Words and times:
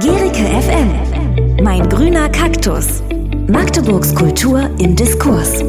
Gericke 0.00 0.46
FM. 0.46 1.62
Mein 1.62 1.86
grüner 1.86 2.30
Kaktus. 2.30 3.02
Magdeburgs 3.46 4.14
Kultur 4.14 4.70
im 4.78 4.96
Diskurs. 4.96 5.62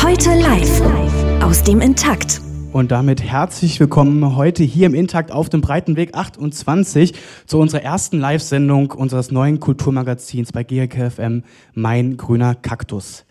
Heute 0.00 0.30
live 0.38 1.42
aus 1.42 1.64
dem 1.64 1.80
Intakt. 1.80 2.40
Und 2.70 2.92
damit 2.92 3.20
herzlich 3.20 3.80
willkommen 3.80 4.36
heute 4.36 4.62
hier 4.62 4.86
im 4.86 4.94
Intakt 4.94 5.32
auf 5.32 5.48
dem 5.48 5.60
Breitenweg 5.60 6.14
28 6.14 7.14
zu 7.46 7.58
unserer 7.58 7.82
ersten 7.82 8.20
Live-Sendung 8.20 8.92
unseres 8.92 9.32
neuen 9.32 9.58
Kulturmagazins 9.58 10.52
bei 10.52 10.62
GRK 10.62 11.10
FM, 11.10 11.42
Mein 11.74 12.16
grüner 12.16 12.54
Kaktus. 12.54 13.24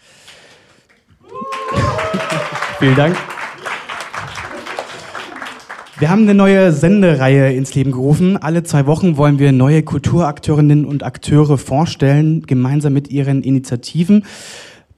Vielen 2.79 2.97
Dank. 2.97 3.15
Wir 5.99 6.09
haben 6.09 6.23
eine 6.23 6.33
neue 6.33 6.71
Sendereihe 6.71 7.53
ins 7.53 7.75
Leben 7.75 7.91
gerufen. 7.91 8.35
Alle 8.35 8.63
zwei 8.63 8.87
Wochen 8.87 9.15
wollen 9.15 9.37
wir 9.37 9.51
neue 9.51 9.83
Kulturakteurinnen 9.83 10.85
und 10.85 11.03
Akteure 11.03 11.59
vorstellen, 11.59 12.41
gemeinsam 12.47 12.93
mit 12.93 13.11
ihren 13.11 13.43
Initiativen. 13.43 14.25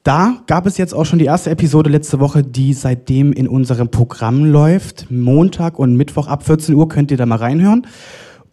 Da 0.04 0.38
gab 0.48 0.66
es 0.66 0.78
jetzt 0.78 0.94
auch 0.94 1.04
schon 1.04 1.20
die 1.20 1.26
erste 1.26 1.50
Episode 1.50 1.90
letzte 1.90 2.22
Woche, 2.22 2.44
die 2.44 2.72
seitdem 2.74 3.34
in 3.34 3.50
unserem 3.50 3.92
Programm 3.92 4.46
läuft. 4.46 5.12
Montag 5.12 5.80
und 5.80 5.98
Mittwoch 5.98 6.28
ab 6.28 6.44
14 6.44 6.74
Uhr 6.74 6.88
könnt 6.88 7.12
ihr 7.12 7.18
da 7.18 7.26
mal 7.26 7.40
reinhören. 7.40 7.86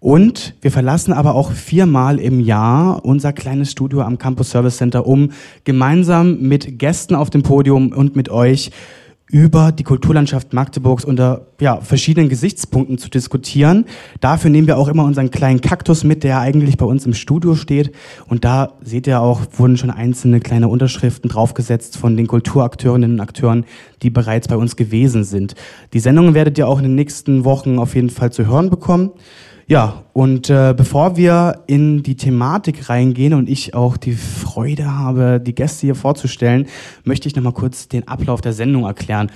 Und 0.00 0.56
wir 0.60 0.72
verlassen 0.72 1.12
aber 1.12 1.36
auch 1.36 1.52
viermal 1.52 2.18
im 2.18 2.40
Jahr 2.40 3.04
unser 3.04 3.32
kleines 3.32 3.70
Studio 3.70 4.00
am 4.00 4.18
Campus 4.18 4.50
Service 4.50 4.78
Center, 4.78 5.06
um 5.06 5.30
gemeinsam 5.62 6.40
mit 6.40 6.80
Gästen 6.80 7.14
auf 7.14 7.30
dem 7.30 7.44
Podium 7.44 7.92
und 7.92 8.16
mit 8.16 8.30
euch 8.30 8.72
über 9.32 9.72
die 9.72 9.82
Kulturlandschaft 9.82 10.52
Magdeburgs 10.52 11.06
unter 11.06 11.46
ja, 11.58 11.80
verschiedenen 11.80 12.28
Gesichtspunkten 12.28 12.98
zu 12.98 13.08
diskutieren. 13.08 13.86
Dafür 14.20 14.50
nehmen 14.50 14.66
wir 14.66 14.76
auch 14.76 14.88
immer 14.88 15.04
unseren 15.04 15.30
kleinen 15.30 15.62
Kaktus 15.62 16.04
mit, 16.04 16.22
der 16.22 16.38
eigentlich 16.38 16.76
bei 16.76 16.84
uns 16.84 17.06
im 17.06 17.14
Studio 17.14 17.54
steht. 17.54 17.92
Und 18.28 18.44
da 18.44 18.74
seht 18.82 19.06
ihr 19.06 19.22
auch, 19.22 19.40
wurden 19.56 19.78
schon 19.78 19.90
einzelne 19.90 20.40
kleine 20.40 20.68
Unterschriften 20.68 21.30
draufgesetzt 21.30 21.96
von 21.96 22.14
den 22.18 22.26
Kulturakteurinnen 22.26 23.12
und 23.12 23.20
Akteuren, 23.20 23.64
die 24.02 24.10
bereits 24.10 24.48
bei 24.48 24.56
uns 24.56 24.76
gewesen 24.76 25.24
sind. 25.24 25.54
Die 25.94 26.00
Sendungen 26.00 26.34
werdet 26.34 26.58
ihr 26.58 26.68
auch 26.68 26.76
in 26.76 26.84
den 26.84 26.94
nächsten 26.94 27.46
Wochen 27.46 27.78
auf 27.78 27.94
jeden 27.94 28.10
Fall 28.10 28.30
zu 28.32 28.46
hören 28.46 28.68
bekommen. 28.68 29.12
Ja, 29.66 30.02
und 30.12 30.50
äh, 30.50 30.74
bevor 30.76 31.16
wir 31.16 31.62
in 31.66 32.02
die 32.02 32.16
Thematik 32.16 32.88
reingehen 32.88 33.32
und 33.32 33.48
ich 33.48 33.74
auch 33.74 33.96
die 33.96 34.12
Freude 34.12 34.92
habe, 34.98 35.40
die 35.40 35.54
Gäste 35.54 35.86
hier 35.86 35.94
vorzustellen, 35.94 36.66
möchte 37.04 37.28
ich 37.28 37.36
nochmal 37.36 37.52
kurz 37.52 37.88
den 37.88 38.08
Ablauf 38.08 38.40
der 38.40 38.52
Sendung 38.52 38.84
erklären. 38.84 39.30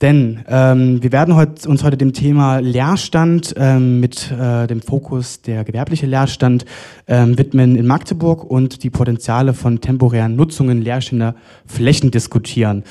Denn 0.00 0.44
ähm, 0.48 1.02
wir 1.02 1.12
werden 1.12 1.36
heut, 1.36 1.66
uns 1.66 1.84
heute 1.84 1.98
dem 1.98 2.14
Thema 2.14 2.58
Leerstand 2.58 3.52
ähm, 3.58 4.00
mit 4.00 4.30
äh, 4.30 4.66
dem 4.66 4.80
Fokus 4.80 5.42
der 5.42 5.62
gewerbliche 5.62 6.06
Leerstand 6.06 6.64
ähm, 7.06 7.36
widmen 7.36 7.76
in 7.76 7.86
Magdeburg 7.86 8.44
und 8.44 8.82
die 8.82 8.88
Potenziale 8.88 9.52
von 9.52 9.82
temporären 9.82 10.36
Nutzungen 10.36 10.80
leerstehender 10.80 11.34
Flächen 11.66 12.10
diskutieren. 12.10 12.84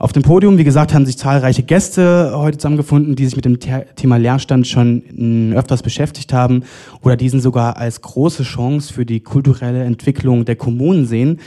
Auf 0.00 0.12
dem 0.12 0.22
Podium, 0.22 0.58
wie 0.58 0.64
gesagt, 0.64 0.94
haben 0.94 1.06
sich 1.06 1.18
zahlreiche 1.18 1.64
Gäste 1.64 2.30
heute 2.32 2.56
zusammengefunden, 2.56 3.16
die 3.16 3.24
sich 3.24 3.34
mit 3.34 3.44
dem 3.44 3.58
Thema 3.58 4.16
Leerstand 4.16 4.68
schon 4.68 5.02
hm, 5.08 5.52
öfters 5.54 5.82
beschäftigt 5.82 6.32
haben 6.32 6.62
oder 7.02 7.16
diesen 7.16 7.40
sogar 7.40 7.76
als 7.78 8.00
große 8.00 8.44
Chance 8.44 8.92
für 8.92 9.04
die 9.04 9.18
kulturelle 9.18 9.82
Entwicklung 9.82 10.44
der 10.44 10.54
Kommunen 10.54 11.04
sehen. 11.04 11.40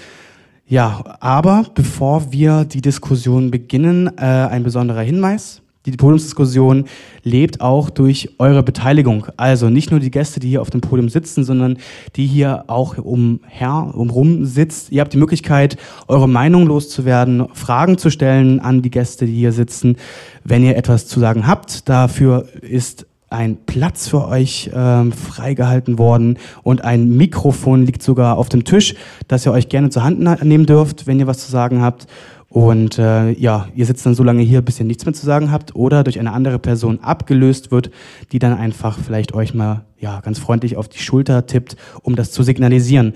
Ja, 0.68 1.02
aber 1.22 1.66
bevor 1.74 2.34
wir 2.34 2.66
die 2.66 2.82
Diskussion 2.82 3.52
beginnen, 3.52 4.08
äh, 4.18 4.22
ein 4.26 4.64
besonderer 4.64 5.02
Hinweis. 5.02 5.61
Die 5.88 5.92
Podiumsdiskussion 5.94 6.86
lebt 7.24 7.60
auch 7.60 7.90
durch 7.90 8.36
eure 8.38 8.62
Beteiligung. 8.62 9.26
Also 9.36 9.70
nicht 9.70 9.90
nur 9.90 10.00
die 10.00 10.12
Gäste, 10.12 10.40
die 10.40 10.50
hier 10.50 10.62
auf 10.62 10.70
dem 10.70 10.82
Podium 10.82 11.10
sitzen, 11.10 11.44
sondern 11.44 11.78
die 12.16 12.28
hier 12.28 12.66
auch 12.68 13.00
umher, 13.00 13.92
umrum 13.94 14.46
sitzt. 14.46 14.92
Ihr 14.92 15.02
habt 15.02 15.14
die 15.14 15.18
Möglichkeit, 15.18 15.78
eure 16.08 16.30
Meinung 16.30 16.68
loszuwerden, 16.68 17.48
Fragen 17.54 17.98
zu 17.98 18.12
stellen 18.12 18.60
an 18.60 18.84
die 18.84 18.92
Gäste, 18.92 19.26
die 19.26 19.36
hier 19.36 19.54
sitzen, 19.54 19.98
wenn 20.44 20.64
ihr 20.64 20.78
etwas 20.78 21.08
zu 21.08 21.20
sagen 21.20 21.48
habt. 21.48 21.90
Dafür 21.90 22.48
ist 22.62 23.08
ein 23.32 23.58
Platz 23.66 24.10
für 24.10 24.28
euch 24.28 24.70
ähm, 24.74 25.14
freigehalten 25.14 25.98
worden 25.98 26.38
und 26.64 26.84
ein 26.84 27.16
Mikrofon 27.16 27.86
liegt 27.86 28.04
sogar 28.04 28.38
auf 28.38 28.50
dem 28.50 28.66
Tisch, 28.66 28.94
das 29.28 29.46
ihr 29.46 29.54
euch 29.54 29.70
gerne 29.70 29.90
zur 29.90 30.04
Hand 30.04 30.20
nehmen 30.44 30.66
dürft, 30.66 31.08
wenn 31.08 31.20
ihr 31.20 31.28
was 31.28 31.40
zu 31.40 31.50
sagen 31.50 31.82
habt. 31.82 32.08
Und 32.52 33.00
äh, 33.00 33.32
ja, 33.32 33.70
ihr 33.76 33.86
sitzt 33.86 34.06
dann 34.06 34.14
so 34.14 34.24
lange 34.24 34.42
hier, 34.42 34.62
bis 34.62 34.78
ihr 34.78 34.86
nichts 34.86 35.06
mehr 35.06 35.14
zu 35.14 35.26
sagen 35.26 35.54
habt 35.54 35.74
oder 35.74 36.04
durch 36.04 36.20
eine 36.20 36.34
andere 36.34 36.60
Person 36.60 37.00
abgelöst 37.00 37.72
wird, 37.72 37.92
die 38.34 38.40
dann 38.40 38.58
einfach 38.58 39.00
vielleicht 39.00 39.34
euch 39.34 39.54
mal 39.54 39.86
ja 39.98 40.20
ganz 40.20 40.38
freundlich 40.38 40.76
auf 40.76 40.90
die 40.90 41.00
Schulter 41.00 41.46
tippt, 41.46 41.78
um 42.02 42.18
das 42.18 42.34
zu 42.34 42.44
signalisieren. 42.44 43.14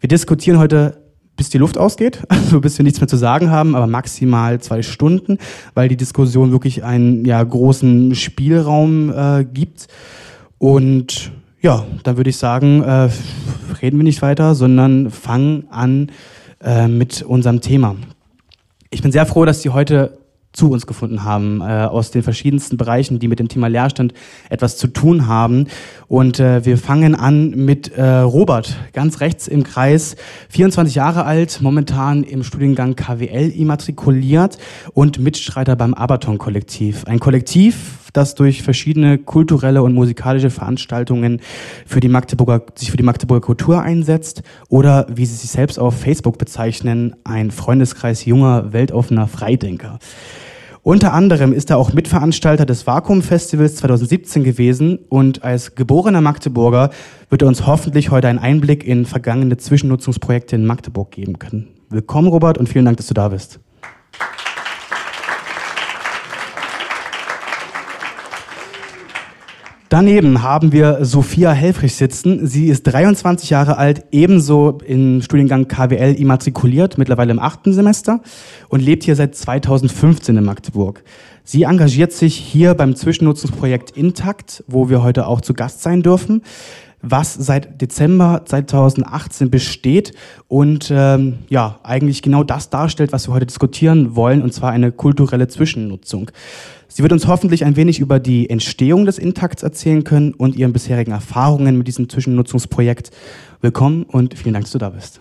Wir 0.00 0.08
diskutieren 0.08 0.58
heute 0.58 0.98
bis 1.36 1.48
die 1.48 1.58
Luft 1.58 1.78
ausgeht, 1.78 2.24
also 2.28 2.60
bis 2.60 2.76
wir 2.76 2.82
nichts 2.82 3.00
mehr 3.00 3.06
zu 3.06 3.16
sagen 3.16 3.52
haben, 3.52 3.76
aber 3.76 3.86
maximal 3.86 4.60
zwei 4.60 4.82
Stunden, 4.82 5.38
weil 5.74 5.88
die 5.88 5.96
Diskussion 5.96 6.50
wirklich 6.50 6.82
einen 6.82 7.24
ja, 7.24 7.40
großen 7.40 8.16
Spielraum 8.16 9.10
äh, 9.10 9.44
gibt. 9.44 9.86
Und 10.58 11.30
ja, 11.60 11.86
dann 12.02 12.16
würde 12.16 12.30
ich 12.30 12.36
sagen, 12.36 12.82
äh, 12.82 13.10
reden 13.80 13.98
wir 13.98 14.02
nicht 14.02 14.22
weiter, 14.22 14.56
sondern 14.56 15.12
fangen 15.12 15.68
an 15.70 16.10
äh, 16.60 16.88
mit 16.88 17.22
unserem 17.22 17.60
Thema. 17.60 17.94
Ich 18.94 19.00
bin 19.00 19.10
sehr 19.10 19.24
froh, 19.24 19.46
dass 19.46 19.62
Sie 19.62 19.70
heute 19.70 20.18
zu 20.52 20.70
uns 20.70 20.86
gefunden 20.86 21.24
haben, 21.24 21.62
äh, 21.62 21.64
aus 21.64 22.10
den 22.10 22.22
verschiedensten 22.22 22.76
Bereichen, 22.76 23.18
die 23.18 23.26
mit 23.26 23.38
dem 23.38 23.48
Thema 23.48 23.68
Leerstand 23.68 24.12
etwas 24.50 24.76
zu 24.76 24.86
tun 24.86 25.26
haben. 25.26 25.66
Und 26.08 26.40
äh, 26.40 26.66
wir 26.66 26.76
fangen 26.76 27.14
an 27.14 27.52
mit 27.52 27.96
äh, 27.96 28.18
Robert, 28.18 28.76
ganz 28.92 29.20
rechts 29.20 29.48
im 29.48 29.64
Kreis, 29.64 30.14
24 30.50 30.94
Jahre 30.94 31.24
alt, 31.24 31.60
momentan 31.62 32.22
im 32.22 32.44
Studiengang 32.44 32.94
KWL 32.94 33.48
immatrikuliert 33.48 34.58
und 34.92 35.18
Mitstreiter 35.18 35.74
beim 35.74 35.94
Abaton-Kollektiv. 35.94 37.06
Ein 37.06 37.18
Kollektiv, 37.18 38.01
das 38.12 38.34
durch 38.34 38.62
verschiedene 38.62 39.18
kulturelle 39.18 39.82
und 39.82 39.94
musikalische 39.94 40.50
Veranstaltungen 40.50 41.40
für 41.86 42.00
die 42.00 42.08
Magdeburger, 42.08 42.64
sich 42.74 42.90
für 42.90 42.96
die 42.96 43.02
Magdeburger 43.02 43.44
Kultur 43.44 43.82
einsetzt 43.82 44.42
oder, 44.68 45.06
wie 45.12 45.26
sie 45.26 45.34
sich 45.34 45.50
selbst 45.50 45.78
auf 45.78 45.98
Facebook 45.98 46.38
bezeichnen, 46.38 47.16
ein 47.24 47.50
Freundeskreis 47.50 48.24
junger, 48.24 48.72
weltoffener 48.72 49.26
Freidenker. 49.26 49.98
Unter 50.84 51.12
anderem 51.12 51.52
ist 51.52 51.70
er 51.70 51.78
auch 51.78 51.92
Mitveranstalter 51.92 52.66
des 52.66 52.88
Vakuum 52.88 53.22
Festivals 53.22 53.76
2017 53.76 54.42
gewesen 54.42 54.98
und 55.08 55.44
als 55.44 55.76
geborener 55.76 56.20
Magdeburger 56.20 56.90
wird 57.30 57.42
er 57.42 57.48
uns 57.48 57.68
hoffentlich 57.68 58.10
heute 58.10 58.26
einen 58.26 58.40
Einblick 58.40 58.84
in 58.84 59.06
vergangene 59.06 59.56
Zwischennutzungsprojekte 59.56 60.56
in 60.56 60.66
Magdeburg 60.66 61.12
geben 61.12 61.38
können. 61.38 61.68
Willkommen, 61.88 62.26
Robert, 62.26 62.58
und 62.58 62.68
vielen 62.68 62.84
Dank, 62.84 62.96
dass 62.96 63.06
du 63.06 63.14
da 63.14 63.28
bist. 63.28 63.60
Daneben 69.92 70.42
haben 70.42 70.72
wir 70.72 71.04
Sophia 71.04 71.52
Helfrich 71.52 71.96
sitzen. 71.96 72.46
Sie 72.46 72.68
ist 72.68 72.84
23 72.84 73.50
Jahre 73.50 73.76
alt, 73.76 74.06
ebenso 74.10 74.78
im 74.86 75.20
Studiengang 75.20 75.68
KWL 75.68 76.14
immatrikuliert, 76.14 76.96
mittlerweile 76.96 77.30
im 77.30 77.38
achten 77.38 77.74
Semester 77.74 78.22
und 78.70 78.80
lebt 78.80 79.04
hier 79.04 79.16
seit 79.16 79.36
2015 79.36 80.34
in 80.34 80.44
Magdeburg. 80.44 81.04
Sie 81.44 81.64
engagiert 81.64 82.14
sich 82.14 82.34
hier 82.34 82.72
beim 82.72 82.96
Zwischennutzungsprojekt 82.96 83.90
Intakt, 83.90 84.64
wo 84.66 84.88
wir 84.88 85.02
heute 85.02 85.26
auch 85.26 85.42
zu 85.42 85.52
Gast 85.52 85.82
sein 85.82 86.02
dürfen 86.02 86.40
was 87.02 87.34
seit 87.34 87.80
Dezember 87.82 88.42
2018 88.44 89.50
besteht 89.50 90.14
und 90.46 90.90
ähm, 90.94 91.40
ja 91.48 91.80
eigentlich 91.82 92.22
genau 92.22 92.44
das 92.44 92.70
darstellt, 92.70 93.12
was 93.12 93.28
wir 93.28 93.34
heute 93.34 93.46
diskutieren 93.46 94.14
wollen, 94.14 94.40
und 94.40 94.54
zwar 94.54 94.70
eine 94.70 94.92
kulturelle 94.92 95.48
Zwischennutzung. 95.48 96.30
Sie 96.94 97.02
wird 97.02 97.12
uns 97.12 97.26
hoffentlich 97.26 97.64
ein 97.64 97.76
wenig 97.76 98.00
über 98.00 98.20
die 98.20 98.50
Entstehung 98.50 99.06
des 99.06 99.16
Intakts 99.16 99.62
erzählen 99.62 100.04
können 100.04 100.34
und 100.34 100.56
ihren 100.56 100.74
bisherigen 100.74 101.12
Erfahrungen 101.12 101.78
mit 101.78 101.88
diesem 101.88 102.10
Zwischennutzungsprojekt. 102.10 103.10
Willkommen 103.62 104.02
und 104.02 104.36
vielen 104.36 104.52
Dank, 104.52 104.66
dass 104.66 104.72
du 104.72 104.78
da 104.78 104.90
bist. 104.90 105.18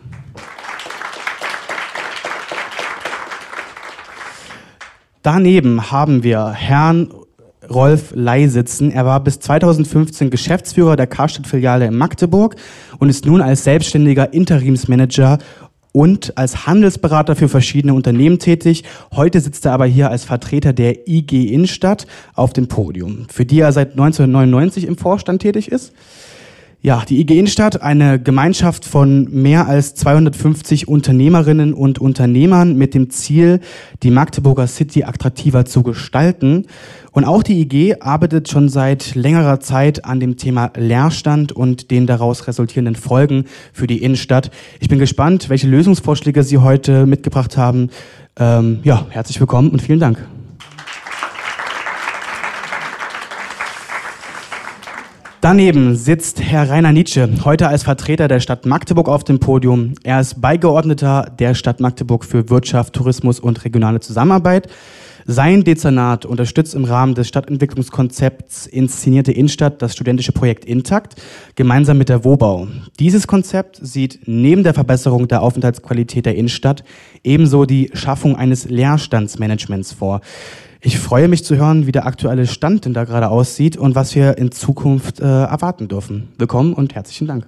Daneben 5.22 5.92
haben 5.92 6.24
wir 6.24 6.50
Herrn 6.50 7.14
Rolf 7.70 8.12
Ley 8.14 8.50
sitzen. 8.50 8.92
Er 8.92 9.06
war 9.06 9.24
bis 9.24 9.40
2015 9.40 10.30
Geschäftsführer 10.30 10.98
der 10.98 11.08
Karstadt-Filiale 11.08 11.86
in 11.86 11.96
Magdeburg 11.96 12.58
und 13.00 13.08
ist 13.08 13.26
nun 13.26 13.42
als 13.42 13.64
selbstständiger 13.64 14.34
Interimsmanager 14.34 15.38
und 15.92 16.38
als 16.38 16.66
Handelsberater 16.66 17.36
für 17.36 17.50
verschiedene 17.50 17.94
Unternehmen 17.94 18.40
tätig. 18.40 18.84
Heute 19.14 19.40
sitzt 19.42 19.66
er 19.66 19.74
aber 19.74 19.86
hier 19.86 20.10
als 20.10 20.24
Vertreter 20.24 20.74
der 20.74 21.08
IG 21.08 21.48
Innenstadt 21.54 22.08
auf 22.34 22.54
dem 22.54 22.68
Podium, 22.68 23.28
für 23.30 23.46
die 23.46 23.60
er 23.60 23.72
seit 23.72 23.92
1999 23.92 24.86
im 24.86 24.98
Vorstand 24.98 25.42
tätig 25.42 25.72
ist. 25.72 25.94
Ja, 26.84 27.04
die 27.08 27.20
IG 27.20 27.38
Innenstadt, 27.38 27.84
eine 27.84 28.20
Gemeinschaft 28.20 28.86
von 28.86 29.28
mehr 29.30 29.68
als 29.68 29.94
250 29.94 30.88
Unternehmerinnen 30.88 31.76
und 31.76 32.00
Unternehmern 32.00 32.76
mit 32.76 32.96
dem 32.96 33.12
Ziel, 33.12 33.60
die 34.02 34.10
Magdeburger 34.10 34.66
City 34.66 35.04
attraktiver 35.04 35.66
zu 35.66 35.84
gestalten. 35.84 36.66
Und 37.12 37.26
auch 37.26 37.44
die 37.44 37.62
IG 37.62 37.98
arbeitet 38.00 38.50
schon 38.50 38.68
seit 38.68 39.14
längerer 39.14 39.60
Zeit 39.60 40.06
an 40.06 40.20
dem 40.20 40.38
Thema 40.38 40.72
Leerstand 40.76 41.52
und 41.52 41.92
den 41.92 42.08
daraus 42.08 42.48
resultierenden 42.48 42.96
Folgen 42.96 43.46
für 43.74 43.86
die 43.86 44.02
Innenstadt. 44.02 44.50
Ich 44.80 44.90
bin 44.90 44.98
gespannt, 44.98 45.50
welche 45.50 45.68
Lösungsvorschläge 45.68 46.42
Sie 46.42 46.58
heute 46.58 47.06
mitgebracht 47.06 47.58
haben. 47.58 47.92
Ähm, 48.40 48.80
ja, 48.82 49.06
herzlich 49.12 49.40
willkommen 49.40 49.70
und 49.70 49.84
vielen 49.84 50.00
Dank. 50.00 50.18
Daneben 55.42 55.96
sitzt 55.96 56.40
Herr 56.40 56.70
Rainer 56.70 56.92
Nietzsche, 56.92 57.28
heute 57.44 57.68
als 57.68 57.82
Vertreter 57.82 58.28
der 58.28 58.40
Stadt 58.40 58.68
Magdeburg 58.68 59.10
auf 59.10 59.24
dem 59.24 59.40
Podium. 59.40 59.96
Er 60.04 60.20
ist 60.20 60.40
Beigeordneter 60.40 61.34
der 61.40 61.56
Stadt 61.56 61.80
Magdeburg 61.80 62.26
für 62.26 62.52
Wirtschaft, 62.52 62.94
Tourismus 62.94 63.40
und 63.40 63.66
regionale 63.66 64.00
Zusammenarbeit. 64.02 64.68
Sein 65.26 65.64
Dezernat 65.64 66.28
unterstützt 66.28 66.76
im 66.76 66.86
Rahmen 66.86 67.16
des 67.16 67.28
Stadtentwicklungskonzepts 67.28 68.68
Inszenierte 68.68 69.32
Innenstadt 69.32 69.82
das 69.82 69.94
studentische 69.94 70.32
Projekt 70.32 70.64
Intakt 70.64 71.16
gemeinsam 71.56 71.98
mit 71.98 72.10
der 72.10 72.24
WOBAU. 72.24 72.68
Dieses 73.00 73.26
Konzept 73.26 73.80
sieht 73.82 74.20
neben 74.28 74.62
der 74.62 74.76
Verbesserung 74.76 75.28
der 75.28 75.42
Aufenthaltsqualität 75.42 76.28
der 76.28 76.36
Innenstadt 76.36 76.84
ebenso 77.24 77.66
die 77.66 77.90
Schaffung 77.94 78.36
eines 78.36 78.70
Leerstandsmanagements 78.70 79.92
vor. 79.92 80.22
Ich 80.84 80.98
freue 80.98 81.28
mich 81.28 81.46
zu 81.46 81.58
hören, 81.58 81.86
wie 81.86 81.92
der 81.92 82.08
aktuelle 82.08 82.48
Stand 82.48 82.86
denn 82.86 82.96
da 82.96 83.04
gerade 83.04 83.30
aussieht 83.30 83.78
und 83.78 83.94
was 83.94 84.16
wir 84.16 84.40
in 84.40 84.52
Zukunft 84.52 85.20
äh, 85.20 85.26
erwarten 85.26 85.88
dürfen. 85.88 86.30
Willkommen 86.40 86.74
und 86.74 86.96
herzlichen 86.96 87.28
Dank. 87.28 87.46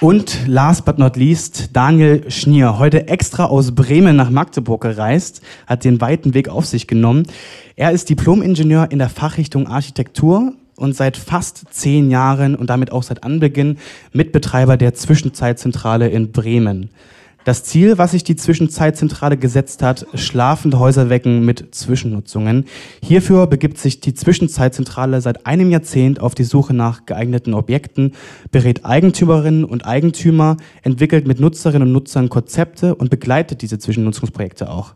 Und 0.00 0.46
last 0.46 0.84
but 0.84 0.96
not 0.96 1.16
least, 1.16 1.70
Daniel 1.72 2.30
Schnier, 2.30 2.78
heute 2.78 3.08
extra 3.08 3.46
aus 3.46 3.74
Bremen 3.74 4.14
nach 4.14 4.30
Magdeburg 4.30 4.82
gereist, 4.82 5.42
hat 5.66 5.82
den 5.82 6.00
weiten 6.00 6.32
Weg 6.32 6.48
auf 6.48 6.64
sich 6.64 6.86
genommen. 6.86 7.24
Er 7.74 7.90
ist 7.90 8.10
Diplom-Ingenieur 8.10 8.92
in 8.92 9.00
der 9.00 9.08
Fachrichtung 9.08 9.66
Architektur 9.66 10.52
und 10.76 10.94
seit 10.94 11.16
fast 11.16 11.64
zehn 11.72 12.12
Jahren 12.12 12.54
und 12.54 12.70
damit 12.70 12.92
auch 12.92 13.02
seit 13.02 13.24
Anbeginn 13.24 13.78
Mitbetreiber 14.12 14.76
der 14.76 14.94
Zwischenzeitzentrale 14.94 16.08
in 16.08 16.30
Bremen. 16.30 16.90
Das 17.44 17.64
Ziel, 17.64 17.98
was 17.98 18.12
sich 18.12 18.22
die 18.22 18.36
Zwischenzeitzentrale 18.36 19.36
gesetzt 19.36 19.82
hat, 19.82 20.06
schlafende 20.14 20.78
Häuser 20.78 21.10
wecken 21.10 21.44
mit 21.44 21.74
Zwischennutzungen. 21.74 22.66
Hierfür 23.02 23.48
begibt 23.48 23.78
sich 23.78 24.00
die 24.00 24.14
Zwischenzeitzentrale 24.14 25.20
seit 25.20 25.44
einem 25.44 25.70
Jahrzehnt 25.70 26.20
auf 26.20 26.36
die 26.36 26.44
Suche 26.44 26.72
nach 26.72 27.04
geeigneten 27.04 27.54
Objekten, 27.54 28.12
berät 28.52 28.84
Eigentümerinnen 28.84 29.64
und 29.64 29.84
Eigentümer, 29.84 30.56
entwickelt 30.82 31.26
mit 31.26 31.40
Nutzerinnen 31.40 31.88
und 31.88 31.92
Nutzern 31.92 32.28
Konzepte 32.28 32.94
und 32.94 33.10
begleitet 33.10 33.62
diese 33.62 33.80
Zwischennutzungsprojekte 33.80 34.70
auch. 34.70 34.94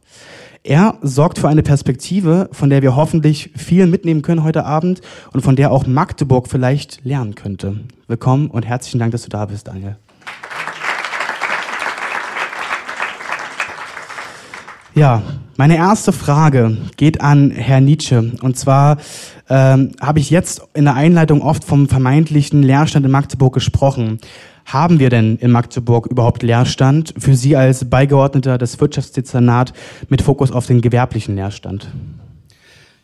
Er 0.63 0.99
sorgt 1.03 1.41
für 1.41 1.49
eine 1.49 1.65
Perspektive, 1.65 2.49
von 2.53 2.71
der 2.71 2.83
wir 2.83 2.95
hoffentlich 2.95 3.51
viel 3.57 3.89
mitnehmen 3.89 4.23
können 4.23 4.45
heute 4.45 4.65
Abend 4.65 5.01
und 5.33 5.41
von 5.41 5.57
der 5.57 5.73
auch 5.73 5.87
Magdeburg 5.87 6.47
vielleicht 6.49 7.05
lernen 7.05 7.35
könnte. 7.35 7.81
Willkommen 8.07 8.51
und 8.51 8.65
herzlichen 8.65 9.01
Dank, 9.01 9.11
dass 9.11 9.23
du 9.23 9.31
da 9.31 9.47
bist, 9.47 9.67
Daniel. 9.67 9.97
Ja, 14.97 15.23
meine 15.59 15.77
erste 15.77 16.11
Frage 16.11 16.79
geht 16.97 17.21
an 17.21 17.51
Herr 17.51 17.83
Nietzsche. 17.83 18.33
Und 18.41 18.57
zwar 18.57 18.97
ähm, 19.47 19.91
habe 20.01 20.21
ich 20.21 20.31
jetzt 20.31 20.63
in 20.73 20.87
der 20.87 20.95
Einleitung 20.95 21.43
oft 21.43 21.65
vom 21.65 21.87
vermeintlichen 21.87 22.63
Leerstand 22.63 23.05
in 23.05 23.13
Magdeburg 23.13 23.53
gesprochen. 23.53 24.21
Haben 24.65 24.99
wir 24.99 25.11
denn 25.11 25.37
in 25.37 25.51
Magdeburg 25.51 26.07
überhaupt 26.07 26.43
Leerstand 26.43 27.13
für 27.19 27.37
Sie 27.37 27.57
als 27.57 27.85
Beigeordneter 27.91 28.57
des 28.57 28.81
Wirtschaftsdezernat 28.81 29.75
mit 30.09 30.23
Fokus 30.23 30.51
auf 30.51 30.67
den 30.67 30.81
gewerblichen 30.81 31.37
Leerstand? 31.37 31.93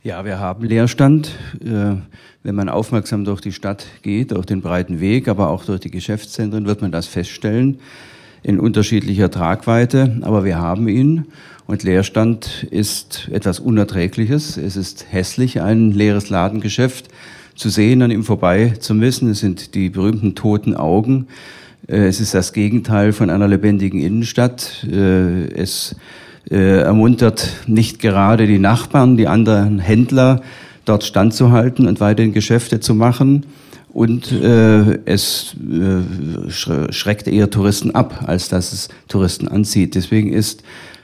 Ja, 0.02 0.24
wir 0.24 0.40
haben 0.40 0.64
Leerstand. 0.64 1.32
Äh, 1.62 1.96
wenn 2.42 2.54
man 2.54 2.70
aufmerksam 2.70 3.26
durch 3.26 3.42
die 3.42 3.52
Stadt 3.52 3.84
geht, 4.00 4.30
durch 4.30 4.46
den 4.46 4.62
breiten 4.62 4.98
Weg, 4.98 5.28
aber 5.28 5.50
auch 5.50 5.66
durch 5.66 5.80
die 5.80 5.90
Geschäftszentren, 5.90 6.64
wird 6.64 6.80
man 6.80 6.90
das 6.90 7.06
feststellen 7.06 7.80
in 8.42 8.58
unterschiedlicher 8.58 9.30
Tragweite. 9.30 10.18
Aber 10.22 10.44
wir 10.44 10.58
haben 10.58 10.88
ihn. 10.88 11.26
Und 11.66 11.84
Leerstand 11.84 12.66
ist 12.70 13.28
etwas 13.32 13.60
Unerträgliches. 13.60 14.56
Es 14.56 14.76
ist 14.76 15.06
hässlich, 15.10 15.60
ein 15.60 15.92
leeres 15.92 16.28
Ladengeschäft 16.28 17.08
zu 17.54 17.68
sehen, 17.68 18.02
an 18.02 18.10
ihm 18.10 18.24
vorbei 18.24 18.74
zu 18.80 18.94
müssen. 18.94 19.30
Es 19.30 19.40
sind 19.40 19.74
die 19.74 19.88
berühmten 19.88 20.34
toten 20.34 20.74
Augen. 20.74 21.28
Äh, 21.86 22.06
es 22.06 22.20
ist 22.20 22.34
das 22.34 22.52
Gegenteil 22.52 23.12
von 23.12 23.30
einer 23.30 23.48
lebendigen 23.48 24.00
Innenstadt. 24.00 24.86
Äh, 24.90 25.52
es 25.54 25.96
äh, 26.50 26.80
ermuntert 26.80 27.48
nicht 27.66 28.00
gerade 28.00 28.46
die 28.46 28.58
Nachbarn, 28.58 29.16
die 29.16 29.28
anderen 29.28 29.78
Händler, 29.78 30.42
dort 30.84 31.04
standzuhalten 31.04 31.86
und 31.86 32.00
weiterhin 32.00 32.32
Geschäfte 32.32 32.80
zu 32.80 32.94
machen. 32.94 33.46
Und 33.92 34.32
äh, 34.32 35.00
es 35.04 35.54
äh, 35.70 36.92
schreckt 36.92 37.28
eher 37.28 37.50
Touristen 37.50 37.90
ab, 37.94 38.24
als 38.26 38.48
dass 38.48 38.72
es 38.72 38.88
Touristen 39.08 39.48
anzieht. 39.48 39.94
Deswegen 39.94 40.32
ist 40.32 40.62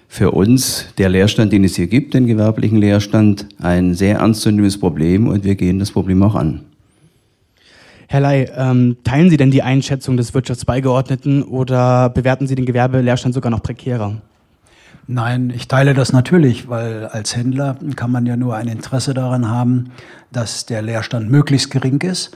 für 0.08 0.30
uns 0.30 0.86
der 0.96 1.10
Leerstand, 1.10 1.52
den 1.52 1.64
es 1.64 1.76
hier 1.76 1.86
gibt, 1.86 2.14
den 2.14 2.26
gewerblichen 2.26 2.78
Leerstand, 2.78 3.46
ein 3.60 3.92
sehr 3.94 4.18
ernstzunehmendes 4.18 4.80
Problem 4.80 5.28
und 5.28 5.44
wir 5.44 5.54
gehen 5.54 5.78
das 5.78 5.90
Problem 5.90 6.22
auch 6.22 6.34
an. 6.34 6.62
Herr 8.08 8.20
Ley, 8.20 8.48
ähm, 8.56 8.96
teilen 9.04 9.28
Sie 9.28 9.36
denn 9.36 9.50
die 9.50 9.62
Einschätzung 9.62 10.16
des 10.16 10.32
Wirtschaftsbeigeordneten 10.32 11.42
oder 11.42 12.08
bewerten 12.08 12.46
Sie 12.46 12.54
den 12.54 12.64
Gewerbeleerstand 12.64 13.34
sogar 13.34 13.50
noch 13.50 13.62
prekärer? 13.62 14.14
Nein, 15.06 15.52
ich 15.54 15.68
teile 15.68 15.92
das 15.92 16.14
natürlich, 16.14 16.70
weil 16.70 17.06
als 17.06 17.36
Händler 17.36 17.76
kann 17.96 18.10
man 18.10 18.24
ja 18.24 18.36
nur 18.36 18.56
ein 18.56 18.68
Interesse 18.68 19.12
daran 19.12 19.48
haben, 19.50 19.90
dass 20.32 20.64
der 20.64 20.80
Leerstand 20.80 21.30
möglichst 21.30 21.70
gering 21.70 22.00
ist. 22.00 22.34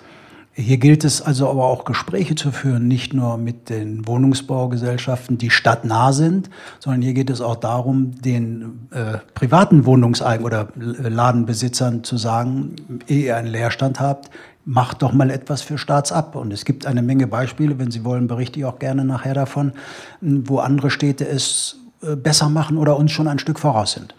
Hier 0.54 0.76
gilt 0.76 1.02
es 1.04 1.22
also 1.22 1.48
aber 1.48 1.64
auch 1.64 1.86
Gespräche 1.86 2.34
zu 2.34 2.52
führen, 2.52 2.86
nicht 2.86 3.14
nur 3.14 3.38
mit 3.38 3.70
den 3.70 4.06
Wohnungsbaugesellschaften, 4.06 5.38
die 5.38 5.48
stadtnah 5.48 6.12
sind, 6.12 6.50
sondern 6.78 7.00
hier 7.00 7.14
geht 7.14 7.30
es 7.30 7.40
auch 7.40 7.56
darum, 7.56 8.20
den 8.20 8.88
äh, 8.90 9.18
privaten 9.34 9.86
Wohnungseigen 9.86 10.44
oder 10.44 10.68
Ladenbesitzern 10.76 12.04
zu 12.04 12.18
sagen, 12.18 12.76
ehe 13.06 13.24
ihr 13.24 13.36
einen 13.36 13.48
Leerstand 13.48 13.98
habt, 13.98 14.30
macht 14.66 15.00
doch 15.00 15.14
mal 15.14 15.30
etwas 15.30 15.62
für 15.62 15.78
Staatsab. 15.78 16.36
Und 16.36 16.52
es 16.52 16.66
gibt 16.66 16.84
eine 16.84 17.00
Menge 17.00 17.26
Beispiele, 17.26 17.78
wenn 17.78 17.90
Sie 17.90 18.04
wollen, 18.04 18.26
berichte 18.26 18.58
ich 18.60 18.66
auch 18.66 18.78
gerne 18.78 19.06
nachher 19.06 19.34
davon, 19.34 19.72
wo 20.20 20.58
andere 20.58 20.90
Städte 20.90 21.26
es 21.26 21.78
äh, 22.02 22.14
besser 22.14 22.50
machen 22.50 22.76
oder 22.76 22.98
uns 22.98 23.10
schon 23.10 23.26
ein 23.26 23.38
Stück 23.38 23.58
voraus 23.58 23.92
sind. 23.92 24.14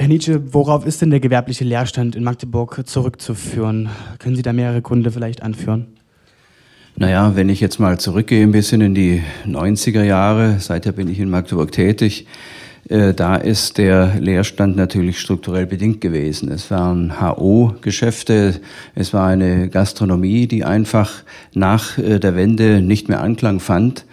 Herr 0.00 0.06
Nietzsche, 0.06 0.54
worauf 0.54 0.86
ist 0.86 1.02
denn 1.02 1.10
der 1.10 1.18
gewerbliche 1.18 1.64
Leerstand 1.64 2.14
in 2.14 2.22
Magdeburg 2.22 2.82
zurückzuführen? 2.86 3.88
Können 4.20 4.36
Sie 4.36 4.42
da 4.42 4.52
mehrere 4.52 4.80
Gründe 4.80 5.10
vielleicht 5.10 5.42
anführen? 5.42 5.88
Naja, 6.94 7.34
wenn 7.34 7.48
ich 7.48 7.58
jetzt 7.58 7.80
mal 7.80 7.98
zurückgehe 7.98 8.44
ein 8.44 8.52
bisschen 8.52 8.80
in 8.80 8.94
die 8.94 9.24
90er 9.44 10.04
Jahre, 10.04 10.60
seither 10.60 10.92
bin 10.92 11.08
ich 11.08 11.18
in 11.18 11.28
Magdeburg 11.28 11.72
tätig, 11.72 12.28
äh, 12.88 13.12
da 13.12 13.34
ist 13.34 13.76
der 13.78 14.14
Leerstand 14.20 14.76
natürlich 14.76 15.18
strukturell 15.18 15.66
bedingt 15.66 16.00
gewesen. 16.00 16.48
Es 16.52 16.70
waren 16.70 17.20
HO-Geschäfte, 17.20 18.60
es 18.94 19.12
war 19.12 19.26
eine 19.26 19.68
Gastronomie, 19.68 20.46
die 20.46 20.64
einfach 20.64 21.24
nach 21.54 21.98
äh, 21.98 22.20
der 22.20 22.36
Wende 22.36 22.82
nicht 22.82 23.08
mehr 23.08 23.20
Anklang 23.20 23.58
fand, 23.58 24.04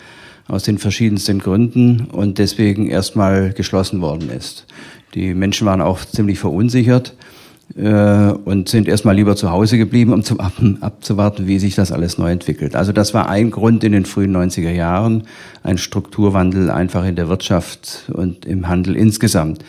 aus 0.48 0.64
den 0.64 0.78
verschiedensten 0.78 1.40
Gründen 1.40 2.08
und 2.12 2.38
deswegen 2.38 2.88
erstmal 2.88 3.52
geschlossen 3.54 4.02
worden 4.02 4.30
ist. 4.30 4.66
Die 5.16 5.34
Menschen 5.34 5.66
waren 5.66 5.82
auch 5.82 6.04
ziemlich 6.04 6.40
verunsichert 6.40 7.16
äh, 7.76 8.32
und 8.32 8.70
sind 8.70 8.88
erstmal 8.88 9.16
lieber 9.16 9.36
zu 9.36 9.50
Hause 9.50 9.78
geblieben, 9.78 10.14
um 10.14 10.24
zum, 10.24 10.40
ab, 10.40 10.54
abzuwarten, 10.82 11.48
wie 11.48 11.58
sich 11.58 11.76
das 11.76 11.92
alles 11.92 12.18
neu 12.18 12.32
entwickelt. 12.32 12.76
Also 12.76 12.92
das 12.92 13.14
war 13.14 13.30
ein 13.30 13.50
Grund 13.50 13.84
in 13.84 13.94
den 13.94 14.06
frühen 14.06 14.36
90er 14.36 14.72
Jahren, 14.72 15.24
ein 15.64 15.78
Strukturwandel 15.78 16.70
einfach 16.70 17.06
in 17.06 17.16
der 17.16 17.30
Wirtschaft 17.30 18.12
und 18.14 18.46
im 18.46 18.68
Handel 18.68 18.96
insgesamt. 18.96 19.64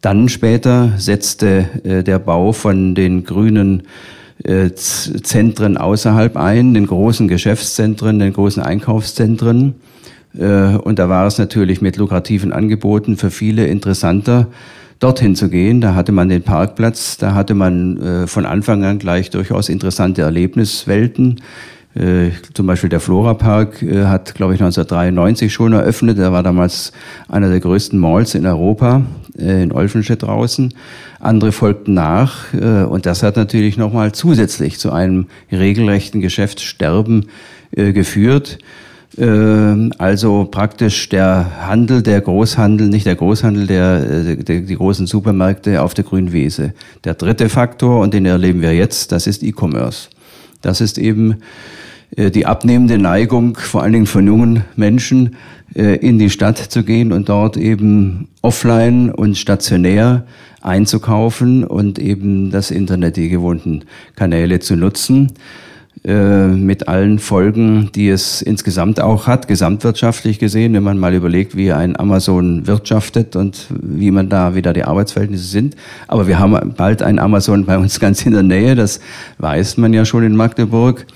Dann 0.00 0.28
später 0.28 0.94
setzte 0.98 1.68
äh, 1.84 2.02
der 2.02 2.18
Bau 2.18 2.52
von 2.52 2.96
den 2.96 3.24
grünen 3.24 3.84
äh, 4.42 4.70
Zentren 4.74 5.76
außerhalb 5.76 6.36
ein, 6.36 6.74
den 6.74 6.88
großen 6.88 7.28
Geschäftszentren, 7.28 8.18
den 8.18 8.32
großen 8.32 8.62
Einkaufszentren. 8.62 9.76
Äh, 10.38 10.76
und 10.76 10.98
da 10.98 11.08
war 11.08 11.26
es 11.26 11.38
natürlich 11.38 11.80
mit 11.80 11.96
lukrativen 11.96 12.52
Angeboten 12.52 13.16
für 13.16 13.30
viele 13.30 13.66
interessanter, 13.66 14.48
dorthin 15.02 15.34
zu 15.34 15.48
gehen. 15.48 15.80
Da 15.80 15.94
hatte 15.94 16.12
man 16.12 16.28
den 16.28 16.42
Parkplatz, 16.42 17.16
da 17.16 17.34
hatte 17.34 17.54
man 17.54 18.00
äh, 18.00 18.26
von 18.26 18.46
Anfang 18.46 18.84
an 18.84 18.98
gleich 18.98 19.30
durchaus 19.30 19.68
interessante 19.68 20.22
Erlebniswelten. 20.22 21.40
Äh, 21.94 22.30
zum 22.54 22.66
Beispiel 22.66 22.88
der 22.88 23.00
Flora-Park 23.00 23.82
äh, 23.82 24.04
hat, 24.04 24.34
glaube 24.34 24.54
ich, 24.54 24.60
1993 24.60 25.52
schon 25.52 25.72
eröffnet. 25.72 26.18
Er 26.18 26.32
war 26.32 26.42
damals 26.42 26.92
einer 27.28 27.50
der 27.50 27.60
größten 27.60 27.98
Malls 27.98 28.34
in 28.34 28.46
Europa, 28.46 29.02
in 29.36 29.72
Olfenstedt 29.72 30.22
draußen. 30.22 30.72
Andere 31.20 31.52
folgten 31.52 31.94
nach 31.94 32.52
und 32.52 33.06
das 33.06 33.22
hat 33.22 33.36
natürlich 33.36 33.76
nochmal 33.76 34.12
zusätzlich 34.12 34.78
zu 34.78 34.90
einem 34.90 35.26
regelrechten 35.50 36.20
Geschäftssterben 36.20 37.26
geführt. 37.70 38.58
Äh, 39.18 39.90
also 39.98 40.48
praktisch 40.50 41.08
der 41.08 41.66
Handel, 41.66 42.02
der 42.02 42.20
Großhandel, 42.20 42.88
nicht 42.88 43.06
der 43.06 43.16
Großhandel, 43.16 43.66
der, 43.66 44.34
der, 44.36 44.60
die 44.60 44.76
großen 44.76 45.06
Supermärkte 45.06 45.82
auf 45.82 45.94
der 45.94 46.04
Grünwiese. 46.04 46.72
Der 47.04 47.14
dritte 47.14 47.48
Faktor, 47.48 48.00
und 48.00 48.14
den 48.14 48.26
erleben 48.26 48.62
wir 48.62 48.74
jetzt, 48.74 49.12
das 49.12 49.26
ist 49.26 49.42
E-Commerce. 49.42 50.08
Das 50.62 50.80
ist 50.80 50.98
eben 50.98 51.36
äh, 52.16 52.30
die 52.30 52.46
abnehmende 52.46 52.98
Neigung, 52.98 53.56
vor 53.56 53.82
allen 53.82 53.92
Dingen 53.92 54.06
von 54.06 54.26
jungen 54.26 54.64
Menschen, 54.76 55.36
äh, 55.74 55.96
in 55.96 56.18
die 56.18 56.30
Stadt 56.30 56.58
zu 56.58 56.82
gehen 56.82 57.12
und 57.12 57.28
dort 57.28 57.56
eben 57.56 58.28
offline 58.40 59.10
und 59.10 59.36
stationär 59.36 60.24
einzukaufen 60.62 61.64
und 61.64 61.98
eben 61.98 62.50
das 62.50 62.70
Internet, 62.70 63.16
die 63.16 63.28
gewohnten 63.28 63.84
Kanäle 64.16 64.60
zu 64.60 64.76
nutzen, 64.76 65.26
äh, 65.26 65.71
mit 66.04 66.88
allen 66.88 67.20
Folgen, 67.20 67.90
die 67.94 68.08
es 68.08 68.42
insgesamt 68.42 69.00
auch 69.00 69.28
hat, 69.28 69.46
gesamtwirtschaftlich 69.46 70.40
gesehen, 70.40 70.74
wenn 70.74 70.82
man 70.82 70.98
mal 70.98 71.14
überlegt, 71.14 71.56
wie 71.56 71.70
ein 71.70 71.96
Amazon 71.96 72.66
wirtschaftet 72.66 73.36
und 73.36 73.68
wie 73.70 74.10
man 74.10 74.28
da 74.28 74.56
wieder 74.56 74.72
die 74.72 74.82
Arbeitsverhältnisse 74.82 75.46
sind. 75.46 75.76
Aber 76.08 76.26
wir 76.26 76.40
haben 76.40 76.74
bald 76.76 77.04
ein 77.04 77.20
Amazon 77.20 77.66
bei 77.66 77.78
uns 77.78 78.00
ganz 78.00 78.26
in 78.26 78.32
der 78.32 78.42
Nähe, 78.42 78.74
das 78.74 78.98
weiß 79.38 79.76
man 79.76 79.92
ja 79.92 80.04
schon 80.04 80.24
in 80.24 80.34
Magdeburg. 80.34 81.06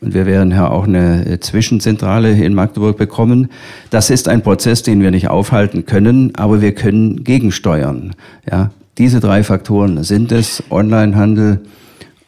Und 0.00 0.14
wir 0.14 0.24
werden 0.24 0.52
ja 0.52 0.70
auch 0.70 0.84
eine 0.86 1.38
Zwischenzentrale 1.40 2.32
in 2.32 2.54
Magdeburg 2.54 2.96
bekommen. 2.96 3.50
Das 3.90 4.08
ist 4.08 4.28
ein 4.28 4.40
Prozess, 4.42 4.82
den 4.82 5.02
wir 5.02 5.10
nicht 5.10 5.28
aufhalten 5.28 5.84
können, 5.84 6.32
aber 6.36 6.62
wir 6.62 6.74
können 6.74 7.22
gegensteuern. 7.24 8.14
Ja, 8.50 8.70
diese 8.96 9.20
drei 9.20 9.42
Faktoren 9.42 10.02
sind 10.02 10.32
es. 10.32 10.62
Onlinehandel, 10.70 11.60
äh, 11.62 11.79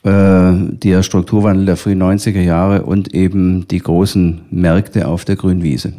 der 0.04 1.02
Strukturwandel 1.04 1.66
der 1.66 1.76
frühen 1.76 2.02
90er 2.02 2.40
Jahre 2.40 2.82
und 2.82 3.14
eben 3.14 3.68
die 3.68 3.78
großen 3.78 4.40
Märkte 4.50 5.06
auf 5.06 5.24
der 5.24 5.36
Grünwiese. 5.36 5.92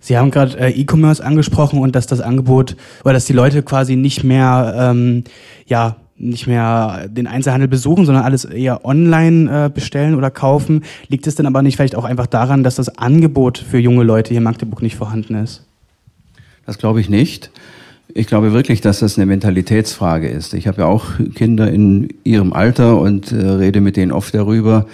Sie 0.00 0.16
haben 0.16 0.30
gerade 0.30 0.58
äh, 0.58 0.70
E-Commerce 0.70 1.24
angesprochen 1.24 1.80
und 1.80 1.96
dass 1.96 2.06
das 2.06 2.20
Angebot 2.20 2.76
oder 3.04 3.14
dass 3.14 3.24
die 3.24 3.32
Leute 3.32 3.62
quasi 3.62 3.96
nicht 3.96 4.22
mehr 4.22 4.74
ähm, 4.78 5.24
ja 5.66 5.96
nicht 6.18 6.46
mehr 6.46 7.08
den 7.08 7.26
Einzelhandel 7.26 7.68
besuchen, 7.68 8.06
sondern 8.06 8.24
alles 8.24 8.44
eher 8.44 8.84
online 8.84 9.66
äh, 9.66 9.68
bestellen 9.68 10.14
oder 10.14 10.30
kaufen. 10.30 10.84
Liegt 11.08 11.26
es 11.26 11.34
denn 11.34 11.46
aber 11.46 11.60
nicht 11.60 11.76
vielleicht 11.76 11.96
auch 11.96 12.04
einfach 12.04 12.26
daran, 12.26 12.62
dass 12.62 12.76
das 12.76 12.96
Angebot 12.96 13.58
für 13.58 13.78
junge 13.78 14.02
Leute 14.02 14.30
hier 14.30 14.38
in 14.38 14.44
Magdeburg 14.44 14.80
nicht 14.80 14.96
vorhanden 14.96 15.34
ist? 15.34 15.66
Das 16.64 16.78
glaube 16.78 17.00
ich 17.00 17.08
nicht. 17.08 17.50
Ich 18.14 18.26
glaube 18.26 18.52
wirklich, 18.52 18.80
dass 18.80 19.00
das 19.00 19.18
eine 19.18 19.26
Mentalitätsfrage 19.26 20.28
ist. 20.28 20.54
Ich 20.54 20.66
habe 20.66 20.82
ja 20.82 20.86
auch 20.86 21.04
Kinder 21.34 21.70
in 21.70 22.08
ihrem 22.24 22.52
Alter 22.52 22.98
und 23.00 23.32
äh, 23.32 23.36
rede 23.36 23.80
mit 23.80 23.96
denen 23.96 24.12
oft 24.12 24.34
darüber. 24.34 24.86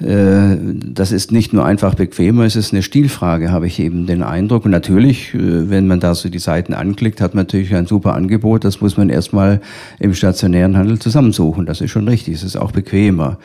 Äh, 0.00 0.56
das 0.84 1.12
ist 1.12 1.32
nicht 1.32 1.52
nur 1.52 1.64
einfach 1.64 1.94
bequemer, 1.94 2.44
es 2.44 2.56
ist 2.56 2.72
eine 2.72 2.82
Stilfrage, 2.82 3.52
habe 3.52 3.66
ich 3.66 3.78
eben 3.78 4.06
den 4.06 4.22
Eindruck. 4.22 4.64
Und 4.64 4.70
natürlich, 4.70 5.34
äh, 5.34 5.70
wenn 5.70 5.86
man 5.86 6.00
da 6.00 6.14
so 6.14 6.28
die 6.28 6.38
Seiten 6.38 6.74
anklickt, 6.74 7.20
hat 7.20 7.34
man 7.34 7.44
natürlich 7.44 7.74
ein 7.74 7.86
super 7.86 8.14
Angebot. 8.14 8.64
Das 8.64 8.80
muss 8.80 8.96
man 8.96 9.08
erstmal 9.08 9.60
im 9.98 10.14
stationären 10.14 10.76
Handel 10.76 10.98
zusammensuchen. 10.98 11.66
Das 11.66 11.80
ist 11.80 11.90
schon 11.90 12.08
richtig, 12.08 12.34
es 12.34 12.42
ist 12.42 12.56
auch 12.56 12.72
bequemer. 12.72 13.38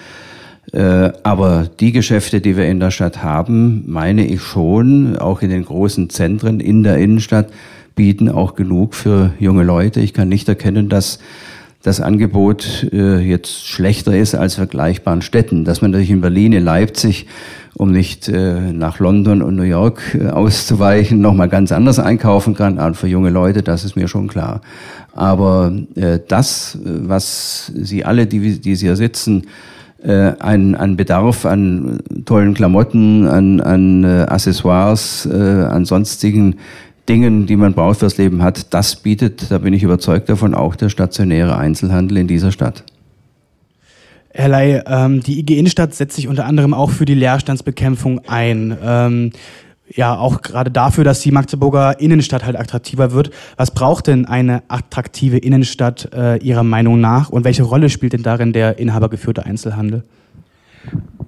Äh, 0.73 1.11
aber 1.23 1.69
die 1.79 1.91
Geschäfte, 1.91 2.41
die 2.41 2.57
wir 2.57 2.65
in 2.65 2.79
der 2.79 2.91
Stadt 2.91 3.23
haben, 3.23 3.83
meine 3.87 4.25
ich 4.25 4.41
schon, 4.41 5.15
auch 5.17 5.41
in 5.41 5.49
den 5.49 5.63
großen 5.63 6.09
Zentren 6.09 6.59
in 6.59 6.83
der 6.83 6.97
Innenstadt, 6.97 7.47
bieten 7.97 8.29
auch 8.29 8.55
genug 8.55 8.95
für 8.95 9.33
junge 9.39 9.63
Leute. 9.63 9.99
Ich 9.99 10.13
kann 10.13 10.29
nicht 10.29 10.47
erkennen, 10.47 10.87
dass 10.87 11.19
das 11.83 11.99
Angebot 11.99 12.87
äh, 12.93 13.19
jetzt 13.19 13.67
schlechter 13.67 14.15
ist 14.15 14.35
als 14.35 14.55
vergleichbaren 14.55 15.21
Städten. 15.21 15.65
Dass 15.65 15.81
man 15.81 15.91
natürlich 15.91 16.11
in 16.11 16.21
Berlin, 16.21 16.53
in 16.53 16.63
Leipzig, 16.63 17.27
um 17.75 17.91
nicht 17.91 18.29
äh, 18.29 18.71
nach 18.71 18.99
London 18.99 19.41
und 19.41 19.55
New 19.55 19.63
York 19.63 20.15
äh, 20.15 20.27
auszuweichen, 20.27 21.19
nochmal 21.19 21.49
ganz 21.49 21.71
anders 21.71 21.99
einkaufen 21.99 22.53
kann, 22.55 22.79
auch 22.79 22.95
für 22.95 23.07
junge 23.07 23.29
Leute, 23.29 23.63
das 23.63 23.83
ist 23.83 23.95
mir 23.95 24.07
schon 24.07 24.27
klar. 24.27 24.61
Aber 25.13 25.73
äh, 25.95 26.19
das, 26.27 26.77
was 26.83 27.71
Sie 27.75 28.05
alle, 28.05 28.27
die, 28.27 28.59
die 28.59 28.75
hier 28.75 28.95
sitzen, 28.95 29.47
äh, 30.03 30.33
an, 30.39 30.75
an 30.75 30.95
Bedarf 30.95 31.45
an 31.45 31.99
tollen 32.25 32.53
Klamotten, 32.53 33.27
an, 33.27 33.59
an 33.61 34.03
äh, 34.03 34.25
Accessoires, 34.27 35.25
äh, 35.25 35.35
an 35.35 35.85
sonstigen 35.85 36.57
Dingen, 37.09 37.45
die 37.45 37.55
man 37.55 37.73
braucht 37.73 37.99
fürs 37.99 38.17
Leben 38.17 38.41
hat, 38.43 38.73
das 38.73 38.97
bietet, 38.97 39.49
da 39.51 39.59
bin 39.59 39.73
ich 39.73 39.83
überzeugt 39.83 40.29
davon, 40.29 40.53
auch 40.53 40.75
der 40.75 40.89
stationäre 40.89 41.57
Einzelhandel 41.57 42.17
in 42.17 42.27
dieser 42.27 42.51
Stadt. 42.51 42.83
Herr 44.29 44.49
Ley, 44.49 44.81
ähm, 44.85 45.21
die 45.21 45.39
IG 45.39 45.57
Innenstadt 45.57 45.95
setzt 45.95 46.15
sich 46.15 46.27
unter 46.27 46.45
anderem 46.45 46.73
auch 46.73 46.91
für 46.91 47.05
die 47.05 47.15
Leerstandsbekämpfung 47.15 48.21
ein. 48.27 48.77
Ähm, 48.83 49.31
ja, 49.89 50.15
auch 50.17 50.41
gerade 50.41 50.69
dafür, 50.69 51.03
dass 51.03 51.21
die 51.21 51.31
Magdeburger 51.31 51.99
Innenstadt 51.99 52.45
halt 52.45 52.59
attraktiver 52.59 53.13
wird. 53.13 53.31
Was 53.55 53.71
braucht 53.71 54.07
denn 54.07 54.25
eine 54.25 54.63
attraktive 54.67 55.37
Innenstadt 55.37 56.09
äh, 56.13 56.37
Ihrer 56.37 56.63
Meinung 56.63 56.99
nach 56.99 57.29
und 57.29 57.45
welche 57.45 57.63
Rolle 57.63 57.89
spielt 57.89 58.13
denn 58.13 58.23
darin 58.23 58.53
der 58.53 58.79
inhabergeführte 58.79 59.45
Einzelhandel? 59.45 60.03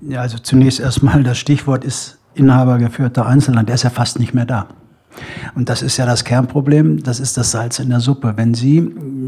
Ja, 0.07 0.21
also 0.21 0.37
zunächst 0.37 0.79
erstmal 0.79 1.23
das 1.23 1.37
Stichwort 1.37 1.83
ist 1.83 2.19
inhabergeführter 2.35 3.25
Einzelhandel. 3.25 3.67
Der 3.67 3.75
ist 3.75 3.83
ja 3.83 3.89
fast 3.89 4.19
nicht 4.19 4.33
mehr 4.33 4.45
da. 4.45 4.67
Und 5.55 5.69
das 5.69 5.81
ist 5.81 5.97
ja 5.97 6.05
das 6.05 6.23
Kernproblem, 6.23 7.03
das 7.03 7.19
ist 7.19 7.37
das 7.37 7.51
Salz 7.51 7.79
in 7.79 7.89
der 7.89 7.99
Suppe. 7.99 8.33
Wenn 8.35 8.53
Sie 8.53 8.81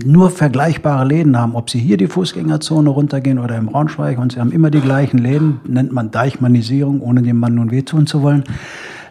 nur 0.05 0.29
vergleichbare 0.29 1.05
Läden 1.05 1.37
haben, 1.37 1.55
ob 1.55 1.69
Sie 1.69 1.79
hier 1.79 1.97
die 1.97 2.07
Fußgängerzone 2.07 2.89
runtergehen 2.89 3.39
oder 3.39 3.57
im 3.57 3.67
Braunschweig 3.67 4.17
und 4.17 4.33
Sie 4.33 4.39
haben 4.39 4.51
immer 4.51 4.71
die 4.71 4.81
gleichen 4.81 5.17
Läden, 5.17 5.59
nennt 5.67 5.91
man 5.91 6.11
Deichmannisierung, 6.11 7.01
ohne 7.01 7.21
dem 7.21 7.37
Mann 7.37 7.55
nun 7.55 7.71
wehtun 7.71 8.07
zu 8.07 8.21
wollen. 8.21 8.43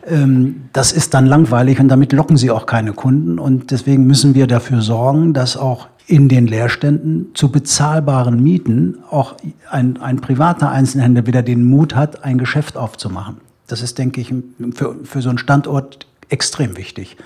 Ähm, 0.06 0.62
das 0.72 0.92
ist 0.92 1.14
dann 1.14 1.26
langweilig 1.26 1.80
und 1.80 1.88
damit 1.88 2.12
locken 2.12 2.36
Sie 2.36 2.50
auch 2.50 2.66
keine 2.66 2.92
Kunden. 2.92 3.38
Und 3.38 3.70
deswegen 3.70 4.06
müssen 4.06 4.34
wir 4.34 4.46
dafür 4.46 4.82
sorgen, 4.82 5.34
dass 5.34 5.56
auch 5.56 5.88
in 6.06 6.28
den 6.28 6.46
Leerständen 6.46 7.28
zu 7.34 7.52
bezahlbaren 7.52 8.42
Mieten 8.42 8.98
auch 9.10 9.36
ein, 9.70 9.96
ein 9.98 10.20
privater 10.20 10.70
Einzelhändler 10.70 11.26
wieder 11.26 11.42
den 11.42 11.64
Mut 11.64 11.94
hat, 11.94 12.24
ein 12.24 12.38
Geschäft 12.38 12.76
aufzumachen. 12.76 13.36
Das 13.68 13.80
ist, 13.82 13.98
denke 13.98 14.20
ich, 14.20 14.34
für, 14.74 14.96
für 15.04 15.22
so 15.22 15.28
einen 15.28 15.38
Standort 15.38 16.06
extrem 16.30 16.76
wichtig. 16.76 17.16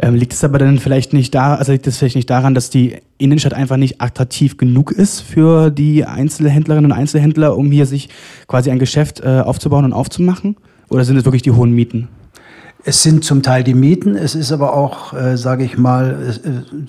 Ähm, 0.00 0.14
liegt 0.14 0.32
es 0.32 0.42
aber 0.42 0.58
dann 0.58 0.78
vielleicht 0.78 1.12
nicht 1.12 1.34
da, 1.34 1.54
also 1.54 1.72
liegt 1.72 1.86
es 1.86 1.98
vielleicht 1.98 2.16
nicht 2.16 2.30
daran, 2.30 2.54
dass 2.54 2.70
die 2.70 2.96
Innenstadt 3.18 3.52
einfach 3.52 3.76
nicht 3.76 4.00
attraktiv 4.00 4.56
genug 4.56 4.90
ist 4.90 5.20
für 5.20 5.70
die 5.70 6.04
Einzelhändlerinnen 6.04 6.90
und 6.90 6.96
Einzelhändler, 6.96 7.56
um 7.56 7.70
hier 7.70 7.86
sich 7.86 8.08
quasi 8.48 8.70
ein 8.70 8.78
Geschäft 8.78 9.20
äh, 9.20 9.40
aufzubauen 9.40 9.84
und 9.84 9.92
aufzumachen? 9.92 10.56
Oder 10.88 11.04
sind 11.04 11.16
es 11.16 11.24
wirklich 11.24 11.42
die 11.42 11.52
hohen 11.52 11.72
Mieten? 11.72 12.08
Es 12.84 13.02
sind 13.02 13.22
zum 13.22 13.42
Teil 13.42 13.62
die 13.62 13.74
Mieten, 13.74 14.16
es 14.16 14.34
ist 14.34 14.50
aber 14.50 14.74
auch, 14.74 15.12
äh, 15.12 15.36
sage 15.36 15.62
ich 15.62 15.78
mal, 15.78 16.16
es, 16.28 16.40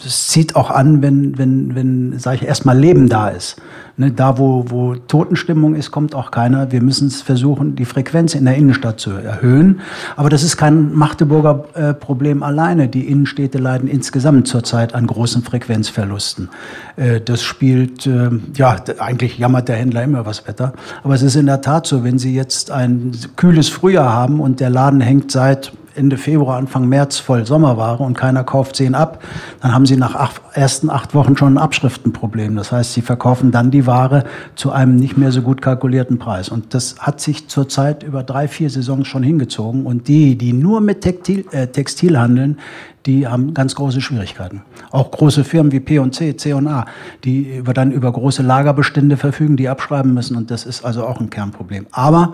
es, 0.03 0.27
zieht 0.27 0.55
auch 0.55 0.72
an, 0.72 1.03
wenn, 1.03 1.38
wenn, 1.38 1.75
wenn 1.75 2.17
sage 2.17 2.38
ich, 2.38 2.43
erstmal 2.43 2.77
Leben 2.77 3.10
da 3.10 3.29
ist. 3.29 3.58
Ne, 3.96 4.12
da, 4.12 4.40
wo, 4.40 4.66
wo 4.70 4.96
Totenstimmung 4.96 5.76
ist, 5.76 5.92
kommt 5.92 6.16
auch 6.16 6.32
keiner. 6.32 6.72
Wir 6.72 6.82
müssen 6.82 7.10
es 7.10 7.22
versuchen, 7.22 7.76
die 7.76 7.86
Frequenz 7.86 8.34
in 8.34 8.46
der 8.46 8.56
Innenstadt 8.56 9.00
zu 9.00 9.12
erhöhen. 9.12 9.82
Aber 10.16 10.32
das 10.32 10.42
ist 10.42 10.58
kein 10.58 10.96
Magdeburger 10.96 11.66
äh, 11.76 11.94
Problem 11.94 12.42
alleine. 12.42 12.88
Die 12.88 13.08
Innenstädte 13.08 13.60
leiden 13.60 13.88
insgesamt 13.88 14.48
zurzeit 14.48 14.96
an 14.96 15.06
großen 15.06 15.44
Frequenzverlusten. 15.44 16.50
Äh, 16.96 17.22
das 17.22 17.44
spielt, 17.44 18.08
äh, 18.08 18.32
ja, 18.56 18.78
eigentlich 18.98 19.38
jammert 19.38 19.68
der 19.68 19.76
Händler 19.76 20.04
immer 20.04 20.26
was 20.26 20.48
Wetter. 20.48 20.74
Aber 21.04 21.14
es 21.14 21.22
ist 21.22 21.36
in 21.36 21.46
der 21.46 21.62
Tat 21.62 21.86
so, 21.86 22.04
wenn 22.04 22.18
Sie 22.18 22.34
jetzt 22.34 22.72
ein 22.72 23.12
kühles 23.36 23.70
Frühjahr 23.70 24.12
haben 24.12 24.40
und 24.40 24.60
der 24.60 24.72
Laden 24.72 25.02
hängt 25.02 25.32
seit 25.32 25.72
Ende 25.96 26.18
Februar, 26.18 26.58
Anfang 26.58 26.88
März 26.88 27.18
voll 27.20 27.46
Sommerware 27.46 28.04
und 28.04 28.18
keiner 28.18 28.44
kauft 28.44 28.76
sie 28.76 28.94
ab, 28.94 29.24
dann 29.62 29.74
haben 29.74 29.86
sie 29.86 29.98
nach 29.98 30.16
acht, 30.16 30.42
ersten 30.54 30.90
acht 30.90 31.14
Wochen 31.14 31.38
schon 31.38 31.54
ein 31.54 31.58
Abschriftenproblem. 31.58 32.56
Das 32.56 32.72
heißt, 32.72 32.94
sie 32.94 33.02
verkaufen 33.02 33.52
dann 33.52 33.72
die 33.72 33.86
Ware 33.86 34.24
zu 34.56 34.72
einem 34.72 34.96
nicht 34.96 35.18
mehr 35.18 35.32
so 35.32 35.42
gut 35.42 35.62
kalkulierten 35.62 36.20
Preis. 36.20 36.50
Und 36.50 36.74
das 36.74 36.98
hat 37.00 37.22
sich 37.22 37.48
zurzeit 37.48 38.04
über 38.04 38.24
drei, 38.24 38.48
vier 38.48 38.70
Saisons 38.70 39.08
schon 39.08 39.24
hingezogen. 39.24 39.86
Und 39.86 40.08
die, 40.08 40.38
die 40.38 40.54
nur 40.54 40.82
mit 40.82 41.02
Textil, 41.02 41.46
äh, 41.52 41.68
Textil 41.68 42.20
handeln, 42.20 42.58
die 43.06 43.28
haben 43.28 43.54
ganz 43.54 43.76
große 43.76 44.00
Schwierigkeiten. 44.02 44.62
Auch 44.92 45.12
große 45.12 45.44
Firmen 45.44 45.72
wie 45.72 45.80
P&C, 45.80 46.38
C&A, 46.38 46.86
die 47.24 47.58
über, 47.58 47.74
dann 47.74 47.92
über 47.92 48.12
große 48.12 48.42
Lagerbestände 48.42 49.18
verfügen, 49.18 49.58
die 49.58 49.68
abschreiben 49.68 50.14
müssen. 50.14 50.38
Und 50.38 50.52
das 50.52 50.66
ist 50.66 50.86
also 50.86 51.06
auch 51.06 51.20
ein 51.20 51.30
Kernproblem. 51.30 51.88
Aber 51.92 52.34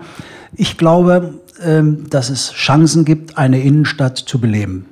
ich 0.54 0.78
glaube, 0.78 1.34
dass 2.08 2.30
es 2.30 2.52
Chancen 2.52 3.04
gibt, 3.04 3.36
eine 3.36 3.60
Innenstadt 3.60 4.16
zu 4.16 4.40
beleben. 4.40 4.86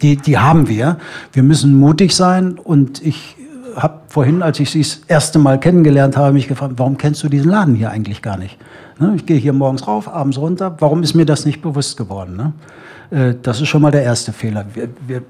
Die, 0.00 0.16
die 0.16 0.38
haben 0.38 0.68
wir. 0.68 0.98
Wir 1.32 1.42
müssen 1.42 1.78
mutig 1.78 2.16
sein 2.16 2.58
und 2.58 3.04
ich 3.04 3.36
habe 3.76 4.00
vorhin, 4.08 4.42
als 4.42 4.60
ich 4.60 4.70
Sie 4.70 4.80
das 4.80 5.00
erste 5.06 5.38
Mal 5.38 5.58
kennengelernt 5.60 6.16
habe, 6.16 6.32
mich 6.32 6.48
gefragt, 6.48 6.74
warum 6.76 6.98
kennst 6.98 7.22
du 7.22 7.28
diesen 7.28 7.50
Laden 7.50 7.74
hier 7.74 7.90
eigentlich 7.90 8.22
gar 8.22 8.36
nicht? 8.36 8.58
Ne? 8.98 9.14
Ich 9.16 9.26
gehe 9.26 9.36
hier 9.36 9.52
morgens 9.52 9.86
rauf, 9.86 10.08
abends 10.08 10.38
runter. 10.38 10.76
Warum 10.78 11.02
ist 11.02 11.14
mir 11.14 11.26
das 11.26 11.44
nicht 11.44 11.62
bewusst 11.62 11.96
geworden? 11.96 12.54
Äh, 13.12 13.34
das 13.42 13.60
ist 13.60 13.68
schon 13.68 13.82
mal 13.82 13.90
der 13.90 14.02
erste 14.02 14.32
Fehler. 14.32 14.64
Wir, 14.74 14.88
wir, 15.06 15.22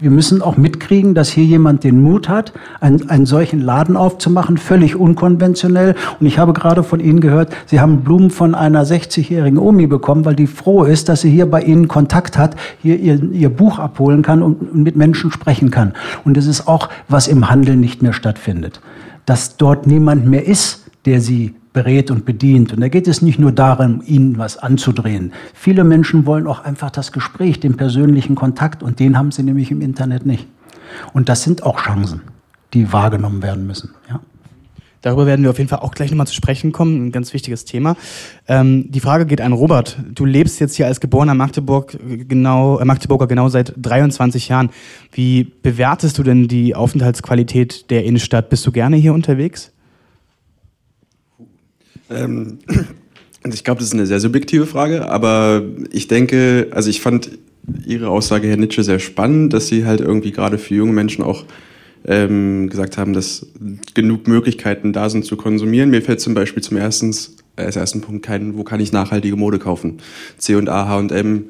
wir 0.00 0.10
müssen 0.10 0.42
auch 0.42 0.56
mitkriegen, 0.56 1.14
dass 1.14 1.30
hier 1.30 1.44
jemand 1.44 1.84
den 1.84 2.02
Mut 2.02 2.28
hat, 2.28 2.52
einen, 2.80 3.08
einen 3.08 3.26
solchen 3.26 3.60
Laden 3.60 3.96
aufzumachen, 3.96 4.58
völlig 4.58 4.96
unkonventionell. 4.96 5.94
Und 6.18 6.26
ich 6.26 6.38
habe 6.38 6.52
gerade 6.52 6.82
von 6.82 7.00
Ihnen 7.00 7.20
gehört, 7.20 7.54
Sie 7.66 7.80
haben 7.80 8.00
Blumen 8.00 8.30
von 8.30 8.54
einer 8.54 8.84
60-jährigen 8.84 9.58
Omi 9.58 9.86
bekommen, 9.86 10.24
weil 10.24 10.34
die 10.34 10.46
froh 10.46 10.84
ist, 10.84 11.08
dass 11.08 11.20
sie 11.20 11.30
hier 11.30 11.46
bei 11.46 11.62
Ihnen 11.62 11.88
Kontakt 11.88 12.36
hat, 12.36 12.56
hier 12.82 12.98
ihr, 12.98 13.22
ihr 13.32 13.50
Buch 13.50 13.78
abholen 13.78 14.22
kann 14.22 14.42
und 14.42 14.74
mit 14.74 14.96
Menschen 14.96 15.30
sprechen 15.30 15.70
kann. 15.70 15.92
Und 16.24 16.36
das 16.36 16.46
ist 16.46 16.66
auch, 16.66 16.88
was 17.08 17.28
im 17.28 17.48
Handel 17.48 17.76
nicht 17.76 18.02
mehr 18.02 18.12
stattfindet. 18.12 18.80
Dass 19.26 19.56
dort 19.56 19.86
niemand 19.86 20.26
mehr 20.26 20.46
ist, 20.46 20.84
der 21.06 21.20
sie 21.20 21.54
berät 21.74 22.10
und 22.10 22.24
bedient. 22.24 22.72
Und 22.72 22.80
da 22.80 22.88
geht 22.88 23.06
es 23.06 23.20
nicht 23.20 23.38
nur 23.38 23.52
darum, 23.52 24.02
ihnen 24.06 24.38
was 24.38 24.56
anzudrehen. 24.56 25.34
Viele 25.52 25.84
Menschen 25.84 26.24
wollen 26.24 26.46
auch 26.46 26.64
einfach 26.64 26.90
das 26.90 27.12
Gespräch, 27.12 27.60
den 27.60 27.76
persönlichen 27.76 28.36
Kontakt 28.36 28.82
und 28.82 29.00
den 29.00 29.18
haben 29.18 29.30
sie 29.30 29.42
nämlich 29.42 29.70
im 29.70 29.82
Internet 29.82 30.24
nicht. 30.24 30.46
Und 31.12 31.28
das 31.28 31.42
sind 31.42 31.64
auch 31.64 31.80
Chancen, 31.80 32.22
die 32.72 32.92
wahrgenommen 32.92 33.42
werden 33.42 33.66
müssen. 33.66 33.90
Ja. 34.08 34.20
Darüber 35.02 35.26
werden 35.26 35.42
wir 35.42 35.50
auf 35.50 35.58
jeden 35.58 35.68
Fall 35.68 35.80
auch 35.80 35.90
gleich 35.90 36.10
nochmal 36.10 36.26
zu 36.26 36.34
sprechen 36.34 36.72
kommen. 36.72 37.08
Ein 37.08 37.12
ganz 37.12 37.34
wichtiges 37.34 37.66
Thema. 37.66 37.94
Ähm, 38.48 38.90
die 38.90 39.00
Frage 39.00 39.26
geht 39.26 39.42
an 39.42 39.52
Robert. 39.52 39.98
Du 40.14 40.24
lebst 40.24 40.60
jetzt 40.60 40.76
hier 40.76 40.86
als 40.86 40.98
geborener 40.98 41.34
Magdeburg 41.34 41.98
genau, 42.26 42.78
äh, 42.78 42.86
Magdeburger 42.86 43.26
genau 43.26 43.48
seit 43.48 43.74
23 43.76 44.48
Jahren. 44.48 44.70
Wie 45.12 45.44
bewertest 45.44 46.16
du 46.16 46.22
denn 46.22 46.48
die 46.48 46.74
Aufenthaltsqualität 46.74 47.90
der 47.90 48.04
Innenstadt? 48.04 48.48
Bist 48.48 48.66
du 48.66 48.72
gerne 48.72 48.96
hier 48.96 49.12
unterwegs? 49.12 49.73
Ähm, 52.14 52.58
also 53.42 53.54
ich 53.54 53.64
glaube, 53.64 53.80
das 53.80 53.88
ist 53.88 53.94
eine 53.94 54.06
sehr 54.06 54.20
subjektive 54.20 54.66
Frage, 54.66 55.08
aber 55.08 55.62
ich 55.90 56.08
denke, 56.08 56.68
also 56.70 56.90
ich 56.90 57.00
fand 57.00 57.30
Ihre 57.86 58.08
Aussage, 58.08 58.48
Herr 58.48 58.56
Nietzsche, 58.56 58.84
sehr 58.84 58.98
spannend, 58.98 59.52
dass 59.52 59.68
Sie 59.68 59.86
halt 59.86 60.00
irgendwie 60.00 60.32
gerade 60.32 60.58
für 60.58 60.74
junge 60.74 60.92
Menschen 60.92 61.24
auch 61.24 61.44
ähm, 62.06 62.68
gesagt 62.68 62.98
haben, 62.98 63.14
dass 63.14 63.46
genug 63.94 64.28
Möglichkeiten 64.28 64.92
da 64.92 65.08
sind 65.08 65.24
zu 65.24 65.36
konsumieren. 65.36 65.90
Mir 65.90 66.02
fällt 66.02 66.20
zum 66.20 66.34
Beispiel 66.34 66.62
zum 66.62 66.76
ersten, 66.76 67.14
äh, 67.56 67.62
als 67.62 67.76
ersten 67.76 68.02
Punkt 68.02 68.24
kein, 68.24 68.56
wo 68.56 68.64
kann 68.64 68.80
ich 68.80 68.92
nachhaltige 68.92 69.36
Mode 69.36 69.58
kaufen? 69.58 69.98
C&A, 70.36 70.88
H&M, 70.88 71.44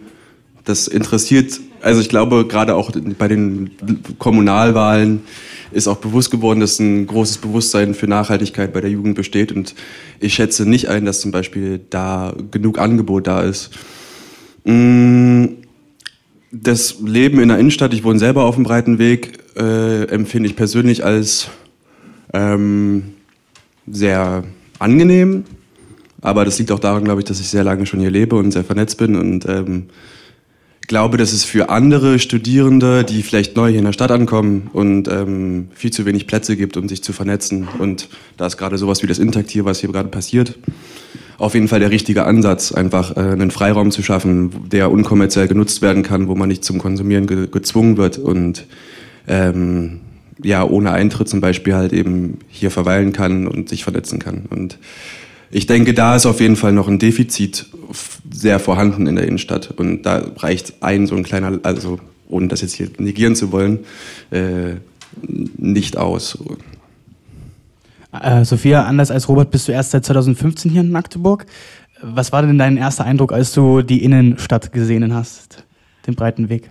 das 0.64 0.88
interessiert, 0.88 1.60
also 1.82 2.00
ich 2.00 2.08
glaube 2.08 2.46
gerade 2.46 2.74
auch 2.74 2.90
bei 3.18 3.28
den 3.28 3.70
Kommunalwahlen 4.18 5.20
ist 5.74 5.88
auch 5.88 5.98
bewusst 5.98 6.30
geworden, 6.30 6.60
dass 6.60 6.78
ein 6.78 7.06
großes 7.06 7.38
Bewusstsein 7.38 7.94
für 7.94 8.06
Nachhaltigkeit 8.06 8.72
bei 8.72 8.80
der 8.80 8.90
Jugend 8.90 9.14
besteht. 9.14 9.52
Und 9.52 9.74
ich 10.20 10.34
schätze 10.34 10.68
nicht 10.68 10.88
ein, 10.88 11.04
dass 11.04 11.20
zum 11.20 11.30
Beispiel 11.30 11.80
da 11.90 12.34
genug 12.50 12.78
Angebot 12.78 13.26
da 13.26 13.42
ist. 13.42 13.70
Mm, 14.64 15.46
das 16.52 16.96
Leben 17.04 17.40
in 17.40 17.48
der 17.48 17.58
Innenstadt, 17.58 17.92
ich 17.92 18.04
wohne 18.04 18.18
selber 18.18 18.44
auf 18.44 18.54
dem 18.54 18.64
breiten 18.64 18.98
Weg, 18.98 19.38
äh, 19.56 20.04
empfinde 20.04 20.48
ich 20.48 20.56
persönlich 20.56 21.04
als 21.04 21.48
ähm, 22.32 23.14
sehr 23.86 24.44
angenehm. 24.78 25.44
Aber 26.20 26.44
das 26.44 26.58
liegt 26.58 26.72
auch 26.72 26.78
daran, 26.78 27.04
glaube 27.04 27.20
ich, 27.20 27.26
dass 27.26 27.40
ich 27.40 27.48
sehr 27.48 27.64
lange 27.64 27.84
schon 27.86 28.00
hier 28.00 28.10
lebe 28.10 28.36
und 28.36 28.52
sehr 28.52 28.64
vernetzt 28.64 28.96
bin 28.98 29.16
und 29.16 29.46
ähm, 29.46 29.88
glaube, 30.86 31.16
dass 31.16 31.32
es 31.32 31.44
für 31.44 31.68
andere 31.68 32.18
Studierende, 32.18 33.04
die 33.04 33.22
vielleicht 33.22 33.56
neu 33.56 33.68
hier 33.68 33.78
in 33.78 33.84
der 33.84 33.92
Stadt 33.92 34.10
ankommen 34.10 34.70
und 34.72 35.08
ähm, 35.08 35.68
viel 35.74 35.92
zu 35.92 36.04
wenig 36.04 36.26
Plätze 36.26 36.56
gibt, 36.56 36.76
um 36.76 36.88
sich 36.88 37.02
zu 37.02 37.12
vernetzen. 37.12 37.68
Und 37.78 38.08
da 38.36 38.46
ist 38.46 38.56
gerade 38.56 38.78
sowas 38.78 39.02
wie 39.02 39.06
das 39.06 39.18
Intakt 39.18 39.50
hier, 39.50 39.64
was 39.64 39.80
hier 39.80 39.90
gerade 39.90 40.08
passiert, 40.08 40.58
auf 41.38 41.54
jeden 41.54 41.68
Fall 41.68 41.80
der 41.80 41.90
richtige 41.90 42.24
Ansatz, 42.24 42.72
einfach 42.72 43.16
äh, 43.16 43.20
einen 43.20 43.50
Freiraum 43.50 43.90
zu 43.90 44.02
schaffen, 44.02 44.68
der 44.70 44.90
unkommerziell 44.90 45.48
genutzt 45.48 45.82
werden 45.82 46.02
kann, 46.02 46.28
wo 46.28 46.34
man 46.34 46.48
nicht 46.48 46.64
zum 46.64 46.78
Konsumieren 46.78 47.26
ge 47.26 47.48
gezwungen 47.50 47.96
wird 47.96 48.18
und 48.18 48.66
ähm, 49.26 50.00
ja 50.42 50.64
ohne 50.64 50.92
Eintritt 50.92 51.28
zum 51.28 51.40
Beispiel 51.40 51.74
halt 51.74 51.92
eben 51.92 52.38
hier 52.48 52.70
verweilen 52.70 53.12
kann 53.12 53.46
und 53.46 53.68
sich 53.68 53.84
vernetzen 53.84 54.18
kann. 54.18 54.44
Und 54.50 54.78
ich 55.50 55.66
denke, 55.66 55.94
da 55.94 56.16
ist 56.16 56.26
auf 56.26 56.40
jeden 56.40 56.56
Fall 56.56 56.72
noch 56.72 56.88
ein 56.88 56.98
Defizit 56.98 57.66
sehr 58.34 58.58
vorhanden 58.58 59.06
in 59.06 59.16
der 59.16 59.26
Innenstadt. 59.26 59.70
Und 59.70 60.02
da 60.02 60.22
reicht 60.36 60.82
ein 60.82 61.06
so 61.06 61.14
ein 61.14 61.22
kleiner, 61.22 61.60
also 61.62 61.98
ohne 62.28 62.48
das 62.48 62.60
jetzt 62.62 62.74
hier 62.74 62.88
negieren 62.98 63.36
zu 63.36 63.52
wollen, 63.52 63.80
äh, 64.30 64.74
nicht 65.56 65.96
aus. 65.96 66.38
Äh, 68.12 68.44
Sophia, 68.44 68.84
anders 68.84 69.10
als 69.10 69.28
Robert, 69.28 69.50
bist 69.50 69.68
du 69.68 69.72
erst 69.72 69.92
seit 69.92 70.04
2015 70.04 70.70
hier 70.70 70.80
in 70.80 70.90
Magdeburg. 70.90 71.46
Was 72.02 72.32
war 72.32 72.42
denn 72.42 72.58
dein 72.58 72.76
erster 72.76 73.04
Eindruck, 73.04 73.32
als 73.32 73.52
du 73.52 73.82
die 73.82 74.02
Innenstadt 74.02 74.72
gesehen 74.72 75.14
hast, 75.14 75.64
den 76.06 76.14
breiten 76.14 76.48
Weg? 76.48 76.70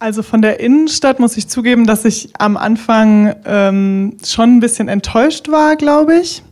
Also 0.00 0.22
von 0.22 0.42
der 0.42 0.60
Innenstadt 0.60 1.20
muss 1.20 1.36
ich 1.36 1.48
zugeben, 1.48 1.86
dass 1.86 2.04
ich 2.04 2.30
am 2.38 2.56
Anfang 2.56 3.34
ähm, 3.44 4.16
schon 4.24 4.56
ein 4.56 4.60
bisschen 4.60 4.88
enttäuscht 4.88 5.48
war, 5.48 5.76
glaube 5.76 6.18
ich. 6.20 6.42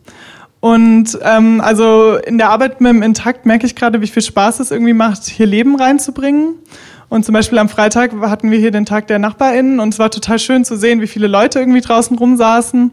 Und 0.61 1.19
ähm, 1.23 1.61
also 1.61 2.17
in 2.17 2.39
der 2.39 2.51
Arbeit 2.51 2.81
mit 2.81 2.91
dem 2.91 3.03
Intakt 3.03 3.47
merke 3.47 3.67
ich 3.67 3.77
gerade, 3.77 4.01
wie 4.01 4.09
viel 4.09 4.23
Spaß 4.23 4.61
es 4.61 4.71
irgendwie 4.71 4.93
macht, 4.93 5.25
hier 5.25 5.47
Leben 5.47 5.77
reinzubringen. 5.77 6.55
Und 7.09 7.25
zum 7.25 7.33
Beispiel 7.33 7.59
am 7.59 7.69
Freitag 7.69 8.13
hatten 8.21 8.51
wir 8.51 8.59
hier 8.59 8.71
den 8.71 8.85
Tag 8.85 9.07
der 9.07 9.19
NachbarInnen 9.19 9.81
und 9.81 9.95
es 9.95 9.99
war 9.99 10.11
total 10.11 10.39
schön 10.39 10.65
zu 10.65 10.77
sehen, 10.77 11.01
wie 11.01 11.07
viele 11.07 11.27
Leute 11.27 11.59
irgendwie 11.59 11.81
draußen 11.81 12.19
rumsaßen. 12.19 12.91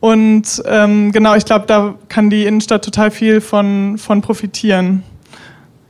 Und 0.00 0.62
ähm, 0.66 1.12
genau, 1.12 1.36
ich 1.36 1.44
glaube, 1.44 1.66
da 1.66 1.94
kann 2.08 2.28
die 2.28 2.44
Innenstadt 2.44 2.84
total 2.84 3.12
viel 3.12 3.40
von, 3.40 3.98
von 3.98 4.20
profitieren. 4.20 5.04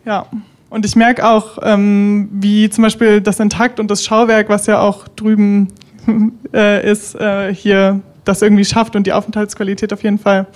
Ja. 0.05 0.27
Und 0.69 0.85
ich 0.85 0.97
merke 0.97 1.27
auch, 1.27 1.59
ähm, 1.63 2.29
wie 2.33 2.69
zum 2.69 2.83
Beispiel 2.83 3.21
das 3.21 3.41
Intakt 3.41 3.79
und 3.79 3.91
das 3.91 4.05
Schauwerk, 4.05 4.49
was 4.49 4.67
ja 4.67 4.81
auch 4.81 5.09
drüben 5.09 5.69
äh, 6.55 6.91
ist, 6.91 7.15
äh, 7.15 7.55
hier 7.55 8.01
das 8.25 8.43
irgendwie 8.43 8.65
schafft 8.65 8.97
und 8.97 9.07
die 9.07 9.13
Aufenthaltsqualität 9.13 9.93
auf 9.93 10.03
jeden 10.03 10.19
Fall 10.19 10.47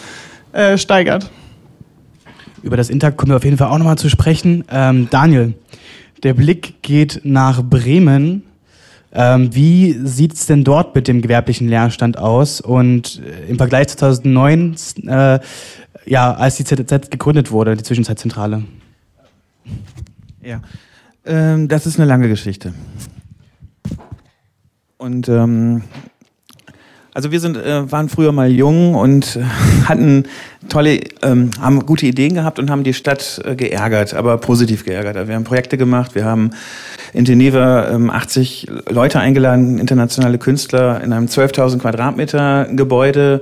äh, 0.57 0.79
steigert. 0.79 1.31
Über 2.63 2.79
das 2.79 2.89
Intakt 2.89 3.19
kommen 3.19 3.31
wir 3.31 3.37
auf 3.37 3.45
jeden 3.45 3.59
Fall 3.59 3.69
auch 3.69 3.77
nochmal 3.77 3.99
zu 3.99 4.09
sprechen. 4.09 4.65
Ähm, 4.71 5.09
Daniel, 5.11 5.53
der 6.23 6.33
Blick 6.33 6.83
geht 6.83 7.21
nach 7.25 7.63
Bremen. 7.63 8.43
Ähm, 9.13 9.55
wie 9.55 9.93
sieht 9.93 10.33
es 10.33 10.47
denn 10.47 10.65
dort 10.65 10.95
mit 10.95 11.09
dem 11.09 11.21
gewerblichen 11.21 11.69
Leerstand 11.69 12.19
aus? 12.19 12.63
Und 12.63 13.21
äh, 13.23 13.51
im 13.51 13.59
Vergleich 13.59 13.89
zu 13.89 13.99
2009, 13.99 14.77
äh, 15.07 15.41
ja, 16.07 16.33
als 16.33 16.57
die 16.57 16.65
ZZ 16.65 17.11
gegründet 17.11 17.51
wurde, 17.51 17.77
die 17.77 17.85
Zwischenzeitzentrale? 17.85 18.65
Ja, 20.43 20.63
ähm, 21.27 21.69
das 21.69 21.87
ist 21.87 21.99
eine 21.99 22.09
lange 22.09 22.29
Geschichte. 22.29 22.73
Und 24.97 25.29
ähm, 25.29 25.83
also 27.17 27.33
wir 27.33 27.41
sind, 27.41 27.57
äh, 27.57 27.91
waren 27.91 28.11
früher 28.11 28.31
mal 28.31 28.51
jung 28.51 28.95
und 28.95 29.37
äh, 29.37 29.43
hatten 29.89 30.25
tolle, 30.69 31.01
ähm, 31.23 31.51
haben 31.59 31.87
gute 31.87 32.05
Ideen 32.05 32.35
gehabt 32.35 32.59
und 32.59 32.69
haben 32.69 32.85
die 32.85 32.93
Stadt 32.93 33.41
äh, 33.43 33.57
geärgert, 33.57 34.13
aber 34.13 34.37
positiv 34.37 34.85
geärgert. 34.85 35.17
Also 35.17 35.29
wir 35.29 35.35
haben 35.35 35.45
Projekte 35.45 35.79
gemacht, 35.79 36.15
wir 36.15 36.27
haben 36.27 36.51
in 37.15 37.25
Geneva 37.25 37.89
ähm, 37.89 38.11
80 38.11 38.67
Leute 38.91 39.19
eingeladen, 39.19 39.79
internationale 39.79 40.37
Künstler 40.37 41.03
in 41.03 41.15
einem 41.15 41.25
12.000 41.25 41.79
Quadratmeter 41.79 42.67
Gebäude 42.71 43.41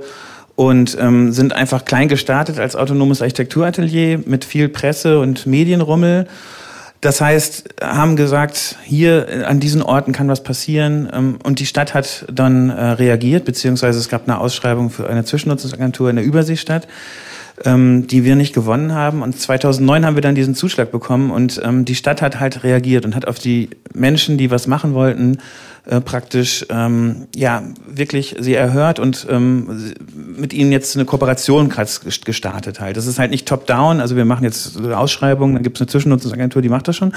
und 0.55 0.97
ähm, 0.97 1.33
sind 1.33 1.51
einfach 1.51 1.83
klein 1.83 2.07
gestartet 2.07 2.59
als 2.59 2.77
autonomes 2.77 3.21
Architekturatelier 3.21 4.21
mit 4.25 4.45
viel 4.45 4.69
Presse 4.69 5.19
und 5.19 5.47
Medienrummel 5.47 6.27
das 7.05 7.21
heißt, 7.21 7.75
haben 7.81 8.15
gesagt, 8.15 8.77
hier 8.83 9.29
äh, 9.29 9.43
an 9.43 9.59
diesen 9.59 9.83
Orten 9.83 10.11
kann 10.11 10.27
was 10.27 10.41
passieren. 10.41 11.07
Ähm, 11.13 11.37
und 11.43 11.59
die 11.59 11.67
Stadt 11.67 11.93
hat 11.93 12.25
dann 12.33 12.71
äh, 12.71 12.83
reagiert, 12.83 13.45
beziehungsweise 13.45 13.99
es 13.99 14.09
gab 14.09 14.27
eine 14.27 14.39
Ausschreibung 14.39 14.89
für 14.89 15.07
eine 15.07 15.23
Zwischennutzungsagentur 15.23 16.09
in 16.09 16.15
der 16.15 16.25
Überseestadt, 16.25 16.87
ähm, 17.63 18.07
die 18.07 18.23
wir 18.23 18.35
nicht 18.35 18.53
gewonnen 18.53 18.93
haben. 18.93 19.21
Und 19.21 19.39
2009 19.39 20.05
haben 20.05 20.15
wir 20.15 20.21
dann 20.21 20.35
diesen 20.35 20.55
Zuschlag 20.55 20.91
bekommen 20.91 21.31
und 21.31 21.61
ähm, 21.63 21.85
die 21.85 21.95
Stadt 21.95 22.21
hat 22.21 22.39
halt 22.39 22.63
reagiert 22.63 23.05
und 23.05 23.15
hat 23.15 23.27
auf 23.27 23.39
die 23.39 23.69
Menschen, 23.93 24.37
die 24.37 24.51
was 24.51 24.67
machen 24.67 24.93
wollten, 24.93 25.37
äh, 25.87 26.01
praktisch 26.01 26.65
ähm, 26.69 27.27
ja 27.35 27.61
wirklich 27.87 28.35
sie 28.39 28.55
erhört 28.55 28.97
und 28.97 29.27
ähm, 29.29 29.93
mit 30.35 30.51
ihnen 30.51 30.71
jetzt 30.71 30.95
eine 30.95 31.05
Kooperation 31.05 31.71
gestartet 32.25 32.79
halt. 32.79 32.97
Das 32.97 33.05
ist 33.05 33.19
halt 33.19 33.29
nicht 33.29 33.47
top-down, 33.47 33.99
also 33.99 34.15
wir 34.15 34.25
machen 34.25 34.43
jetzt 34.43 34.77
eine 34.77 34.97
Ausschreibung, 34.97 35.53
dann 35.53 35.61
gibt 35.61 35.77
es 35.77 35.81
eine 35.81 35.87
Zwischennutzungsagentur, 35.87 36.63
die 36.63 36.69
macht 36.69 36.87
das 36.87 36.95
schon, 36.95 37.13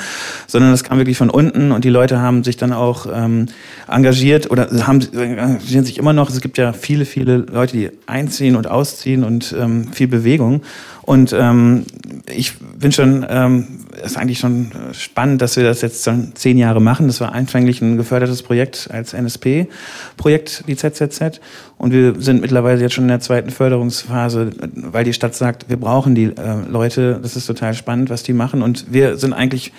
sondern 0.47 0.71
das 0.71 0.85
kam 0.85 0.99
wirklich 0.99 1.17
von 1.17 1.31
unten 1.31 1.73
und 1.73 1.83
die 1.83 1.89
Leute 1.89 2.21
haben 2.21 2.45
sich 2.45 2.59
dann 2.59 2.75
auch 2.75 3.07
ähm, 3.11 3.47
engagiert 3.91 4.51
oder 4.51 4.69
haben 4.87 5.01
engagieren 5.15 5.87
sich 5.87 5.97
immer 5.97 6.13
noch. 6.13 6.29
Es 6.29 6.43
gibt 6.43 6.59
ja 6.59 6.75
viele, 6.75 7.07
viele 7.07 7.39
Leute, 7.39 7.75
die 7.75 7.91
einziehen 8.07 8.55
und 8.55 8.67
ausziehen 8.67 9.25
und 9.25 9.55
ähm, 9.59 9.91
viel 9.93 10.09
Bewegung. 10.29 10.63
Und 11.03 11.33
ähm, 11.33 11.85
ich 12.31 12.59
bin 12.59 12.93
schon, 12.93 13.25
ähm, 13.29 13.67
ist 14.05 14.19
eigentlich 14.19 14.39
schon 14.39 14.71
spannend, 14.93 15.41
dass 15.41 15.57
wir 15.57 15.65
das 15.65 15.81
jetzt 15.81 16.05
schon 16.05 16.33
zehn 16.35 16.59
Jahre 16.59 16.83
machen. 16.83 17.07
Das 17.07 17.21
war 17.23 17.33
anfänglich 17.33 17.81
ein 17.81 17.97
gefördertes 17.97 18.43
Projekt 18.43 18.91
als 18.93 19.15
NSP-Projekt, 19.15 20.65
die 20.69 20.77
ZZZ. 20.77 21.41
Und 21.79 21.93
wir 21.93 22.15
sind 22.19 22.43
mittlerweile 22.43 22.81
jetzt 22.83 22.93
schon 22.93 23.05
in 23.05 23.09
der 23.09 23.21
zweiten 23.21 23.51
Förderungsphase, 23.51 24.51
weil 24.75 25.05
die 25.05 25.15
Stadt 25.15 25.35
sagt, 25.35 25.71
wir 25.71 25.79
brauchen 25.79 26.15
die 26.15 26.25
äh, 26.25 26.69
Leute. 26.69 27.19
Das 27.23 27.37
ist 27.37 27.47
total 27.47 27.73
spannend, 27.73 28.11
was 28.11 28.23
die 28.23 28.35
machen. 28.35 28.61
Und 28.61 28.93
wir 28.93 29.17
sind 29.17 29.33
eigentlich 29.33 29.73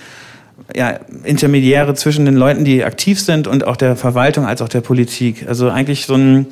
ja, 0.76 1.00
Intermediäre 1.24 1.94
zwischen 1.94 2.26
den 2.26 2.36
Leuten, 2.36 2.66
die 2.66 2.84
aktiv 2.84 3.20
sind 3.20 3.48
und 3.48 3.66
auch 3.66 3.78
der 3.78 3.96
Verwaltung 3.96 4.46
als 4.46 4.64
auch 4.64 4.70
der 4.70 4.82
Politik. 4.82 5.48
Also 5.48 5.70
eigentlich 5.70 6.08
so 6.08 6.16
ein, 6.16 6.48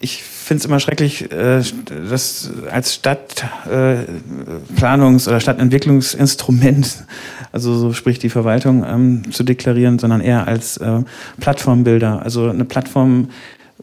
ich 0.00 0.24
finde 0.42 0.60
es 0.60 0.66
immer 0.66 0.80
schrecklich, 0.80 1.30
äh, 1.30 1.62
das 2.08 2.50
als 2.70 2.98
Stadtplanungs- 3.00 5.26
äh, 5.26 5.30
oder 5.30 5.40
Stadtentwicklungsinstrument, 5.40 7.04
also 7.52 7.74
so 7.74 7.92
spricht 7.92 8.22
die 8.22 8.28
Verwaltung, 8.28 8.84
ähm, 8.86 9.32
zu 9.32 9.44
deklarieren, 9.44 9.98
sondern 9.98 10.20
eher 10.20 10.46
als 10.46 10.76
äh, 10.78 11.00
Plattformbilder. 11.40 12.22
Also 12.22 12.48
eine 12.48 12.64
Plattform 12.64 13.28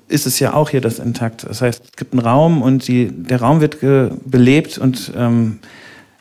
ist 0.08 0.26
es 0.26 0.40
ja 0.40 0.54
auch 0.54 0.70
hier 0.70 0.82
das 0.82 1.00
intakt. 1.00 1.46
Das 1.48 1.62
heißt, 1.62 1.84
es 1.84 1.92
gibt 1.96 2.14
einen 2.14 2.22
Raum 2.22 2.62
und 2.62 2.88
die, 2.88 3.10
der 3.12 3.42
Raum 3.42 3.62
wird 3.62 3.78
belebt 3.80 4.78
und 4.78 5.12
ähm, 5.16 5.60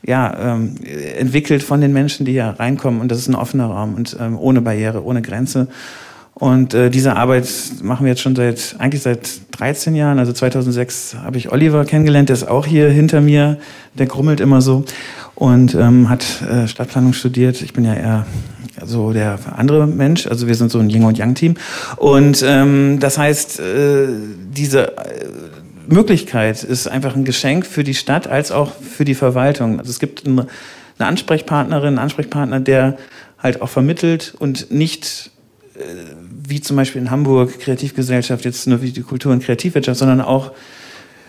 ja, 0.07 0.55
ähm, 0.55 0.77
entwickelt 1.19 1.63
von 1.63 1.81
den 1.81 1.93
Menschen, 1.93 2.25
die 2.25 2.33
hier 2.33 2.55
reinkommen. 2.59 3.01
Und 3.01 3.11
das 3.11 3.19
ist 3.19 3.29
ein 3.29 3.35
offener 3.35 3.67
Raum 3.67 3.95
und 3.95 4.17
ähm, 4.21 4.39
ohne 4.39 4.61
Barriere, 4.61 5.05
ohne 5.05 5.23
Grenze. 5.23 5.69
Und 6.39 6.73
äh, 6.73 6.89
diese 6.89 7.17
Arbeit 7.17 7.49
machen 7.83 8.05
wir 8.07 8.13
jetzt 8.13 8.21
schon 8.21 8.37
seit, 8.37 8.77
eigentlich 8.79 9.03
seit 9.03 9.41
13 9.59 9.97
Jahren. 9.97 10.21
Also 10.21 10.33
2006 10.33 11.17
habe 11.25 11.37
ich 11.37 11.51
Oliver 11.51 11.85
kennengelernt, 11.85 12.29
der 12.29 12.35
ist 12.35 12.49
auch 12.49 12.65
hier 12.65 12.89
hinter 12.91 13.21
mir. 13.21 13.59
Der 13.95 14.07
grummelt 14.07 14.39
immer 14.39 14.61
so 14.61 14.85
und 15.35 15.75
ähm, 15.75 16.09
hat 16.09 16.43
äh, 16.43 16.69
Stadtplanung 16.69 17.13
studiert. 17.13 17.61
Ich 17.63 17.73
bin 17.73 17.85
ja 17.85 17.95
eher 17.95 18.27
so 18.85 19.13
der 19.13 19.39
andere 19.57 19.89
Mensch. 19.89 20.29
Also 20.29 20.47
wir 20.47 20.55
sind 20.55 20.71
so 20.71 20.79
ein 20.79 20.91
Yin 20.91 21.05
und 21.05 21.19
Yang 21.19 21.35
Team. 21.35 21.55
Und 21.97 22.45
ähm, 22.47 23.01
das 23.01 23.19
heißt, 23.19 23.59
äh, 23.59 24.07
diese 24.53 24.97
äh, 24.97 25.27
Möglichkeit 25.89 26.63
ist 26.63 26.87
einfach 26.87 27.17
ein 27.17 27.25
Geschenk 27.25 27.67
für 27.67 27.83
die 27.83 27.95
Stadt 27.95 28.29
als 28.29 28.53
auch 28.53 28.73
für 28.75 29.05
die 29.05 29.15
Verwaltung. 29.15 29.81
Also 29.81 29.91
es 29.91 29.99
gibt 29.99 30.25
eine 30.25 30.47
Ansprechpartnerin, 30.99 31.89
einen 31.89 31.99
Ansprechpartner, 31.99 32.61
der 32.61 32.97
halt 33.39 33.61
auch 33.61 33.69
vermittelt 33.69 34.35
und 34.39 34.71
nicht 34.71 35.31
äh, 35.77 35.81
wie 36.49 36.61
zum 36.61 36.77
Beispiel 36.77 37.03
in 37.03 37.11
Hamburg 37.11 37.59
Kreativgesellschaft 37.61 38.45
jetzt 38.45 38.67
nur 38.67 38.83
wie 38.83 38.91
die 38.91 39.03
Kultur- 39.03 39.33
und 39.33 39.43
Kreativwirtschaft, 39.43 39.99
sondern 39.99 40.21
auch 40.21 40.53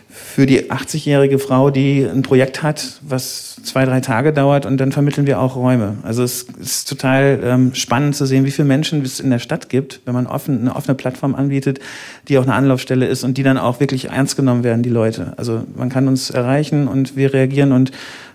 für 0.10 0.46
die 0.46 0.72
80-jährige 0.72 1.38
Frau, 1.38 1.70
die 1.70 2.04
ein 2.04 2.22
Projekt 2.22 2.64
hat, 2.64 3.00
was 3.02 3.58
zwei, 3.64 3.86
drei 3.86 4.00
Tage 4.00 4.32
dauert 4.32 4.66
und 4.66 4.78
dann 4.78 4.92
vermitteln 4.92 5.28
wir 5.28 5.40
auch 5.40 5.56
Räume. 5.56 5.98
Also 6.04 6.24
es 6.24 6.44
ist 6.60 6.88
total 6.88 7.40
ähm, 7.44 7.76
spannend 7.76 8.16
zu 8.16 8.26
sehen, 8.26 8.46
wie 8.46 8.52
viele 8.52 8.68
Menschen 8.68 9.02
es 9.04 9.20
in 9.20 9.30
der 9.30 9.40
Stadt 9.40 9.70
gibt, 9.70 10.02
wenn 10.06 10.14
man 10.14 10.28
offen, 10.28 10.62
eine 10.62 10.76
offene 10.76 10.96
Plattform 10.96 11.36
anbietet, 11.36 11.80
die 12.28 12.38
auch 12.38 12.44
eine 12.44 12.54
Anlaufstelle 12.54 13.06
ist 13.06 13.24
und 13.24 13.38
die 13.38 13.44
dann 13.44 13.58
auch 13.58 13.80
wirklich 13.80 14.10
ernst 14.10 14.36
genommen 14.36 14.64
werden, 14.64 14.82
die 14.82 14.90
Leute. 14.90 15.34
Also 15.38 15.64
man 15.76 15.90
kann 15.90 16.08
uns 16.08 16.30
erreichen 16.30 16.88
und 16.88 17.16
wir 17.16 17.34
reagieren 17.34 17.72
und 17.72 17.92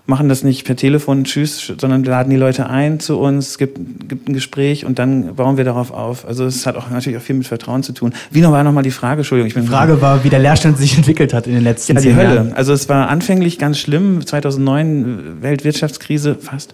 machen 0.07 0.29
das 0.29 0.43
nicht 0.43 0.65
per 0.65 0.75
Telefon, 0.75 1.23
tschüss, 1.23 1.73
sondern 1.79 2.03
laden 2.03 2.29
die 2.29 2.35
Leute 2.35 2.69
ein 2.69 2.99
zu 2.99 3.17
uns, 3.17 3.49
es 3.49 3.57
gibt, 3.57 4.07
gibt 4.07 4.29
ein 4.29 4.33
Gespräch 4.33 4.85
und 4.85 4.99
dann 4.99 5.35
bauen 5.35 5.57
wir 5.57 5.63
darauf 5.63 5.91
auf. 5.91 6.27
Also 6.27 6.45
es 6.45 6.65
hat 6.67 6.75
auch 6.75 6.89
natürlich 6.89 7.17
auch 7.17 7.23
viel 7.23 7.35
mit 7.35 7.47
Vertrauen 7.47 7.81
zu 7.81 7.91
tun. 7.91 8.13
Wie 8.29 8.41
noch 8.41 8.51
war 8.51 8.63
nochmal 8.63 8.83
die 8.83 8.91
Frage, 8.91 9.21
Entschuldigung. 9.21 9.47
Ich 9.47 9.55
bin 9.55 9.63
die 9.63 9.69
Frage 9.69 10.01
war, 10.01 10.23
wie 10.23 10.29
der 10.29 10.39
Leerstand 10.39 10.77
sich 10.77 10.95
entwickelt 10.95 11.33
hat 11.33 11.47
in 11.47 11.53
den 11.53 11.63
letzten 11.63 11.95
ja, 11.95 12.01
die 12.01 12.15
Hölle. 12.15 12.35
Jahren. 12.35 12.53
Also 12.53 12.73
es 12.73 12.87
war 12.87 13.09
anfänglich 13.09 13.57
ganz 13.57 13.79
schlimm, 13.79 14.25
2009 14.25 15.41
Weltwirtschaftskrise 15.41 16.35
fast. 16.35 16.73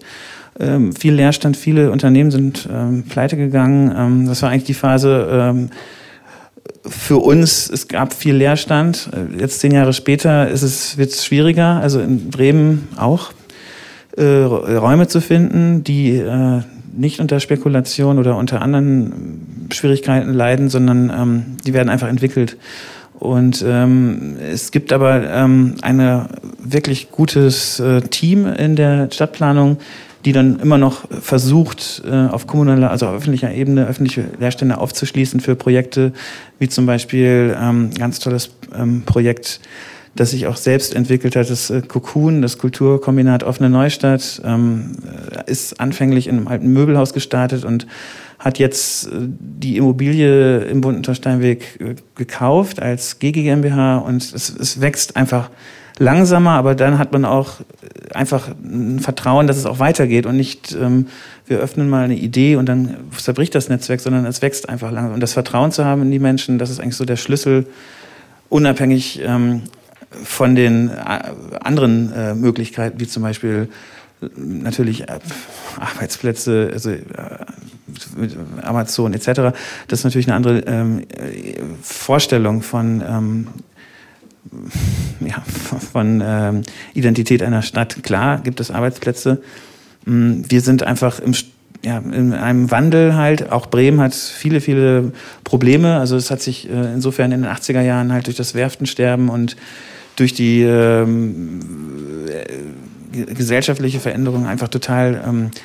Ähm, 0.60 0.92
viel 0.92 1.14
Leerstand, 1.14 1.56
viele 1.56 1.90
Unternehmen 1.90 2.30
sind 2.30 2.68
ähm, 2.70 3.04
pleite 3.04 3.38
gegangen. 3.38 3.94
Ähm, 3.96 4.26
das 4.26 4.42
war 4.42 4.50
eigentlich 4.50 4.64
die 4.64 4.74
Phase, 4.74 5.28
ähm, 5.30 5.70
für 6.86 7.18
uns, 7.18 7.70
es 7.70 7.88
gab 7.88 8.12
viel 8.12 8.34
Leerstand. 8.34 9.10
Jetzt 9.38 9.60
zehn 9.60 9.72
Jahre 9.72 9.92
später 9.92 10.48
ist 10.48 10.62
es, 10.62 10.98
wird 10.98 11.10
es 11.10 11.24
schwieriger, 11.24 11.80
also 11.80 12.00
in 12.00 12.30
Bremen 12.30 12.88
auch, 12.96 13.32
äh, 14.16 14.22
Räume 14.24 15.08
zu 15.08 15.20
finden, 15.20 15.84
die 15.84 16.16
äh, 16.16 16.60
nicht 16.94 17.20
unter 17.20 17.40
Spekulation 17.40 18.18
oder 18.18 18.36
unter 18.36 18.60
anderen 18.60 19.68
Schwierigkeiten 19.72 20.32
leiden, 20.32 20.68
sondern 20.68 21.10
ähm, 21.10 21.44
die 21.64 21.72
werden 21.72 21.88
einfach 21.88 22.08
entwickelt. 22.08 22.56
Und 23.18 23.64
ähm, 23.66 24.36
es 24.40 24.72
gibt 24.72 24.92
aber 24.92 25.30
ähm, 25.30 25.76
ein 25.82 26.26
wirklich 26.58 27.10
gutes 27.12 27.78
äh, 27.78 28.00
Team 28.00 28.46
in 28.46 28.74
der 28.74 29.08
Stadtplanung, 29.12 29.78
die 30.24 30.32
dann 30.32 30.60
immer 30.60 30.78
noch 30.78 31.04
versucht, 31.10 32.02
äh, 32.06 32.28
auf 32.28 32.46
kommunaler, 32.46 32.90
also 32.90 33.06
auf 33.06 33.16
öffentlicher 33.16 33.52
Ebene 33.52 33.86
öffentliche 33.86 34.24
Leerstände 34.38 34.78
aufzuschließen 34.78 35.40
für 35.40 35.56
Projekte, 35.56 36.12
wie 36.58 36.68
zum 36.68 36.86
Beispiel 36.86 37.56
ähm, 37.60 37.90
ganz 37.98 38.20
tolles 38.20 38.50
ähm, 38.74 39.02
Projekt, 39.04 39.60
das 40.14 40.30
sich 40.30 40.46
auch 40.46 40.56
selbst 40.56 40.94
entwickelt 40.94 41.34
hat, 41.34 41.50
das 41.50 41.70
äh, 41.70 41.82
Cocoon, 41.82 42.42
das 42.42 42.58
Kulturkombinat 42.58 43.42
Offene 43.42 43.70
Neustadt, 43.70 44.40
ähm, 44.44 44.92
äh, 45.32 45.50
ist 45.50 45.80
anfänglich 45.80 46.28
in 46.28 46.36
einem 46.36 46.48
alten 46.48 46.72
Möbelhaus 46.72 47.12
gestartet 47.12 47.64
und 47.64 47.86
hat 48.38 48.58
jetzt 48.58 49.08
die 49.12 49.76
Immobilie 49.76 50.64
im 50.64 50.80
Buntentorsteinweg 50.80 51.96
gekauft 52.16 52.82
als 52.82 53.20
GG 53.20 53.52
und 53.52 54.34
es, 54.34 54.52
es 54.58 54.80
wächst 54.80 55.16
einfach 55.16 55.48
langsamer, 55.98 56.52
aber 56.52 56.74
dann 56.74 56.98
hat 56.98 57.12
man 57.12 57.24
auch 57.24 57.60
einfach 58.14 58.48
ein 58.62 59.00
Vertrauen, 59.00 59.46
dass 59.46 59.56
es 59.56 59.66
auch 59.66 59.78
weitergeht 59.78 60.26
und 60.26 60.36
nicht, 60.36 60.76
ähm, 60.80 61.08
wir 61.46 61.58
öffnen 61.58 61.88
mal 61.88 62.04
eine 62.04 62.16
Idee 62.16 62.56
und 62.56 62.66
dann 62.66 62.96
zerbricht 63.16 63.54
das 63.54 63.68
Netzwerk, 63.68 64.00
sondern 64.00 64.26
es 64.26 64.42
wächst 64.42 64.68
einfach 64.68 64.90
langsam. 64.90 65.14
Und 65.14 65.20
das 65.20 65.32
Vertrauen 65.32 65.72
zu 65.72 65.84
haben 65.84 66.02
in 66.02 66.10
die 66.10 66.18
Menschen, 66.18 66.58
das 66.58 66.70
ist 66.70 66.80
eigentlich 66.80 66.96
so 66.96 67.04
der 67.04 67.16
Schlüssel, 67.16 67.66
unabhängig 68.48 69.20
ähm, 69.24 69.62
von 70.22 70.54
den 70.54 70.90
äh, 70.90 70.94
anderen 71.60 72.12
äh, 72.12 72.34
Möglichkeiten, 72.34 73.00
wie 73.00 73.06
zum 73.06 73.22
Beispiel 73.22 73.68
äh, 74.20 74.26
natürlich 74.36 75.08
äh, 75.08 75.18
Arbeitsplätze, 75.78 76.70
also 76.72 76.90
äh, 76.90 77.00
Amazon 78.62 79.14
etc. 79.14 79.54
Das 79.88 80.00
ist 80.00 80.04
natürlich 80.04 80.26
eine 80.26 80.36
andere 80.36 80.60
ähm, 80.60 81.02
Vorstellung 81.82 82.62
von 82.62 83.02
ähm, 83.06 83.46
ja, 85.20 85.42
von 85.92 86.22
ähm, 86.24 86.62
Identität 86.94 87.42
einer 87.42 87.62
Stadt. 87.62 88.02
Klar 88.02 88.40
gibt 88.40 88.60
es 88.60 88.70
Arbeitsplätze. 88.70 89.42
Mm, 90.04 90.42
wir 90.48 90.60
sind 90.60 90.82
einfach 90.82 91.20
im, 91.20 91.34
ja, 91.84 91.98
in 91.98 92.32
einem 92.32 92.70
Wandel 92.70 93.14
halt. 93.14 93.50
Auch 93.50 93.66
Bremen 93.66 94.00
hat 94.00 94.14
viele, 94.14 94.60
viele 94.60 95.12
Probleme. 95.44 95.98
Also 95.98 96.16
es 96.16 96.30
hat 96.30 96.42
sich 96.42 96.68
äh, 96.68 96.92
insofern 96.92 97.32
in 97.32 97.42
den 97.42 97.50
80er 97.50 97.82
Jahren 97.82 98.12
halt 98.12 98.26
durch 98.26 98.36
das 98.36 98.54
Werftensterben 98.54 99.28
und 99.28 99.56
durch 100.16 100.34
die 100.34 100.62
ähm, 100.62 101.60
äh, 102.28 103.34
gesellschaftliche 103.34 104.00
Veränderung 104.00 104.46
einfach 104.46 104.68
total 104.68 105.22
ähm, 105.26 105.46
äh, 105.46 105.60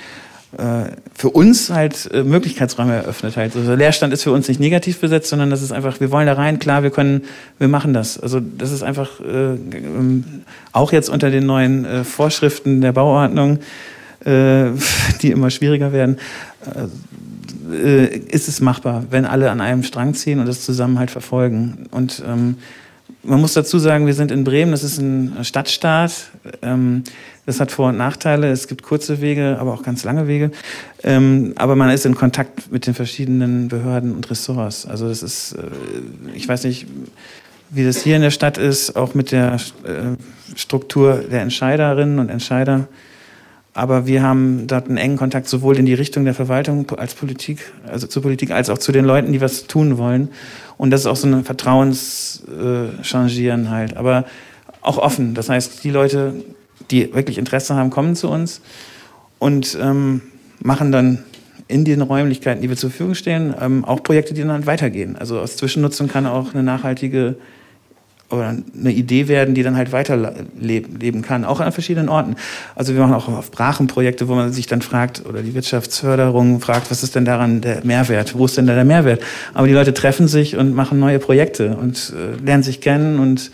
für 1.13 1.29
uns 1.29 1.69
halt 1.69 2.09
äh, 2.11 2.23
Möglichkeitsräume 2.23 2.95
eröffnet 2.95 3.37
halt. 3.37 3.55
Also 3.55 3.75
Leerstand 3.75 4.13
ist 4.13 4.23
für 4.23 4.31
uns 4.31 4.47
nicht 4.47 4.59
negativ 4.59 4.99
besetzt, 4.99 5.29
sondern 5.29 5.49
das 5.49 5.61
ist 5.61 5.71
einfach, 5.71 5.99
wir 5.99 6.11
wollen 6.11 6.25
da 6.25 6.33
rein, 6.33 6.57
klar, 6.57 6.83
wir 6.83 6.89
können, 6.89 7.23
wir 7.59 7.67
machen 7.67 7.93
das. 7.93 8.19
Also 8.19 8.39
das 8.39 8.71
ist 8.71 8.81
einfach 8.81 9.19
äh, 9.19 9.53
ähm, 9.53 10.23
auch 10.71 10.91
jetzt 10.91 11.09
unter 11.09 11.29
den 11.29 11.45
neuen 11.45 11.85
äh, 11.85 12.03
Vorschriften 12.03 12.81
der 12.81 12.91
Bauordnung, 12.91 13.59
äh, 14.25 14.71
die 15.21 15.31
immer 15.31 15.51
schwieriger 15.51 15.91
werden, 15.91 16.17
äh, 17.71 18.17
ist 18.17 18.47
es 18.47 18.59
machbar, 18.59 19.05
wenn 19.11 19.25
alle 19.25 19.51
an 19.51 19.61
einem 19.61 19.83
Strang 19.83 20.13
ziehen 20.13 20.39
und 20.39 20.47
das 20.47 20.63
zusammen 20.63 20.97
halt 20.97 21.11
verfolgen. 21.11 21.87
Und 21.91 22.23
ähm, 22.27 22.55
man 23.23 23.41
muss 23.41 23.53
dazu 23.53 23.79
sagen, 23.79 24.05
wir 24.05 24.13
sind 24.13 24.31
in 24.31 24.43
Bremen, 24.43 24.71
das 24.71 24.83
ist 24.83 24.99
ein 24.99 25.43
Stadtstaat. 25.43 26.29
Ähm, 26.61 27.03
das 27.45 27.59
hat 27.61 27.71
Vor- 27.71 27.89
und 27.89 27.97
Nachteile. 27.97 28.51
Es 28.51 28.67
gibt 28.67 28.83
kurze 28.83 29.21
Wege, 29.21 29.57
aber 29.59 29.73
auch 29.73 29.81
ganz 29.81 30.03
lange 30.03 30.27
Wege. 30.27 30.51
Ähm, 31.03 31.53
aber 31.55 31.75
man 31.75 31.89
ist 31.89 32.05
in 32.05 32.13
Kontakt 32.13 32.71
mit 32.71 32.87
den 32.87 32.93
verschiedenen 32.93 33.69
Behörden 33.69 34.13
und 34.13 34.29
Ressorts. 34.29 34.85
Also 34.85 35.07
das 35.07 35.23
ist, 35.23 35.53
äh, 35.53 35.61
ich 36.35 36.47
weiß 36.47 36.65
nicht, 36.65 36.87
wie 37.69 37.85
das 37.85 38.01
hier 38.01 38.15
in 38.15 38.21
der 38.21 38.31
Stadt 38.31 38.57
ist, 38.57 38.95
auch 38.95 39.13
mit 39.13 39.31
der 39.31 39.55
äh, 39.83 40.57
Struktur 40.57 41.23
der 41.31 41.41
Entscheiderinnen 41.41 42.19
und 42.19 42.29
Entscheider. 42.29 42.87
Aber 43.77 44.07
wir 44.07 44.23
haben 44.23 44.65
dort 44.65 44.87
einen 44.87 44.97
engen 44.97 45.17
Kontakt 45.17 45.47
sowohl 45.47 45.77
in 45.77 45.85
die 45.85 45.93
Richtung 45.93 46.25
der 46.25 46.33
Verwaltung 46.33 46.89
als 46.97 47.13
Politik, 47.13 47.59
also 47.87 48.07
zur 48.07 48.23
Politik, 48.23 48.49
als 48.49 48.71
auch 48.71 48.79
zu 48.79 48.91
den 48.91 49.05
Leuten, 49.05 49.31
die 49.31 49.39
was 49.39 49.67
tun 49.67 49.99
wollen. 49.99 50.29
Und 50.79 50.89
das 50.89 51.01
ist 51.01 51.05
auch 51.05 51.15
so 51.15 51.27
ein 51.27 51.43
Vertrauenschangieren 51.43 53.65
äh, 53.65 53.69
halt. 53.69 53.95
Aber 53.95 54.25
auch 54.81 54.97
offen. 54.97 55.35
Das 55.35 55.49
heißt, 55.49 55.83
die 55.83 55.91
Leute, 55.91 56.33
die 56.89 57.13
wirklich 57.13 57.37
Interesse 57.37 57.75
haben, 57.75 57.91
kommen 57.91 58.15
zu 58.15 58.29
uns 58.29 58.61
und 59.37 59.77
ähm, 59.79 60.23
machen 60.59 60.91
dann 60.91 61.19
in 61.67 61.85
den 61.85 62.01
Räumlichkeiten, 62.01 62.63
die 62.63 62.69
wir 62.69 62.77
zur 62.77 62.89
Verfügung 62.89 63.13
stellen, 63.13 63.53
ähm, 63.61 63.85
auch 63.85 64.01
Projekte, 64.01 64.33
die 64.33 64.41
dann 64.41 64.65
weitergehen. 64.65 65.17
Also 65.17 65.39
aus 65.39 65.55
Zwischennutzung 65.55 66.07
kann 66.07 66.25
auch 66.25 66.55
eine 66.55 66.63
nachhaltige 66.63 67.35
oder 68.29 68.49
eine 68.49 68.91
Idee 68.91 69.27
werden, 69.27 69.55
die 69.55 69.63
dann 69.63 69.77
halt 69.77 69.91
weiterleben 69.91 71.21
kann, 71.21 71.45
auch 71.45 71.61
an 71.61 71.71
verschiedenen 71.71 72.09
Orten. 72.09 72.35
Also 72.75 72.93
wir 72.93 73.01
machen 73.01 73.13
auch 73.13 73.29
auf 73.29 73.51
Brachenprojekte, 73.51 74.27
wo 74.27 74.35
man 74.35 74.51
sich 74.51 74.67
dann 74.67 74.81
fragt, 74.81 75.25
oder 75.25 75.41
die 75.41 75.53
Wirtschaftsförderung 75.53 76.59
fragt, 76.59 76.91
was 76.91 77.03
ist 77.03 77.15
denn 77.15 77.23
daran 77.23 77.61
der 77.61 77.85
Mehrwert? 77.85 78.37
Wo 78.37 78.45
ist 78.45 78.57
denn 78.57 78.67
da 78.67 78.75
der 78.75 78.85
Mehrwert? 78.85 79.21
Aber 79.53 79.67
die 79.67 79.73
Leute 79.73 79.93
treffen 79.93 80.27
sich 80.27 80.57
und 80.57 80.75
machen 80.75 80.99
neue 80.99 81.19
Projekte 81.19 81.77
und 81.77 82.13
äh, 82.15 82.43
lernen 82.43 82.63
sich 82.63 82.81
kennen 82.81 83.19
und 83.19 83.51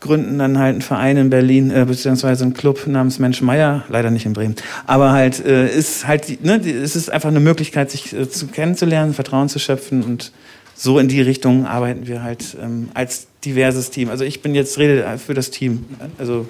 gründen 0.00 0.38
dann 0.38 0.58
halt 0.58 0.74
einen 0.74 0.82
Verein 0.82 1.16
in 1.16 1.30
Berlin, 1.30 1.70
äh, 1.70 1.84
beziehungsweise 1.86 2.44
einen 2.44 2.54
Club 2.54 2.86
namens 2.86 3.18
Menschenmeier, 3.18 3.84
leider 3.88 4.10
nicht 4.10 4.26
in 4.26 4.32
Bremen. 4.32 4.54
Aber 4.86 5.12
halt 5.12 5.44
äh, 5.44 5.68
ist 5.68 6.06
halt, 6.06 6.44
ne, 6.44 6.56
es 6.56 6.96
ist 6.96 7.10
einfach 7.10 7.28
eine 7.28 7.40
Möglichkeit, 7.40 7.90
sich 7.90 8.12
äh, 8.12 8.28
zu 8.30 8.46
kennenzulernen, 8.46 9.12
Vertrauen 9.12 9.48
zu 9.48 9.58
schöpfen 9.58 10.02
und 10.02 10.32
so 10.80 11.00
in 11.00 11.08
die 11.08 11.20
Richtung 11.20 11.66
arbeiten 11.66 12.06
wir 12.06 12.22
halt 12.22 12.56
ähm, 12.62 12.88
als 12.94 13.26
diverses 13.44 13.90
Team. 13.90 14.10
Also 14.10 14.22
ich 14.22 14.42
bin 14.42 14.54
jetzt 14.54 14.78
rede 14.78 15.18
für 15.18 15.34
das 15.34 15.50
Team. 15.50 15.84
Also 16.18 16.46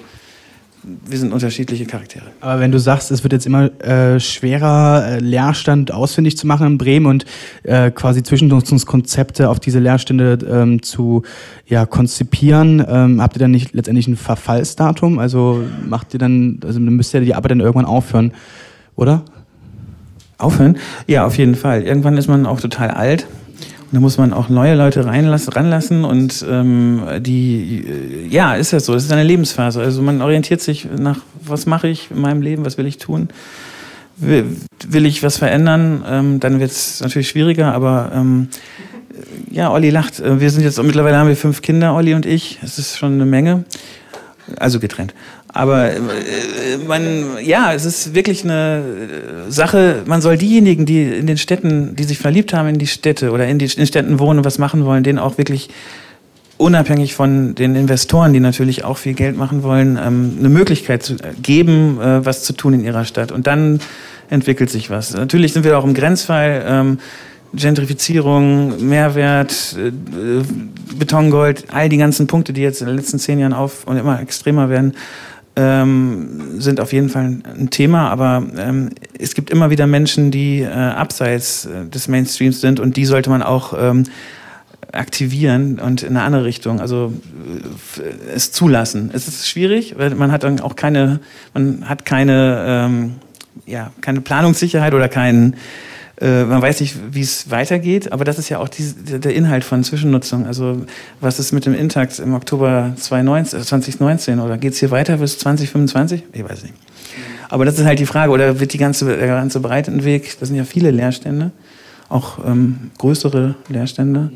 wir 0.83 1.17
sind 1.17 1.33
unterschiedliche 1.33 1.85
Charaktere. 1.85 2.25
Aber 2.39 2.59
wenn 2.61 2.71
du 2.71 2.77
sagst, 2.77 3.09
es 3.09 3.23
wird 3.23 3.33
jetzt 3.33 3.47
immer 3.47 3.71
äh, 3.81 4.19
schwerer, 4.19 5.13
äh, 5.13 5.19
Leerstand 5.19 5.91
ausfindig 5.91 6.37
zu 6.37 6.45
machen 6.45 6.67
in 6.67 6.77
Bremen 6.77 7.07
und 7.07 7.25
äh, 7.63 7.89
quasi 7.89 8.21
Zwischennutzungskonzepte 8.21 9.49
auf 9.49 9.59
diese 9.59 9.79
Leerstände 9.79 10.37
ähm, 10.47 10.83
zu 10.83 11.23
ja, 11.65 11.87
konzipieren, 11.87 12.85
ähm, 12.87 13.21
habt 13.23 13.35
ihr 13.35 13.39
dann 13.39 13.51
nicht 13.51 13.73
letztendlich 13.73 14.07
ein 14.07 14.15
Verfallsdatum? 14.15 15.17
Also 15.17 15.63
macht 15.87 16.13
ihr 16.13 16.19
dann, 16.19 16.59
also 16.63 16.79
dann 16.79 16.95
müsst 16.95 17.15
ihr 17.15 17.21
die 17.21 17.33
Arbeit 17.33 17.49
dann 17.49 17.61
irgendwann 17.61 17.85
aufhören, 17.85 18.31
oder? 18.95 19.23
Aufhören? 20.37 20.77
Ja, 21.07 21.25
auf 21.25 21.35
jeden 21.37 21.55
Fall. 21.55 21.81
Irgendwann 21.81 22.15
ist 22.15 22.27
man 22.27 22.45
auch 22.45 22.61
total 22.61 22.91
alt 22.91 23.25
da 23.91 23.99
muss 23.99 24.17
man 24.17 24.33
auch 24.33 24.49
neue 24.49 24.75
Leute 24.75 25.05
reinlassen, 25.05 25.53
ranlassen 25.53 26.05
und 26.05 26.45
ähm, 26.47 27.01
die, 27.19 27.83
äh, 27.87 28.27
ja, 28.27 28.55
ist 28.55 28.71
ja 28.71 28.79
so, 28.79 28.93
das 28.93 29.05
ist 29.05 29.11
eine 29.11 29.23
Lebensphase. 29.23 29.81
Also 29.81 30.01
man 30.01 30.21
orientiert 30.21 30.61
sich 30.61 30.87
nach, 30.97 31.19
was 31.43 31.65
mache 31.65 31.87
ich 31.87 32.11
in 32.11 32.21
meinem 32.21 32.41
Leben, 32.41 32.65
was 32.65 32.77
will 32.77 32.85
ich 32.85 32.97
tun? 32.97 33.29
Will, 34.17 34.45
will 34.87 35.05
ich 35.05 35.23
was 35.23 35.37
verändern? 35.37 36.03
Ähm, 36.07 36.39
dann 36.39 36.59
wird 36.59 36.71
es 36.71 37.01
natürlich 37.01 37.29
schwieriger, 37.29 37.73
aber 37.73 38.11
ähm, 38.13 38.49
ja, 39.49 39.71
Olli 39.71 39.89
lacht. 39.89 40.19
Äh, 40.19 40.39
wir 40.39 40.49
sind 40.51 40.63
jetzt, 40.63 40.81
mittlerweile 40.83 41.17
haben 41.17 41.29
wir 41.29 41.37
fünf 41.37 41.61
Kinder, 41.61 41.95
Olli 41.95 42.13
und 42.13 42.25
ich. 42.25 42.59
Es 42.61 42.77
ist 42.77 42.97
schon 42.97 43.13
eine 43.13 43.25
Menge. 43.25 43.63
Also 44.57 44.79
getrennt. 44.79 45.13
Aber 45.51 45.91
äh, 45.91 45.99
man, 46.87 47.37
ja, 47.43 47.73
es 47.73 47.85
ist 47.85 48.13
wirklich 48.13 48.43
eine 48.43 48.83
Sache, 49.49 50.03
man 50.05 50.21
soll 50.21 50.37
diejenigen, 50.37 50.85
die 50.85 51.03
in 51.03 51.27
den 51.27 51.37
Städten, 51.37 51.95
die 51.95 52.03
sich 52.03 52.19
verliebt 52.19 52.53
haben 52.53 52.69
in 52.69 52.77
die 52.77 52.87
Städte 52.87 53.31
oder 53.31 53.47
in, 53.47 53.57
den 53.57 53.69
Städten 53.69 54.19
wohnen 54.19 54.39
und 54.39 54.45
was 54.45 54.59
machen 54.59 54.85
wollen, 54.85 55.03
denen 55.03 55.17
auch 55.17 55.37
wirklich 55.37 55.69
unabhängig 56.57 57.15
von 57.15 57.55
den 57.55 57.75
Investoren, 57.75 58.33
die 58.33 58.41
natürlich 58.41 58.83
auch 58.83 58.97
viel 58.97 59.13
Geld 59.13 59.37
machen 59.37 59.63
wollen, 59.63 59.97
ähm, 59.97 60.35
eine 60.39 60.49
Möglichkeit 60.49 61.01
zu 61.01 61.15
geben, 61.41 61.99
äh, 61.99 62.25
was 62.25 62.43
zu 62.43 62.53
tun 62.53 62.73
in 62.73 62.83
ihrer 62.83 63.05
Stadt. 63.05 63.31
Und 63.31 63.47
dann 63.47 63.79
entwickelt 64.29 64.69
sich 64.69 64.89
was. 64.89 65.13
Natürlich 65.13 65.53
sind 65.53 65.63
wir 65.63 65.79
auch 65.79 65.85
im 65.85 65.93
Grenzfall. 65.93 66.63
Ähm, 66.67 66.99
Gentrifizierung, 67.53 68.87
Mehrwert, 68.87 69.75
äh, 69.77 69.91
Betongold, 70.95 71.65
all 71.71 71.89
die 71.89 71.97
ganzen 71.97 72.27
Punkte, 72.27 72.53
die 72.53 72.61
jetzt 72.61 72.81
in 72.81 72.87
den 72.87 72.95
letzten 72.95 73.17
zehn 73.17 73.39
Jahren 73.39 73.53
auf 73.53 73.87
und 73.87 73.97
immer 73.97 74.21
extremer 74.21 74.69
werden, 74.69 74.93
ähm, 75.59 76.61
sind 76.61 76.79
auf 76.79 76.93
jeden 76.93 77.09
Fall 77.09 77.39
ein 77.43 77.69
Thema, 77.69 78.09
aber 78.09 78.43
ähm, 78.57 78.91
es 79.17 79.35
gibt 79.35 79.49
immer 79.49 79.69
wieder 79.69 79.87
Menschen, 79.87 80.31
die 80.31 80.61
äh, 80.61 80.69
abseits 80.69 81.65
äh, 81.65 81.85
des 81.85 82.07
Mainstreams 82.07 82.61
sind 82.61 82.79
und 82.79 82.95
die 82.95 83.05
sollte 83.05 83.29
man 83.29 83.43
auch 83.43 83.73
ähm, 83.77 84.05
aktivieren 84.93 85.79
und 85.79 86.01
in 86.01 86.15
eine 86.15 86.21
andere 86.21 86.45
Richtung, 86.45 86.79
also 86.79 87.13
äh, 87.97 88.33
es 88.33 88.53
zulassen. 88.53 89.11
Es 89.11 89.27
ist 89.27 89.49
schwierig, 89.49 89.95
weil 89.97 90.15
man 90.15 90.31
hat 90.31 90.43
dann 90.43 90.61
auch 90.61 90.77
keine, 90.77 91.19
man 91.53 91.89
hat 91.89 92.05
keine, 92.05 92.63
ähm, 92.65 93.15
ja, 93.65 93.91
keine 93.99 94.21
Planungssicherheit 94.21 94.93
oder 94.93 95.09
keinen 95.09 95.57
äh, 96.21 96.43
man 96.43 96.61
weiß 96.61 96.81
nicht, 96.81 96.95
wie 97.11 97.21
es 97.21 97.49
weitergeht, 97.49 98.11
aber 98.11 98.25
das 98.25 98.37
ist 98.37 98.49
ja 98.49 98.59
auch 98.59 98.67
die, 98.67 98.83
der 99.19 99.33
Inhalt 99.33 99.63
von 99.63 99.83
Zwischennutzung. 99.83 100.45
Also 100.45 100.85
was 101.21 101.39
ist 101.39 101.53
mit 101.53 101.65
dem 101.65 101.73
Intakt 101.73 102.19
im 102.19 102.33
Oktober 102.33 102.91
2019, 102.97 103.61
2019 103.61 104.39
oder 104.39 104.57
geht 104.57 104.73
es 104.73 104.79
hier 104.79 104.91
weiter 104.91 105.17
bis 105.17 105.37
2025? 105.39 106.23
Ich 106.33 106.43
weiß 106.43 106.63
nicht. 106.63 106.75
Aber 107.47 107.65
das 107.65 107.79
ist 107.79 107.85
halt 107.85 107.99
die 107.99 108.05
Frage, 108.05 108.31
oder 108.31 108.59
wird 108.59 108.73
die 108.73 108.77
ganze, 108.77 109.05
der 109.05 109.27
ganze 109.27 109.59
Breitenweg, 109.59 110.37
das 110.39 110.49
sind 110.49 110.57
ja 110.57 110.65
viele 110.65 110.91
Leerstände, 110.91 111.51
auch 112.09 112.45
ähm, 112.45 112.91
größere 112.97 113.55
Leerstände, 113.69 114.31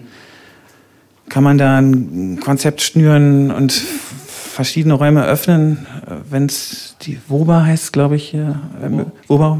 kann 1.29 1.43
man 1.43 1.57
da 1.57 1.77
ein 1.77 2.39
Konzept 2.39 2.81
schnüren 2.81 3.51
und 3.51 3.71
verschiedene 3.73 4.93
Räume 4.93 5.25
öffnen, 5.25 5.85
wenn 6.29 6.45
es 6.45 6.95
die 7.01 7.17
WOBA 7.27 7.65
heißt, 7.65 7.93
glaube 7.93 8.15
ich, 8.15 8.29
hier, 8.29 8.59
äh, 8.81 9.05
WOBA, 9.27 9.59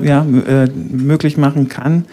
äh, 0.00 0.06
ja, 0.06 0.24
möglich 0.24 1.36
machen 1.36 1.68
kann. 1.68 2.04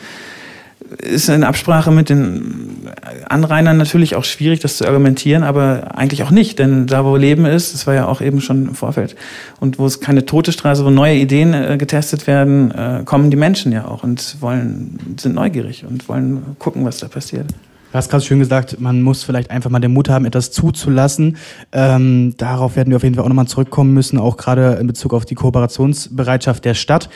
Ist 0.98 1.30
in 1.30 1.44
Absprache 1.44 1.92
mit 1.92 2.10
den 2.10 2.88
Anrainern 3.28 3.78
natürlich 3.78 4.16
auch 4.16 4.24
schwierig, 4.24 4.60
das 4.60 4.78
zu 4.78 4.88
argumentieren, 4.88 5.44
aber 5.44 5.96
eigentlich 5.96 6.24
auch 6.24 6.32
nicht, 6.32 6.58
denn 6.58 6.88
da, 6.88 7.06
wo 7.06 7.16
Leben 7.16 7.46
ist, 7.46 7.76
das 7.76 7.86
war 7.86 7.94
ja 7.94 8.08
auch 8.08 8.22
eben 8.22 8.42
schon 8.42 8.70
im 8.70 8.76
Vorfeld, 8.76 9.16
und 9.60 9.78
wo 9.78 9.86
es 9.86 10.00
keine 10.00 10.26
tote 10.26 10.52
Straße, 10.52 10.84
wo 10.84 10.90
neue 10.90 11.16
Ideen 11.16 11.54
äh, 11.54 11.78
getestet 11.78 12.26
werden, 12.26 12.72
äh, 12.72 13.04
kommen 13.06 13.30
die 13.30 13.38
Menschen 13.38 13.72
ja 13.72 13.86
auch 13.86 14.04
und 14.04 14.38
wollen, 14.40 15.16
sind 15.20 15.36
neugierig 15.36 15.86
und 15.86 16.10
wollen 16.10 16.56
gucken, 16.58 16.86
was 16.86 16.98
da 16.98 17.08
passiert. 17.08 17.46
Du 17.92 17.98
hast 17.98 18.12
gerade 18.12 18.24
schön 18.24 18.38
gesagt, 18.38 18.80
man 18.80 19.02
muss 19.02 19.24
vielleicht 19.24 19.50
einfach 19.50 19.72
mal 19.72 19.80
den 19.80 19.94
Mut 19.94 20.10
haben, 20.10 20.26
etwas 20.26 20.52
zuzulassen. 20.52 21.38
Ähm, 21.72 22.36
darauf 22.38 22.76
werden 22.76 22.92
wir 22.92 22.98
auf 22.98 23.04
jeden 23.04 23.16
Fall 23.16 23.24
auch 23.24 23.30
nochmal 23.30 23.48
zurückkommen 23.48 23.96
müssen, 23.96 24.20
auch 24.20 24.38
gerade 24.38 24.74
in 24.80 24.86
Bezug 24.86 25.12
auf 25.12 25.26
die 25.26 25.34
Kooperationsbereitschaft 25.34 26.66
der 26.66 26.76
Stadt. 26.76 27.10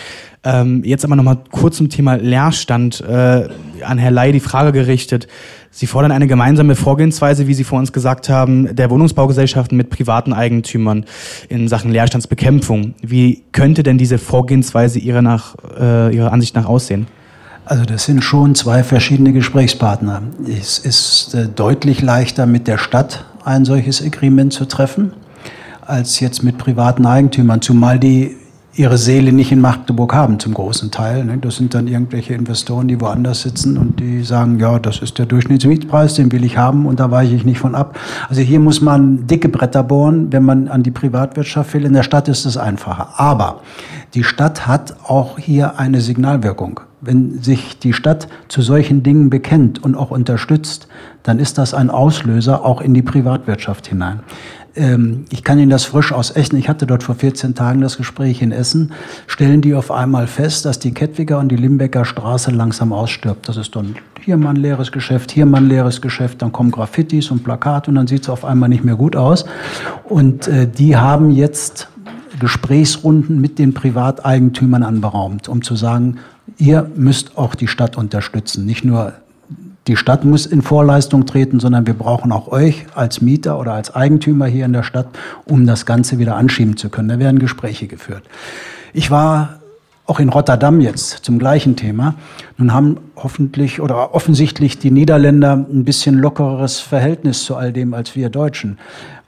Ähm, 0.43 0.83
jetzt 0.83 1.05
aber 1.05 1.15
nochmal 1.15 1.37
kurz 1.51 1.77
zum 1.77 1.89
Thema 1.89 2.15
Leerstand 2.15 3.01
äh, 3.01 3.49
an 3.83 3.99
Herr 3.99 4.09
Ley 4.09 4.31
die 4.31 4.39
Frage 4.39 4.71
gerichtet. 4.71 5.27
Sie 5.69 5.85
fordern 5.85 6.11
eine 6.11 6.25
gemeinsame 6.25 6.75
Vorgehensweise, 6.75 7.45
wie 7.45 7.53
Sie 7.53 7.63
vor 7.63 7.77
uns 7.77 7.93
gesagt 7.93 8.29
haben, 8.29 8.75
der 8.75 8.89
Wohnungsbaugesellschaften 8.89 9.77
mit 9.77 9.91
privaten 9.91 10.33
Eigentümern 10.33 11.05
in 11.49 11.67
Sachen 11.67 11.91
Leerstandsbekämpfung. 11.91 12.95
Wie 13.03 13.43
könnte 13.51 13.83
denn 13.83 13.99
diese 13.99 14.17
Vorgehensweise 14.17 14.97
Ihrer, 14.97 15.21
nach, 15.21 15.55
äh, 15.79 16.15
Ihrer 16.15 16.31
Ansicht 16.31 16.55
nach 16.55 16.65
aussehen? 16.65 17.05
Also 17.65 17.85
das 17.85 18.03
sind 18.05 18.23
schon 18.23 18.55
zwei 18.55 18.83
verschiedene 18.83 19.31
Gesprächspartner. 19.31 20.21
Es 20.47 20.79
ist 20.79 21.33
äh, 21.33 21.47
deutlich 21.47 22.01
leichter 22.01 22.45
mit 22.45 22.67
der 22.67 22.77
Stadt 22.77 23.25
ein 23.45 23.65
solches 23.65 24.01
Agreement 24.01 24.51
zu 24.51 24.65
treffen, 24.65 25.13
als 25.81 26.19
jetzt 26.19 26.43
mit 26.43 26.57
privaten 26.57 27.05
Eigentümern, 27.05 27.61
zumal 27.61 27.99
die 27.99 28.35
ihre 28.75 28.97
Seele 28.97 29.31
nicht 29.31 29.51
in 29.51 29.61
Magdeburg 29.61 30.13
haben 30.13 30.39
zum 30.39 30.53
großen 30.53 30.89
Teil. 30.89 31.25
Ne? 31.25 31.37
Das 31.37 31.57
sind 31.57 31.73
dann 31.75 31.87
irgendwelche 31.87 32.33
Investoren, 32.33 32.87
die 32.87 32.99
woanders 32.99 33.41
sitzen 33.41 33.77
und 33.77 33.99
die 33.99 34.23
sagen, 34.23 34.59
ja, 34.59 34.79
das 34.79 34.99
ist 34.99 35.19
der 35.19 35.27
Durchschnittsmietpreis, 35.27 36.15
den 36.15 36.31
will 36.31 36.43
ich 36.43 36.57
haben 36.57 36.85
und 36.85 36.99
da 36.99 37.11
weiche 37.11 37.35
ich 37.35 37.45
nicht 37.45 37.59
von 37.59 37.75
ab. 37.75 37.97
Also 38.29 38.41
hier 38.41 38.59
muss 38.59 38.81
man 38.81 39.27
dicke 39.27 39.49
Bretter 39.49 39.83
bohren, 39.83 40.31
wenn 40.31 40.43
man 40.43 40.67
an 40.67 40.81
die 40.81 40.91
Privatwirtschaft 40.91 41.73
will. 41.73 41.85
In 41.85 41.93
der 41.93 42.03
Stadt 42.03 42.27
ist 42.27 42.45
es 42.45 42.57
einfacher. 42.57 43.19
Aber 43.19 43.61
die 44.15 44.23
Stadt 44.23 44.65
hat 44.67 44.95
auch 45.03 45.37
hier 45.37 45.79
eine 45.79 46.01
Signalwirkung. 46.01 46.79
Wenn 47.01 47.41
sich 47.43 47.79
die 47.79 47.93
Stadt 47.93 48.27
zu 48.47 48.61
solchen 48.61 49.03
Dingen 49.03 49.29
bekennt 49.29 49.83
und 49.83 49.95
auch 49.95 50.09
unterstützt, 50.09 50.87
dann 51.21 51.37
ist 51.37 51.57
das 51.57 51.73
ein 51.73 51.89
Auslöser 51.89 52.65
auch 52.65 52.81
in 52.81 52.93
die 52.93 53.01
Privatwirtschaft 53.01 53.87
hinein. 53.87 54.21
Ähm, 54.75 55.25
ich 55.29 55.43
kann 55.43 55.59
Ihnen 55.59 55.69
das 55.69 55.85
frisch 55.85 56.11
aus 56.11 56.31
Essen, 56.31 56.57
ich 56.57 56.69
hatte 56.69 56.87
dort 56.87 57.03
vor 57.03 57.15
14 57.15 57.55
Tagen 57.55 57.81
das 57.81 57.97
Gespräch 57.97 58.41
in 58.41 58.51
Essen, 58.51 58.91
stellen 59.27 59.61
die 59.61 59.75
auf 59.75 59.91
einmal 59.91 60.27
fest, 60.27 60.65
dass 60.65 60.79
die 60.79 60.93
Kettwiger 60.93 61.39
und 61.39 61.49
die 61.49 61.55
Limbecker 61.55 62.05
Straße 62.05 62.51
langsam 62.51 62.93
ausstirbt. 62.93 63.47
Das 63.47 63.57
ist 63.57 63.75
dann 63.75 63.95
hier 64.21 64.37
mal 64.37 64.51
ein 64.51 64.55
leeres 64.55 64.91
Geschäft, 64.91 65.31
hier 65.31 65.45
mal 65.45 65.57
ein 65.57 65.67
leeres 65.67 66.01
Geschäft, 66.01 66.41
dann 66.41 66.51
kommen 66.51 66.71
Graffitis 66.71 67.29
und 67.29 67.43
Plakate 67.43 67.91
und 67.91 67.95
dann 67.95 68.07
sieht 68.07 68.23
es 68.23 68.29
auf 68.29 68.45
einmal 68.45 68.69
nicht 68.69 68.83
mehr 68.83 68.95
gut 68.95 69.15
aus. 69.15 69.45
Und 70.05 70.47
äh, 70.47 70.67
die 70.67 70.97
haben 70.97 71.29
jetzt 71.29 71.89
Gesprächsrunden 72.39 73.39
mit 73.39 73.59
den 73.59 73.73
Privateigentümern 73.73 74.83
anberaumt, 74.83 75.47
um 75.47 75.61
zu 75.61 75.75
sagen, 75.75 76.17
ihr 76.57 76.89
müsst 76.95 77.37
auch 77.37 77.55
die 77.55 77.67
Stadt 77.67 77.97
unterstützen, 77.97 78.65
nicht 78.65 78.83
nur 78.83 79.13
die 79.87 79.97
Stadt 79.97 80.23
muss 80.23 80.45
in 80.45 80.61
Vorleistung 80.61 81.25
treten, 81.25 81.59
sondern 81.59 81.85
wir 81.85 81.93
brauchen 81.93 82.31
auch 82.31 82.47
euch 82.47 82.85
als 82.95 83.21
Mieter 83.21 83.59
oder 83.59 83.73
als 83.73 83.93
Eigentümer 83.93 84.45
hier 84.45 84.65
in 84.65 84.73
der 84.73 84.83
Stadt, 84.83 85.07
um 85.45 85.65
das 85.65 85.85
Ganze 85.85 86.19
wieder 86.19 86.35
anschieben 86.35 86.77
zu 86.77 86.89
können. 86.89 87.09
Da 87.09 87.19
werden 87.19 87.39
Gespräche 87.39 87.87
geführt. 87.87 88.23
Ich 88.93 89.11
war 89.11 89.59
auch 90.05 90.19
in 90.19 90.29
Rotterdam 90.29 90.81
jetzt 90.81 91.23
zum 91.23 91.39
gleichen 91.39 91.75
Thema. 91.75 92.15
Nun 92.57 92.73
haben 92.73 92.97
hoffentlich 93.15 93.79
oder 93.79 94.13
offensichtlich 94.13 94.77
die 94.77 94.91
Niederländer 94.91 95.53
ein 95.53 95.85
bisschen 95.85 96.15
lockeres 96.15 96.79
Verhältnis 96.79 97.43
zu 97.45 97.55
all 97.55 97.71
dem 97.71 97.93
als 97.93 98.15
wir 98.15 98.29
Deutschen. 98.29 98.77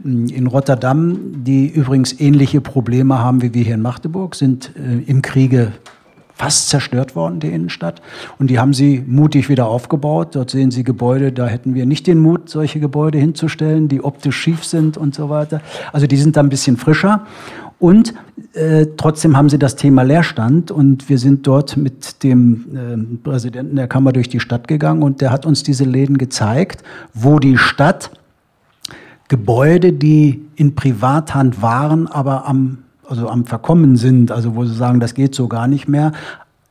In 0.03 0.47
Rotterdam, 0.47 1.17
die 1.43 1.67
übrigens 1.67 2.19
ähnliche 2.19 2.59
Probleme 2.59 3.19
haben 3.19 3.41
wie 3.41 3.53
wir 3.53 3.63
hier 3.63 3.75
in 3.75 3.81
Magdeburg, 3.81 4.35
sind 4.35 4.71
äh, 4.75 5.09
im 5.09 5.21
Kriege 5.21 5.71
fast 6.35 6.69
zerstört 6.69 7.15
worden, 7.15 7.39
die 7.39 7.47
Innenstadt. 7.47 8.01
Und 8.37 8.49
die 8.49 8.59
haben 8.59 8.73
sie 8.73 9.03
mutig 9.07 9.49
wieder 9.49 9.67
aufgebaut. 9.67 10.35
Dort 10.35 10.51
sehen 10.51 10.69
Sie 10.69 10.83
Gebäude, 10.83 11.31
da 11.31 11.47
hätten 11.47 11.73
wir 11.73 11.85
nicht 11.85 12.07
den 12.07 12.19
Mut, 12.19 12.49
solche 12.49 12.79
Gebäude 12.79 13.17
hinzustellen, 13.17 13.87
die 13.87 14.03
optisch 14.03 14.37
schief 14.37 14.65
sind 14.65 14.97
und 14.97 15.15
so 15.15 15.29
weiter. 15.29 15.61
Also 15.93 16.07
die 16.07 16.17
sind 16.17 16.35
da 16.35 16.41
ein 16.41 16.49
bisschen 16.49 16.77
frischer. 16.77 17.25
Und 17.79 18.13
äh, 18.53 18.87
trotzdem 18.97 19.35
haben 19.35 19.49
sie 19.49 19.59
das 19.59 19.75
Thema 19.75 20.03
Leerstand 20.03 20.71
und 20.71 21.09
wir 21.09 21.17
sind 21.17 21.45
dort 21.45 21.75
mit 21.75 22.23
dem 22.23 22.65
äh, 22.73 23.17
Präsidenten 23.17 23.75
der 23.75 23.87
Kammer 23.87 24.13
durch 24.13 24.29
die 24.29 24.39
Stadt 24.39 24.67
gegangen 24.67 25.03
und 25.03 25.21
der 25.21 25.31
hat 25.31 25.45
uns 25.45 25.63
diese 25.63 25.83
Läden 25.83 26.17
gezeigt, 26.17 26.83
wo 27.13 27.39
die 27.39 27.57
Stadt 27.57 28.11
Gebäude, 29.27 29.91
die 29.91 30.45
in 30.55 30.75
Privathand 30.75 31.61
waren, 31.61 32.07
aber 32.07 32.47
am, 32.47 32.84
also 33.09 33.29
am 33.29 33.45
Verkommen 33.45 33.95
sind, 33.95 34.31
also 34.31 34.55
wo 34.55 34.65
sie 34.65 34.75
sagen, 34.75 34.99
das 34.99 35.13
geht 35.13 35.35
so 35.35 35.47
gar 35.47 35.67
nicht 35.67 35.87
mehr, 35.87 36.11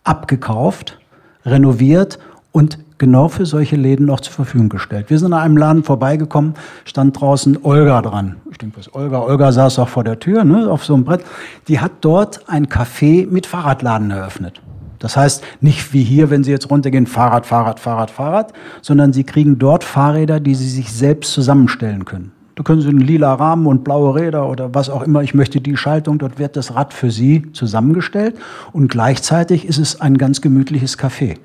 abgekauft, 0.04 0.98
renoviert 1.44 2.18
und 2.52 2.78
genau 2.98 3.28
für 3.28 3.46
solche 3.46 3.76
Läden 3.76 4.06
noch 4.06 4.20
zur 4.20 4.32
Verfügung 4.32 4.68
gestellt. 4.68 5.10
Wir 5.10 5.18
sind 5.18 5.32
an 5.32 5.40
einem 5.40 5.56
Laden 5.56 5.82
vorbeigekommen, 5.82 6.54
stand 6.84 7.20
draußen 7.20 7.58
Olga 7.64 8.00
dran. 8.02 8.36
Ich 8.50 8.58
denke, 8.58 8.78
was 8.78 8.94
Olga? 8.94 9.20
Olga 9.20 9.52
saß 9.52 9.78
auch 9.78 9.88
vor 9.88 10.04
der 10.04 10.18
Tür, 10.20 10.44
ne, 10.44 10.70
auf 10.70 10.84
so 10.84 10.94
einem 10.94 11.04
Brett. 11.04 11.24
Die 11.68 11.80
hat 11.80 11.92
dort 12.00 12.48
ein 12.48 12.66
Café 12.66 13.28
mit 13.28 13.46
Fahrradladen 13.46 14.10
eröffnet. 14.10 14.60
Das 15.00 15.16
heißt, 15.16 15.42
nicht 15.60 15.92
wie 15.92 16.02
hier, 16.02 16.30
wenn 16.30 16.44
Sie 16.44 16.50
jetzt 16.50 16.70
runtergehen, 16.70 17.06
Fahrrad, 17.06 17.44
Fahrrad, 17.44 17.78
Fahrrad, 17.78 18.10
Fahrrad, 18.10 18.52
sondern 18.80 19.12
Sie 19.12 19.24
kriegen 19.24 19.58
dort 19.58 19.84
Fahrräder, 19.84 20.40
die 20.40 20.54
Sie 20.54 20.68
sich 20.68 20.92
selbst 20.92 21.32
zusammenstellen 21.32 22.04
können. 22.04 22.32
Da 22.54 22.62
können 22.62 22.80
Sie 22.80 22.88
einen 22.88 23.00
lila 23.00 23.34
Rahmen 23.34 23.66
und 23.66 23.84
blaue 23.84 24.14
Räder 24.14 24.48
oder 24.48 24.74
was 24.74 24.88
auch 24.88 25.02
immer. 25.02 25.22
Ich 25.22 25.34
möchte 25.34 25.60
die 25.60 25.76
Schaltung. 25.76 26.18
Dort 26.18 26.38
wird 26.38 26.56
das 26.56 26.74
Rad 26.74 26.94
für 26.94 27.10
Sie 27.10 27.50
zusammengestellt. 27.52 28.36
Und 28.72 28.88
gleichzeitig 28.88 29.66
ist 29.66 29.78
es 29.78 30.00
ein 30.00 30.18
ganz 30.18 30.40
gemütliches 30.40 30.98
Café 30.98 31.36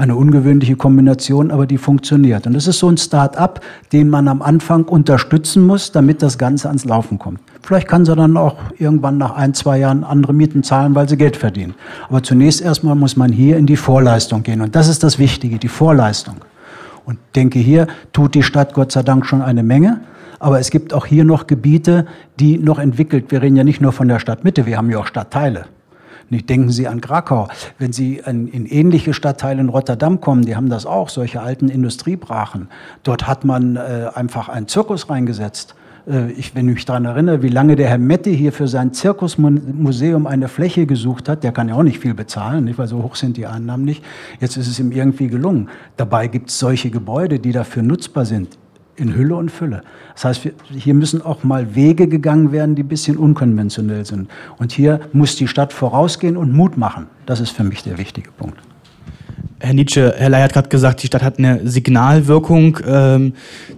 eine 0.00 0.16
ungewöhnliche 0.16 0.76
Kombination, 0.76 1.50
aber 1.50 1.66
die 1.66 1.76
funktioniert. 1.76 2.46
Und 2.46 2.54
das 2.54 2.66
ist 2.66 2.78
so 2.78 2.88
ein 2.88 2.96
Start-up, 2.96 3.60
den 3.92 4.08
man 4.08 4.28
am 4.28 4.40
Anfang 4.40 4.84
unterstützen 4.84 5.66
muss, 5.66 5.92
damit 5.92 6.22
das 6.22 6.38
Ganze 6.38 6.68
ans 6.68 6.86
Laufen 6.86 7.18
kommt. 7.18 7.40
Vielleicht 7.62 7.86
kann 7.86 8.06
sie 8.06 8.16
dann 8.16 8.38
auch 8.38 8.56
irgendwann 8.78 9.18
nach 9.18 9.36
ein, 9.36 9.52
zwei 9.52 9.78
Jahren 9.78 10.02
andere 10.02 10.32
Mieten 10.32 10.62
zahlen, 10.62 10.94
weil 10.94 11.06
sie 11.06 11.18
Geld 11.18 11.36
verdienen. 11.36 11.74
Aber 12.08 12.22
zunächst 12.22 12.62
erstmal 12.62 12.94
muss 12.94 13.18
man 13.18 13.30
hier 13.30 13.58
in 13.58 13.66
die 13.66 13.76
Vorleistung 13.76 14.42
gehen. 14.42 14.62
Und 14.62 14.74
das 14.74 14.88
ist 14.88 15.02
das 15.02 15.18
Wichtige, 15.18 15.58
die 15.58 15.68
Vorleistung. 15.68 16.36
Und 17.04 17.18
denke, 17.34 17.58
hier 17.58 17.86
tut 18.14 18.34
die 18.34 18.42
Stadt 18.42 18.72
Gott 18.72 18.92
sei 18.92 19.02
Dank 19.02 19.26
schon 19.26 19.42
eine 19.42 19.62
Menge. 19.62 20.00
Aber 20.40 20.58
es 20.58 20.70
gibt 20.70 20.92
auch 20.94 21.06
hier 21.06 21.24
noch 21.24 21.46
Gebiete, 21.46 22.06
die 22.40 22.58
noch 22.58 22.78
entwickelt. 22.78 23.30
Wir 23.30 23.42
reden 23.42 23.56
ja 23.56 23.62
nicht 23.62 23.80
nur 23.80 23.92
von 23.92 24.08
der 24.08 24.18
Stadtmitte, 24.18 24.66
wir 24.66 24.78
haben 24.78 24.90
ja 24.90 24.98
auch 24.98 25.06
Stadtteile. 25.06 25.66
Nicht 26.30 26.48
denken 26.48 26.70
Sie 26.70 26.88
an 26.88 27.00
Krakau. 27.00 27.48
Wenn 27.78 27.92
Sie 27.92 28.22
in, 28.24 28.46
in, 28.48 28.64
ähnliche 28.66 29.12
Stadtteile 29.12 29.60
in 29.60 29.68
Rotterdam 29.68 30.20
kommen, 30.20 30.42
die 30.42 30.56
haben 30.56 30.70
das 30.70 30.86
auch, 30.86 31.08
solche 31.08 31.42
alten 31.42 31.68
Industriebrachen. 31.68 32.68
Dort 33.02 33.26
hat 33.26 33.44
man 33.44 33.76
äh, 33.76 34.08
einfach 34.14 34.48
einen 34.48 34.66
Zirkus 34.66 35.10
reingesetzt. 35.10 35.74
Äh, 36.08 36.30
ich, 36.30 36.54
wenn 36.54 36.68
ich 36.68 36.74
mich 36.76 36.84
daran 36.84 37.04
erinnere, 37.04 37.42
wie 37.42 37.48
lange 37.48 37.74
der 37.76 37.88
Herr 37.88 37.98
Mette 37.98 38.30
hier 38.30 38.52
für 38.52 38.68
sein 38.68 38.94
Zirkusmuseum 38.94 40.26
eine 40.28 40.48
Fläche 40.48 40.86
gesucht 40.86 41.28
hat, 41.28 41.42
der 41.42 41.50
kann 41.52 41.68
ja 41.68 41.74
auch 41.74 41.82
nicht 41.82 41.98
viel 41.98 42.14
bezahlen, 42.14 42.64
nicht? 42.64 42.78
weil 42.78 42.86
so 42.86 43.02
hoch 43.02 43.16
sind 43.16 43.36
die 43.36 43.46
Einnahmen 43.46 43.84
nicht. 43.84 44.04
Jetzt 44.38 44.56
ist 44.56 44.68
es 44.68 44.78
ihm 44.78 44.92
irgendwie 44.92 45.26
gelungen. 45.26 45.68
Dabei 45.96 46.28
gibt 46.28 46.50
es 46.50 46.58
solche 46.60 46.90
Gebäude, 46.90 47.40
die 47.40 47.52
dafür 47.52 47.82
nutzbar 47.82 48.24
sind 48.24 48.56
in 49.00 49.14
Hülle 49.14 49.34
und 49.34 49.50
Fülle. 49.50 49.82
Das 50.14 50.24
heißt, 50.24 50.48
hier 50.70 50.94
müssen 50.94 51.22
auch 51.22 51.42
mal 51.42 51.74
Wege 51.74 52.06
gegangen 52.06 52.52
werden, 52.52 52.74
die 52.74 52.82
ein 52.82 52.88
bisschen 52.88 53.16
unkonventionell 53.16 54.04
sind. 54.04 54.28
Und 54.58 54.72
hier 54.72 55.00
muss 55.12 55.36
die 55.36 55.48
Stadt 55.48 55.72
vorausgehen 55.72 56.36
und 56.36 56.52
Mut 56.52 56.76
machen. 56.76 57.06
Das 57.26 57.40
ist 57.40 57.50
für 57.50 57.64
mich 57.64 57.82
der 57.82 57.98
wichtige 57.98 58.30
Punkt. 58.30 58.58
Herr 59.58 59.74
Nietzsche, 59.74 60.14
Herr 60.16 60.30
Ley 60.30 60.40
hat 60.40 60.52
gerade 60.52 60.68
gesagt, 60.68 61.02
die 61.02 61.06
Stadt 61.06 61.22
hat 61.22 61.38
eine 61.38 61.66
Signalwirkung, 61.66 62.78
ähm, 62.86 63.34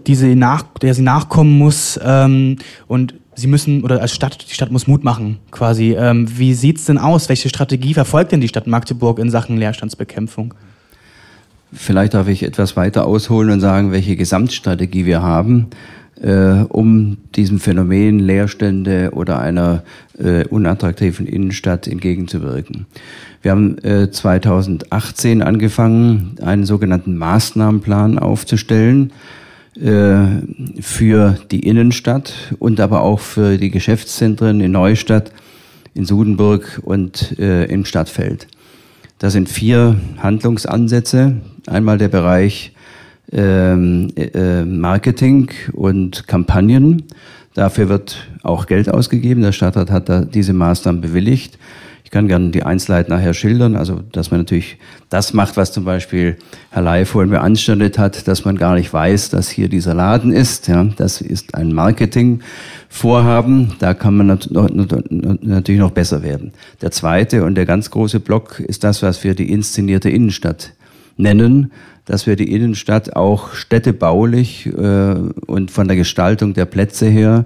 die 0.07 0.15
sie 0.15 0.37
nach, 0.37 0.63
der 0.81 0.95
sie 0.95 1.03
nachkommen 1.03 1.59
muss. 1.59 1.99
Ähm, 2.05 2.57
und 2.87 3.15
Sie 3.35 3.47
müssen, 3.47 3.83
oder 3.83 4.03
als 4.03 4.13
Stadt, 4.13 4.47
die 4.47 4.53
Stadt 4.53 4.71
muss 4.71 4.87
Mut 4.87 5.05
machen, 5.05 5.39
quasi. 5.51 5.97
Ähm, 5.99 6.27
wie 6.39 6.53
sieht's 6.53 6.85
denn 6.85 6.99
aus? 6.99 7.31
Welche 7.31 7.49
Strategie 7.49 7.95
verfolgt 7.95 8.33
denn 8.33 8.43
die 8.43 8.49
Stadt 8.49 8.67
Magdeburg 8.67 9.19
in 9.19 9.31
Sachen 9.31 9.57
Leerstandsbekämpfung? 9.57 10.53
Vielleicht 11.73 12.15
darf 12.15 12.29
ich 12.29 12.43
etwas 12.43 12.77
weiter 12.77 13.07
ausholen 13.07 13.51
und 13.51 13.61
sagen, 13.61 13.93
welche 13.93 14.17
Gesamtstrategie 14.17 15.07
wir 15.07 15.23
haben, 15.23 15.69
äh, 16.21 16.65
um 16.69 17.17
diesem 17.35 17.59
Phänomen 17.59 18.19
Leerstände 18.19 19.11
oder 19.13 19.41
einer 19.41 19.83
äh, 20.19 20.45
unattraktiven 20.47 21.27
Innenstadt 21.27 21.89
entgegenzuwirken. 21.89 22.87
Wir 23.41 23.51
haben 23.51 23.79
äh, 23.79 24.11
2018 24.11 25.43
angefangen, 25.43 26.37
einen 26.43 26.65
sogenannten 26.65 27.17
Maßnahmenplan 27.17 28.19
aufzustellen 28.19 29.13
äh, 29.81 30.27
für 30.81 31.39
die 31.51 31.61
Innenstadt 31.61 32.35
und 32.59 32.79
aber 32.81 33.01
auch 33.01 33.21
für 33.21 33.57
die 33.57 33.71
Geschäftszentren 33.71 34.61
in 34.61 34.73
Neustadt, 34.73 35.33
in 35.95 36.05
Sudenburg 36.05 36.81
und 36.85 37.39
äh, 37.39 37.65
im 37.65 37.85
Stadtfeld. 37.85 38.47
Das 39.19 39.33
sind 39.33 39.49
vier 39.49 39.97
Handlungsansätze. 40.19 41.37
Einmal 41.66 41.98
der 41.98 42.09
Bereich 42.09 42.72
ähm, 43.33 44.12
äh, 44.16 44.64
Marketing 44.64 45.51
und 45.72 46.27
Kampagnen. 46.27 47.05
Dafür 47.55 47.88
wird 47.88 48.29
auch 48.42 48.66
Geld 48.66 48.88
ausgegeben. 48.88 49.42
Der 49.42 49.53
Stadtrat 49.53 49.90
hat 49.90 50.09
da 50.09 50.25
diese 50.25 50.53
Maßnahmen 50.53 51.01
bewilligt 51.01 51.59
kann 52.12 52.29
gerne 52.29 52.51
die 52.51 52.62
Einzelheiten 52.62 53.11
nachher 53.11 53.35
schildern. 53.35 53.75
Also, 53.75 54.03
dass 54.12 54.31
man 54.31 54.40
natürlich 54.40 54.79
das 55.09 55.33
macht, 55.33 55.57
was 55.57 55.72
zum 55.72 55.85
Beispiel 55.85 56.37
Herr 56.70 56.83
Ley 56.83 57.07
vorhin 57.07 57.31
beanstandet 57.31 57.98
hat, 57.98 58.29
dass 58.29 58.44
man 58.44 58.57
gar 58.57 58.75
nicht 58.75 58.92
weiß, 58.92 59.31
dass 59.31 59.48
hier 59.48 59.68
dieser 59.68 59.94
Laden 59.94 60.31
ist. 60.31 60.68
Ja, 60.68 60.85
das 60.85 61.22
ist 61.22 61.55
ein 61.55 61.72
Marketingvorhaben. 61.72 63.72
Da 63.79 63.94
kann 63.94 64.18
man 64.18 64.38
natürlich 65.40 65.81
noch 65.81 65.90
besser 65.90 66.22
werden. 66.22 66.53
Der 66.83 66.90
zweite 66.90 67.44
und 67.44 67.55
der 67.55 67.64
ganz 67.64 67.90
große 67.90 68.20
Block 68.20 68.61
ist 68.61 68.85
das, 68.85 69.03
was 69.03 69.25
wir 69.25 69.35
die 69.35 69.51
inszenierte 69.51 70.11
Innenstadt 70.11 70.75
nennen, 71.16 71.72
dass 72.05 72.27
wir 72.27 72.37
die 72.37 72.53
Innenstadt 72.53 73.14
auch 73.16 73.55
städtebaulich 73.55 74.66
äh, 74.66 75.14
und 75.46 75.70
von 75.70 75.88
der 75.88 75.96
Gestaltung 75.96 76.55
der 76.55 76.64
Plätze 76.64 77.07
her, 77.07 77.44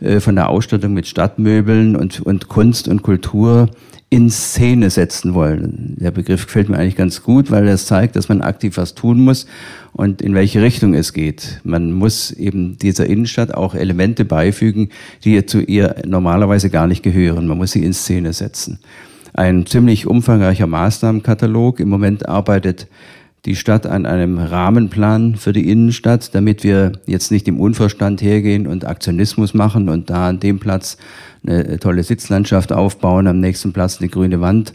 äh, 0.00 0.20
von 0.20 0.34
der 0.34 0.48
Ausstattung 0.48 0.92
mit 0.92 1.06
Stadtmöbeln 1.06 1.96
und, 1.96 2.20
und 2.20 2.48
Kunst 2.48 2.88
und 2.88 3.02
Kultur 3.02 3.68
in 4.12 4.28
Szene 4.28 4.90
setzen 4.90 5.32
wollen. 5.32 5.96
Der 5.98 6.10
Begriff 6.10 6.44
gefällt 6.44 6.68
mir 6.68 6.76
eigentlich 6.76 6.96
ganz 6.96 7.22
gut, 7.22 7.50
weil 7.50 7.66
er 7.66 7.78
zeigt, 7.78 8.14
dass 8.14 8.28
man 8.28 8.42
aktiv 8.42 8.76
was 8.76 8.94
tun 8.94 9.20
muss 9.20 9.46
und 9.92 10.20
in 10.20 10.34
welche 10.34 10.60
Richtung 10.60 10.92
es 10.92 11.14
geht. 11.14 11.62
Man 11.64 11.92
muss 11.92 12.30
eben 12.30 12.76
dieser 12.76 13.06
Innenstadt 13.06 13.54
auch 13.54 13.74
Elemente 13.74 14.26
beifügen, 14.26 14.90
die 15.24 15.46
zu 15.46 15.62
ihr 15.62 15.96
normalerweise 16.04 16.68
gar 16.68 16.86
nicht 16.86 17.02
gehören. 17.02 17.46
Man 17.46 17.56
muss 17.56 17.72
sie 17.72 17.82
in 17.82 17.94
Szene 17.94 18.34
setzen. 18.34 18.80
Ein 19.34 19.66
ziemlich 19.66 20.06
umfangreicher 20.06 20.66
Maßnahmenkatalog. 20.66 21.80
Im 21.80 21.88
Moment 21.88 22.28
arbeitet 22.28 22.86
die 23.44 23.56
Stadt 23.56 23.86
an 23.86 24.06
einem 24.06 24.38
Rahmenplan 24.38 25.36
für 25.36 25.52
die 25.52 25.70
Innenstadt, 25.70 26.34
damit 26.34 26.62
wir 26.62 26.92
jetzt 27.06 27.32
nicht 27.32 27.48
im 27.48 27.58
Unverstand 27.58 28.22
hergehen 28.22 28.66
und 28.66 28.86
Aktionismus 28.86 29.52
machen 29.54 29.88
und 29.88 30.10
da 30.10 30.28
an 30.28 30.38
dem 30.38 30.60
Platz 30.60 30.96
eine 31.44 31.80
tolle 31.80 32.04
Sitzlandschaft 32.04 32.72
aufbauen, 32.72 33.26
am 33.26 33.40
nächsten 33.40 33.72
Platz 33.72 33.98
eine 34.00 34.08
grüne 34.08 34.40
Wand 34.40 34.74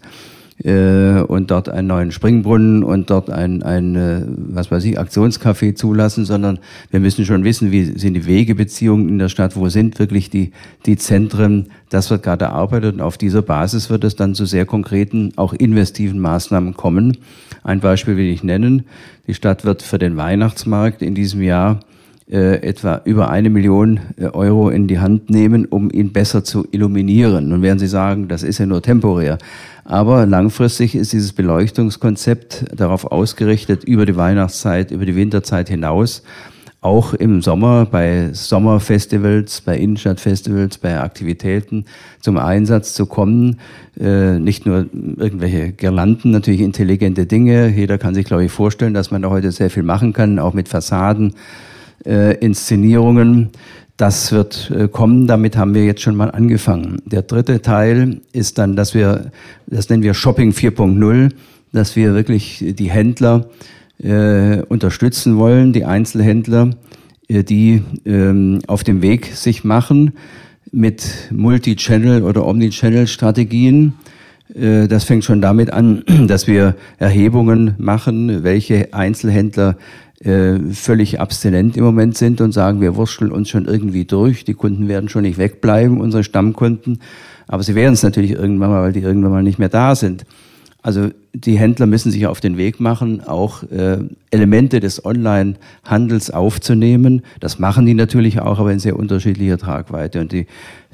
äh, 0.64 1.22
und 1.22 1.52
dort 1.52 1.70
einen 1.70 1.88
neuen 1.88 2.12
Springbrunnen 2.12 2.84
und 2.84 3.10
dort 3.10 3.30
ein, 3.30 3.62
ein 3.64 3.96
äh, 3.96 4.22
was 4.28 4.72
weiß 4.72 4.84
ich, 4.86 5.00
Aktionscafé 5.00 5.76
zulassen, 5.76 6.26
sondern 6.26 6.60
wir 6.90 7.00
müssen 7.00 7.26
schon 7.26 7.44
wissen, 7.44 7.72
wie 7.72 7.84
sind 7.84 8.14
die 8.16 8.26
Wegebeziehungen 8.26 9.08
in 9.08 9.20
der 9.20 9.30
Stadt, 9.30 9.56
wo 9.56 9.70
sind 9.70 10.00
wirklich 10.00 10.30
die, 10.30 10.52
die 10.86 10.98
Zentren, 10.98 11.68
das 11.90 12.10
wird 12.10 12.24
gerade 12.24 12.46
erarbeitet 12.46 12.96
und 12.96 13.02
auf 13.02 13.18
dieser 13.18 13.42
Basis 13.42 13.90
wird 13.90 14.04
es 14.04 14.16
dann 14.16 14.36
zu 14.36 14.46
sehr 14.46 14.66
konkreten, 14.66 15.32
auch 15.36 15.54
investiven 15.54 16.20
Maßnahmen 16.20 16.74
kommen. 16.76 17.18
Ein 17.64 17.80
Beispiel 17.80 18.18
will 18.18 18.30
ich 18.30 18.44
nennen. 18.44 18.86
Die 19.28 19.34
Stadt 19.34 19.66
wird 19.66 19.82
für 19.84 20.00
den 20.00 20.18
Weihnachtsmarkt 20.18 21.02
in 21.02 21.14
diesem 21.14 21.42
Jahr 21.42 21.82
äh, 22.30 22.62
etwa 22.62 23.02
über 23.06 23.30
eine 23.30 23.50
Million 23.50 24.00
äh, 24.18 24.26
Euro 24.26 24.70
in 24.70 24.88
die 24.88 25.00
Hand 25.00 25.30
nehmen, 25.30 25.66
um 25.66 25.90
ihn 25.92 26.12
besser 26.12 26.44
zu 26.44 26.68
illuminieren. 26.72 27.50
Nun 27.50 27.62
werden 27.62 27.80
Sie 27.80 27.88
sagen, 27.88 28.28
das 28.28 28.44
ist 28.44 28.58
ja 28.58 28.66
nur 28.66 28.82
temporär. 28.82 29.38
Aber 29.86 30.26
langfristig 30.26 30.96
ist 30.96 31.14
dieses 31.14 31.34
Beleuchtungskonzept 31.34 32.66
darauf 32.76 33.06
ausgerichtet, 33.06 33.84
über 33.86 34.06
die 34.06 34.18
Weihnachtszeit, 34.18 34.92
über 34.92 35.06
die 35.06 35.16
Winterzeit 35.16 35.70
hinaus 35.70 36.24
auch 36.82 37.14
im 37.14 37.42
Sommer 37.42 37.86
bei 37.86 38.30
Sommerfestivals, 38.34 39.62
bei 39.62 39.78
Innenstadtfestivals, 39.78 40.78
bei 40.78 41.00
Aktivitäten 41.00 41.86
zum 42.22 42.38
Einsatz 42.38 42.94
zu 42.94 43.08
kommen. 43.08 43.60
Äh, 44.00 44.40
nicht 44.40 44.66
nur 44.66 44.86
irgendwelche 45.18 45.72
Girlanden, 45.72 46.32
natürlich 46.32 46.62
intelligente 46.62 47.26
Dinge. 47.26 47.70
Jeder 47.70 47.98
kann 47.98 48.14
sich, 48.14 48.26
glaube 48.26 48.46
ich, 48.46 48.52
vorstellen, 48.52 48.94
dass 48.94 49.12
man 49.12 49.24
da 49.24 49.30
heute 49.30 49.52
sehr 49.52 49.70
viel 49.70 49.84
machen 49.84 50.14
kann, 50.14 50.40
auch 50.40 50.54
mit 50.54 50.70
Fassaden, 50.70 51.34
äh, 52.08 52.34
Inszenierungen, 52.36 53.52
Das 53.98 54.32
wird 54.32 54.72
äh, 54.72 54.88
kommen, 54.88 55.26
damit 55.26 55.58
haben 55.58 55.74
wir 55.74 55.84
jetzt 55.84 56.02
schon 56.02 56.16
mal 56.16 56.30
angefangen. 56.30 57.02
Der 57.06 57.24
dritte 57.24 57.64
Teil 57.64 58.22
ist 58.32 58.60
dann, 58.60 58.76
dass 58.76 58.94
wir, 58.94 59.32
das 59.66 59.90
nennen 59.90 60.04
wir 60.04 60.14
Shopping 60.14 60.52
4.0, 60.52 61.32
dass 61.74 61.96
wir 61.96 62.14
wirklich 62.14 62.64
die 62.78 62.92
Händler 62.92 63.48
äh, 64.02 64.62
unterstützen 64.62 65.38
wollen, 65.38 65.74
die 65.74 65.86
Einzelhändler, 65.86 66.70
äh, 67.28 67.44
die 67.44 67.82
ähm, 68.06 68.60
auf 68.68 68.84
dem 68.84 69.02
Weg 69.02 69.36
sich 69.36 69.64
machen 69.64 70.14
mit 70.72 71.30
Multi-Channel 71.32 72.22
oder 72.22 72.46
Omni-Channel-Strategien. 72.46 73.94
Äh, 74.54 74.88
das 74.88 75.06
fängt 75.06 75.24
schon 75.24 75.42
damit 75.42 75.74
an, 75.74 76.04
dass 76.28 76.46
wir 76.46 76.76
Erhebungen 77.00 77.74
machen, 77.80 78.44
welche 78.44 78.94
Einzelhändler 78.94 79.76
äh, 80.24 80.58
völlig 80.74 81.20
abstinent 81.20 81.78
im 81.78 81.84
Moment 81.84 82.18
sind 82.18 82.42
und 82.42 82.52
sagen, 82.52 82.82
wir 82.82 82.96
wurschteln 82.96 83.32
uns 83.32 83.50
schon 83.50 83.66
irgendwie 83.66 84.06
durch. 84.06 84.46
Die 84.46 84.56
Kunden 84.56 84.88
werden 84.88 85.10
schon 85.10 85.22
nicht 85.22 85.38
wegbleiben, 85.38 86.02
unsere 86.02 86.24
Stammkunden. 86.24 87.00
Aber 87.48 87.64
sie 87.64 87.76
werden 87.76 87.94
es 87.94 88.04
natürlich 88.04 88.32
irgendwann 88.32 88.70
mal, 88.70 88.82
weil 88.82 88.94
die 88.94 89.02
irgendwann 89.02 89.32
mal 89.32 89.44
nicht 89.44 89.60
mehr 89.60 89.70
da 89.70 89.96
sind. 89.96 90.26
Also 90.82 91.10
die 91.34 91.58
Händler 91.58 91.86
müssen 91.86 92.12
sich 92.12 92.28
auf 92.28 92.40
den 92.40 92.58
Weg 92.58 92.80
machen, 92.80 93.22
auch 93.22 93.64
äh, 93.64 94.00
Elemente 94.32 94.80
des 94.80 95.04
Online-Handels 95.04 96.32
aufzunehmen. 96.32 97.24
Das 97.40 97.60
machen 97.60 97.86
die 97.86 97.94
natürlich 97.94 98.40
auch, 98.40 98.60
aber 98.60 98.72
in 98.72 98.80
sehr 98.80 98.98
unterschiedlicher 98.98 99.58
Tragweite. 99.58 100.22
Und 100.22 100.32
die 100.32 100.48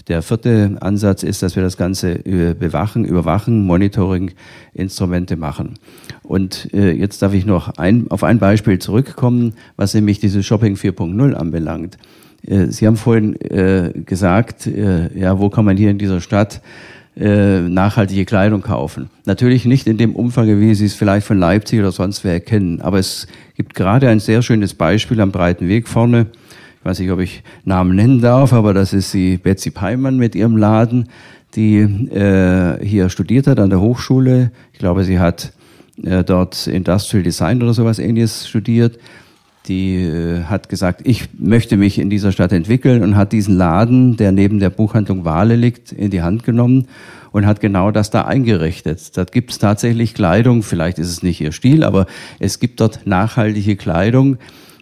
der 0.08 0.22
vierte 0.22 0.76
Ansatz 0.82 1.24
ist, 1.24 1.44
dass 1.44 1.56
wir 1.56 1.64
das 1.64 1.78
Ganze 1.78 2.16
bewachen, 2.60 3.06
überwachen, 3.06 3.66
Monitoring-Instrumente 3.66 5.38
machen. 5.38 5.76
Und 6.24 6.74
äh, 6.74 6.92
jetzt 6.92 7.22
darf 7.22 7.34
ich 7.34 7.46
noch 7.46 7.78
ein, 7.78 8.08
auf 8.10 8.24
ein 8.24 8.40
Beispiel 8.40 8.80
zurückkommen, 8.80 9.54
was 9.76 9.94
nämlich 9.94 10.20
diese 10.20 10.42
Shopping 10.42 10.76
4.0 10.76 11.34
anbelangt. 11.34 11.98
Äh, 12.46 12.68
Sie 12.68 12.88
haben 12.88 12.98
vorhin 12.98 13.36
äh, 13.42 13.92
gesagt, 14.06 14.68
äh, 14.68 15.18
ja, 15.18 15.40
wo 15.40 15.50
kann 15.50 15.66
man 15.66 15.78
hier 15.78 15.92
in 15.92 15.98
dieser 15.98 16.22
Stadt 16.22 16.62
äh, 17.16 17.60
nachhaltige 17.60 18.26
Kleidung 18.26 18.62
kaufen. 18.62 19.10
Natürlich 19.26 19.66
nicht 19.66 19.86
in 19.86 19.98
dem 19.98 20.16
Umfang, 20.16 20.48
wie 20.60 20.74
Sie 20.74 20.86
es 20.86 20.96
vielleicht 20.96 21.28
von 21.28 21.38
Leipzig 21.38 21.80
oder 21.80 21.92
sonst 21.92 22.24
wer 22.24 22.40
kennen, 22.40 22.82
aber 22.82 22.98
es 22.98 23.28
gibt 23.56 23.76
gerade 23.76 24.10
ein 24.10 24.20
sehr 24.20 24.42
schönes 24.42 24.74
Beispiel 24.74 25.22
am 25.22 25.32
breiten 25.32 25.68
Weg 25.68 25.88
vorne 25.88 26.28
ich 26.84 26.90
weiß 26.90 27.00
nicht, 27.00 27.12
ob 27.12 27.20
ich 27.22 27.44
Namen 27.64 27.96
nennen 27.96 28.20
darf, 28.20 28.52
aber 28.52 28.74
das 28.74 28.92
ist 28.92 29.14
die 29.14 29.38
Betsy 29.38 29.72
Peimann 29.72 30.18
mit 30.18 30.36
ihrem 30.36 30.58
Laden, 30.58 31.08
die 31.56 31.78
äh, 31.78 32.86
hier 32.86 33.08
studiert 33.08 33.48
hat 33.48 33.58
an 33.62 33.70
der 33.70 33.80
Hochschule. 33.80 34.52
Ich 34.74 34.80
glaube, 34.80 35.06
sie 35.06 35.18
hat 35.18 35.54
äh, 36.02 36.24
dort 36.24 36.68
Industrial 36.68 37.24
Design 37.24 37.62
oder 37.62 37.74
sowas 37.74 38.00
ähnliches 38.00 38.48
studiert. 38.48 39.00
Die 39.68 39.96
äh, 39.96 40.44
hat 40.44 40.68
gesagt, 40.68 41.02
ich 41.06 41.30
möchte 41.38 41.78
mich 41.78 42.00
in 42.00 42.10
dieser 42.10 42.32
Stadt 42.32 42.52
entwickeln 42.52 43.04
und 43.04 43.16
hat 43.16 43.32
diesen 43.32 43.58
Laden, 43.58 44.18
der 44.18 44.32
neben 44.32 44.60
der 44.60 44.70
Buchhandlung 44.70 45.24
Wale 45.24 45.56
liegt, 45.56 45.92
in 45.92 46.12
die 46.12 46.22
Hand 46.22 46.44
genommen 46.44 46.88
und 47.32 47.46
hat 47.46 47.62
genau 47.62 47.92
das 47.92 48.10
da 48.10 48.24
eingerichtet. 48.24 49.18
Da 49.18 49.24
gibt 49.24 49.52
es 49.52 49.60
tatsächlich 49.60 50.14
Kleidung, 50.14 50.64
vielleicht 50.64 51.00
ist 51.00 51.10
es 51.10 51.24
nicht 51.24 51.40
ihr 51.42 51.52
Stil, 51.52 51.84
aber 51.84 52.08
es 52.40 52.60
gibt 52.60 52.80
dort 52.82 53.06
nachhaltige 53.06 53.76
Kleidung, 53.76 54.38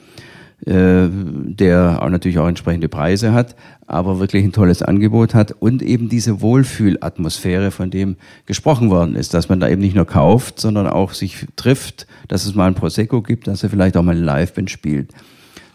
äh, 0.65 1.07
der 1.09 1.99
auch 2.01 2.09
natürlich 2.09 2.37
auch 2.37 2.47
entsprechende 2.47 2.87
Preise 2.87 3.33
hat, 3.33 3.55
aber 3.87 4.19
wirklich 4.19 4.43
ein 4.43 4.51
tolles 4.51 4.81
Angebot 4.83 5.33
hat 5.33 5.51
und 5.51 5.81
eben 5.81 6.07
diese 6.07 6.41
Wohlfühlatmosphäre, 6.41 7.71
von 7.71 7.89
dem 7.89 8.15
gesprochen 8.45 8.89
worden 8.89 9.15
ist, 9.15 9.33
dass 9.33 9.49
man 9.49 9.59
da 9.59 9.67
eben 9.67 9.81
nicht 9.81 9.95
nur 9.95 10.05
kauft, 10.05 10.59
sondern 10.59 10.87
auch 10.87 11.13
sich 11.13 11.47
trifft, 11.55 12.05
dass 12.27 12.45
es 12.45 12.55
mal 12.55 12.67
ein 12.67 12.75
Prosecco 12.75 13.21
gibt, 13.21 13.47
dass 13.47 13.63
er 13.63 13.69
vielleicht 13.69 13.97
auch 13.97 14.03
mal 14.03 14.15
eine 14.15 14.25
Liveband 14.25 14.69
spielt. 14.69 15.11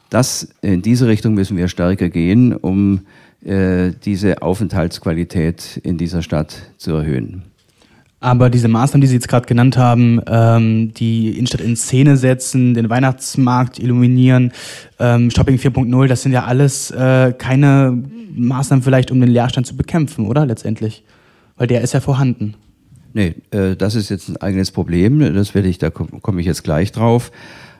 Das, 0.09 0.49
in 0.63 0.83
diese 0.83 1.07
Richtung 1.07 1.35
müssen 1.35 1.57
wir 1.57 1.69
stärker 1.69 2.09
gehen, 2.09 2.55
um 2.55 3.03
äh, 3.45 3.91
diese 4.05 4.41
Aufenthaltsqualität 4.41 5.81
in 5.83 5.99
dieser 5.99 6.23
Stadt 6.23 6.57
zu 6.79 6.93
erhöhen. 6.93 7.43
Aber 8.21 8.51
diese 8.51 8.67
Maßnahmen, 8.67 9.01
die 9.01 9.07
Sie 9.07 9.15
jetzt 9.15 9.29
gerade 9.29 9.47
genannt 9.47 9.77
haben, 9.77 10.21
ähm, 10.27 10.93
die 10.95 11.31
Innenstadt 11.31 11.61
in 11.61 11.77
Szene 11.77 12.17
setzen, 12.17 12.75
den 12.75 12.91
Weihnachtsmarkt 12.91 13.79
illuminieren, 13.79 14.53
ähm, 14.99 15.31
Shopping 15.31 15.57
4.0, 15.57 16.07
das 16.09 16.23
sind 16.23 16.33
ja 16.33 16.45
alles 16.45 16.91
äh, 16.91 17.33
keine 17.39 18.03
Maßnahmen 18.35 18.83
vielleicht, 18.83 19.13
um 19.13 19.21
den 19.21 19.31
Leerstand 19.31 19.67
zu 19.67 19.77
bekämpfen, 19.77 20.27
oder 20.27 20.47
letztendlich? 20.47 21.05
Weil 21.57 21.69
der 21.69 21.83
ist 21.83 21.95
ja 21.95 22.01
vorhanden. 22.01 22.55
Nee, 23.13 23.35
äh, 23.53 23.77
das 23.77 23.95
ist 23.95 24.09
jetzt 24.09 24.29
ein 24.29 24.37
eigenes 24.39 24.73
Problem. 24.73 25.21
Das 25.35 25.55
werde 25.55 25.69
ich, 25.69 25.79
da 25.79 25.91
komme 25.91 26.11
komm 26.21 26.39
ich 26.41 26.47
jetzt 26.47 26.65
gleich 26.65 26.91
drauf. 26.91 27.31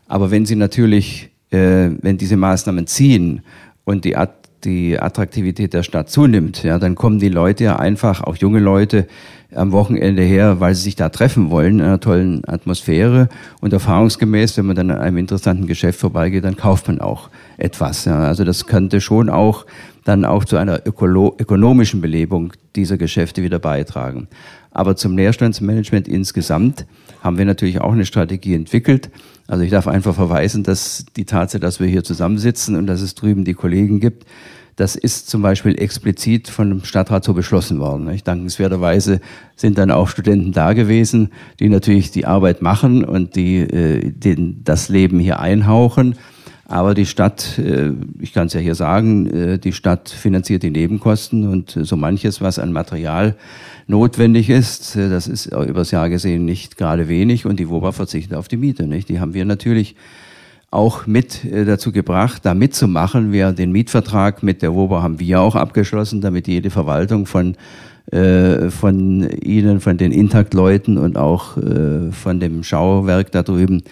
Aber 0.07 0.31
wenn 0.31 0.47
Sie 0.47 0.57
natürlich 0.57 1.31
äh, 1.51 1.91
wenn 2.03 2.19
diese 2.19 2.37
Maßnahmen 2.37 2.87
ziehen 2.87 3.43
und 3.85 4.05
die, 4.05 4.17
die 4.65 4.99
Attraktivität 4.99 5.75
der 5.75 5.83
Stadt 5.83 6.11
zunimmt, 6.11 6.63
ja, 6.63 6.79
dann 6.79 6.95
kommen 6.95 7.19
die 7.19 7.29
Leute 7.29 7.65
ja 7.65 7.77
einfach, 7.77 8.23
auch 8.23 8.37
junge 8.37 8.61
Leute, 8.61 9.07
am 9.55 9.73
Wochenende 9.73 10.23
her, 10.23 10.61
weil 10.61 10.75
sie 10.75 10.83
sich 10.83 10.97
da 10.97 11.09
treffen 11.09 11.51
wollen, 11.51 11.79
in 11.79 11.85
einer 11.85 12.01
tollen 12.01 12.43
Atmosphäre. 12.47 13.29
Und 13.61 13.73
erfahrungsgemäß, 13.73 14.59
wenn 14.59 14.67
man 14.67 14.77
dann 14.77 14.91
an 14.91 14.99
einem 14.99 15.17
interessanten 15.17 15.67
Geschäft 15.67 15.99
vorbeigeht, 15.99 16.45
dann 16.45 16.57
kauft 16.57 16.89
man 16.89 17.01
auch 17.01 17.31
etwas. 17.57 18.05
Ja. 18.05 18.21
Also 18.21 18.45
das 18.45 18.67
könnte 18.67 19.01
schon 19.01 19.31
auch 19.31 19.65
dann 20.09 20.25
auch 20.25 20.47
zu 20.47 20.57
einer 20.57 20.87
ökolo 20.87 21.37
ökonomischen 21.39 22.01
Belebung 22.01 22.55
dieser 22.75 22.97
Geschäfte 22.97 23.43
wieder 23.43 23.59
beitragen. 23.59 24.29
Aber 24.71 24.97
zum 24.97 25.17
Leerstandsmanagement 25.17 26.09
insgesamt 26.09 26.87
haben 27.21 27.37
wir 27.37 27.45
natürlich 27.45 27.81
auch 27.83 27.93
eine 27.93 28.07
Strategie 28.07 28.55
entwickelt. 28.55 29.11
Also 29.47 29.65
ich 29.65 29.71
darf 29.71 29.87
einfach 29.87 30.15
verweisen, 30.15 30.63
dass 30.63 31.05
die 31.17 31.27
Tatsache, 31.27 31.61
dass 31.61 31.79
wir 31.79 31.87
hier 31.87 32.05
zusammensitzen 32.05 32.75
und 32.75 32.87
dass 32.87 33.03
es 33.03 33.15
drüben 33.15 33.45
die 33.45 33.53
Kollegen 33.55 34.01
gibt, 34.01 34.25
das 34.77 34.95
ist 34.95 35.29
zum 35.29 35.43
Beispiel 35.43 35.79
explizit 35.79 36.49
von 36.49 36.71
dem 36.71 36.85
Stadtrat 36.85 37.25
so 37.25 37.35
beschlossen 37.35 37.81
worden. 37.81 38.09
Dankenswerterweise 38.23 39.21
sind 39.57 39.77
dann 39.77 39.91
auch 39.91 40.09
Studenten 40.09 40.53
da 40.53 40.73
gewesen, 40.73 41.31
die 41.59 41.69
natürlich 41.69 42.13
die 42.13 42.27
Arbeit 42.27 42.63
machen 42.63 43.05
und 43.05 43.35
die 43.35 43.59
äh, 43.59 44.13
den, 44.13 44.63
das 44.63 44.89
Leben 44.89 45.19
hier 45.19 45.41
einhauchen. 45.41 46.15
Aber 46.71 46.93
die 46.93 47.07
Stadt, 47.07 47.59
äh, 47.59 47.93
ich 48.21 48.35
kann 48.35 48.49
es 48.49 48.53
ja 48.53 48.61
hier 48.61 48.75
sagen, 48.75 49.27
äh, 49.27 49.59
die 49.59 49.73
Stadt 49.73 50.11
finanziert 50.11 50.63
die 50.63 50.71
Nebenkosten 50.71 51.49
und 51.49 51.71
so 51.71 51.97
manches, 51.97 52.43
was 52.43 52.59
an 52.59 52.73
Material 52.73 53.37
notwendig 53.87 54.51
ist. 54.51 54.95
Äh, 54.95 55.09
das 55.09 55.29
ist 55.29 55.47
übers 55.47 55.91
Jahr 55.93 56.11
gesehen 56.11 56.45
nicht 56.45 56.77
gerade 56.77 57.09
wenig 57.09 57.47
und 57.47 57.59
die 57.59 57.71
WOBA 57.71 57.93
verzichtet 57.93 58.37
auf 58.37 58.49
die 58.49 58.59
Miete. 58.59 58.87
Nicht? 58.87 59.09
Die 59.09 59.19
haben 59.19 59.33
wir 59.33 59.47
natürlich 59.47 59.97
auch 60.71 61.07
mit 61.07 61.43
äh, 61.47 61.65
dazu 61.65 61.91
gebracht, 61.91 62.45
da 62.45 62.53
mitzumachen. 62.53 63.33
Wir 63.33 63.53
den 63.53 63.73
Mietvertrag 63.73 64.43
mit 64.43 64.61
der 64.61 64.75
WOBA 64.75 65.03
haben 65.03 65.19
wir 65.21 65.41
auch 65.41 65.57
abgeschlossen, 65.57 66.21
damit 66.21 66.49
jede 66.49 66.69
Verwaltung 66.69 67.25
von 67.25 67.57
äh, 68.11 68.71
von 68.71 69.29
Ihnen, 69.43 69.81
von 69.81 69.99
den 69.99 70.13
Intakt-Leuten 70.13 70.97
und 70.97 71.17
auch 71.19 71.57
äh, 71.59 72.11
von 72.11 72.41
dem 72.41 72.63
Schauwerk 72.63 73.33
da 73.33 73.43
drüben, 73.43 73.83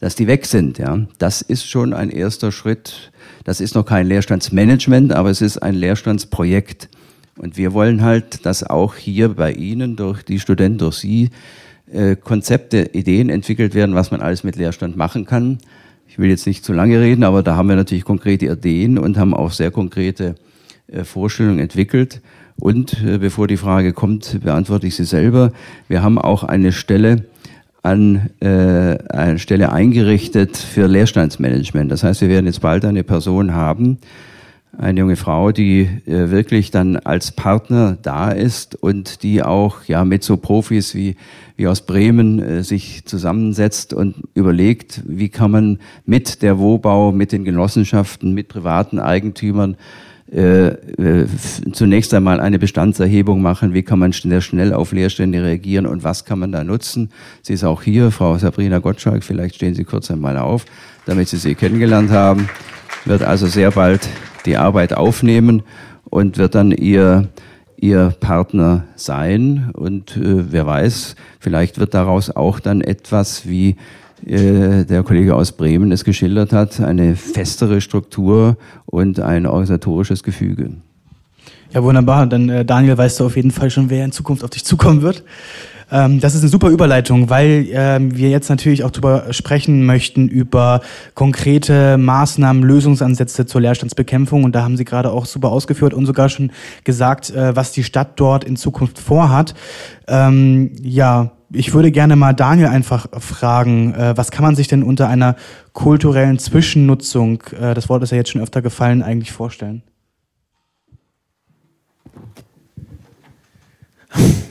dass 0.00 0.14
die 0.14 0.26
weg 0.26 0.46
sind. 0.46 0.78
Ja, 0.78 0.98
das 1.18 1.42
ist 1.42 1.68
schon 1.68 1.92
ein 1.92 2.10
erster 2.10 2.50
Schritt. 2.50 3.12
Das 3.44 3.60
ist 3.60 3.74
noch 3.74 3.86
kein 3.86 4.06
Leerstandsmanagement, 4.06 5.12
aber 5.12 5.30
es 5.30 5.40
ist 5.40 5.58
ein 5.58 5.74
Leerstandsprojekt. 5.74 6.88
Und 7.36 7.56
wir 7.56 7.72
wollen 7.72 8.02
halt, 8.02 8.44
dass 8.44 8.64
auch 8.64 8.96
hier 8.96 9.30
bei 9.30 9.52
Ihnen 9.52 9.96
durch 9.96 10.22
die 10.22 10.40
Studenten, 10.40 10.78
durch 10.78 10.96
Sie, 10.96 11.30
äh, 11.92 12.16
Konzepte, 12.16 12.90
Ideen 12.92 13.30
entwickelt 13.30 13.74
werden, 13.74 13.94
was 13.94 14.10
man 14.10 14.20
alles 14.20 14.44
mit 14.44 14.56
Leerstand 14.56 14.96
machen 14.96 15.26
kann. 15.26 15.58
Ich 16.08 16.18
will 16.18 16.28
jetzt 16.28 16.46
nicht 16.46 16.64
zu 16.64 16.72
lange 16.72 17.00
reden, 17.00 17.22
aber 17.22 17.42
da 17.42 17.56
haben 17.56 17.68
wir 17.68 17.76
natürlich 17.76 18.04
konkrete 18.04 18.46
Ideen 18.46 18.98
und 18.98 19.16
haben 19.16 19.32
auch 19.32 19.52
sehr 19.52 19.70
konkrete 19.70 20.34
äh, 20.88 21.04
Vorstellung 21.04 21.58
entwickelt. 21.58 22.20
Und 22.58 23.02
äh, 23.04 23.18
bevor 23.18 23.46
die 23.46 23.56
Frage 23.56 23.92
kommt, 23.92 24.40
beantworte 24.42 24.86
ich 24.86 24.96
sie 24.96 25.04
selber. 25.04 25.52
Wir 25.88 26.02
haben 26.02 26.18
auch 26.18 26.44
eine 26.44 26.72
Stelle 26.72 27.24
an 27.82 28.30
äh, 28.40 28.98
eine 29.08 29.38
Stelle 29.38 29.72
eingerichtet 29.72 30.56
für 30.56 30.86
Leerstandsmanagement. 30.86 31.90
Das 31.90 32.02
heißt, 32.02 32.20
wir 32.20 32.28
werden 32.28 32.46
jetzt 32.46 32.60
bald 32.60 32.84
eine 32.84 33.04
Person 33.04 33.54
haben, 33.54 33.98
eine 34.76 35.00
junge 35.00 35.16
Frau, 35.16 35.50
die 35.50 35.88
äh, 36.06 36.30
wirklich 36.30 36.70
dann 36.70 36.96
als 36.96 37.32
Partner 37.32 37.96
da 38.02 38.30
ist 38.30 38.74
und 38.76 39.22
die 39.22 39.42
auch 39.42 39.84
ja 39.84 40.04
mit 40.04 40.22
so 40.22 40.36
Profis 40.36 40.94
wie 40.94 41.16
wie 41.60 41.66
aus 41.66 41.82
Bremen 41.82 42.38
äh, 42.38 42.62
sich 42.62 43.04
zusammensetzt 43.04 43.92
und 43.92 44.14
überlegt, 44.32 45.02
wie 45.06 45.28
kann 45.28 45.50
man 45.50 45.78
mit 46.06 46.40
der 46.40 46.58
Wohnbau, 46.58 47.12
mit 47.12 47.32
den 47.32 47.44
Genossenschaften, 47.44 48.32
mit 48.32 48.48
privaten 48.48 48.98
Eigentümern 48.98 49.76
äh, 50.32 50.68
äh, 50.68 51.26
zunächst 51.72 52.14
einmal 52.14 52.40
eine 52.40 52.58
Bestandserhebung 52.58 53.42
machen, 53.42 53.74
wie 53.74 53.82
kann 53.82 53.98
man 53.98 54.12
sehr 54.12 54.40
schnell 54.40 54.72
auf 54.72 54.92
Leerstände 54.92 55.42
reagieren 55.42 55.86
und 55.86 56.04
was 56.04 56.24
kann 56.24 56.38
man 56.38 56.52
da 56.52 56.62
nutzen. 56.62 57.10
Sie 57.42 57.54
ist 57.54 57.64
auch 57.64 57.82
hier, 57.82 58.12
Frau 58.12 58.38
Sabrina 58.38 58.78
Gottschalk, 58.78 59.24
vielleicht 59.24 59.56
stehen 59.56 59.74
Sie 59.74 59.84
kurz 59.84 60.10
einmal 60.10 60.38
auf, 60.38 60.66
damit 61.06 61.28
Sie 61.28 61.36
sie 61.36 61.56
kennengelernt 61.56 62.10
haben, 62.10 62.48
wird 63.04 63.22
also 63.22 63.48
sehr 63.48 63.72
bald 63.72 64.08
die 64.46 64.56
Arbeit 64.56 64.92
aufnehmen 64.92 65.62
und 66.04 66.38
wird 66.38 66.54
dann 66.54 66.70
ihr 66.70 67.28
ihr 67.80 68.14
Partner 68.20 68.84
sein. 68.94 69.70
Und 69.72 70.16
äh, 70.16 70.52
wer 70.52 70.66
weiß, 70.66 71.16
vielleicht 71.38 71.78
wird 71.78 71.94
daraus 71.94 72.30
auch 72.30 72.60
dann 72.60 72.82
etwas, 72.82 73.48
wie 73.48 73.76
der 74.22 75.02
Kollege 75.02 75.34
aus 75.34 75.52
Bremen 75.52 75.92
es 75.92 76.04
geschildert 76.04 76.52
hat, 76.52 76.80
eine 76.80 77.16
festere 77.16 77.80
Struktur 77.80 78.56
und 78.86 79.20
ein 79.20 79.46
organisatorisches 79.46 80.22
Gefüge. 80.22 80.72
Ja, 81.72 81.82
wunderbar. 81.84 82.26
Dann, 82.26 82.48
äh, 82.48 82.64
Daniel, 82.64 82.98
weißt 82.98 83.20
du 83.20 83.26
auf 83.26 83.36
jeden 83.36 83.52
Fall 83.52 83.70
schon, 83.70 83.90
wer 83.90 84.04
in 84.04 84.12
Zukunft 84.12 84.42
auf 84.42 84.50
dich 84.50 84.64
zukommen 84.64 85.02
wird. 85.02 85.22
Ähm, 85.92 86.20
das 86.20 86.34
ist 86.34 86.42
eine 86.42 86.50
super 86.50 86.68
Überleitung, 86.68 87.30
weil 87.30 87.66
ähm, 87.70 88.16
wir 88.16 88.30
jetzt 88.30 88.48
natürlich 88.48 88.84
auch 88.84 88.90
darüber 88.90 89.32
sprechen 89.32 89.86
möchten, 89.86 90.28
über 90.28 90.80
konkrete 91.14 91.96
Maßnahmen, 91.98 92.62
Lösungsansätze 92.62 93.46
zur 93.46 93.60
Leerstandsbekämpfung. 93.60 94.44
Und 94.44 94.54
da 94.54 94.62
haben 94.62 94.76
Sie 94.76 94.84
gerade 94.84 95.10
auch 95.10 95.26
super 95.26 95.50
ausgeführt 95.50 95.94
und 95.94 96.06
sogar 96.06 96.28
schon 96.28 96.50
gesagt, 96.84 97.30
äh, 97.30 97.54
was 97.54 97.72
die 97.72 97.84
Stadt 97.84 98.12
dort 98.16 98.44
in 98.44 98.56
Zukunft 98.56 98.98
vorhat. 98.98 99.54
Ähm, 100.08 100.72
ja, 100.82 101.32
ich 101.52 101.74
würde 101.74 101.90
gerne 101.90 102.16
mal 102.16 102.32
Daniel 102.32 102.68
einfach 102.68 103.08
fragen, 103.18 103.94
äh, 103.94 104.16
was 104.16 104.30
kann 104.30 104.44
man 104.44 104.54
sich 104.54 104.68
denn 104.68 104.82
unter 104.82 105.08
einer 105.08 105.36
kulturellen 105.72 106.38
Zwischennutzung, 106.38 107.42
äh, 107.60 107.74
das 107.74 107.88
Wort 107.88 108.02
ist 108.02 108.10
ja 108.10 108.16
jetzt 108.16 108.30
schon 108.30 108.40
öfter 108.40 108.62
gefallen, 108.62 109.02
eigentlich 109.02 109.32
vorstellen? 109.32 109.82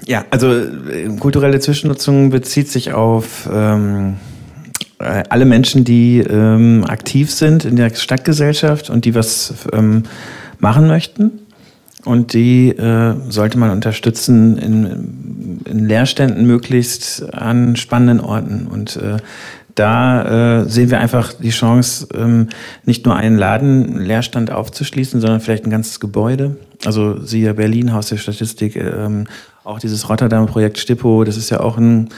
Ja, 0.06 0.26
also 0.32 0.52
äh, 0.52 1.08
kulturelle 1.20 1.60
Zwischennutzung 1.60 2.32
bezieht 2.32 2.68
sich 2.68 2.94
auf 2.94 3.48
ähm, 3.52 4.18
äh, 5.00 5.24
alle 5.30 5.46
Menschen, 5.46 5.84
die 5.84 6.20
ähm, 6.20 6.84
aktiv 6.88 7.32
sind 7.32 7.64
in 7.66 7.76
der 7.76 7.94
Stadtgesellschaft 7.94 8.90
und 8.90 9.06
die 9.06 9.16
was 9.16 9.54
ähm, 9.72 10.04
machen 10.60 10.88
möchten. 10.88 11.40
Und 12.06 12.34
die 12.34 12.70
äh, 12.70 13.16
sollte 13.30 13.58
man 13.58 13.72
unterstützen 13.72 14.58
in, 14.58 15.62
in 15.66 15.86
Leerständen 15.86 16.46
möglichst 16.46 17.34
an 17.34 17.76
spannenden 17.76 18.22
Orten. 18.22 18.68
Und 18.68 18.96
äh, 18.96 19.18
da 19.76 20.62
äh, 20.62 20.70
sehen 20.70 20.90
wir 20.90 21.00
einfach 21.00 21.34
die 21.34 21.50
Chance, 21.50 22.08
ähm, 22.14 22.50
nicht 22.86 23.06
nur 23.06 23.16
einen 23.16 23.38
Laden 23.38 24.00
Leerstand 24.00 24.52
aufzuschließen, 24.52 25.22
sondern 25.22 25.42
vielleicht 25.42 25.66
ein 25.66 25.70
ganzes 25.70 26.00
Gebäude. 26.00 26.58
Also 26.86 27.22
siehe 27.22 27.54
Berlin, 27.54 27.94
Haus 27.94 28.08
der 28.08 28.18
Statistik, 28.18 28.76
ähm, 28.76 29.28
auch 29.64 29.80
dieses 29.80 30.10
Rotterdam-Projekt 30.10 30.80
Stippo, 30.80 31.24
das 31.24 31.38
ist 31.38 31.50
ja 31.50 31.60
auch 31.60 31.78
ein 31.78 32.10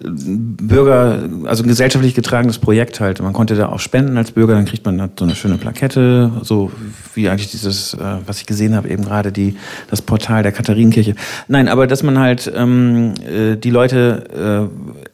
Bürger, 0.00 1.28
also 1.46 1.64
ein 1.64 1.68
gesellschaftlich 1.68 2.14
getragenes 2.14 2.58
Projekt 2.58 3.00
halt. 3.00 3.20
Man 3.20 3.32
konnte 3.32 3.56
da 3.56 3.68
auch 3.68 3.80
spenden 3.80 4.16
als 4.16 4.30
Bürger, 4.30 4.54
dann 4.54 4.64
kriegt 4.64 4.86
man 4.86 5.10
so 5.18 5.24
eine 5.24 5.34
schöne 5.34 5.58
Plakette, 5.58 6.30
so 6.42 6.70
wie 7.14 7.28
eigentlich 7.28 7.50
dieses, 7.50 7.94
äh, 7.94 7.98
was 8.24 8.40
ich 8.40 8.46
gesehen 8.46 8.76
habe, 8.76 8.88
eben 8.88 9.04
gerade 9.04 9.32
die, 9.32 9.56
das 9.90 10.00
Portal 10.00 10.44
der 10.44 10.52
Katharinenkirche. 10.52 11.16
Nein, 11.48 11.66
aber 11.66 11.88
dass 11.88 12.04
man 12.04 12.16
halt 12.18 12.50
ähm, 12.54 13.14
äh, 13.28 13.56
die 13.56 13.70
Leute 13.70 14.68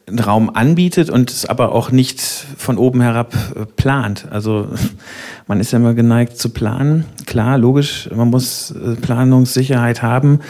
äh, 0.07 0.09
einen 0.11 0.19
Raum 0.19 0.51
anbietet 0.53 1.09
und 1.09 1.31
es 1.31 1.47
aber 1.47 1.71
auch 1.71 1.89
nicht 1.89 2.21
von 2.21 2.77
oben 2.77 3.01
herab 3.01 3.33
äh, 3.55 3.65
plant. 3.65 4.27
Also 4.29 4.67
man 5.47 5.59
ist 5.59 5.71
ja 5.71 5.79
immer 5.79 5.95
geneigt 5.95 6.37
zu 6.37 6.49
planen. 6.49 7.05
Klar, 7.25 7.57
logisch, 7.57 8.07
man 8.15 8.29
muss 8.29 8.69
äh, 8.69 8.93
Planungssicherheit 8.95 10.03
haben. 10.03 10.41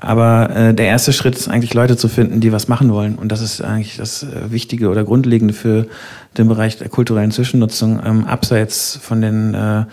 Aber 0.00 0.50
äh, 0.50 0.74
der 0.74 0.86
erste 0.86 1.12
Schritt 1.12 1.36
ist 1.36 1.48
eigentlich 1.48 1.74
Leute 1.74 1.96
zu 1.96 2.08
finden, 2.08 2.40
die 2.40 2.52
was 2.52 2.68
machen 2.68 2.92
wollen. 2.92 3.16
Und 3.16 3.30
das 3.30 3.40
ist 3.40 3.60
eigentlich 3.60 3.96
das 3.96 4.22
äh, 4.22 4.50
Wichtige 4.50 4.88
oder 4.88 5.04
Grundlegende 5.04 5.54
für 5.54 5.86
den 6.38 6.48
Bereich 6.48 6.78
der 6.78 6.88
kulturellen 6.88 7.30
Zwischennutzung, 7.30 8.00
ähm, 8.04 8.24
abseits 8.24 8.98
von 9.02 9.20
den 9.20 9.54
äh, 9.54 9.84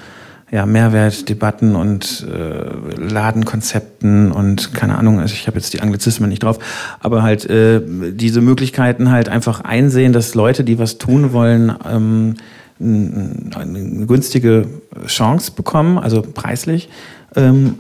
ja, 0.50 0.66
Mehrwertdebatten 0.66 1.76
und 1.76 2.26
äh, 2.32 3.02
Ladenkonzepten 3.02 4.32
und 4.32 4.74
keine 4.74 4.98
Ahnung, 4.98 5.20
also 5.20 5.34
ich 5.34 5.46
habe 5.48 5.58
jetzt 5.58 5.74
die 5.74 5.82
Anglizismen 5.82 6.30
nicht 6.30 6.44
drauf, 6.44 6.60
aber 7.02 7.22
halt 7.22 7.50
äh, 7.50 7.82
diese 7.86 8.40
Möglichkeiten 8.40 9.12
halt 9.12 9.28
einfach 9.28 9.62
einsehen, 9.62 10.14
dass 10.14 10.36
Leute, 10.36 10.64
die 10.64 10.80
was 10.80 11.00
tun 11.00 11.34
wollen, 11.34 11.74
ähm, 11.90 12.36
eine 12.80 14.06
günstige 14.06 14.68
Chance 15.08 15.52
bekommen, 15.54 15.98
also 15.98 16.22
preislich, 16.22 16.90
ähm, 17.36 17.80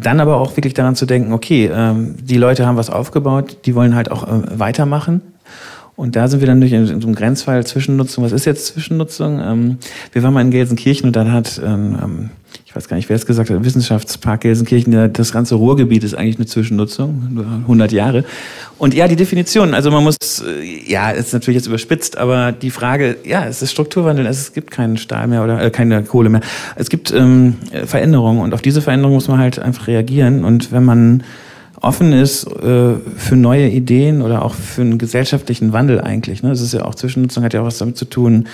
dann 0.00 0.20
aber 0.20 0.36
auch 0.36 0.56
wirklich 0.56 0.74
daran 0.74 0.96
zu 0.96 1.06
denken, 1.06 1.32
okay, 1.32 1.70
ähm, 1.72 2.16
die 2.20 2.36
Leute 2.36 2.66
haben 2.66 2.76
was 2.76 2.90
aufgebaut, 2.90 3.58
die 3.64 3.74
wollen 3.74 3.94
halt 3.94 4.10
auch 4.10 4.26
äh, 4.26 4.58
weitermachen. 4.58 5.22
Und 5.96 6.16
da 6.16 6.28
sind 6.28 6.40
wir 6.40 6.46
dann 6.46 6.60
durch 6.60 6.72
in 6.72 6.86
so 6.86 6.92
einem 6.92 7.14
Grenzfall 7.14 7.66
Zwischennutzung. 7.66 8.24
Was 8.24 8.32
ist 8.32 8.46
jetzt 8.46 8.66
Zwischennutzung? 8.66 9.40
Ähm, 9.40 9.78
wir 10.12 10.22
waren 10.22 10.32
mal 10.32 10.40
in 10.40 10.50
Gelsenkirchen 10.50 11.06
und 11.06 11.16
dann 11.16 11.32
hat 11.32 11.60
ähm, 11.62 11.98
ähm 12.02 12.30
ich 12.70 12.76
weiß 12.76 12.86
gar 12.86 12.96
nicht, 12.96 13.08
wer 13.08 13.16
es 13.16 13.26
gesagt 13.26 13.50
hat, 13.50 13.64
Wissenschaftspark 13.64 14.42
Gelsenkirchen, 14.42 15.12
das 15.12 15.32
ganze 15.32 15.56
Ruhrgebiet 15.56 16.04
ist 16.04 16.14
eigentlich 16.14 16.36
eine 16.36 16.46
Zwischennutzung, 16.46 17.26
nur 17.32 17.44
100 17.44 17.90
Jahre. 17.90 18.24
Und 18.78 18.94
ja, 18.94 19.08
die 19.08 19.16
Definition, 19.16 19.74
also 19.74 19.90
man 19.90 20.04
muss, 20.04 20.16
äh, 20.40 20.88
ja, 20.88 21.10
ist 21.10 21.32
natürlich 21.32 21.56
jetzt 21.56 21.66
überspitzt, 21.66 22.16
aber 22.16 22.52
die 22.52 22.70
Frage, 22.70 23.16
ja, 23.24 23.44
es 23.44 23.60
ist 23.60 23.72
Strukturwandel, 23.72 24.24
es 24.24 24.52
gibt 24.52 24.70
keinen 24.70 24.98
Stahl 24.98 25.26
mehr 25.26 25.42
oder 25.42 25.60
äh, 25.60 25.70
keine 25.72 26.04
Kohle 26.04 26.28
mehr. 26.28 26.42
Es 26.76 26.90
gibt 26.90 27.12
ähm, 27.12 27.56
Veränderungen 27.86 28.40
und 28.40 28.54
auf 28.54 28.62
diese 28.62 28.82
Veränderungen 28.82 29.16
muss 29.16 29.26
man 29.26 29.38
halt 29.38 29.58
einfach 29.58 29.88
reagieren. 29.88 30.44
Und 30.44 30.70
wenn 30.70 30.84
man 30.84 31.24
offen 31.80 32.12
ist 32.12 32.46
äh, 32.46 32.94
für 33.16 33.36
neue 33.36 33.68
Ideen 33.68 34.22
oder 34.22 34.44
auch 34.44 34.54
für 34.54 34.82
einen 34.82 34.98
gesellschaftlichen 34.98 35.72
Wandel 35.72 36.00
eigentlich, 36.00 36.42
ne, 36.42 36.50
das 36.50 36.60
ist 36.60 36.74
ja 36.74 36.84
auch 36.84 36.94
Zwischennutzung, 36.94 37.42
hat 37.42 37.54
ja 37.54 37.62
auch 37.62 37.66
was 37.66 37.78
damit 37.78 37.96
zu 37.96 38.04
tun, 38.04 38.46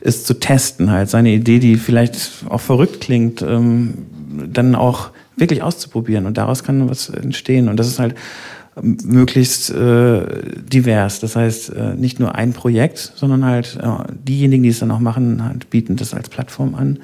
ist 0.00 0.26
zu 0.26 0.34
testen, 0.34 0.90
halt. 0.90 1.10
Seine 1.10 1.30
Idee, 1.30 1.58
die 1.58 1.76
vielleicht 1.76 2.44
auch 2.48 2.60
verrückt 2.60 3.00
klingt, 3.00 3.42
ähm, 3.42 3.94
dann 4.50 4.74
auch 4.74 5.10
wirklich 5.36 5.62
auszuprobieren 5.62 6.26
und 6.26 6.38
daraus 6.38 6.64
kann 6.64 6.88
was 6.88 7.10
entstehen. 7.10 7.68
Und 7.68 7.76
das 7.78 7.86
ist 7.86 7.98
halt 7.98 8.14
ähm, 8.76 8.96
möglichst 9.04 9.70
äh, 9.70 10.22
divers. 10.72 11.20
Das 11.20 11.36
heißt, 11.36 11.70
äh, 11.70 11.94
nicht 11.94 12.18
nur 12.18 12.34
ein 12.34 12.52
Projekt, 12.52 13.12
sondern 13.16 13.44
halt 13.44 13.78
äh, 13.82 14.12
diejenigen, 14.26 14.62
die 14.62 14.70
es 14.70 14.78
dann 14.78 14.90
auch 14.90 15.00
machen, 15.00 15.44
halt 15.44 15.68
bieten 15.70 15.96
das 15.96 16.14
als 16.14 16.28
Plattform 16.28 16.74
an. 16.74 16.98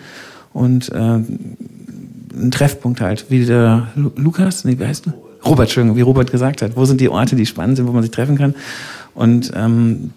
Und 0.52 0.90
äh, 0.90 0.96
ein 0.98 2.50
Treffpunkt 2.50 3.00
halt, 3.00 3.26
wie 3.30 3.44
der 3.44 3.88
Lu 3.94 4.10
Lukas, 4.16 4.64
nee, 4.64 4.78
wie 4.78 4.86
heißt 4.86 5.06
du? 5.06 5.25
Robert, 5.46 5.66
Entschuldigung, 5.66 5.96
wie 5.96 6.02
Robert 6.02 6.30
gesagt 6.30 6.62
hat. 6.62 6.76
Wo 6.76 6.84
sind 6.84 7.00
die 7.00 7.08
Orte, 7.08 7.36
die 7.36 7.46
spannend 7.46 7.76
sind, 7.76 7.86
wo 7.86 7.92
man 7.92 8.02
sich 8.02 8.10
treffen 8.10 8.36
kann? 8.36 8.54
Und 9.14 9.52
ähm, 9.56 10.10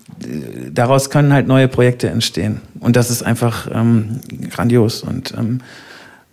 daraus 0.74 1.10
können 1.10 1.32
halt 1.32 1.48
neue 1.48 1.68
Projekte 1.68 2.10
entstehen. 2.10 2.62
Und 2.80 2.96
das 2.96 3.10
ist 3.10 3.24
einfach 3.24 3.70
ähm, 3.74 4.20
grandios. 4.50 5.04
Und 5.04 5.34
ähm, 5.38 5.62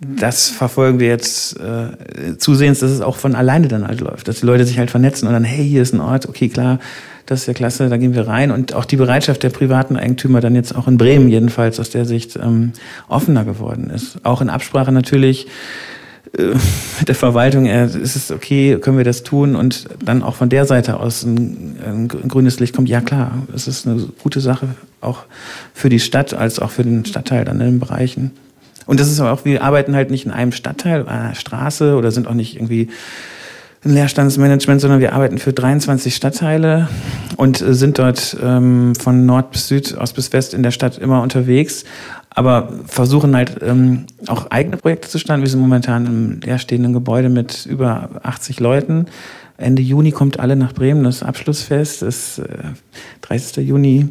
das 0.01 0.49
verfolgen 0.49 0.99
wir 0.99 1.09
jetzt 1.09 1.59
äh, 1.59 2.36
zusehends, 2.38 2.80
dass 2.80 2.90
es 2.90 3.01
auch 3.01 3.16
von 3.16 3.34
alleine 3.34 3.68
dann 3.68 3.86
halt 3.86 4.01
läuft. 4.01 4.28
Dass 4.28 4.40
die 4.40 4.47
Leute 4.47 4.66
sich 4.66 4.78
halt 4.78 4.90
vernetzen 4.90 5.26
und 5.26 5.32
dann, 5.32 5.44
hey, 5.44 5.66
hier 5.66 5.80
ist 5.80 5.94
ein 5.94 6.01
Ort, 6.01 6.28
okay, 6.28 6.49
klar, 6.49 6.80
das 7.24 7.40
ist 7.40 7.47
ja 7.47 7.55
klasse, 7.55 7.88
da 7.88 7.97
gehen 7.97 8.14
wir 8.14 8.26
rein. 8.26 8.51
Und 8.51 8.74
auch 8.74 8.84
die 8.84 8.97
Bereitschaft 8.97 9.42
der 9.42 9.51
privaten 9.51 9.97
Eigentümer 9.97 10.40
dann 10.40 10.55
jetzt 10.55 10.74
auch 10.74 10.86
in 10.86 10.99
Bremen 10.99 11.28
jedenfalls 11.28 11.80
aus 11.80 11.90
der 11.90 12.05
Sicht 12.05 12.36
ähm, 12.36 12.72
offener 13.09 13.44
geworden 13.44 13.90
ist. 13.90 14.18
Auch 14.24 14.40
in 14.40 14.51
Absprache 14.51 14.92
natürlich 14.92 15.47
mit 16.99 17.09
der 17.09 17.14
Verwaltung, 17.14 17.66
äh, 17.66 17.87
ist 17.87 18.16
es 18.16 18.31
okay, 18.31 18.79
können 18.81 18.99
wir 18.99 19.05
das 19.05 19.22
tun? 19.22 19.57
Und 19.57 19.87
dann 20.05 20.22
auch 20.22 20.35
von 20.35 20.49
der 20.49 20.66
Seite 20.66 20.99
aus 20.99 21.22
ein, 21.22 21.77
ein, 21.85 22.09
grünes 22.09 22.61
Licht 22.61 22.74
kommt, 22.74 22.89
ja 22.89 23.01
klar, 23.01 23.43
es 23.55 23.68
ist 23.68 23.87
eine 23.87 24.09
gute 24.22 24.41
Sache, 24.41 24.68
auch 25.01 25.24
für 25.72 25.89
die 25.89 26.01
Stadt 26.01 26.35
als 26.35 26.59
auch 26.59 26.70
für 26.70 26.83
den 26.83 27.05
Stadtteil 27.05 27.45
dann 27.45 27.61
in 27.61 27.66
den 27.66 27.81
Bereichen. 27.81 28.33
Und 28.87 29.01
das 29.01 29.11
ist 29.11 29.20
aber 29.20 29.33
auch, 29.33 29.45
wir 29.45 29.62
arbeiten 29.62 29.97
halt 29.97 30.11
nicht 30.11 30.27
in 30.27 30.31
einem 30.31 30.53
Stadtteil, 30.53 31.09
einer 31.09 31.35
Straße 31.35 31.97
oder 31.97 32.11
sind 32.12 32.29
auch 32.29 32.35
nicht 32.35 32.57
irgendwie 32.57 32.89
ein 33.85 33.95
Leerstandsmanagement, 33.95 34.81
sondern 34.81 35.01
wir 35.01 35.12
arbeiten 35.12 35.39
für 35.39 35.53
23 35.53 36.14
Stadtteile 36.14 36.89
und 37.37 37.59
sind 37.59 37.99
dort 37.99 38.37
ähm, 38.43 38.95
von 38.95 39.27
Nord 39.27 39.53
bis 39.53 39.68
Süd, 39.68 39.97
Ost 39.99 40.14
bis 40.14 40.33
West 40.33 40.55
in 40.55 40.62
der 40.62 40.70
Stadt 40.70 40.99
immer 40.99 41.22
unterwegs 41.22 41.85
aber 42.37 42.68
versuchen 42.87 43.34
halt 43.34 43.57
ähm, 43.62 44.05
auch 44.26 44.51
eigene 44.51 44.76
Projekte 44.76 45.09
zu 45.09 45.18
starten. 45.18 45.43
Wir 45.43 45.49
sind 45.49 45.61
momentan 45.61 46.07
im 46.07 46.41
leerstehenden 46.41 46.93
Gebäude 46.93 47.30
mit 47.30 47.64
über 47.64 48.11
80 48.22 48.61
Leuten. 48.61 49.07
Ende 49.57 49.80
Juni 49.80 50.12
kommt 50.12 50.39
alle 50.39 50.55
nach 50.55 50.74
Bremen, 50.74 51.03
das 51.03 51.22
Abschlussfest, 51.22 52.03
das 52.03 52.39
äh, 52.39 52.45
30. 53.22 53.66
Juni. 53.66 54.11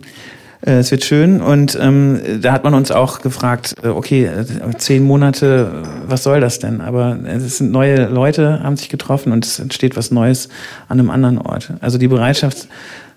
Äh, 0.65 0.80
es 0.80 0.89
wird 0.89 1.03
schön 1.03 1.39
und 1.39 1.78
ähm, 1.80 2.19
da 2.41 2.51
hat 2.51 2.63
man 2.63 2.73
uns 2.73 2.89
auch 2.89 3.21
gefragt, 3.21 3.76
äh, 3.84 3.89
okay, 3.89 4.26
äh, 4.26 4.43
zehn 4.78 5.03
Monate, 5.03 5.84
was 6.07 6.23
soll 6.23 6.39
das 6.39 6.57
denn? 6.57 6.82
Aber 6.82 7.19
es 7.26 7.59
sind 7.59 7.71
neue 7.71 8.07
Leute, 8.07 8.63
haben 8.63 8.76
sich 8.76 8.89
getroffen 8.89 9.34
und 9.34 9.45
es 9.45 9.59
entsteht 9.59 9.95
was 9.95 10.09
Neues 10.09 10.49
an 10.88 10.99
einem 10.99 11.11
anderen 11.11 11.38
Ort. 11.38 11.73
Also 11.80 11.99
die 11.99 12.07
Bereitschaft 12.07 12.67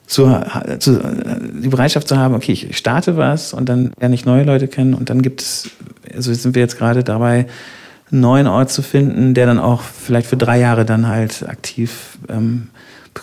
zu, 0.08 0.26
zu, 0.78 1.00
die 1.62 1.68
Bereitschaft 1.68 2.08
zu 2.08 2.16
haben, 2.16 2.34
okay, 2.34 2.52
ich 2.52 2.76
starte 2.76 3.16
was 3.16 3.52
und 3.52 3.68
dann 3.68 3.92
lerne 4.00 4.14
ich 4.14 4.24
neue 4.24 4.42
Leute 4.42 4.66
kennen 4.66 4.94
und 4.94 5.10
dann 5.10 5.20
gibt 5.20 5.42
es, 5.42 5.70
also 6.14 6.32
sind 6.32 6.54
wir 6.54 6.62
jetzt 6.62 6.78
gerade 6.78 7.04
dabei, 7.04 7.46
einen 8.10 8.22
neuen 8.22 8.46
Ort 8.46 8.70
zu 8.70 8.80
finden, 8.80 9.34
der 9.34 9.44
dann 9.44 9.58
auch 9.58 9.82
vielleicht 9.82 10.26
für 10.26 10.38
drei 10.38 10.58
Jahre 10.58 10.86
dann 10.86 11.06
halt 11.06 11.46
aktiv 11.46 12.18
ähm, 12.30 12.68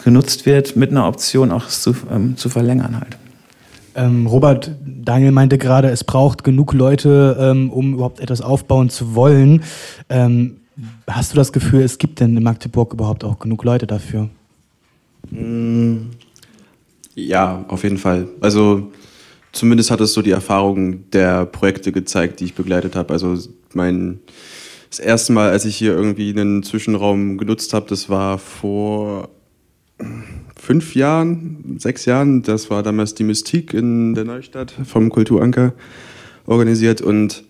genutzt 0.04 0.46
wird, 0.46 0.76
mit 0.76 0.92
einer 0.92 1.08
Option 1.08 1.52
auch 1.52 1.68
zu, 1.68 1.96
ähm, 2.12 2.38
zu 2.38 2.50
verlängern 2.50 3.00
halt. 3.00 3.18
Ähm, 3.96 4.28
Robert, 4.28 4.72
Daniel 4.86 5.32
meinte 5.32 5.58
gerade, 5.58 5.90
es 5.90 6.04
braucht 6.04 6.44
genug 6.44 6.74
Leute, 6.74 7.36
ähm, 7.40 7.72
um 7.72 7.94
überhaupt 7.96 8.20
etwas 8.20 8.42
aufbauen 8.42 8.90
zu 8.92 9.16
wollen. 9.16 9.64
Ähm, 10.10 10.58
hast 11.08 11.32
du 11.32 11.36
das 11.38 11.52
Gefühl, 11.52 11.82
es 11.82 11.98
gibt 11.98 12.20
denn 12.20 12.38
in 12.38 12.44
Magdeburg 12.44 12.94
überhaupt 12.94 13.24
auch 13.24 13.40
genug 13.40 13.64
Leute 13.64 13.88
dafür? 13.88 14.30
Mm, 15.32 16.10
ja, 17.16 17.66
auf 17.68 17.84
jeden 17.84 17.98
Fall. 17.98 18.28
Also 18.42 18.92
zumindest 19.52 19.90
hat 19.90 20.02
es 20.02 20.14
so 20.14 20.22
die 20.22 20.32
Erfahrung 20.32 21.10
der 21.12 21.46
Projekte 21.46 21.92
gezeigt, 21.92 22.40
die 22.40 22.46
ich 22.46 22.54
begleitet 22.54 22.96
habe. 22.96 23.14
Also 23.14 23.38
mein 23.74 24.20
das 24.90 25.00
erste 25.00 25.34
Mal, 25.34 25.50
als 25.50 25.66
ich 25.66 25.76
hier 25.76 25.94
irgendwie 25.94 26.30
einen 26.30 26.64
Zwischenraum 26.64 27.38
genutzt 27.38 27.74
habe, 27.74 27.86
das 27.90 28.10
war 28.10 28.38
vor 28.38 29.30
fünf 30.56 30.96
Jahren, 30.96 31.78
sechs 31.80 32.06
Jahren. 32.06 32.44
Das 32.44 32.70
war 32.70 32.84
damals 32.84 33.14
die 33.14 33.24
Mystik 33.24 33.74
in 33.74 34.14
der 34.14 34.24
Neustadt 34.24 34.74
vom 34.86 35.10
Kulturanker 35.10 35.74
organisiert. 36.46 37.02
Und 37.02 37.44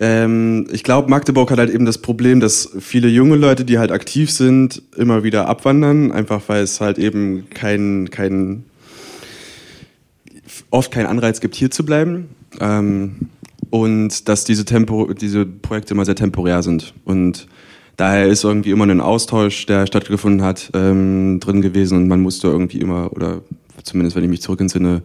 ähm, 0.00 0.66
ich 0.72 0.84
glaube, 0.84 1.10
Magdeburg 1.10 1.50
hat 1.50 1.58
halt 1.58 1.70
eben 1.70 1.84
das 1.84 1.98
Problem, 1.98 2.40
dass 2.40 2.70
viele 2.80 3.08
junge 3.08 3.36
Leute, 3.36 3.64
die 3.64 3.78
halt 3.78 3.92
aktiv 3.92 4.30
sind, 4.30 4.82
immer 4.96 5.22
wieder 5.22 5.48
abwandern, 5.48 6.12
einfach 6.12 6.42
weil 6.48 6.62
es 6.62 6.80
halt 6.80 6.98
eben 6.98 7.48
kein, 7.50 8.10
kein 8.10 8.64
oft 10.70 10.90
keinen 10.90 11.06
Anreiz 11.06 11.40
gibt, 11.40 11.54
hier 11.54 11.70
zu 11.70 11.84
bleiben. 11.84 12.28
Ähm, 12.60 13.28
und 13.70 14.28
dass 14.28 14.44
diese, 14.44 14.64
Tempo, 14.64 15.12
diese 15.14 15.46
Projekte 15.46 15.94
immer 15.94 16.04
sehr 16.04 16.14
temporär 16.14 16.62
sind. 16.62 16.92
Und 17.04 17.46
daher 17.96 18.26
ist 18.26 18.44
irgendwie 18.44 18.70
immer 18.70 18.86
ein 18.86 19.00
Austausch, 19.00 19.66
der 19.66 19.86
stattgefunden 19.86 20.42
hat, 20.42 20.70
ähm, 20.74 21.40
drin 21.40 21.62
gewesen 21.62 21.96
und 21.98 22.08
man 22.08 22.20
musste 22.20 22.48
irgendwie 22.48 22.80
immer, 22.80 23.12
oder 23.12 23.42
zumindest 23.82 24.16
wenn 24.16 24.24
ich 24.24 24.30
mich 24.30 24.42
zurück 24.42 24.60
entsinne, 24.60 25.02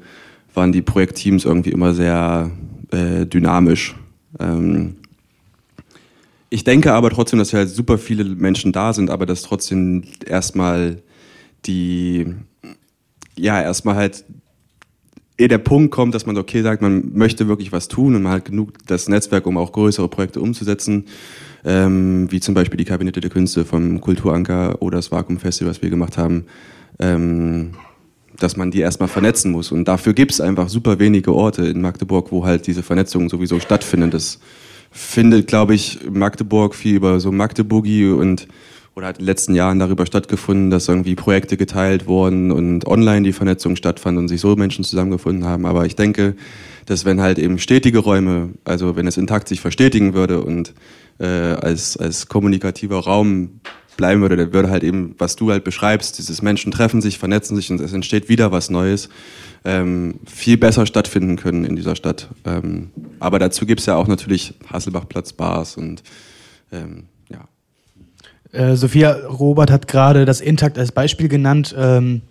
waren 0.54 0.72
die 0.72 0.82
Projektteams 0.82 1.46
irgendwie 1.46 1.70
immer 1.72 1.94
sehr 1.94 2.52
äh, 2.92 3.26
dynamisch. 3.26 3.96
Ähm, 4.40 4.96
ich 6.50 6.64
denke 6.64 6.94
aber 6.94 7.10
trotzdem, 7.10 7.40
dass 7.40 7.54
halt 7.54 7.70
super 7.70 7.98
viele 7.98 8.24
Menschen 8.24 8.72
da 8.72 8.94
sind, 8.94 9.10
aber 9.10 9.26
dass 9.26 9.42
trotzdem 9.42 10.04
erstmal 10.26 11.02
die, 11.66 12.34
ja, 13.36 13.62
erstmal 13.62 13.96
halt 13.96 14.24
ehe 15.38 15.48
der 15.48 15.58
Punkt 15.60 15.92
kommt, 15.92 16.16
dass 16.16 16.26
man 16.26 16.38
okay 16.38 16.62
sagt, 16.62 16.82
man 16.82 17.12
möchte 17.14 17.48
wirklich 17.48 17.72
was 17.72 17.88
tun 17.88 18.16
und 18.16 18.24
man 18.24 18.32
hat 18.32 18.46
genug 18.46 18.74
das 18.88 19.08
Netzwerk, 19.08 19.46
um 19.46 19.58
auch 19.58 19.72
größere 19.72 20.08
Projekte 20.08 20.40
umzusetzen, 20.40 21.06
ähm, 21.64 22.32
wie 22.32 22.40
zum 22.40 22.56
Beispiel 22.56 22.78
die 22.78 22.86
Kabinette 22.86 23.22
der 23.22 23.30
Künste 23.30 23.66
vom 23.66 24.02
Kulturanker 24.02 24.82
oder 24.82 24.98
das 24.98 25.12
Vakuum 25.12 25.38
Festival, 25.38 25.72
was 25.72 25.82
wir 25.82 25.90
gemacht 25.90 26.18
haben, 26.18 26.46
ähm, 27.00 27.72
dass 28.40 28.58
man 28.58 28.72
die 28.72 28.80
erstmal 28.80 29.10
vernetzen 29.10 29.52
muss. 29.52 29.72
Und 29.72 29.88
dafür 29.88 30.14
gibt 30.14 30.32
es 30.32 30.42
einfach 30.42 30.70
super 30.70 31.00
wenige 31.00 31.34
Orte 31.34 31.66
in 31.66 31.82
Magdeburg, 31.82 32.32
wo 32.32 32.46
halt 32.46 32.68
diese 32.68 32.84
Vernetzung 32.84 33.30
sowieso 33.30 33.60
stattfindet. 33.60 34.14
Das 34.14 34.40
findet, 34.92 35.48
glaube 35.48 35.76
ich, 35.76 36.00
Magdeburg 36.10 36.76
viel 36.76 36.96
über 36.96 37.20
so 37.20 37.32
Magdeburgi 37.32 38.10
und 38.10 38.48
oder 38.98 39.08
hat 39.08 39.20
in 39.20 39.26
den 39.26 39.28
letzten 39.28 39.54
Jahren 39.54 39.78
darüber 39.78 40.08
stattgefunden, 40.08 40.72
dass 40.72 40.88
irgendwie 40.88 41.14
Projekte 41.14 41.56
geteilt 41.56 42.08
wurden 42.08 42.52
und 42.52 42.88
online 42.88 43.22
die 43.22 43.32
Vernetzung 43.32 43.76
stattfand 43.76 44.18
und 44.18 44.28
sich 44.28 44.42
so 44.42 44.56
Menschen 44.56 44.84
zusammengefunden 44.84 45.46
haben. 45.46 45.68
Aber 45.68 45.86
ich 45.86 45.96
denke, 45.96 46.36
dass 46.88 47.06
wenn 47.06 47.22
halt 47.22 47.38
eben 47.38 47.60
stetige 47.60 48.00
Räume, 48.00 48.50
also 48.64 48.96
wenn 48.96 49.06
es 49.06 49.18
intakt 49.18 49.50
sich 49.50 49.62
verstetigen 49.62 50.16
würde 50.16 50.42
und 50.42 50.74
äh, 51.20 51.28
als, 51.28 51.96
als 51.98 52.28
kommunikativer 52.28 52.98
Raum 52.98 53.60
bleiben 53.98 54.22
würde, 54.22 54.38
dann 54.38 54.54
würde 54.54 54.70
halt 54.70 54.84
eben, 54.84 55.16
was 55.18 55.36
du 55.36 55.52
halt 55.52 55.64
beschreibst, 55.64 56.18
dieses 56.18 56.41
Menschen 56.41 56.72
treffen 56.72 57.02
sich, 57.02 57.18
vernetzen 57.18 57.56
sich 57.56 57.70
und 57.72 57.82
es 57.82 57.93
entsteht 57.93 58.30
wieder 58.30 58.52
was 58.52 58.70
Neues, 58.70 59.10
ähm, 59.66 60.20
viel 60.26 60.58
besser 60.58 60.86
stattfinden 60.86 61.36
können 61.36 61.66
in 61.66 61.76
dieser 61.76 61.95
Stadt. 61.95 62.30
Ähm, 62.45 62.91
aber 63.20 63.39
dazu 63.39 63.66
gibt 63.66 63.82
es 63.82 63.86
ja 63.86 63.95
auch 63.95 64.08
natürlich 64.08 64.54
Hasselbachplatz, 64.72 65.34
Bars 65.34 65.76
und 65.76 66.04
ähm, 66.72 67.06
äh, 68.52 68.76
Sophia 68.76 69.14
Robert 69.28 69.72
hat 69.72 69.88
gerade 69.88 70.26
das 70.26 70.41
Intakt 70.41 70.78
als 70.78 70.91
Beispiel 70.91 71.28
genannt, 71.28 71.76
ähm, 71.78 72.22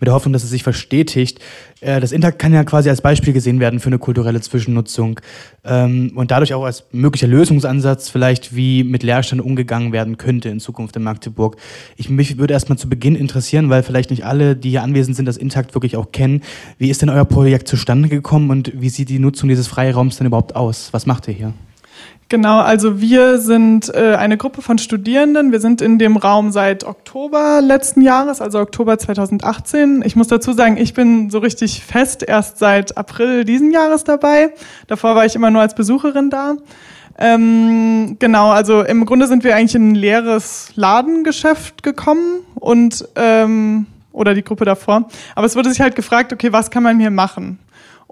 mit 0.00 0.06
der 0.06 0.14
Hoffnung, 0.14 0.32
dass 0.32 0.44
es 0.44 0.50
sich 0.50 0.62
verstetigt. 0.62 1.40
Äh, 1.80 2.00
das 2.00 2.12
Intakt 2.12 2.38
kann 2.38 2.52
ja 2.52 2.64
quasi 2.64 2.88
als 2.88 3.00
Beispiel 3.00 3.32
gesehen 3.32 3.60
werden 3.60 3.80
für 3.80 3.88
eine 3.88 3.98
kulturelle 3.98 4.40
Zwischennutzung 4.40 5.20
ähm, 5.64 6.12
und 6.14 6.30
dadurch 6.30 6.54
auch 6.54 6.64
als 6.64 6.84
möglicher 6.92 7.26
Lösungsansatz 7.26 8.08
vielleicht, 8.08 8.54
wie 8.56 8.84
mit 8.84 9.02
Leerstand 9.02 9.42
umgegangen 9.42 9.92
werden 9.92 10.18
könnte 10.18 10.48
in 10.48 10.60
Zukunft 10.60 10.96
in 10.96 11.02
Magdeburg. 11.02 11.56
Ich 11.96 12.08
mich 12.08 12.38
würde 12.38 12.54
erstmal 12.54 12.78
zu 12.78 12.88
Beginn 12.88 13.16
interessieren, 13.16 13.70
weil 13.70 13.82
vielleicht 13.82 14.10
nicht 14.10 14.24
alle, 14.24 14.56
die 14.56 14.70
hier 14.70 14.82
anwesend 14.82 15.16
sind, 15.16 15.26
das 15.26 15.36
Intakt 15.36 15.74
wirklich 15.74 15.96
auch 15.96 16.12
kennen. 16.12 16.42
Wie 16.78 16.90
ist 16.90 17.02
denn 17.02 17.10
euer 17.10 17.24
Projekt 17.24 17.68
zustande 17.68 18.08
gekommen 18.08 18.50
und 18.50 18.72
wie 18.80 18.88
sieht 18.88 19.08
die 19.08 19.18
Nutzung 19.18 19.48
dieses 19.48 19.66
Freiraums 19.66 20.18
denn 20.18 20.26
überhaupt 20.26 20.56
aus? 20.56 20.88
Was 20.92 21.06
macht 21.06 21.28
ihr 21.28 21.34
hier? 21.34 21.54
Genau, 22.30 22.60
also 22.60 23.00
wir 23.00 23.38
sind 23.38 23.94
äh, 23.94 24.14
eine 24.14 24.36
Gruppe 24.36 24.62
von 24.62 24.78
Studierenden. 24.78 25.52
Wir 25.52 25.60
sind 25.60 25.82
in 25.82 25.98
dem 25.98 26.16
Raum 26.16 26.52
seit 26.52 26.84
Oktober 26.84 27.60
letzten 27.62 28.00
Jahres, 28.00 28.40
also 28.40 28.60
Oktober 28.60 28.98
2018. 28.98 30.02
Ich 30.04 30.16
muss 30.16 30.28
dazu 30.28 30.52
sagen, 30.52 30.76
ich 30.78 30.94
bin 30.94 31.28
so 31.30 31.38
richtig 31.38 31.84
fest 31.84 32.22
erst 32.22 32.58
seit 32.58 32.96
April 32.96 33.44
diesen 33.44 33.70
Jahres 33.70 34.04
dabei. 34.04 34.54
Davor 34.86 35.14
war 35.14 35.26
ich 35.26 35.36
immer 35.36 35.50
nur 35.50 35.60
als 35.60 35.74
Besucherin 35.74 36.30
da. 36.30 36.56
Ähm, 37.18 38.16
genau, 38.18 38.50
also 38.50 38.82
im 38.82 39.04
Grunde 39.04 39.26
sind 39.26 39.44
wir 39.44 39.54
eigentlich 39.54 39.74
in 39.74 39.92
ein 39.92 39.94
leeres 39.94 40.70
Ladengeschäft 40.74 41.82
gekommen 41.82 42.40
und 42.54 43.06
ähm, 43.14 43.86
oder 44.12 44.34
die 44.34 44.42
Gruppe 44.42 44.64
davor. 44.64 45.08
Aber 45.34 45.46
es 45.46 45.56
wurde 45.56 45.70
sich 45.70 45.80
halt 45.80 45.94
gefragt, 45.94 46.32
okay, 46.32 46.52
was 46.52 46.70
kann 46.70 46.82
man 46.82 46.98
hier 46.98 47.10
machen? 47.10 47.58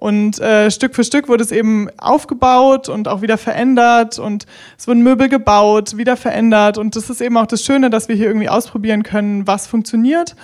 Und 0.02 0.40
äh, 0.40 0.68
Stück 0.72 0.96
für 0.96 1.04
Stück 1.04 1.28
wurde 1.28 1.44
es 1.44 1.52
eben 1.52 1.88
aufgebaut 1.96 2.88
und 2.88 3.06
auch 3.06 3.22
wieder 3.22 3.38
verändert 3.38 4.18
und 4.18 4.46
es 4.76 4.88
wurden 4.88 5.04
Möbel 5.04 5.28
gebaut, 5.28 5.96
wieder 5.96 6.16
verändert. 6.16 6.76
Und 6.76 6.96
das 6.96 7.08
ist 7.08 7.20
eben 7.20 7.36
auch 7.36 7.46
das 7.46 7.62
Schöne, 7.62 7.88
dass 7.88 8.08
wir 8.08 8.16
hier 8.16 8.26
irgendwie 8.26 8.48
ausprobieren 8.48 9.04
können, 9.04 9.46
was 9.46 9.68
funktioniert. 9.68 10.34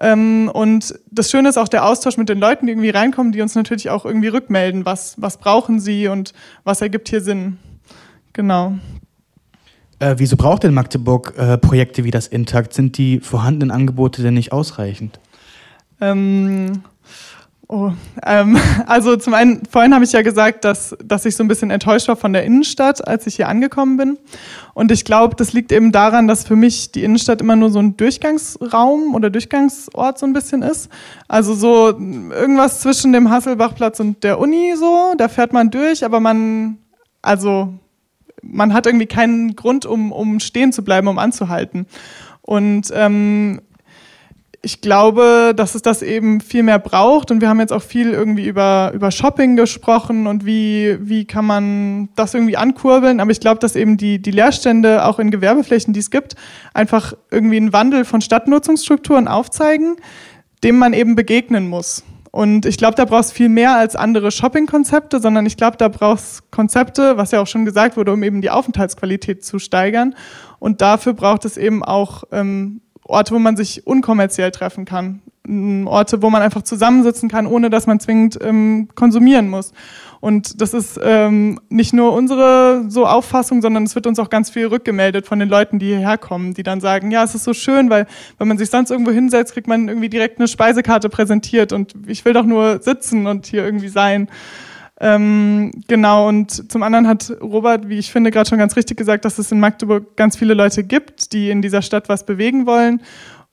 Ähm, 0.00 0.48
und 0.54 0.94
das 1.10 1.32
Schöne 1.32 1.48
ist 1.48 1.58
auch 1.58 1.66
der 1.66 1.84
Austausch 1.84 2.16
mit 2.16 2.28
den 2.28 2.38
Leuten, 2.38 2.66
die 2.66 2.72
irgendwie 2.74 2.90
reinkommen, 2.90 3.32
die 3.32 3.42
uns 3.42 3.56
natürlich 3.56 3.90
auch 3.90 4.04
irgendwie 4.04 4.28
rückmelden, 4.28 4.86
was, 4.86 5.20
was 5.20 5.38
brauchen 5.38 5.80
sie 5.80 6.06
und 6.06 6.32
was 6.62 6.80
ergibt 6.80 7.08
hier 7.08 7.20
Sinn. 7.20 7.58
Genau. 8.34 8.74
Äh, 9.98 10.14
wieso 10.18 10.36
braucht 10.36 10.62
denn 10.62 10.74
Magdeburg 10.74 11.34
äh, 11.36 11.58
Projekte 11.58 12.04
wie 12.04 12.12
das 12.12 12.28
Intakt? 12.28 12.72
Sind 12.72 12.96
die 12.98 13.18
vorhandenen 13.18 13.72
Angebote 13.72 14.22
denn 14.22 14.34
nicht 14.34 14.52
ausreichend? 14.52 15.18
Ähm, 16.00 16.84
Oh, 17.70 17.92
ähm, 18.24 18.56
also 18.86 19.16
zum 19.16 19.34
einen, 19.34 19.62
vorhin 19.66 19.94
habe 19.94 20.02
ich 20.02 20.12
ja 20.12 20.22
gesagt, 20.22 20.64
dass, 20.64 20.96
dass 21.04 21.26
ich 21.26 21.36
so 21.36 21.44
ein 21.44 21.48
bisschen 21.48 21.70
enttäuscht 21.70 22.08
war 22.08 22.16
von 22.16 22.32
der 22.32 22.44
Innenstadt, 22.44 23.06
als 23.06 23.26
ich 23.26 23.36
hier 23.36 23.48
angekommen 23.48 23.98
bin. 23.98 24.18
Und 24.72 24.90
ich 24.90 25.04
glaube, 25.04 25.36
das 25.36 25.52
liegt 25.52 25.70
eben 25.70 25.92
daran, 25.92 26.28
dass 26.28 26.46
für 26.46 26.56
mich 26.56 26.92
die 26.92 27.04
Innenstadt 27.04 27.42
immer 27.42 27.56
nur 27.56 27.68
so 27.70 27.78
ein 27.78 27.98
Durchgangsraum 27.98 29.14
oder 29.14 29.28
Durchgangsort 29.28 30.18
so 30.18 30.24
ein 30.24 30.32
bisschen 30.32 30.62
ist. 30.62 30.88
Also 31.28 31.54
so 31.54 31.88
irgendwas 31.88 32.80
zwischen 32.80 33.12
dem 33.12 33.28
Hasselbachplatz 33.28 34.00
und 34.00 34.24
der 34.24 34.38
Uni 34.40 34.74
so, 34.74 35.12
da 35.18 35.28
fährt 35.28 35.52
man 35.52 35.70
durch, 35.70 36.06
aber 36.06 36.20
man, 36.20 36.78
also 37.20 37.74
man 38.40 38.72
hat 38.72 38.86
irgendwie 38.86 39.06
keinen 39.06 39.56
Grund, 39.56 39.84
um, 39.84 40.10
um 40.12 40.40
stehen 40.40 40.72
zu 40.72 40.82
bleiben, 40.82 41.06
um 41.06 41.18
anzuhalten. 41.18 41.86
Und 42.40 42.90
ähm, 42.94 43.60
ich 44.60 44.80
glaube, 44.80 45.52
dass 45.54 45.76
es 45.76 45.82
das 45.82 46.02
eben 46.02 46.40
viel 46.40 46.64
mehr 46.64 46.80
braucht 46.80 47.30
und 47.30 47.40
wir 47.40 47.48
haben 47.48 47.60
jetzt 47.60 47.72
auch 47.72 47.82
viel 47.82 48.10
irgendwie 48.10 48.46
über, 48.46 48.90
über 48.92 49.12
Shopping 49.12 49.54
gesprochen 49.54 50.26
und 50.26 50.44
wie, 50.44 50.98
wie 51.00 51.26
kann 51.26 51.44
man 51.44 52.08
das 52.16 52.34
irgendwie 52.34 52.56
ankurbeln. 52.56 53.20
Aber 53.20 53.30
ich 53.30 53.38
glaube, 53.38 53.60
dass 53.60 53.76
eben 53.76 53.96
die, 53.96 54.20
die 54.20 54.32
Leerstände 54.32 55.04
auch 55.04 55.20
in 55.20 55.30
Gewerbeflächen, 55.30 55.94
die 55.94 56.00
es 56.00 56.10
gibt, 56.10 56.34
einfach 56.74 57.14
irgendwie 57.30 57.56
einen 57.56 57.72
Wandel 57.72 58.04
von 58.04 58.20
Stadtnutzungsstrukturen 58.20 59.28
aufzeigen, 59.28 59.96
dem 60.64 60.76
man 60.76 60.92
eben 60.92 61.14
begegnen 61.14 61.68
muss. 61.68 62.02
Und 62.32 62.66
ich 62.66 62.76
glaube, 62.76 62.94
da 62.94 63.04
brauchst 63.04 63.32
viel 63.32 63.48
mehr 63.48 63.76
als 63.76 63.96
andere 63.96 64.30
Shopping-Konzepte, 64.30 65.20
sondern 65.20 65.46
ich 65.46 65.56
glaube, 65.56 65.76
da 65.76 65.88
brauchst 65.88 66.50
Konzepte, 66.50 67.16
was 67.16 67.30
ja 67.30 67.40
auch 67.40 67.46
schon 67.46 67.64
gesagt 67.64 67.96
wurde, 67.96 68.12
um 68.12 68.22
eben 68.22 68.42
die 68.42 68.50
Aufenthaltsqualität 68.50 69.44
zu 69.44 69.58
steigern. 69.58 70.14
Und 70.58 70.80
dafür 70.80 71.14
braucht 71.14 71.44
es 71.44 71.56
eben 71.56 71.82
auch 71.82 72.24
ähm, 72.32 72.80
Orte, 73.08 73.34
wo 73.34 73.38
man 73.38 73.56
sich 73.56 73.86
unkommerziell 73.86 74.50
treffen 74.50 74.84
kann. 74.84 75.22
Orte, 75.86 76.20
wo 76.20 76.28
man 76.28 76.42
einfach 76.42 76.60
zusammensitzen 76.60 77.30
kann, 77.30 77.46
ohne 77.46 77.70
dass 77.70 77.86
man 77.86 78.00
zwingend 78.00 78.38
ähm, 78.42 78.88
konsumieren 78.94 79.48
muss. 79.48 79.72
Und 80.20 80.60
das 80.60 80.74
ist 80.74 81.00
ähm, 81.02 81.58
nicht 81.70 81.94
nur 81.94 82.12
unsere 82.12 82.84
so 82.88 83.06
Auffassung, 83.06 83.62
sondern 83.62 83.84
es 83.84 83.94
wird 83.94 84.06
uns 84.06 84.18
auch 84.18 84.28
ganz 84.28 84.50
viel 84.50 84.66
rückgemeldet 84.66 85.26
von 85.26 85.38
den 85.38 85.48
Leuten, 85.48 85.78
die 85.78 85.86
hierher 85.86 86.18
kommen, 86.18 86.52
die 86.52 86.62
dann 86.62 86.80
sagen, 86.82 87.10
ja, 87.10 87.24
es 87.24 87.34
ist 87.34 87.44
so 87.44 87.54
schön, 87.54 87.88
weil 87.88 88.06
wenn 88.36 88.48
man 88.48 88.58
sich 88.58 88.68
sonst 88.68 88.90
irgendwo 88.90 89.10
hinsetzt, 89.10 89.54
kriegt 89.54 89.68
man 89.68 89.88
irgendwie 89.88 90.10
direkt 90.10 90.38
eine 90.38 90.48
Speisekarte 90.48 91.08
präsentiert 91.08 91.72
und 91.72 91.94
ich 92.06 92.24
will 92.26 92.34
doch 92.34 92.44
nur 92.44 92.82
sitzen 92.82 93.26
und 93.26 93.46
hier 93.46 93.64
irgendwie 93.64 93.88
sein. 93.88 94.28
Ähm, 95.00 95.70
genau, 95.86 96.28
und 96.28 96.70
zum 96.70 96.82
anderen 96.82 97.06
hat 97.06 97.32
Robert, 97.40 97.88
wie 97.88 97.98
ich 97.98 98.10
finde, 98.10 98.30
gerade 98.30 98.48
schon 98.48 98.58
ganz 98.58 98.76
richtig 98.76 98.96
gesagt, 98.96 99.24
dass 99.24 99.38
es 99.38 99.52
in 99.52 99.60
Magdeburg 99.60 100.16
ganz 100.16 100.36
viele 100.36 100.54
Leute 100.54 100.82
gibt, 100.82 101.32
die 101.32 101.50
in 101.50 101.62
dieser 101.62 101.82
Stadt 101.82 102.08
was 102.08 102.26
bewegen 102.26 102.66
wollen. 102.66 103.00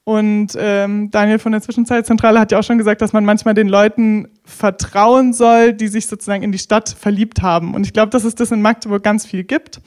Und 0.02 0.52
ähm, 0.56 1.10
Daniel 1.10 1.40
von 1.40 1.50
der 1.50 1.60
Zwischenzeitzentrale 1.62 2.38
hat 2.38 2.52
ja 2.52 2.60
auch 2.60 2.64
schon 2.64 2.78
gesagt, 2.78 3.02
dass 3.02 3.12
man 3.12 3.24
manchmal 3.24 3.54
den 3.54 3.68
Leuten 3.68 4.28
vertrauen 4.44 5.32
soll, 5.32 5.72
die 5.72 5.88
sich 5.88 6.06
sozusagen 6.06 6.44
in 6.44 6.52
die 6.52 6.58
Stadt 6.58 6.88
verliebt 6.88 7.42
haben. 7.42 7.74
Und 7.74 7.84
ich 7.84 7.92
glaube, 7.92 8.10
dass 8.10 8.22
es 8.22 8.36
das 8.36 8.52
in 8.52 8.62
Magdeburg 8.62 9.02
ganz 9.02 9.26
viel 9.26 9.42
gibt. 9.42 9.80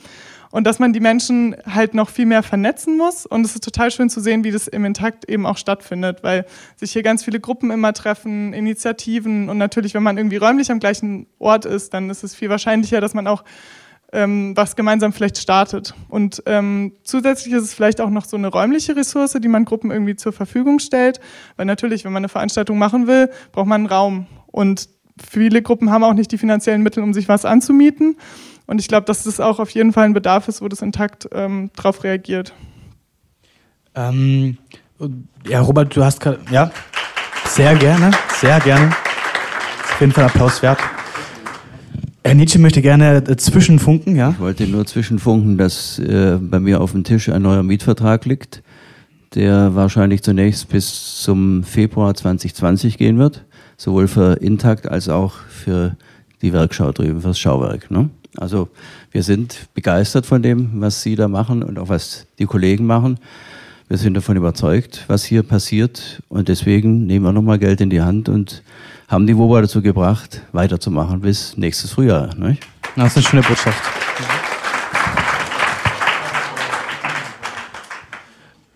Und 0.52 0.66
dass 0.66 0.80
man 0.80 0.94
die 0.94 1.00
Menschen 1.00 1.56
halt 1.66 1.94
noch 1.94 2.10
viel 2.10 2.26
mehr 2.26 2.44
vernetzen 2.44 2.98
muss. 2.98 3.26
Und 3.26 3.46
es 3.46 3.54
ist 3.54 3.64
total 3.64 3.92
schön 3.92 4.10
zu 4.10 4.20
sehen, 4.20 4.44
wie 4.44 4.52
das 4.52 4.68
im 4.68 4.84
Intakt 4.86 5.30
eben 5.30 5.46
auch 5.46 5.58
stattfindet, 5.58 6.24
weil 6.24 6.46
sich 6.76 6.92
hier 6.92 7.04
ganz 7.04 7.24
viele 7.24 7.40
Gruppen 7.40 7.70
immer 7.72 7.94
treffen, 7.94 8.54
Initiativen. 8.54 9.50
Und 9.50 9.58
natürlich, 9.58 9.94
wenn 9.94 10.04
man 10.04 10.18
irgendwie 10.18 10.38
räumlich 10.38 10.72
am 10.72 10.80
gleichen 10.80 11.28
Ort 11.38 11.66
ist, 11.66 11.94
dann 11.94 12.10
ist 12.10 12.24
es 12.24 12.36
viel 12.36 12.50
wahrscheinlicher, 12.50 13.00
dass 13.02 13.14
man 13.14 13.28
auch 13.28 13.44
ähm, 14.12 14.54
was 14.56 14.76
gemeinsam 14.76 15.14
vielleicht 15.14 15.38
startet. 15.38 15.94
Und 16.08 16.42
ähm, 16.46 16.94
zusätzlich 17.04 17.54
ist 17.54 17.64
es 17.64 17.74
vielleicht 17.74 18.02
auch 18.02 18.10
noch 18.10 18.26
so 18.26 18.38
eine 18.38 18.48
räumliche 18.48 18.96
Ressource, 18.96 19.38
die 19.40 19.48
man 19.48 19.66
Gruppen 19.66 19.92
irgendwie 19.92 20.16
zur 20.16 20.34
Verfügung 20.34 20.80
stellt. 20.80 21.20
Weil 21.58 21.66
natürlich, 21.66 22.06
wenn 22.06 22.14
man 22.14 22.22
eine 22.22 22.30
Veranstaltung 22.30 22.78
machen 22.78 23.08
will, 23.08 23.30
braucht 23.52 23.68
man 23.68 23.82
einen 23.82 23.86
Raum. 23.88 24.28
Und 24.48 24.90
viele 25.28 25.62
Gruppen 25.62 25.92
haben 25.92 26.04
auch 26.04 26.14
nicht 26.14 26.32
die 26.32 26.38
finanziellen 26.38 26.82
Mittel, 26.82 27.04
um 27.04 27.14
sich 27.14 27.28
was 27.28 27.46
anzumieten. 27.46 28.18
Und 28.66 28.80
ich 28.80 28.88
glaube, 28.88 29.06
dass 29.06 29.24
das 29.24 29.40
auch 29.40 29.60
auf 29.60 29.72
jeden 29.72 29.94
Fall 29.94 30.06
ein 30.06 30.14
Bedarf 30.14 30.48
ist, 30.48 30.62
wo 30.62 30.68
das 30.68 30.82
Intakt 30.82 31.28
ähm, 31.32 31.72
darauf 31.76 32.04
reagiert. 32.04 32.54
Ähm, 33.96 34.58
ja, 35.48 35.62
Robert, 35.62 35.96
du 35.96 36.04
hast 36.04 36.20
gerade, 36.20 36.40
ja, 36.52 36.72
sehr 37.46 37.76
gerne, 37.76 38.12
sehr 38.40 38.60
gerne. 38.60 38.90
Auf 38.90 40.00
jeden 40.00 40.12
Fall 40.14 40.26
Applaus 40.26 40.62
wert. 40.62 40.80
Herr 42.24 42.36
Nietzsche 42.36 42.60
möchte 42.60 42.82
gerne 42.82 43.24
zwischenfunken, 43.38 44.16
ja? 44.16 44.32
Ich 44.32 44.40
wollte 44.40 44.68
nur 44.68 44.86
zwischenfunken, 44.86 45.58
dass 45.58 45.98
äh, 46.00 46.38
bei 46.40 46.60
mir 46.60 46.80
auf 46.80 46.92
dem 46.92 47.04
Tisch 47.04 47.30
ein 47.30 47.42
neuer 47.42 47.64
Mietvertrag 47.64 48.26
liegt, 48.26 48.62
der 49.34 49.74
wahrscheinlich 49.74 50.22
zunächst 50.22 50.70
bis 50.70 51.22
zum 51.22 51.64
Februar 51.64 52.14
2020 52.14 52.98
gehen 52.98 53.18
wird, 53.18 53.46
sowohl 53.80 54.08
für 54.08 54.34
Intakt 54.42 54.88
als 54.88 55.10
auch 55.10 55.34
für 55.50 55.96
die 56.42 56.54
Werkschau 56.54 56.92
drüben, 56.92 57.22
fürs 57.22 57.40
Schauwerk. 57.40 57.90
Ne? 57.90 58.10
Also 58.38 58.70
wir 59.12 59.24
sind 59.24 59.68
begeistert 59.74 60.26
von 60.26 60.44
dem, 60.44 60.82
was 60.82 61.02
Sie 61.02 61.16
da 61.16 61.28
machen 61.28 61.64
und 61.64 61.80
auch 61.80 61.90
was 61.90 62.28
die 62.38 62.46
Kollegen 62.46 62.86
machen. 62.86 63.18
Wir 63.88 63.98
sind 63.98 64.14
davon 64.14 64.38
überzeugt, 64.38 65.06
was 65.08 65.24
hier 65.24 65.42
passiert 65.42 66.22
und 66.28 66.48
deswegen 66.50 67.08
nehmen 67.08 67.26
wir 67.26 67.32
nochmal 67.32 67.58
Geld 67.58 67.82
in 67.82 67.90
die 67.90 68.02
Hand 68.02 68.30
und 68.30 68.62
haben 69.08 69.26
die 69.26 69.36
WOBA 69.36 69.62
dazu 69.62 69.82
gebracht, 69.82 70.42
weiterzumachen 70.52 71.22
bis 71.22 71.58
nächstes 71.58 71.92
Frühjahr. 71.92 72.36
Nicht? 72.36 72.62
Das 72.96 73.08
ist 73.08 73.18
eine 73.18 73.26
schöne 73.26 73.42
Botschaft. 73.44 74.09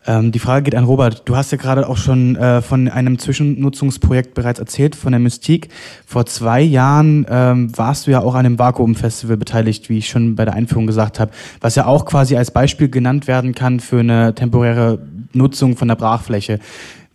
Ähm, 0.05 0.31
die 0.31 0.39
Frage 0.39 0.63
geht 0.63 0.75
an 0.75 0.83
Robert. 0.83 1.23
Du 1.25 1.35
hast 1.35 1.51
ja 1.51 1.57
gerade 1.57 1.87
auch 1.87 1.97
schon 1.97 2.35
äh, 2.35 2.61
von 2.61 2.87
einem 2.89 3.19
Zwischennutzungsprojekt 3.19 4.33
bereits 4.33 4.59
erzählt, 4.59 4.95
von 4.95 5.11
der 5.11 5.19
Mystik. 5.19 5.69
Vor 6.05 6.25
zwei 6.25 6.61
Jahren 6.61 7.25
ähm, 7.29 7.77
warst 7.77 8.07
du 8.07 8.11
ja 8.11 8.21
auch 8.21 8.35
an 8.35 8.45
einem 8.45 8.59
Vakuum-Festival 8.59 9.37
beteiligt, 9.37 9.89
wie 9.89 9.99
ich 9.99 10.09
schon 10.09 10.35
bei 10.35 10.45
der 10.45 10.53
Einführung 10.53 10.87
gesagt 10.87 11.19
habe, 11.19 11.31
was 11.61 11.75
ja 11.75 11.85
auch 11.85 12.05
quasi 12.05 12.35
als 12.35 12.51
Beispiel 12.51 12.89
genannt 12.89 13.27
werden 13.27 13.55
kann 13.55 13.79
für 13.79 13.99
eine 13.99 14.35
temporäre 14.35 14.99
Nutzung 15.33 15.77
von 15.77 15.87
der 15.87 15.95
Brachfläche. 15.95 16.59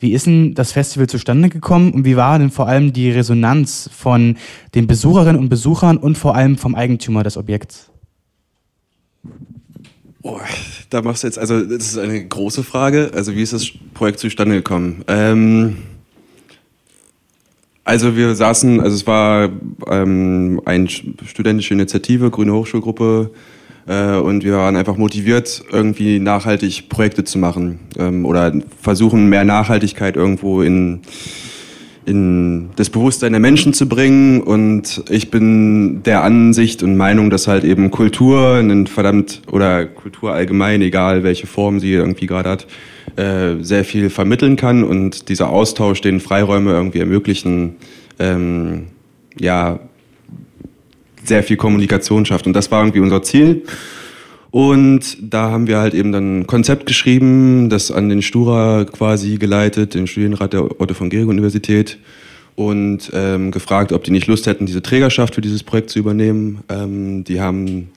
Wie 0.01 0.13
ist 0.13 0.27
denn 0.27 0.55
das 0.55 0.73
Festival 0.73 1.09
zustande 1.09 1.49
gekommen 1.49 1.93
und 1.93 2.05
wie 2.05 2.17
war 2.17 2.39
denn 2.39 2.51
vor 2.51 2.69
allem 2.69 2.93
die 2.93 3.11
Resonanz 3.11 3.91
von 3.93 4.37
den 4.75 4.87
Besucherinnen 4.87 5.41
und 5.41 5.49
Besuchern 5.49 5.97
und 5.97 6.17
vor 6.17 6.37
allem 6.37 6.57
vom 6.57 6.77
Eigentümer 6.77 7.25
des 7.25 7.37
Objekts? 7.37 7.88
Oh, 10.29 10.41
da 10.91 11.01
machst 11.01 11.23
du 11.23 11.27
jetzt, 11.27 11.39
also 11.39 11.65
das 11.65 11.87
ist 11.87 11.99
eine 11.99 12.23
große 12.23 12.63
Frage. 12.63 13.13
Also 13.15 13.35
wie 13.35 13.43
ist 13.43 13.55
das 13.55 13.67
Projekt 13.95 14.19
zustande 14.19 14.57
gekommen? 14.57 15.03
Ähm, 15.09 15.79
also 17.83 18.15
wir 18.15 18.35
saßen, 18.35 18.79
also 18.81 18.95
es 18.95 19.07
war 19.07 19.49
ähm, 19.89 20.61
eine 20.67 20.87
studentische 20.91 21.73
Initiative, 21.73 22.31
Grüne 22.31 22.53
Hochschulgruppe, 22.53 23.31
äh, 23.87 24.17
und 24.17 24.45
wir 24.45 24.53
waren 24.57 24.77
einfach 24.77 24.99
motiviert, 24.99 25.65
irgendwie 25.73 26.21
nachhaltig 26.21 26.91
Projekte 26.91 27.25
zu 27.25 27.39
machen 27.39 27.81
ähm, 27.99 28.27
oder 28.27 28.53
versuchen, 28.83 29.31
mehr 29.31 29.45
Nachhaltigkeit 29.45 30.15
irgendwo 30.15 30.61
in, 30.61 31.01
in 32.09 32.71
das 32.77 32.89
Bewusstsein 32.89 33.33
der 33.33 33.41
Menschen 33.41 33.75
zu 33.75 33.89
bringen. 33.89 34.41
Und 34.41 35.05
ich 35.11 35.31
bin 35.31 36.03
der 36.03 36.25
Ansicht 36.25 36.83
und 36.83 36.97
Meinung, 36.97 37.29
dass 37.29 37.47
halt 37.47 37.65
eben 37.65 37.91
Kultur, 37.91 38.55
einen 38.55 38.87
verdammt, 38.87 39.43
oder 39.51 39.85
Kultur 39.85 40.33
allgemein, 40.33 40.81
egal 40.81 41.23
welche 41.23 41.47
Form 41.47 41.81
sie 41.81 41.93
irgendwie 41.93 42.27
gerade 42.27 42.49
hat, 42.49 42.67
äh, 43.17 43.63
sehr 43.63 43.85
viel 43.85 44.11
vermitteln 44.11 44.57
kann 44.57 44.85
und 44.85 45.29
dieser 45.29 45.51
Austausch, 45.51 46.01
den 46.01 46.21
Freiräume 46.21 46.73
irgendwie 46.73 47.01
ermöglichen, 47.01 47.77
ähm, 48.19 48.87
ja, 49.39 49.79
sehr 51.25 51.43
viel 51.43 51.59
Kommunikation 51.59 52.25
schafft. 52.25 52.47
Und 52.47 52.55
das 52.55 52.71
war 52.71 52.81
irgendwie 52.83 53.01
unser 53.01 53.23
Ziel. 53.23 53.65
Und 54.51 55.19
da 55.21 55.51
haben 55.51 55.67
wir 55.67 55.79
halt 55.79 55.95
eben 55.95 56.13
dann 56.13 56.41
ein 56.41 56.47
Konzept 56.47 56.87
geschrieben, 56.87 57.69
das 57.69 57.91
an 57.91 58.09
den 58.09 58.23
Stura 58.23 58.85
quasi 58.85 59.37
geleitet, 59.37 59.95
den 59.95 60.07
Studienrat 60.07 60.55
der 60.55 60.81
Otto 60.81 60.95
von 60.95 61.11
Gericke 61.11 61.29
Universität 61.29 61.99
und 62.55 63.11
ähm, 63.13 63.51
gefragt, 63.51 63.93
ob 63.93 64.05
die 64.05 64.11
nicht 64.11 64.27
Lust 64.27 64.47
hätten, 64.47 64.67
diese 64.67 64.83
Trägerschaft 64.83 65.35
für 65.35 65.41
dieses 65.43 65.63
Projekt 65.63 65.91
zu 65.91 65.99
übernehmen. 65.99 66.61
Ähm, 66.69 67.25
die 67.25 67.41
haben 67.41 67.91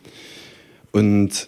und 0.91 1.47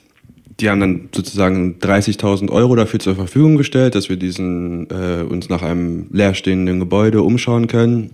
die 0.59 0.69
haben 0.69 0.79
dann 0.79 1.09
sozusagen 1.13 1.79
30.000 1.79 2.49
Euro 2.49 2.75
dafür 2.75 2.99
zur 2.99 3.15
Verfügung 3.15 3.57
gestellt, 3.57 3.95
dass 3.95 4.09
wir 4.09 4.17
diesen 4.17 4.87
äh, 4.89 5.23
uns 5.23 5.49
nach 5.49 5.61
einem 5.61 6.07
leerstehenden 6.11 6.79
Gebäude 6.79 7.21
umschauen 7.23 7.67
können. 7.67 8.11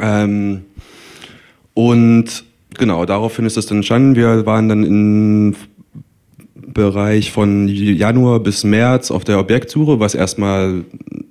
Ähm, 0.00 0.62
und 1.74 2.44
genau, 2.78 3.04
daraufhin 3.04 3.44
ist 3.46 3.56
das 3.56 3.66
dann 3.66 3.78
entstanden. 3.78 4.16
Wir 4.16 4.46
waren 4.46 4.68
dann 4.68 4.84
im 4.84 5.54
Bereich 6.76 7.32
von 7.32 7.68
Januar 7.68 8.38
bis 8.40 8.62
März 8.62 9.10
auf 9.10 9.24
der 9.24 9.38
Objektsuche, 9.38 9.98
was 9.98 10.14
erstmal, 10.14 10.84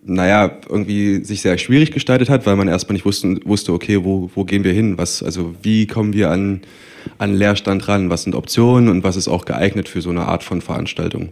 naja, 0.03 0.57
irgendwie 0.67 1.23
sich 1.23 1.43
sehr 1.43 1.59
schwierig 1.59 1.91
gestaltet 1.91 2.31
hat, 2.31 2.47
weil 2.47 2.55
man 2.55 2.67
erstmal 2.67 2.93
nicht 2.93 3.05
wusste, 3.05 3.37
wusste 3.45 3.71
okay, 3.71 4.03
wo, 4.03 4.31
wo 4.33 4.43
gehen 4.43 4.63
wir 4.63 4.73
hin? 4.73 4.97
Was, 4.97 5.21
also 5.21 5.53
wie 5.61 5.85
kommen 5.85 6.13
wir 6.13 6.31
an, 6.31 6.61
an 7.19 7.35
Leerstand 7.35 7.87
ran? 7.87 8.09
Was 8.09 8.23
sind 8.23 8.33
Optionen 8.33 8.89
und 8.89 9.03
was 9.03 9.17
ist 9.17 9.27
auch 9.27 9.45
geeignet 9.45 9.87
für 9.87 10.01
so 10.01 10.09
eine 10.09 10.25
Art 10.25 10.43
von 10.43 10.61
Veranstaltung? 10.61 11.29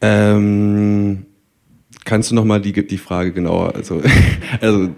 Ähm, 0.00 1.26
kannst 2.04 2.30
du 2.30 2.36
nochmal 2.36 2.60
die, 2.60 2.86
die 2.86 2.98
Frage 2.98 3.32
genauer, 3.32 3.74
also, 3.74 4.02
also 4.60 4.90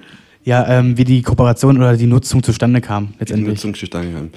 ja, 0.44 0.66
ähm, 0.68 0.98
wie 0.98 1.04
die 1.04 1.22
Kooperation 1.22 1.76
oder 1.76 1.96
die 1.96 2.06
Nutzung 2.06 2.42
zustande 2.42 2.80
kam 2.80 3.14
letztendlich. 3.18 3.46
Die 3.46 3.50
Nutzung 3.50 3.74
zustande 3.74 4.12
kam. 4.12 4.30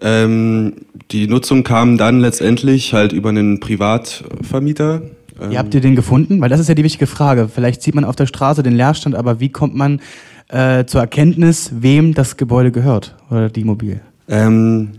Ähm, 0.00 0.72
die 1.10 1.26
Nutzung 1.28 1.62
kam 1.62 1.96
dann 1.96 2.20
letztendlich 2.20 2.92
halt 2.92 3.12
über 3.12 3.28
einen 3.28 3.60
Privatvermieter. 3.60 5.02
Ähm 5.40 5.50
wie 5.50 5.58
habt 5.58 5.74
ihr 5.74 5.80
den 5.80 5.96
gefunden? 5.96 6.40
Weil 6.40 6.48
das 6.48 6.60
ist 6.60 6.68
ja 6.68 6.74
die 6.74 6.84
wichtige 6.84 7.06
Frage. 7.06 7.48
Vielleicht 7.48 7.82
sieht 7.82 7.94
man 7.94 8.04
auf 8.04 8.16
der 8.16 8.26
Straße 8.26 8.62
den 8.62 8.74
Leerstand, 8.74 9.14
aber 9.14 9.40
wie 9.40 9.48
kommt 9.48 9.74
man 9.74 10.00
äh, 10.48 10.84
zur 10.84 11.00
Erkenntnis, 11.00 11.72
wem 11.80 12.14
das 12.14 12.36
Gebäude 12.36 12.72
gehört 12.72 13.16
oder 13.30 13.48
die 13.48 13.62
Immobilie? 13.62 14.00
Ähm, 14.28 14.90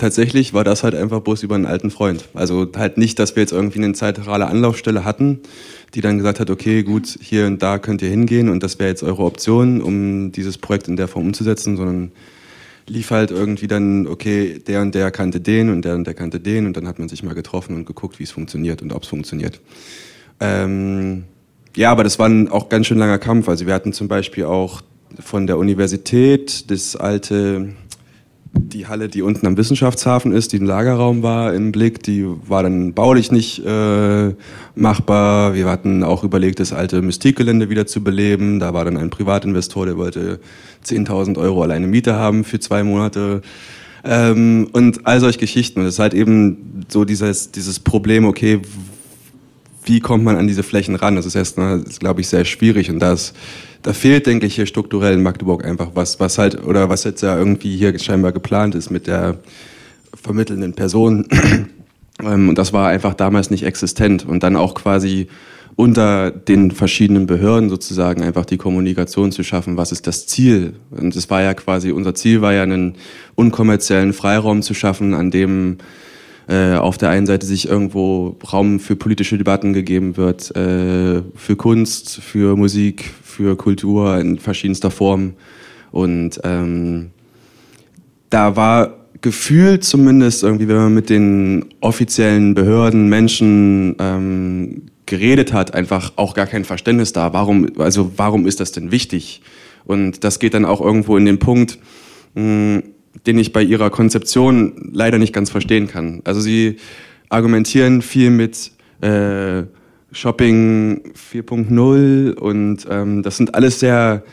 tatsächlich 0.00 0.54
war 0.54 0.64
das 0.64 0.82
halt 0.82 0.94
einfach 0.94 1.20
bloß 1.20 1.42
über 1.42 1.54
einen 1.54 1.66
alten 1.66 1.90
Freund. 1.90 2.28
Also 2.34 2.66
halt 2.76 2.96
nicht, 2.98 3.18
dass 3.18 3.36
wir 3.36 3.42
jetzt 3.42 3.52
irgendwie 3.52 3.78
eine 3.78 3.92
zentrale 3.92 4.46
Anlaufstelle 4.46 5.04
hatten, 5.04 5.40
die 5.94 6.00
dann 6.00 6.16
gesagt 6.16 6.40
hat, 6.40 6.50
okay, 6.50 6.82
gut, 6.82 7.18
hier 7.20 7.46
und 7.46 7.62
da 7.62 7.78
könnt 7.78 8.02
ihr 8.02 8.08
hingehen 8.08 8.48
und 8.48 8.62
das 8.62 8.78
wäre 8.78 8.88
jetzt 8.88 9.02
eure 9.02 9.22
Option, 9.22 9.80
um 9.80 10.32
dieses 10.32 10.58
Projekt 10.58 10.88
in 10.88 10.96
der 10.96 11.06
Form 11.06 11.26
umzusetzen, 11.26 11.76
sondern 11.76 12.12
lief 12.86 13.10
halt 13.10 13.30
irgendwie 13.30 13.68
dann, 13.68 14.06
okay, 14.06 14.58
der 14.66 14.80
und 14.80 14.94
der 14.94 15.10
kannte 15.10 15.40
den 15.40 15.68
und 15.68 15.84
der 15.84 15.94
und 15.94 16.06
der 16.06 16.14
kannte 16.14 16.40
den 16.40 16.66
und 16.66 16.76
dann 16.76 16.88
hat 16.88 16.98
man 16.98 17.08
sich 17.08 17.22
mal 17.22 17.34
getroffen 17.34 17.76
und 17.76 17.84
geguckt, 17.84 18.18
wie 18.18 18.24
es 18.24 18.30
funktioniert 18.30 18.82
und 18.82 18.92
ob 18.92 19.02
es 19.02 19.08
funktioniert. 19.08 19.60
Ähm, 20.40 21.24
ja, 21.76 21.92
aber 21.92 22.04
das 22.04 22.18
war 22.18 22.28
ein 22.28 22.48
auch 22.48 22.68
ganz 22.68 22.86
schön 22.86 22.98
langer 22.98 23.18
Kampf. 23.18 23.48
Also 23.48 23.66
wir 23.66 23.74
hatten 23.74 23.92
zum 23.92 24.08
Beispiel 24.08 24.44
auch 24.44 24.80
von 25.18 25.46
der 25.46 25.58
Universität, 25.58 26.70
das 26.70 26.96
alte, 26.96 27.74
die 28.52 28.86
Halle, 28.86 29.08
die 29.08 29.22
unten 29.22 29.46
am 29.46 29.56
Wissenschaftshafen 29.56 30.32
ist, 30.32 30.52
die 30.52 30.58
ein 30.58 30.66
Lagerraum 30.66 31.22
war 31.22 31.54
im 31.54 31.70
Blick, 31.70 32.02
die 32.02 32.26
war 32.46 32.62
dann 32.62 32.94
baulich 32.94 33.30
nicht 33.30 33.64
äh, 33.64 34.34
machbar. 34.74 35.54
Wir 35.54 35.66
hatten 35.66 36.02
auch 36.02 36.24
überlegt, 36.24 36.58
das 36.58 36.72
alte 36.72 37.00
Mystikgelände 37.02 37.70
wieder 37.70 37.86
zu 37.86 38.02
beleben. 38.02 38.58
Da 38.58 38.74
war 38.74 38.84
dann 38.84 38.96
ein 38.96 39.10
Privatinvestor, 39.10 39.86
der 39.86 39.96
wollte 39.96 40.40
10.000 40.84 41.38
Euro 41.38 41.62
alleine 41.62 41.86
Miete 41.86 42.14
haben 42.14 42.44
für 42.44 42.58
zwei 42.58 42.82
Monate. 42.82 43.42
Ähm, 44.02 44.68
und 44.72 45.06
all 45.06 45.20
solche 45.20 45.38
Geschichten. 45.38 45.80
Und 45.80 45.86
es 45.86 45.94
ist 45.94 46.00
halt 46.00 46.14
eben 46.14 46.84
so 46.88 47.04
dieses, 47.04 47.52
dieses 47.52 47.78
Problem, 47.78 48.24
okay, 48.24 48.60
wie 49.84 50.00
kommt 50.00 50.24
man 50.24 50.36
an 50.36 50.46
diese 50.46 50.62
Flächen 50.62 50.94
ran? 50.94 51.16
Das 51.16 51.26
ist 51.26 51.34
erst, 51.34 51.56
glaube 51.98 52.20
ich, 52.20 52.28
sehr 52.28 52.44
schwierig. 52.44 52.90
Und 52.90 52.98
das, 52.98 53.32
da 53.82 53.92
fehlt, 53.92 54.26
denke 54.26 54.46
ich, 54.46 54.54
hier 54.54 54.66
strukturell 54.66 55.14
in 55.14 55.22
Magdeburg 55.22 55.64
einfach 55.64 55.90
was, 55.94 56.20
was 56.20 56.38
halt, 56.38 56.64
oder 56.64 56.88
was 56.88 57.04
jetzt 57.04 57.22
ja 57.22 57.36
irgendwie 57.36 57.76
hier 57.76 57.98
scheinbar 57.98 58.32
geplant 58.32 58.74
ist 58.74 58.90
mit 58.90 59.06
der 59.06 59.38
vermittelnden 60.14 60.74
Person. 60.74 61.26
Ähm, 62.22 62.50
und 62.50 62.58
das 62.58 62.74
war 62.74 62.88
einfach 62.88 63.14
damals 63.14 63.48
nicht 63.48 63.62
existent. 63.62 64.26
Und 64.26 64.42
dann 64.42 64.54
auch 64.54 64.74
quasi 64.74 65.28
unter 65.76 66.30
den 66.30 66.70
verschiedenen 66.70 67.26
Behörden 67.26 67.70
sozusagen 67.70 68.22
einfach 68.22 68.44
die 68.44 68.58
Kommunikation 68.58 69.32
zu 69.32 69.42
schaffen, 69.42 69.78
was 69.78 69.92
ist 69.92 70.06
das 70.06 70.26
Ziel? 70.26 70.74
Und 70.90 71.16
es 71.16 71.30
war 71.30 71.40
ja 71.40 71.54
quasi, 71.54 71.90
unser 71.90 72.14
Ziel 72.14 72.42
war 72.42 72.52
ja 72.52 72.62
einen 72.62 72.96
unkommerziellen 73.34 74.12
Freiraum 74.12 74.60
zu 74.60 74.74
schaffen, 74.74 75.14
an 75.14 75.30
dem 75.30 75.78
äh, 76.50 76.74
auf 76.74 76.98
der 76.98 77.10
einen 77.10 77.26
Seite 77.26 77.46
sich 77.46 77.68
irgendwo 77.68 78.36
Raum 78.52 78.80
für 78.80 78.96
politische 78.96 79.38
Debatten 79.38 79.72
gegeben 79.72 80.16
wird, 80.16 80.54
äh, 80.56 81.22
für 81.36 81.54
Kunst, 81.56 82.20
für 82.20 82.56
Musik, 82.56 83.08
für 83.22 83.56
Kultur 83.56 84.18
in 84.18 84.36
verschiedenster 84.38 84.90
Form. 84.90 85.34
Und 85.92 86.40
ähm, 86.42 87.10
da 88.30 88.56
war 88.56 88.96
gefühlt 89.20 89.84
zumindest 89.84 90.42
irgendwie, 90.42 90.66
wenn 90.66 90.76
man 90.76 90.94
mit 90.94 91.08
den 91.08 91.66
offiziellen 91.80 92.54
Behörden, 92.54 93.08
Menschen 93.08 93.94
ähm, 94.00 94.82
geredet 95.06 95.52
hat, 95.52 95.74
einfach 95.74 96.14
auch 96.16 96.34
gar 96.34 96.46
kein 96.46 96.64
Verständnis 96.64 97.12
da. 97.12 97.32
Warum, 97.32 97.68
also 97.78 98.10
warum 98.16 98.48
ist 98.48 98.58
das 98.58 98.72
denn 98.72 98.90
wichtig? 98.90 99.42
Und 99.84 100.24
das 100.24 100.40
geht 100.40 100.54
dann 100.54 100.64
auch 100.64 100.80
irgendwo 100.80 101.16
in 101.16 101.26
den 101.26 101.38
Punkt, 101.38 101.78
mh, 102.34 102.82
den 103.26 103.38
ich 103.38 103.52
bei 103.52 103.62
ihrer 103.62 103.90
Konzeption 103.90 104.90
leider 104.92 105.18
nicht 105.18 105.32
ganz 105.32 105.50
verstehen 105.50 105.88
kann. 105.88 106.22
Also 106.24 106.40
sie 106.40 106.76
argumentieren 107.28 108.02
viel 108.02 108.30
mit 108.30 108.72
äh, 109.00 109.64
Shopping 110.12 111.12
4.0 111.32 112.34
und 112.34 112.86
ähm, 112.90 113.22
das 113.22 113.36
sind 113.36 113.54
alles 113.54 113.80
sehr, 113.80 114.24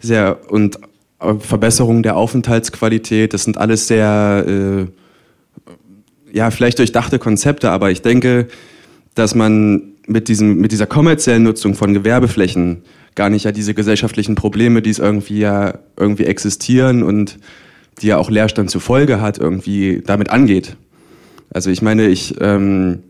sehr 0.00 0.38
und 0.50 0.78
äh, 1.20 1.34
Verbesserung 1.38 2.02
der 2.02 2.16
Aufenthaltsqualität, 2.16 3.32
das 3.32 3.44
sind 3.44 3.58
alles 3.58 3.88
sehr, 3.88 4.44
äh, 4.46 4.86
ja, 6.36 6.50
vielleicht 6.50 6.78
durchdachte 6.78 7.18
Konzepte, 7.18 7.70
aber 7.70 7.90
ich 7.90 8.02
denke, 8.02 8.48
dass 9.14 9.34
man 9.34 9.92
mit, 10.06 10.28
diesem, 10.28 10.56
mit 10.56 10.72
dieser 10.72 10.86
kommerziellen 10.86 11.42
Nutzung 11.42 11.74
von 11.74 11.94
Gewerbeflächen 11.94 12.82
gar 13.14 13.30
nicht 13.30 13.44
ja 13.44 13.52
diese 13.52 13.74
gesellschaftlichen 13.74 14.34
Probleme, 14.34 14.82
die 14.82 14.90
es 14.90 14.98
irgendwie 14.98 15.38
ja 15.38 15.78
irgendwie 15.96 16.24
existieren 16.24 17.02
und 17.02 17.38
die 18.00 18.08
ja 18.08 18.18
auch 18.18 18.30
Leerstand 18.30 18.70
zur 18.70 18.80
Folge 18.80 19.20
hat, 19.20 19.38
irgendwie 19.38 20.02
damit 20.04 20.30
angeht. 20.30 20.76
Also 21.52 21.70
ich 21.70 21.82
meine, 21.82 22.08
ich, 22.08 22.34
ähm, 22.40 23.02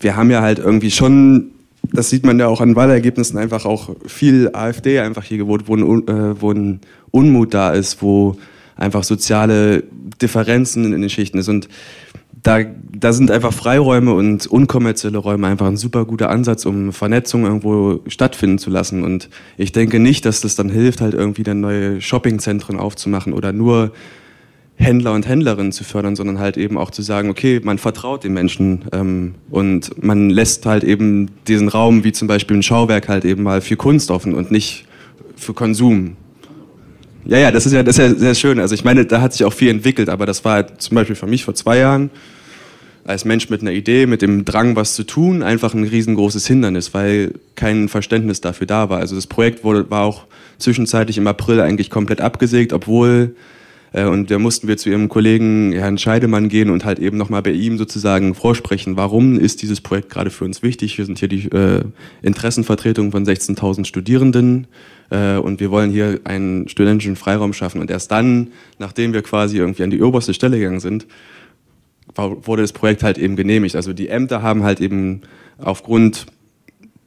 wir 0.00 0.16
haben 0.16 0.30
ja 0.30 0.42
halt 0.42 0.58
irgendwie 0.58 0.90
schon, 0.90 1.52
das 1.92 2.10
sieht 2.10 2.24
man 2.26 2.38
ja 2.38 2.46
auch 2.46 2.60
an 2.60 2.76
Wahlergebnissen, 2.76 3.38
einfach 3.38 3.64
auch 3.64 3.96
viel 4.06 4.50
AfD 4.52 5.00
einfach 5.00 5.24
hier 5.24 5.38
gewohnt, 5.38 5.68
wo 5.68 5.76
ein, 5.76 6.08
äh, 6.08 6.40
wo 6.40 6.50
ein 6.52 6.80
Unmut 7.10 7.54
da 7.54 7.70
ist, 7.70 8.02
wo 8.02 8.36
einfach 8.76 9.04
soziale 9.04 9.84
Differenzen 10.20 10.92
in 10.92 11.00
den 11.00 11.10
Schichten 11.10 11.38
ist. 11.38 11.48
Und 11.48 11.68
da, 12.46 12.60
da 12.62 13.12
sind 13.12 13.30
einfach 13.30 13.52
Freiräume 13.52 14.14
und 14.14 14.46
unkommerzielle 14.46 15.18
Räume 15.18 15.48
einfach 15.48 15.66
ein 15.66 15.76
super 15.76 16.04
guter 16.04 16.30
Ansatz, 16.30 16.64
um 16.64 16.92
Vernetzung 16.92 17.44
irgendwo 17.44 18.00
stattfinden 18.06 18.58
zu 18.58 18.70
lassen. 18.70 19.02
Und 19.02 19.28
ich 19.56 19.72
denke 19.72 19.98
nicht, 19.98 20.24
dass 20.24 20.42
das 20.42 20.54
dann 20.54 20.68
hilft, 20.68 21.00
halt 21.00 21.14
irgendwie 21.14 21.42
dann 21.42 21.60
neue 21.60 22.00
Shoppingzentren 22.00 22.78
aufzumachen 22.78 23.32
oder 23.32 23.52
nur 23.52 23.90
Händler 24.76 25.14
und 25.14 25.26
Händlerinnen 25.26 25.72
zu 25.72 25.82
fördern, 25.82 26.14
sondern 26.14 26.38
halt 26.38 26.56
eben 26.56 26.78
auch 26.78 26.90
zu 26.90 27.02
sagen, 27.02 27.30
okay, 27.30 27.60
man 27.64 27.78
vertraut 27.78 28.22
den 28.22 28.34
Menschen 28.34 28.84
ähm, 28.92 29.34
und 29.50 30.02
man 30.04 30.30
lässt 30.30 30.66
halt 30.66 30.84
eben 30.84 31.30
diesen 31.48 31.68
Raum, 31.68 32.04
wie 32.04 32.12
zum 32.12 32.28
Beispiel 32.28 32.58
ein 32.58 32.62
Schauwerk, 32.62 33.08
halt 33.08 33.24
eben 33.24 33.42
mal 33.42 33.60
für 33.60 33.76
Kunst 33.76 34.10
offen 34.10 34.34
und 34.34 34.52
nicht 34.52 34.84
für 35.34 35.54
Konsum. 35.54 36.16
Ja, 37.24 37.38
ja, 37.38 37.50
das 37.50 37.66
ist 37.66 37.72
ja, 37.72 37.82
das 37.82 37.98
ist 37.98 38.04
ja 38.04 38.14
sehr 38.14 38.34
schön. 38.34 38.60
Also 38.60 38.74
ich 38.74 38.84
meine, 38.84 39.04
da 39.04 39.20
hat 39.20 39.32
sich 39.32 39.44
auch 39.44 39.52
viel 39.52 39.70
entwickelt, 39.70 40.08
aber 40.08 40.26
das 40.26 40.44
war 40.44 40.52
halt 40.52 40.80
zum 40.80 40.94
Beispiel 40.94 41.16
für 41.16 41.26
mich 41.26 41.44
vor 41.44 41.54
zwei 41.54 41.78
Jahren 41.78 42.10
als 43.06 43.24
Mensch 43.24 43.48
mit 43.50 43.62
einer 43.62 43.72
Idee, 43.72 44.06
mit 44.06 44.22
dem 44.22 44.44
Drang, 44.44 44.76
was 44.76 44.94
zu 44.94 45.04
tun, 45.04 45.42
einfach 45.42 45.74
ein 45.74 45.84
riesengroßes 45.84 46.46
Hindernis, 46.46 46.94
weil 46.94 47.34
kein 47.54 47.88
Verständnis 47.88 48.40
dafür 48.40 48.66
da 48.66 48.88
war. 48.88 48.98
Also 48.98 49.14
das 49.14 49.26
Projekt 49.26 49.64
wurde, 49.64 49.90
war 49.90 50.02
auch 50.02 50.24
zwischenzeitlich 50.58 51.18
im 51.18 51.26
April 51.26 51.60
eigentlich 51.60 51.90
komplett 51.90 52.20
abgesägt, 52.20 52.72
obwohl 52.72 53.34
äh, 53.92 54.04
und 54.04 54.30
da 54.30 54.38
mussten 54.38 54.68
wir 54.68 54.76
zu 54.76 54.90
ihrem 54.90 55.08
Kollegen 55.08 55.72
Herrn 55.72 55.98
Scheidemann 55.98 56.48
gehen 56.48 56.70
und 56.70 56.84
halt 56.84 56.98
eben 56.98 57.16
nochmal 57.16 57.42
bei 57.42 57.52
ihm 57.52 57.78
sozusagen 57.78 58.34
vorsprechen, 58.34 58.96
warum 58.96 59.38
ist 59.38 59.62
dieses 59.62 59.80
Projekt 59.80 60.10
gerade 60.10 60.30
für 60.30 60.44
uns 60.44 60.62
wichtig. 60.62 60.98
Wir 60.98 61.06
sind 61.06 61.18
hier 61.18 61.28
die 61.28 61.46
äh, 61.46 61.82
Interessenvertretung 62.22 63.12
von 63.12 63.24
16.000 63.24 63.86
Studierenden 63.86 64.66
äh, 65.10 65.36
und 65.36 65.60
wir 65.60 65.70
wollen 65.70 65.90
hier 65.90 66.20
einen 66.24 66.68
studentischen 66.68 67.16
Freiraum 67.16 67.52
schaffen. 67.52 67.80
Und 67.80 67.90
erst 67.90 68.10
dann, 68.10 68.48
nachdem 68.78 69.14
wir 69.14 69.22
quasi 69.22 69.58
irgendwie 69.58 69.82
an 69.82 69.90
die 69.90 70.02
oberste 70.02 70.34
Stelle 70.34 70.58
gegangen 70.58 70.80
sind, 70.80 71.06
wurde 72.16 72.62
das 72.62 72.72
Projekt 72.72 73.02
halt 73.02 73.18
eben 73.18 73.36
genehmigt. 73.36 73.76
Also 73.76 73.92
die 73.92 74.08
Ämter 74.08 74.42
haben 74.42 74.62
halt 74.62 74.80
eben 74.80 75.22
aufgrund 75.58 76.26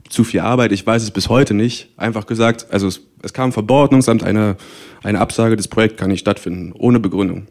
zu 0.10 0.24
viel 0.24 0.40
Arbeit, 0.40 0.72
ich 0.72 0.86
weiß 0.86 1.04
es 1.04 1.12
bis 1.12 1.30
heute 1.30 1.54
nicht, 1.54 1.90
einfach 1.96 2.26
gesagt, 2.26 2.68
also 2.72 2.88
es, 2.88 3.02
es 3.22 3.32
kam 3.34 3.52
vom 3.52 3.68
eine, 3.70 4.58
eine 5.04 5.20
Absage, 5.20 5.56
das 5.56 5.68
Projekt 5.68 5.98
kann 5.98 6.10
nicht 6.10 6.22
stattfinden, 6.22 6.74
ohne 6.74 7.00
Begründung. 7.00 7.48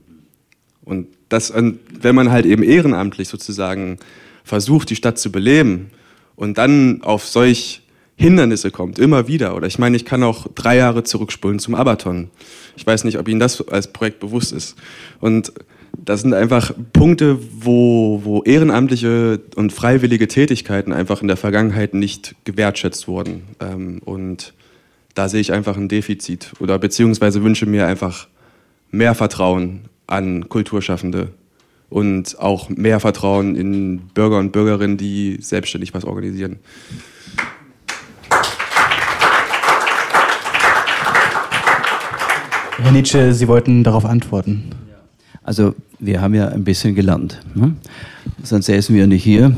Und 0.84 1.06
das, 1.28 1.52
wenn 1.54 2.14
man 2.14 2.30
halt 2.30 2.46
eben 2.46 2.62
ehrenamtlich 2.62 3.28
sozusagen 3.28 3.98
versucht, 4.42 4.90
die 4.90 4.96
Stadt 4.96 5.18
zu 5.18 5.30
beleben 5.30 5.90
und 6.34 6.58
dann 6.58 7.02
auf 7.02 7.26
solch 7.26 7.82
Hindernisse 8.16 8.72
kommt, 8.72 8.98
immer 8.98 9.28
wieder, 9.28 9.54
oder 9.54 9.68
ich 9.68 9.78
meine, 9.78 9.96
ich 9.96 10.04
kann 10.04 10.24
auch 10.24 10.48
drei 10.54 10.76
Jahre 10.76 11.04
zurückspulen 11.04 11.60
zum 11.60 11.76
Abaton. 11.76 12.30
Ich 12.76 12.84
weiß 12.84 13.04
nicht, 13.04 13.18
ob 13.18 13.28
Ihnen 13.28 13.38
das 13.38 13.66
als 13.68 13.92
Projekt 13.92 14.18
bewusst 14.18 14.52
ist. 14.52 14.76
Und 15.20 15.52
das 16.04 16.22
sind 16.22 16.32
einfach 16.32 16.72
Punkte, 16.92 17.38
wo, 17.60 18.20
wo 18.24 18.42
ehrenamtliche 18.42 19.40
und 19.56 19.72
freiwillige 19.72 20.28
Tätigkeiten 20.28 20.92
einfach 20.92 21.22
in 21.22 21.28
der 21.28 21.36
Vergangenheit 21.36 21.94
nicht 21.94 22.34
gewertschätzt 22.44 23.08
wurden. 23.08 23.42
Ähm, 23.60 24.00
und 24.04 24.54
da 25.14 25.28
sehe 25.28 25.40
ich 25.40 25.52
einfach 25.52 25.76
ein 25.76 25.88
Defizit 25.88 26.52
oder 26.60 26.78
beziehungsweise 26.78 27.42
wünsche 27.42 27.66
mir 27.66 27.86
einfach 27.86 28.28
mehr 28.90 29.14
Vertrauen 29.14 29.80
an 30.06 30.48
Kulturschaffende 30.48 31.28
und 31.90 32.38
auch 32.38 32.68
mehr 32.68 33.00
Vertrauen 33.00 33.56
in 33.56 33.98
Bürger 34.14 34.38
und 34.38 34.52
Bürgerinnen, 34.52 34.96
die 34.96 35.38
selbstständig 35.40 35.94
was 35.94 36.04
organisieren. 36.04 36.58
Herr 42.80 42.92
Nietzsche, 42.92 43.34
Sie 43.34 43.48
wollten 43.48 43.82
darauf 43.82 44.04
antworten. 44.04 44.70
Also 45.48 45.74
wir 45.98 46.20
haben 46.20 46.34
ja 46.34 46.48
ein 46.48 46.62
bisschen 46.62 46.94
gelernt. 46.94 47.40
Ne? 47.54 47.74
Sonst 48.42 48.66
säßen 48.66 48.94
wir 48.94 49.06
nicht 49.06 49.24
hier. 49.24 49.56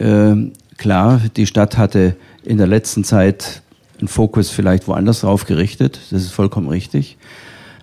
Ähm, 0.00 0.52
klar, 0.78 1.20
die 1.36 1.46
Stadt 1.46 1.76
hatte 1.76 2.16
in 2.42 2.56
der 2.56 2.66
letzten 2.66 3.04
Zeit 3.04 3.60
einen 3.98 4.08
Fokus 4.08 4.48
vielleicht 4.48 4.88
woanders 4.88 5.20
drauf 5.20 5.44
gerichtet. 5.44 6.00
Das 6.10 6.22
ist 6.22 6.30
vollkommen 6.30 6.70
richtig. 6.70 7.18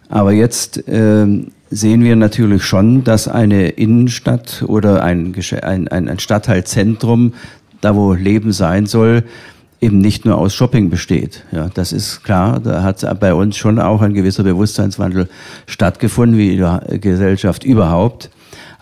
Aber 0.10 0.32
jetzt 0.32 0.84
ähm, 0.88 1.52
sehen 1.70 2.04
wir 2.04 2.16
natürlich 2.16 2.64
schon, 2.64 3.04
dass 3.04 3.28
eine 3.28 3.68
Innenstadt 3.68 4.64
oder 4.66 5.04
ein, 5.04 5.36
ein, 5.62 5.88
ein 5.90 6.18
Stadtteilzentrum, 6.18 7.36
da 7.82 7.96
wo 7.96 8.16
Leben 8.16 8.52
sein 8.52 8.88
soll, 8.88 9.26
eben 9.82 9.98
nicht 9.98 10.26
nur 10.26 10.38
aus 10.38 10.54
Shopping 10.54 10.90
besteht. 10.90 11.44
Ja, 11.52 11.70
das 11.74 11.92
ist 11.92 12.24
klar. 12.24 12.60
Da 12.60 12.84
hat 12.84 13.20
bei 13.20 13.34
uns 13.34 13.58
schon 13.58 13.80
auch 13.80 14.02
ein 14.02 14.14
gewisser 14.14 14.44
Bewusstseinswandel 14.44 15.28
stattgefunden, 15.66 16.38
wie 16.38 16.54
in 16.54 16.60
der 16.60 16.84
Gesellschaft 17.00 17.64
überhaupt. 17.64 18.30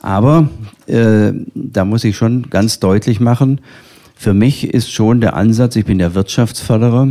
Aber 0.01 0.49
äh, 0.87 1.31
da 1.55 1.85
muss 1.85 2.03
ich 2.03 2.15
schon 2.15 2.49
ganz 2.49 2.79
deutlich 2.79 3.19
machen, 3.19 3.61
für 4.21 4.33
mich 4.33 4.65
ist 4.65 4.91
schon 4.91 5.21
der 5.21 5.37
Ansatz, 5.37 5.77
ich 5.77 5.85
bin 5.85 5.97
der 5.97 6.13
Wirtschaftsförderer, 6.13 7.07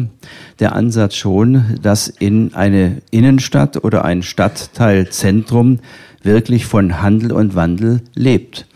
der 0.61 0.75
Ansatz 0.75 1.15
schon, 1.15 1.79
dass 1.81 2.09
in 2.09 2.53
eine 2.53 3.01
Innenstadt 3.11 3.83
oder 3.83 4.05
ein 4.05 4.23
Stadtteilzentrum 4.23 5.79
wirklich 6.23 6.67
von 6.67 7.01
Handel 7.01 7.33
und 7.33 7.55
Wandel 7.55 8.03
lebt. 8.15 8.67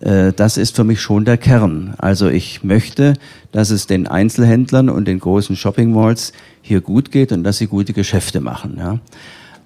Äh, 0.00 0.32
das 0.32 0.56
ist 0.56 0.76
für 0.76 0.84
mich 0.84 1.00
schon 1.00 1.24
der 1.24 1.36
Kern. 1.36 1.94
Also 1.98 2.28
ich 2.28 2.64
möchte, 2.64 3.14
dass 3.52 3.70
es 3.70 3.86
den 3.86 4.06
Einzelhändlern 4.06 4.88
und 4.88 5.06
den 5.06 5.18
großen 5.18 5.56
Shopping 5.56 5.92
Malls 5.92 6.32
hier 6.62 6.80
gut 6.80 7.10
geht 7.10 7.32
und 7.32 7.44
dass 7.44 7.58
sie 7.58 7.66
gute 7.66 7.92
Geschäfte 7.92 8.40
machen. 8.40 8.76
Ja. 8.78 8.98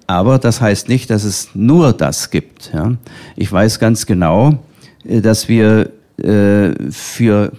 Aber 0.07 0.39
das 0.39 0.61
heißt 0.61 0.89
nicht, 0.89 1.09
dass 1.09 1.23
es 1.23 1.49
nur 1.53 1.93
das 1.93 2.29
gibt. 2.31 2.71
Ja. 2.73 2.95
Ich 3.35 3.51
weiß 3.51 3.79
ganz 3.79 4.05
genau, 4.05 4.59
äh, 5.05 5.21
dass 5.21 5.47
wir 5.47 5.91
äh, 6.17 6.71
für 6.91 7.51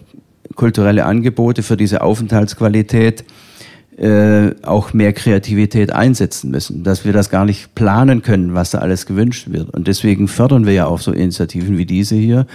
kulturelle 0.54 1.04
Angebote, 1.04 1.62
für 1.62 1.76
diese 1.76 2.02
Aufenthaltsqualität 2.02 3.24
äh, 3.96 4.54
auch 4.62 4.92
mehr 4.92 5.12
Kreativität 5.12 5.92
einsetzen 5.92 6.50
müssen, 6.50 6.82
dass 6.82 7.04
wir 7.04 7.12
das 7.12 7.30
gar 7.30 7.44
nicht 7.44 7.74
planen 7.74 8.22
können, 8.22 8.54
was 8.54 8.70
da 8.70 8.78
alles 8.78 9.06
gewünscht 9.06 9.48
wird. 9.50 9.70
Und 9.70 9.86
deswegen 9.86 10.28
fördern 10.28 10.66
wir 10.66 10.72
ja 10.72 10.86
auch 10.86 11.00
so 11.00 11.12
Initiativen 11.12 11.76
wie 11.76 11.86
diese 11.86 12.16
hier 12.16 12.46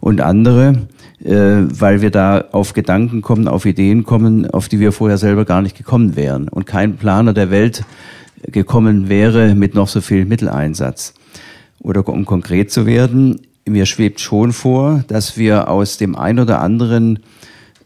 und 0.00 0.20
andere, 0.20 0.88
äh, 1.24 1.30
weil 1.30 2.02
wir 2.02 2.10
da 2.10 2.44
auf 2.52 2.72
Gedanken 2.72 3.22
kommen, 3.22 3.46
auf 3.46 3.66
Ideen 3.66 4.04
kommen, 4.04 4.50
auf 4.50 4.68
die 4.68 4.80
wir 4.80 4.92
vorher 4.92 5.18
selber 5.18 5.44
gar 5.44 5.62
nicht 5.62 5.76
gekommen 5.76 6.16
wären 6.16 6.48
und 6.48 6.66
kein 6.66 6.96
Planer 6.96 7.34
der 7.34 7.50
Welt 7.50 7.84
gekommen 8.42 9.08
wäre 9.08 9.54
mit 9.54 9.74
noch 9.74 9.88
so 9.88 10.00
viel 10.00 10.24
Mitteleinsatz. 10.24 11.14
Oder 11.78 12.06
um 12.08 12.24
konkret 12.24 12.70
zu 12.70 12.84
werden, 12.84 13.40
mir 13.66 13.86
schwebt 13.86 14.20
schon 14.20 14.52
vor, 14.52 15.04
dass 15.08 15.36
wir 15.36 15.68
aus 15.68 15.98
dem 15.98 16.16
ein 16.16 16.38
oder 16.38 16.60
anderen 16.60 17.20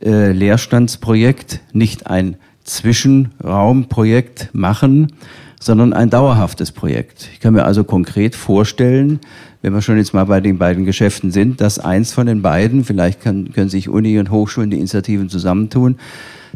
äh, 0.03 0.33
Leerstandsprojekt 0.33 1.61
nicht 1.73 2.07
ein 2.07 2.37
Zwischenraumprojekt 2.65 4.51
machen, 4.53 5.13
sondern 5.61 5.93
ein 5.93 6.11
dauerhaftes 6.11 6.73
Projekt. 6.73 7.29
Ich 7.33 7.41
kann 7.41 7.55
mir 7.55 7.65
also 7.65 7.85
konkret 7.85 8.35
vorstellen, 8.35 9.21
wenn 9.63 9.73
wir 9.73 9.81
schon 9.81 9.97
jetzt 9.97 10.13
mal 10.13 10.25
bei 10.25 10.41
den 10.41 10.59
beiden 10.59 10.85
Geschäften 10.85 11.31
sind, 11.31 11.61
dass 11.61 11.79
eins 11.79 12.13
von 12.13 12.27
den 12.27 12.43
beiden, 12.43 12.85
vielleicht 12.85 13.23
kann, 13.23 13.53
können 13.53 13.71
sich 13.71 13.89
Uni 13.89 14.19
und 14.19 14.31
Hochschulen 14.31 14.71
die 14.71 14.77
Initiativen 14.77 15.31
zusammentun, 15.31 15.97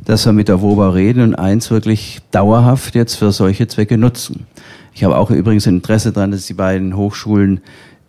dass 0.04 0.26
wir 0.26 0.32
mit 0.32 0.48
der 0.48 0.60
WOBA 0.60 0.90
reden 0.90 1.22
und 1.22 1.34
eins 1.34 1.70
wirklich 1.70 2.18
dauerhaft 2.30 2.94
jetzt 2.94 3.14
für 3.14 3.32
solche 3.32 3.66
Zwecke 3.66 3.96
nutzen. 3.96 4.46
Ich 4.94 5.04
habe 5.04 5.16
auch 5.16 5.30
übrigens 5.30 5.66
Interesse 5.66 6.12
daran, 6.12 6.32
dass 6.32 6.46
die 6.46 6.54
beiden 6.54 6.96
Hochschulen 6.96 7.60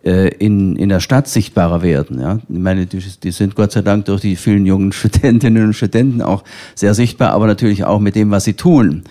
in, 0.02 0.76
in 0.76 0.88
der 0.88 1.00
Stadt 1.00 1.28
sichtbarer 1.28 1.82
werden. 1.82 2.20
Ja? 2.20 2.38
Ich 2.48 2.58
meine, 2.58 2.86
die, 2.86 3.02
die 3.22 3.30
sind 3.32 3.54
Gott 3.54 3.72
sei 3.72 3.82
Dank 3.82 4.06
durch 4.06 4.22
die 4.22 4.36
vielen 4.36 4.64
jungen 4.64 4.92
Studentinnen 4.92 5.66
und 5.66 5.74
Studenten 5.74 6.22
auch 6.22 6.42
sehr 6.74 6.94
sichtbar, 6.94 7.32
aber 7.32 7.46
natürlich 7.46 7.84
auch 7.84 8.00
mit 8.00 8.14
dem, 8.14 8.30
was 8.30 8.44
sie 8.44 8.54
tun. 8.54 9.02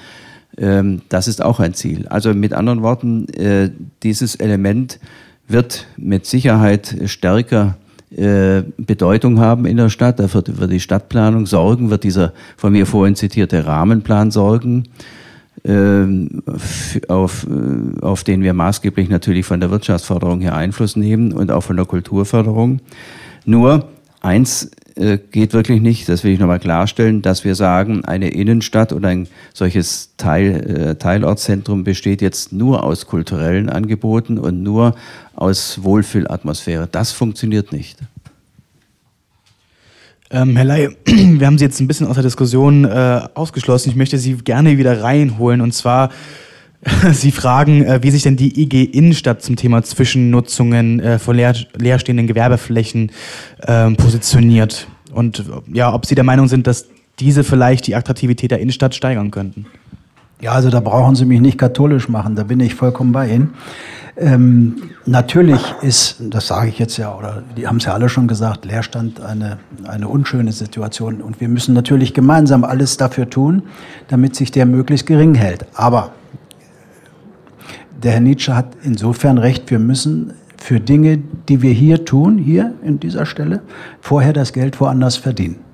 Ähm, 0.57 1.01
das 1.09 1.27
ist 1.27 1.43
auch 1.43 1.59
ein 1.59 1.73
Ziel. 1.73 2.07
Also 2.07 2.33
mit 2.33 2.53
anderen 2.53 2.81
Worten, 2.81 3.27
äh, 3.29 3.69
dieses 4.03 4.35
Element 4.35 4.99
wird 5.47 5.85
mit 5.97 6.25
Sicherheit 6.25 6.95
stärker 7.05 7.77
äh, 8.15 8.63
Bedeutung 8.77 9.39
haben 9.39 9.65
in 9.65 9.77
der 9.77 9.89
Stadt. 9.89 10.19
Dafür 10.19 10.43
wird 10.45 10.71
die 10.71 10.79
Stadtplanung 10.79 11.45
sorgen, 11.45 11.89
wird 11.89 12.03
dieser 12.03 12.33
von 12.57 12.71
mir 12.71 12.85
vorhin 12.85 13.15
zitierte 13.15 13.65
Rahmenplan 13.65 14.31
sorgen. 14.31 14.85
Ähm, 15.65 16.41
auf, 17.09 17.45
äh, 17.47 18.01
auf 18.01 18.23
den 18.23 18.41
wir 18.41 18.53
maßgeblich 18.53 19.09
natürlich 19.09 19.45
von 19.45 19.59
der 19.59 19.71
Wirtschaftsförderung 19.71 20.39
her 20.39 20.55
Einfluss 20.55 20.95
nehmen 20.95 21.33
und 21.33 21.51
auch 21.51 21.61
von 21.61 21.75
der 21.75 21.85
Kulturförderung. 21.85 22.79
Nur 23.45 23.89
eins 24.21 24.71
äh, 24.95 25.17
geht 25.17 25.53
wirklich 25.53 25.81
nicht, 25.81 26.09
das 26.09 26.23
will 26.23 26.31
ich 26.31 26.39
nochmal 26.39 26.59
klarstellen, 26.59 27.21
dass 27.21 27.45
wir 27.45 27.55
sagen, 27.55 28.03
eine 28.05 28.29
Innenstadt 28.29 28.93
oder 28.93 29.09
ein 29.09 29.27
solches 29.53 30.15
Teil, 30.17 30.91
äh, 30.91 30.95
Teilortzentrum 30.95 31.83
besteht 31.83 32.21
jetzt 32.21 32.51
nur 32.51 32.83
aus 32.83 33.07
kulturellen 33.07 33.69
Angeboten 33.69 34.37
und 34.37 34.61
nur 34.61 34.95
aus 35.35 35.83
Wohlfühlatmosphäre. 35.83 36.87
Das 36.91 37.11
funktioniert 37.11 37.71
nicht. 37.71 37.97
Ähm, 40.31 40.55
Herr 40.55 40.65
Ley, 40.65 40.89
wir 41.05 41.47
haben 41.47 41.57
Sie 41.57 41.65
jetzt 41.65 41.79
ein 41.79 41.87
bisschen 41.87 42.05
aus 42.07 42.13
der 42.13 42.23
Diskussion 42.23 42.85
äh, 42.85 43.21
ausgeschlossen. 43.33 43.89
Ich 43.89 43.95
möchte 43.95 44.17
Sie 44.17 44.35
gerne 44.35 44.77
wieder 44.77 45.01
reinholen. 45.01 45.61
Und 45.61 45.73
zwar, 45.73 46.11
Sie 47.11 47.31
fragen, 47.31 47.83
äh, 47.83 47.99
wie 48.03 48.11
sich 48.11 48.23
denn 48.23 48.37
die 48.37 48.61
IG 48.61 48.83
Innenstadt 48.83 49.41
zum 49.41 49.55
Thema 49.55 49.83
Zwischennutzungen 49.83 50.99
äh, 50.99 51.19
von 51.19 51.35
leer, 51.35 51.55
leerstehenden 51.75 52.27
Gewerbeflächen 52.27 53.11
ähm, 53.65 53.95
positioniert. 53.95 54.87
Und 55.11 55.43
ja, 55.73 55.91
ob 55.91 56.05
Sie 56.05 56.13
der 56.13 56.23
Meinung 56.23 56.47
sind, 56.47 56.67
dass 56.67 56.85
diese 57.19 57.43
vielleicht 57.43 57.87
die 57.87 57.95
Attraktivität 57.95 58.51
der 58.51 58.59
Innenstadt 58.59 58.93
steigern 58.93 59.31
könnten. 59.31 59.65
Ja, 60.41 60.53
also 60.53 60.69
da 60.69 60.79
brauchen 60.79 61.15
Sie 61.15 61.25
mich 61.25 61.41
nicht 61.41 61.57
katholisch 61.57 62.07
machen, 62.07 62.35
da 62.35 62.43
bin 62.43 62.61
ich 62.61 62.73
vollkommen 62.73 63.11
bei 63.11 63.27
Ihnen. 63.27 63.55
Ähm, 64.15 64.83
natürlich 65.05 65.61
ist, 65.81 66.17
das 66.19 66.47
sage 66.47 66.69
ich 66.69 66.79
jetzt 66.79 66.95
ja, 66.97 67.13
oder 67.13 67.43
die 67.57 67.67
haben 67.67 67.77
es 67.77 67.85
ja 67.85 67.93
alle 67.93 68.07
schon 68.07 68.27
gesagt, 68.27 68.63
Leerstand 68.63 69.21
eine, 69.21 69.59
eine 69.85 70.07
unschöne 70.07 70.53
Situation. 70.53 71.21
Und 71.21 71.41
wir 71.41 71.49
müssen 71.49 71.73
natürlich 71.73 72.13
gemeinsam 72.13 72.63
alles 72.63 72.95
dafür 72.95 73.29
tun, 73.29 73.63
damit 74.07 74.35
sich 74.35 74.51
der 74.51 74.65
möglichst 74.65 75.07
gering 75.07 75.35
hält. 75.35 75.65
Aber 75.73 76.11
der 78.01 78.13
Herr 78.13 78.21
Nietzsche 78.21 78.55
hat 78.55 78.67
insofern 78.81 79.37
recht, 79.37 79.69
wir 79.71 79.79
müssen 79.79 80.33
für 80.55 80.79
Dinge, 80.79 81.19
die 81.49 81.61
wir 81.61 81.71
hier 81.71 82.05
tun, 82.05 82.37
hier 82.37 82.73
in 82.81 82.99
dieser 82.99 83.25
Stelle, 83.25 83.61
vorher 83.99 84.31
das 84.31 84.53
Geld 84.53 84.79
woanders 84.79 85.17
verdienen. 85.17 85.68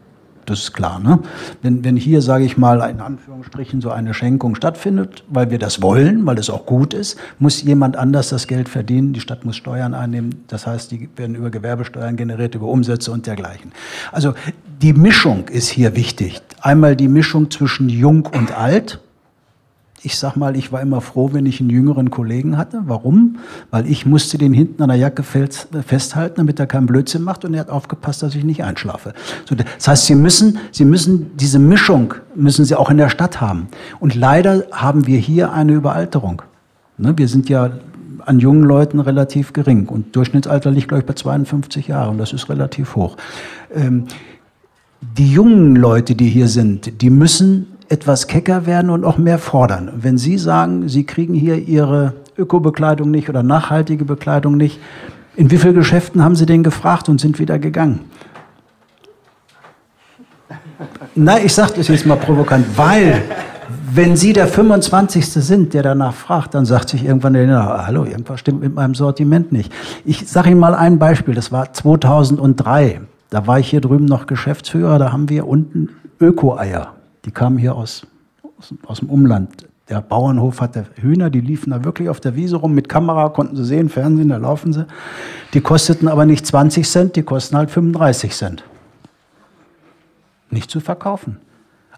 Das 0.46 0.60
ist 0.60 0.74
klar. 0.74 1.00
Ne? 1.00 1.20
Wenn, 1.62 1.84
wenn 1.84 1.98
hier, 1.98 2.22
sage 2.22 2.46
ich 2.46 2.58
mal, 2.58 2.88
in 2.89 3.02
Anführungsstrichen 3.02 3.82
so 3.82 3.91
eine 3.91 4.14
Schenkung 4.14 4.56
stattfindet, 4.56 5.24
weil 5.28 5.50
wir 5.50 5.60
das 5.60 5.82
wollen, 5.82 6.26
weil 6.26 6.38
es 6.38 6.50
auch 6.50 6.66
gut 6.66 6.93
ist, 6.93 7.18
muss 7.39 7.62
jemand 7.64 7.98
anders 7.98 8.30
das 8.30 8.48
Geld 8.48 8.70
verdienen. 8.70 9.14
Die 9.14 9.20
Stadt 9.20 9.46
muss 9.46 9.56
Steuern 9.56 9.93
einnehmen. 9.93 10.43
Das 10.48 10.68
heißt, 10.68 10.91
die 10.91 11.10
werden 11.16 11.36
über 11.36 11.50
Gewerbesteuern 11.50 12.16
generiert, 12.16 12.56
über 12.56 12.68
Umsätze 12.68 13.12
und 13.12 13.28
dergleichen. 13.28 13.72
Also 14.12 14.34
die 14.82 14.93
Mischung 14.93 15.48
ist 15.48 15.70
hier 15.70 15.96
wichtig. 15.96 16.41
Einmal 16.62 16.96
die 16.96 17.08
Mischung 17.08 17.50
zwischen 17.50 17.89
jung 17.89 18.26
und 18.26 18.58
alt 18.58 19.00
ich 20.06 20.18
sag 20.18 20.36
mal, 20.36 20.56
ich 20.56 20.72
war 20.72 20.82
immer 20.82 21.01
froh, 21.01 21.32
wenn 21.34 21.45
ich 21.47 21.60
einen 21.60 21.72
jüngeren 21.72 22.12
Kollegen 22.12 22.58
hatte. 22.58 22.84
Warum? 22.86 23.38
Weil 23.72 23.89
ich 23.89 24.06
musste 24.06 24.38
den 24.38 24.53
hinten 24.53 24.84
an 24.84 24.89
der 24.89 24.97
Jacke 24.97 25.24
festhalten, 25.24 26.36
damit 26.38 26.60
er 26.60 26.68
keinen 26.68 26.86
Blödsinn 26.86 27.24
macht 27.24 27.43
und 27.43 27.56
er 27.56 27.62
hat 27.62 27.70
aufgepasst, 27.70 28.22
dass 28.22 28.36
ich 28.36 28.43
nicht 28.43 28.64
einschlafe. 28.64 29.14
Das 29.49 29.88
heißt, 29.88 30.06
Sie 30.06 30.16
müssen, 30.16 30.60
Sie 30.72 30.86
müssen 30.86 31.32
diese 31.38 31.58
Mischung 31.58 32.14
müssen 32.36 32.66
Sie 32.66 32.76
auch 32.76 32.91
in 32.91 32.97
der 32.97 33.10
Stadt 33.10 33.41
haben. 33.41 33.68
Und 33.99 34.14
leider 34.14 34.66
haben 34.72 35.08
wir 35.08 35.18
hier 35.18 35.51
eine 35.51 35.74
Überalterung. 35.74 36.43
Ne, 36.97 37.18
wir 37.18 37.28
sind 37.28 37.49
ja 37.49 37.72
an 38.26 38.39
jungen 38.39 38.64
Leuten 38.64 38.99
relativ 38.99 39.53
gering 39.53 39.88
und 39.88 40.16
Durchschnittsalter 40.16 40.72
liegt, 40.72 40.88
glaube 40.88 41.01
ich, 41.01 41.08
bei 41.08 41.14
52 41.14 41.88
Jahren. 41.88 42.18
Das 42.18 42.32
ist 42.32 42.49
relativ 42.49 42.95
hoch. 42.95 43.18
Ähm, 43.74 44.06
die 45.18 45.32
jungen 45.32 45.76
Leute, 45.76 46.16
die 46.16 46.30
hier 46.30 46.47
sind, 46.47 47.01
die 47.01 47.10
müssen 47.10 47.74
etwas 47.89 48.27
kecker 48.27 48.65
werden 48.65 48.89
und 48.89 49.03
auch 49.03 49.17
mehr 49.17 49.39
fordern. 49.39 49.91
Wenn 49.95 50.17
Sie 50.17 50.38
sagen, 50.38 50.88
Sie 50.89 51.03
kriegen 51.03 51.33
hier 51.33 51.57
Ihre 51.57 52.13
Ökobekleidung 52.38 53.11
nicht 53.11 53.29
oder 53.29 53.43
nachhaltige 53.43 54.05
Bekleidung 54.05 54.57
nicht, 54.57 54.79
in 55.36 55.51
wie 55.51 55.57
vielen 55.57 55.75
Geschäften 55.75 56.23
haben 56.23 56.36
Sie 56.36 56.45
denn 56.45 56.63
gefragt 56.63 57.09
und 57.09 57.19
sind 57.19 57.39
wieder 57.39 57.59
gegangen? 57.59 58.01
Nein, 61.13 61.45
ich 61.45 61.53
sage 61.53 61.73
das 61.77 61.88
jetzt 61.88 62.05
mal 62.05 62.17
provokant, 62.17 62.65
weil 62.77 63.21
wenn 63.91 64.17
Sie 64.17 64.33
der 64.33 64.47
25. 64.47 65.25
sind, 65.25 65.73
der 65.73 65.83
danach 65.83 66.13
fragt, 66.13 66.53
dann 66.53 66.65
sagt 66.65 66.89
sich 66.89 67.05
irgendwann 67.05 67.33
der, 67.33 67.47
na, 67.47 67.86
hallo, 67.88 68.03
irgendwas 68.03 68.41
stimmt 68.41 68.61
mit 68.61 68.73
meinem 68.73 68.95
Sortiment 68.95 69.51
nicht. 69.51 69.71
Ich 70.03 70.27
sage 70.27 70.49
Ihnen 70.49 70.59
mal 70.59 70.75
ein 70.75 70.99
Beispiel, 70.99 71.33
das 71.33 71.51
war 71.51 71.71
2003. 71.71 73.01
Da 73.29 73.47
war 73.47 73.59
ich 73.59 73.69
hier 73.69 73.81
drüben 73.81 74.05
noch 74.05 74.27
Geschäftsführer, 74.27 74.99
da 74.99 75.11
haben 75.11 75.29
wir 75.29 75.47
unten 75.47 75.89
Öko-Eier 76.19 76.95
die 77.26 77.32
kamen 77.32 77.57
hier 77.57 77.76
aus, 77.76 78.07
aus, 78.57 78.73
aus 78.86 78.99
dem 78.99 79.09
Umland. 79.09 79.67
Der 79.89 80.01
Bauernhof 80.01 80.61
hatte 80.61 80.86
Hühner, 80.95 81.30
die 81.30 81.41
liefen 81.41 81.69
da 81.69 81.84
wirklich 81.84 82.09
auf 82.09 82.19
der 82.19 82.36
Wiese 82.36 82.55
rum 82.55 82.73
mit 82.73 82.89
Kamera, 82.89 83.30
konnten 83.30 83.55
sie 83.55 83.65
sehen, 83.65 83.89
Fernsehen, 83.89 84.30
da 84.30 84.38
laufen 84.38 84.73
sie. 84.73 84.88
Die 85.53 85.61
kosteten 85.61 86.07
aber 86.07 86.26
nicht 86.26 86.45
20 86.45 86.89
Cent, 86.89 87.15
die 87.15 87.23
kosten 87.23 87.55
halt 87.55 87.69
35 87.69 88.34
Cent. 88.34 88.63
Nicht 90.49 90.71
zu 90.71 90.80
verkaufen. 90.80 91.38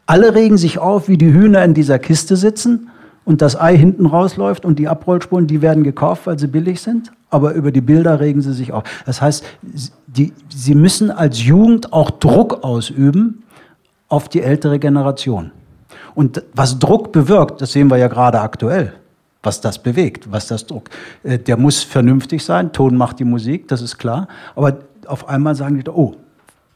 Alle 0.06 0.36
regen 0.36 0.58
sich 0.58 0.80
auf, 0.80 1.08
wie 1.08 1.18
die 1.18 1.32
Hühner 1.32 1.64
in 1.64 1.74
dieser 1.74 2.00
Kiste 2.00 2.36
sitzen 2.36 2.90
und 3.24 3.42
das 3.42 3.60
Ei 3.60 3.78
hinten 3.78 4.06
rausläuft 4.06 4.66
und 4.66 4.80
die 4.80 4.88
Abrollspuren, 4.88 5.48
die 5.48 5.62
werden 5.62 5.84
gekauft, 5.84 6.28
weil 6.28 6.40
sie 6.40 6.48
billig 6.48 6.82
sind, 6.82 7.12
aber 7.30 7.54
über 7.54 7.72
die 7.72 7.82
Bilder 7.82 8.20
regen 8.20 8.42
sie 8.42 8.54
sich 8.54 8.72
auf. 8.74 8.84
Das 9.06 9.22
heißt, 9.22 9.46
die, 10.08 10.34
sie 10.50 10.76
müssen 10.76 11.12
als 11.12 11.44
Jugend 11.44 11.94
auch 11.94 12.10
Druck 12.10 12.64
ausüben, 12.64 13.44
auf 14.10 14.30
die 14.30 14.42
ältere 14.42 14.80
Generation. 14.80 15.52
Und 16.16 16.44
was 16.54 16.80
Druck 16.80 17.12
bewirkt, 17.12 17.62
das 17.62 17.72
sehen 17.72 17.90
wir 17.90 17.98
ja 17.98 18.08
gerade 18.08 18.40
aktuell, 18.42 18.94
was 19.44 19.62
das 19.62 19.78
bewegt, 19.78 20.32
was 20.32 20.48
das 20.48 20.66
Druck. 20.66 20.90
Äh, 21.24 21.40
der 21.40 21.58
muss 21.58 21.84
vernünftig 21.84 22.44
sein, 22.44 22.72
Ton 22.72 22.98
macht 22.98 23.20
die 23.20 23.26
Musik, 23.26 23.68
das 23.68 23.82
ist 23.82 23.98
klar. 23.98 24.28
Aber 24.56 24.80
auf 25.06 25.30
einmal 25.30 25.56
sagen 25.56 25.80
die, 25.80 25.90
oh, 25.90 26.16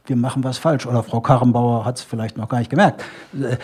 wir 0.05 0.15
machen 0.15 0.43
was 0.43 0.57
falsch. 0.57 0.85
Oder 0.85 1.03
Frau 1.03 1.21
Karrenbauer 1.21 1.85
hat 1.85 1.97
es 1.97 2.03
vielleicht 2.03 2.37
noch 2.37 2.49
gar 2.49 2.59
nicht 2.59 2.69
gemerkt. 2.69 3.03
Äh, 3.33 3.57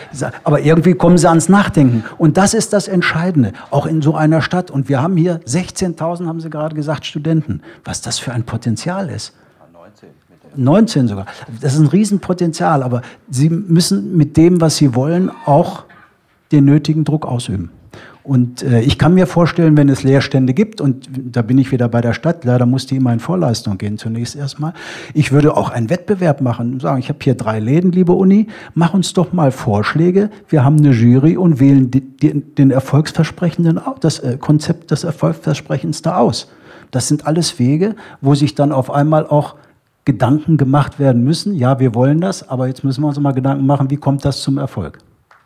aber 0.44 0.60
irgendwie 0.60 0.94
kommen 0.94 1.18
sie 1.18 1.28
ans 1.28 1.48
Nachdenken. 1.48 2.04
Und 2.16 2.36
das 2.36 2.54
ist 2.54 2.72
das 2.72 2.88
Entscheidende, 2.88 3.52
auch 3.70 3.86
in 3.86 4.02
so 4.02 4.14
einer 4.14 4.40
Stadt. 4.42 4.70
Und 4.70 4.88
wir 4.88 5.02
haben 5.02 5.16
hier 5.16 5.40
16.000, 5.40 6.26
haben 6.26 6.40
Sie 6.40 6.50
gerade 6.50 6.74
gesagt, 6.74 7.06
Studenten. 7.06 7.62
Was 7.84 8.00
das 8.00 8.18
für 8.18 8.32
ein 8.32 8.44
Potenzial 8.44 9.10
ist. 9.10 9.34
19 10.58 11.08
sogar. 11.08 11.26
Das 11.60 11.74
ist 11.74 11.80
ein 11.80 11.86
Riesenpotenzial, 11.86 12.82
aber 12.82 13.02
Sie 13.30 13.48
müssen 13.48 14.16
mit 14.16 14.36
dem, 14.36 14.60
was 14.60 14.76
Sie 14.76 14.94
wollen, 14.94 15.30
auch 15.46 15.84
den 16.52 16.64
nötigen 16.64 17.04
Druck 17.04 17.26
ausüben. 17.26 17.70
Und 18.28 18.62
äh, 18.62 18.80
ich 18.80 18.98
kann 18.98 19.14
mir 19.14 19.26
vorstellen, 19.26 19.74
wenn 19.78 19.88
es 19.88 20.02
Leerstände 20.02 20.52
gibt, 20.52 20.82
und 20.82 21.08
da 21.10 21.40
bin 21.40 21.56
ich 21.56 21.72
wieder 21.72 21.88
bei 21.88 22.02
der 22.02 22.12
Stadt, 22.12 22.44
leider 22.44 22.66
muss 22.66 22.84
die 22.84 22.96
immer 22.96 23.10
in 23.10 23.20
Vorleistung 23.20 23.78
gehen 23.78 23.96
zunächst 23.96 24.36
erstmal, 24.36 24.74
ich 25.14 25.32
würde 25.32 25.56
auch 25.56 25.70
einen 25.70 25.88
Wettbewerb 25.88 26.42
machen 26.42 26.74
und 26.74 26.82
sagen, 26.82 26.98
ich 26.98 27.08
habe 27.08 27.20
hier 27.22 27.34
drei 27.34 27.58
Läden, 27.58 27.90
liebe 27.90 28.12
Uni, 28.12 28.48
mach 28.74 28.92
uns 28.92 29.14
doch 29.14 29.32
mal 29.32 29.50
Vorschläge, 29.50 30.28
wir 30.50 30.62
haben 30.62 30.76
eine 30.76 30.90
Jury 30.90 31.38
und 31.38 31.58
wählen 31.58 31.90
die, 31.90 32.02
die, 32.02 32.42
den 32.42 32.70
erfolgsversprechenden, 32.70 33.80
das 34.00 34.18
äh, 34.18 34.36
Konzept 34.38 34.90
des 34.90 35.04
Erfolgsversprechendsten 35.04 36.12
aus. 36.12 36.48
Das 36.90 37.08
sind 37.08 37.26
alles 37.26 37.58
Wege, 37.58 37.96
wo 38.20 38.34
sich 38.34 38.54
dann 38.54 38.72
auf 38.72 38.90
einmal 38.90 39.26
auch 39.26 39.54
Gedanken 40.08 40.56
gemacht 40.56 40.98
werden 40.98 41.22
müssen. 41.22 41.54
Ja, 41.54 41.80
wir 41.80 41.94
wollen 41.94 42.22
das, 42.22 42.48
aber 42.48 42.66
jetzt 42.66 42.82
müssen 42.82 43.02
wir 43.02 43.08
uns 43.08 43.20
mal 43.20 43.32
Gedanken 43.32 43.66
machen, 43.66 43.90
wie 43.90 43.98
kommt 43.98 44.24
das 44.24 44.40
zum 44.40 44.56
Erfolg? 44.56 45.00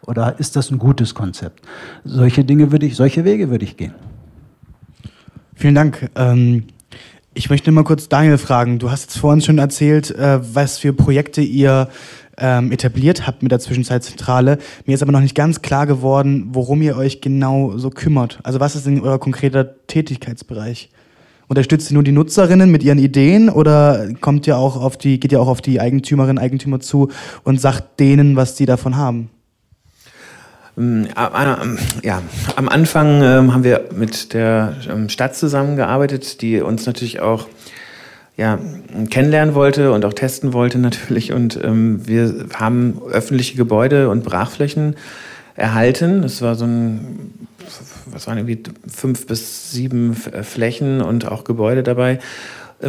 Oder 0.06 0.38
ist 0.38 0.54
das 0.54 0.70
ein 0.70 0.78
gutes 0.78 1.16
Konzept? 1.16 1.62
Solche 2.04 2.44
Dinge 2.44 2.70
würde 2.70 2.86
ich, 2.86 2.94
solche 2.94 3.24
Wege 3.24 3.50
würde 3.50 3.64
ich 3.64 3.76
gehen. 3.76 3.92
Vielen 5.56 5.74
Dank. 5.74 6.08
Ähm, 6.14 6.68
ich 7.34 7.50
möchte 7.50 7.72
mal 7.72 7.82
kurz 7.82 8.08
Daniel 8.08 8.38
fragen. 8.38 8.78
Du 8.78 8.92
hast 8.92 9.02
jetzt 9.02 9.18
vorhin 9.18 9.40
schon 9.40 9.58
erzählt, 9.58 10.12
äh, 10.12 10.38
was 10.54 10.78
für 10.78 10.92
Projekte 10.92 11.40
ihr 11.40 11.88
ähm, 12.38 12.70
etabliert 12.70 13.26
habt 13.26 13.42
mit 13.42 13.50
der 13.50 13.58
Zwischenzeitzentrale. 13.58 14.58
Mir 14.86 14.94
ist 14.94 15.02
aber 15.02 15.10
noch 15.10 15.20
nicht 15.20 15.34
ganz 15.34 15.60
klar 15.60 15.88
geworden, 15.88 16.50
worum 16.52 16.82
ihr 16.82 16.96
euch 16.96 17.20
genau 17.20 17.76
so 17.78 17.90
kümmert. 17.90 18.38
Also 18.44 18.60
was 18.60 18.76
ist 18.76 18.86
denn 18.86 19.00
euer 19.00 19.18
konkreter 19.18 19.84
Tätigkeitsbereich? 19.88 20.90
Unterstützt 21.52 21.90
ihr 21.90 21.94
nur 21.94 22.02
die 22.02 22.12
Nutzerinnen 22.12 22.70
mit 22.70 22.82
ihren 22.82 22.96
Ideen 22.96 23.50
oder 23.50 24.08
kommt 24.22 24.46
ihr 24.46 24.56
auch 24.56 24.80
auf 24.80 24.96
die, 24.96 25.20
geht 25.20 25.32
ihr 25.32 25.40
auch 25.42 25.48
auf 25.48 25.60
die 25.60 25.82
Eigentümerinnen, 25.82 26.38
Eigentümer 26.38 26.80
zu 26.80 27.10
und 27.44 27.60
sagt 27.60 28.00
denen, 28.00 28.36
was 28.36 28.56
sie 28.56 28.64
davon 28.64 28.96
haben? 28.96 29.28
Ähm, 30.78 31.08
ja, 32.02 32.22
am 32.56 32.70
Anfang 32.70 33.22
ähm, 33.22 33.52
haben 33.52 33.64
wir 33.64 33.84
mit 33.94 34.32
der 34.32 34.76
ähm, 34.90 35.10
Stadt 35.10 35.36
zusammengearbeitet, 35.36 36.40
die 36.40 36.62
uns 36.62 36.86
natürlich 36.86 37.20
auch 37.20 37.48
ja, 38.38 38.58
kennenlernen 39.10 39.54
wollte 39.54 39.92
und 39.92 40.06
auch 40.06 40.14
testen 40.14 40.54
wollte 40.54 40.78
natürlich. 40.78 41.34
Und 41.34 41.60
wir 41.62 42.46
haben 42.54 43.02
öffentliche 43.10 43.58
Gebäude 43.58 44.08
und 44.08 44.24
Brachflächen 44.24 44.96
erhalten. 45.54 46.22
Das 46.22 46.40
war 46.40 46.54
so 46.54 46.64
ein, 46.64 47.46
was 48.06 48.26
waren 48.26 48.38
irgendwie 48.38 48.62
fünf 48.86 49.26
bis 49.26 49.70
sieben 49.70 50.14
Flächen 50.14 51.00
und 51.00 51.26
auch 51.26 51.44
Gebäude 51.44 51.82
dabei. 51.82 52.18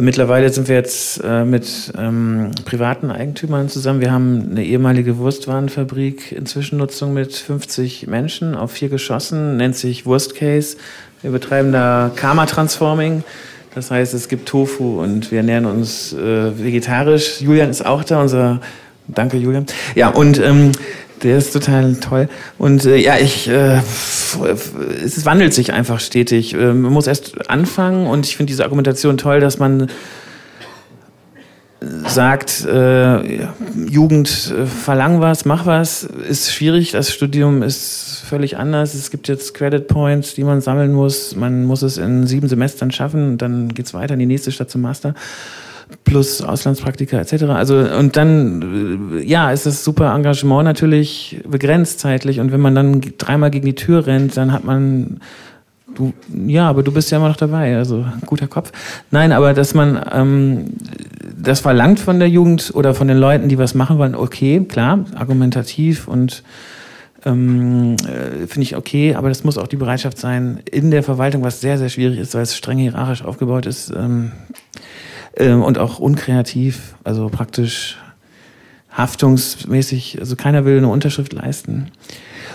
Mittlerweile 0.00 0.50
sind 0.50 0.66
wir 0.66 0.74
jetzt 0.74 1.22
äh, 1.22 1.44
mit 1.44 1.92
ähm, 1.96 2.50
privaten 2.64 3.12
Eigentümern 3.12 3.68
zusammen. 3.68 4.00
Wir 4.00 4.10
haben 4.10 4.48
eine 4.50 4.64
ehemalige 4.64 5.18
Wurstwarenfabrik 5.18 6.32
in 6.32 6.46
Zwischennutzung 6.46 7.12
mit 7.12 7.32
50 7.32 8.08
Menschen 8.08 8.56
auf 8.56 8.72
vier 8.72 8.88
Geschossen, 8.88 9.56
nennt 9.56 9.76
sich 9.76 10.04
Wurstcase. 10.04 10.78
Wir 11.22 11.30
betreiben 11.30 11.70
da 11.70 12.10
Karma 12.16 12.46
Transforming. 12.46 13.22
Das 13.76 13.92
heißt, 13.92 14.14
es 14.14 14.28
gibt 14.28 14.48
Tofu 14.48 15.00
und 15.00 15.30
wir 15.30 15.38
ernähren 15.38 15.66
uns 15.66 16.12
äh, 16.12 16.58
vegetarisch. 16.58 17.40
Julian 17.40 17.70
ist 17.70 17.86
auch 17.86 18.02
da, 18.02 18.20
unser 18.20 18.60
Danke, 19.08 19.36
Julian. 19.36 19.66
Ja, 19.94 20.08
und 20.08 20.38
ähm, 20.40 20.72
der 21.22 21.38
ist 21.38 21.52
total 21.52 21.96
toll. 21.96 22.28
Und 22.58 22.84
äh, 22.84 22.96
ja, 22.96 23.16
ich, 23.18 23.48
äh, 23.48 23.80
es 25.04 25.24
wandelt 25.24 25.54
sich 25.54 25.72
einfach 25.72 26.00
stetig. 26.00 26.54
Äh, 26.54 26.72
man 26.72 26.92
muss 26.92 27.06
erst 27.06 27.50
anfangen 27.50 28.06
und 28.06 28.26
ich 28.26 28.36
finde 28.36 28.50
diese 28.50 28.64
Argumentation 28.64 29.16
toll, 29.16 29.40
dass 29.40 29.58
man 29.58 29.88
sagt, 32.06 32.64
äh, 32.64 33.46
Jugend, 33.88 34.54
äh, 34.56 34.66
verlang 34.66 35.20
was, 35.20 35.44
mach 35.44 35.66
was, 35.66 36.04
ist 36.04 36.52
schwierig. 36.52 36.92
Das 36.92 37.12
Studium 37.12 37.62
ist 37.62 38.22
völlig 38.26 38.56
anders. 38.56 38.94
Es 38.94 39.10
gibt 39.10 39.28
jetzt 39.28 39.54
Credit 39.54 39.86
Points, 39.86 40.34
die 40.34 40.44
man 40.44 40.60
sammeln 40.60 40.92
muss. 40.92 41.36
Man 41.36 41.64
muss 41.64 41.82
es 41.82 41.98
in 41.98 42.26
sieben 42.26 42.48
Semestern 42.48 42.90
schaffen 42.90 43.32
und 43.32 43.42
dann 43.42 43.68
geht's 43.68 43.92
weiter 43.92 44.14
in 44.14 44.20
die 44.20 44.26
nächste 44.26 44.52
Stadt 44.52 44.70
zum 44.70 44.80
Master 44.80 45.14
plus 46.04 46.42
Auslandspraktika 46.42 47.18
etc. 47.18 47.44
Also 47.44 47.76
und 47.76 48.16
dann 48.16 49.18
äh, 49.18 49.24
ja, 49.24 49.50
ist 49.50 49.66
das 49.66 49.84
super 49.84 50.14
Engagement 50.14 50.64
natürlich 50.64 51.40
begrenzt 51.46 52.00
zeitlich 52.00 52.40
und 52.40 52.52
wenn 52.52 52.60
man 52.60 52.74
dann 52.74 53.00
dreimal 53.18 53.50
gegen 53.50 53.66
die 53.66 53.74
Tür 53.74 54.06
rennt, 54.06 54.36
dann 54.36 54.52
hat 54.52 54.64
man 54.64 55.20
du 55.94 56.12
ja, 56.46 56.68
aber 56.68 56.82
du 56.82 56.92
bist 56.92 57.10
ja 57.10 57.18
immer 57.18 57.28
noch 57.28 57.36
dabei, 57.36 57.76
also 57.76 58.04
guter 58.26 58.48
Kopf. 58.48 58.72
Nein, 59.10 59.32
aber 59.32 59.54
dass 59.54 59.74
man 59.74 60.00
ähm, 60.12 60.72
das 61.36 61.60
verlangt 61.60 62.00
von 62.00 62.18
der 62.18 62.28
Jugend 62.28 62.72
oder 62.74 62.94
von 62.94 63.08
den 63.08 63.18
Leuten, 63.18 63.48
die 63.48 63.58
was 63.58 63.74
machen 63.74 63.98
wollen, 63.98 64.14
okay, 64.14 64.64
klar, 64.68 65.04
argumentativ 65.14 66.08
und 66.08 66.42
ähm, 67.24 67.96
äh, 68.06 68.46
finde 68.46 68.62
ich 68.62 68.76
okay, 68.76 69.14
aber 69.14 69.28
das 69.28 69.44
muss 69.44 69.58
auch 69.58 69.68
die 69.68 69.76
Bereitschaft 69.76 70.18
sein 70.18 70.60
in 70.70 70.90
der 70.90 71.02
Verwaltung, 71.02 71.42
was 71.42 71.60
sehr, 71.60 71.78
sehr 71.78 71.88
schwierig 71.88 72.18
ist, 72.18 72.34
weil 72.34 72.42
es 72.42 72.56
streng 72.56 72.78
hierarchisch 72.78 73.24
aufgebaut 73.24 73.66
ist, 73.66 73.90
ähm, 73.90 74.32
ähm, 75.36 75.62
und 75.62 75.78
auch 75.78 75.98
unkreativ, 75.98 76.94
also 77.04 77.28
praktisch 77.28 77.98
haftungsmäßig, 78.96 80.18
also 80.20 80.36
keiner 80.36 80.64
will 80.64 80.78
eine 80.78 80.88
Unterschrift 80.88 81.32
leisten. 81.32 81.90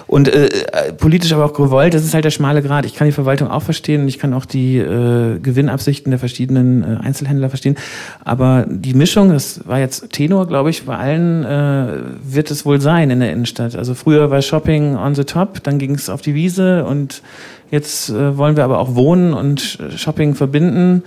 Und 0.08 0.28
äh, 0.28 0.48
äh, 0.48 0.94
politisch 0.94 1.34
aber 1.34 1.46
auch 1.46 1.54
gewollt, 1.54 1.94
das 1.94 2.04
ist 2.04 2.16
halt 2.16 2.26
der 2.26 2.32
schmale 2.32 2.64
Grad. 2.64 2.86
Ich 2.86 2.96
kann 2.96 3.06
die 3.06 3.12
Verwaltung 3.12 3.50
auch 3.50 3.62
verstehen 3.62 4.08
ich 4.08 4.18
kann 4.18 4.34
auch 4.34 4.46
die 4.46 4.78
äh, 4.78 5.38
Gewinnabsichten 5.38 6.10
der 6.10 6.18
verschiedenen 6.18 6.84
äh, 6.84 6.98
Einzelhändler 7.04 7.50
verstehen. 7.50 7.76
Aber 8.24 8.66
die 8.68 8.96
Mischung, 8.96 9.30
das 9.30 9.68
war 9.68 9.78
jetzt 9.78 10.10
Tenor, 10.12 10.48
glaube 10.48 10.72
ich, 10.72 10.86
bei 10.86 10.98
allen 10.98 11.44
äh, 11.44 12.02
wird 12.24 12.50
es 12.50 12.66
wohl 12.66 12.82
sein 12.82 13.12
in 13.12 13.20
der 13.20 13.32
Innenstadt. 13.32 13.76
Also 13.76 13.94
früher 13.94 14.32
war 14.32 14.42
Shopping 14.42 14.96
on 14.96 15.14
the 15.14 15.26
top, 15.26 15.62
dann 15.64 15.78
ging 15.78 15.94
es 15.94 16.10
auf 16.10 16.22
die 16.22 16.34
Wiese 16.34 16.86
und 16.86 17.22
jetzt 17.70 18.10
äh, 18.10 18.36
wollen 18.36 18.56
wir 18.56 18.64
aber 18.64 18.80
auch 18.80 18.96
Wohnen 18.96 19.34
und 19.34 19.78
Shopping 19.96 20.34
verbinden 20.34 21.04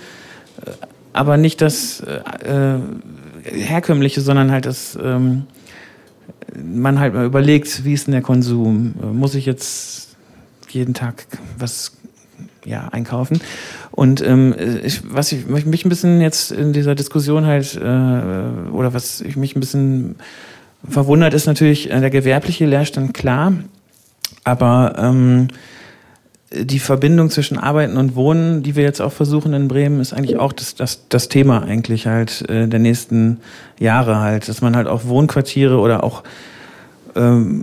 aber 1.12 1.36
nicht 1.36 1.60
das 1.60 2.00
äh, 2.00 2.78
herkömmliche, 3.44 4.20
sondern 4.20 4.50
halt 4.50 4.66
das 4.66 4.98
ähm, 5.02 5.44
man 6.54 6.98
halt 6.98 7.14
mal 7.14 7.24
überlegt, 7.24 7.84
wie 7.84 7.92
ist 7.92 8.06
denn 8.06 8.12
der 8.12 8.22
Konsum? 8.22 8.94
Muss 9.12 9.34
ich 9.34 9.46
jetzt 9.46 10.16
jeden 10.68 10.94
Tag 10.94 11.26
was 11.58 11.92
ja, 12.64 12.88
einkaufen? 12.88 13.40
Und 13.90 14.22
ähm, 14.22 14.54
ich, 14.84 15.02
was 15.12 15.32
ich 15.32 15.46
mich 15.46 15.84
ein 15.84 15.88
bisschen 15.88 16.20
jetzt 16.20 16.52
in 16.52 16.72
dieser 16.72 16.94
Diskussion 16.94 17.46
halt, 17.46 17.74
äh, 17.76 18.70
oder 18.70 18.94
was 18.94 19.20
ich 19.20 19.36
mich 19.36 19.56
ein 19.56 19.60
bisschen 19.60 20.16
verwundert, 20.88 21.34
ist 21.34 21.46
natürlich 21.46 21.90
äh, 21.90 22.00
der 22.00 22.10
gewerbliche 22.10 22.66
Leerstand, 22.66 23.14
klar. 23.14 23.52
Aber 24.44 24.94
ähm, 24.98 25.48
die 26.54 26.78
Verbindung 26.78 27.30
zwischen 27.30 27.58
Arbeiten 27.58 27.96
und 27.96 28.14
Wohnen, 28.14 28.62
die 28.62 28.76
wir 28.76 28.84
jetzt 28.84 29.00
auch 29.00 29.12
versuchen 29.12 29.54
in 29.54 29.68
Bremen, 29.68 30.00
ist 30.00 30.12
eigentlich 30.12 30.38
auch 30.38 30.52
das, 30.52 30.74
das, 30.74 31.08
das 31.08 31.28
Thema 31.28 31.62
eigentlich 31.62 32.06
halt 32.06 32.48
äh, 32.48 32.68
der 32.68 32.78
nächsten 32.78 33.40
Jahre 33.78 34.20
halt, 34.20 34.48
dass 34.48 34.60
man 34.60 34.76
halt 34.76 34.86
auch 34.86 35.04
Wohnquartiere 35.06 35.78
oder 35.78 36.04
auch 36.04 36.22
ähm, 37.14 37.62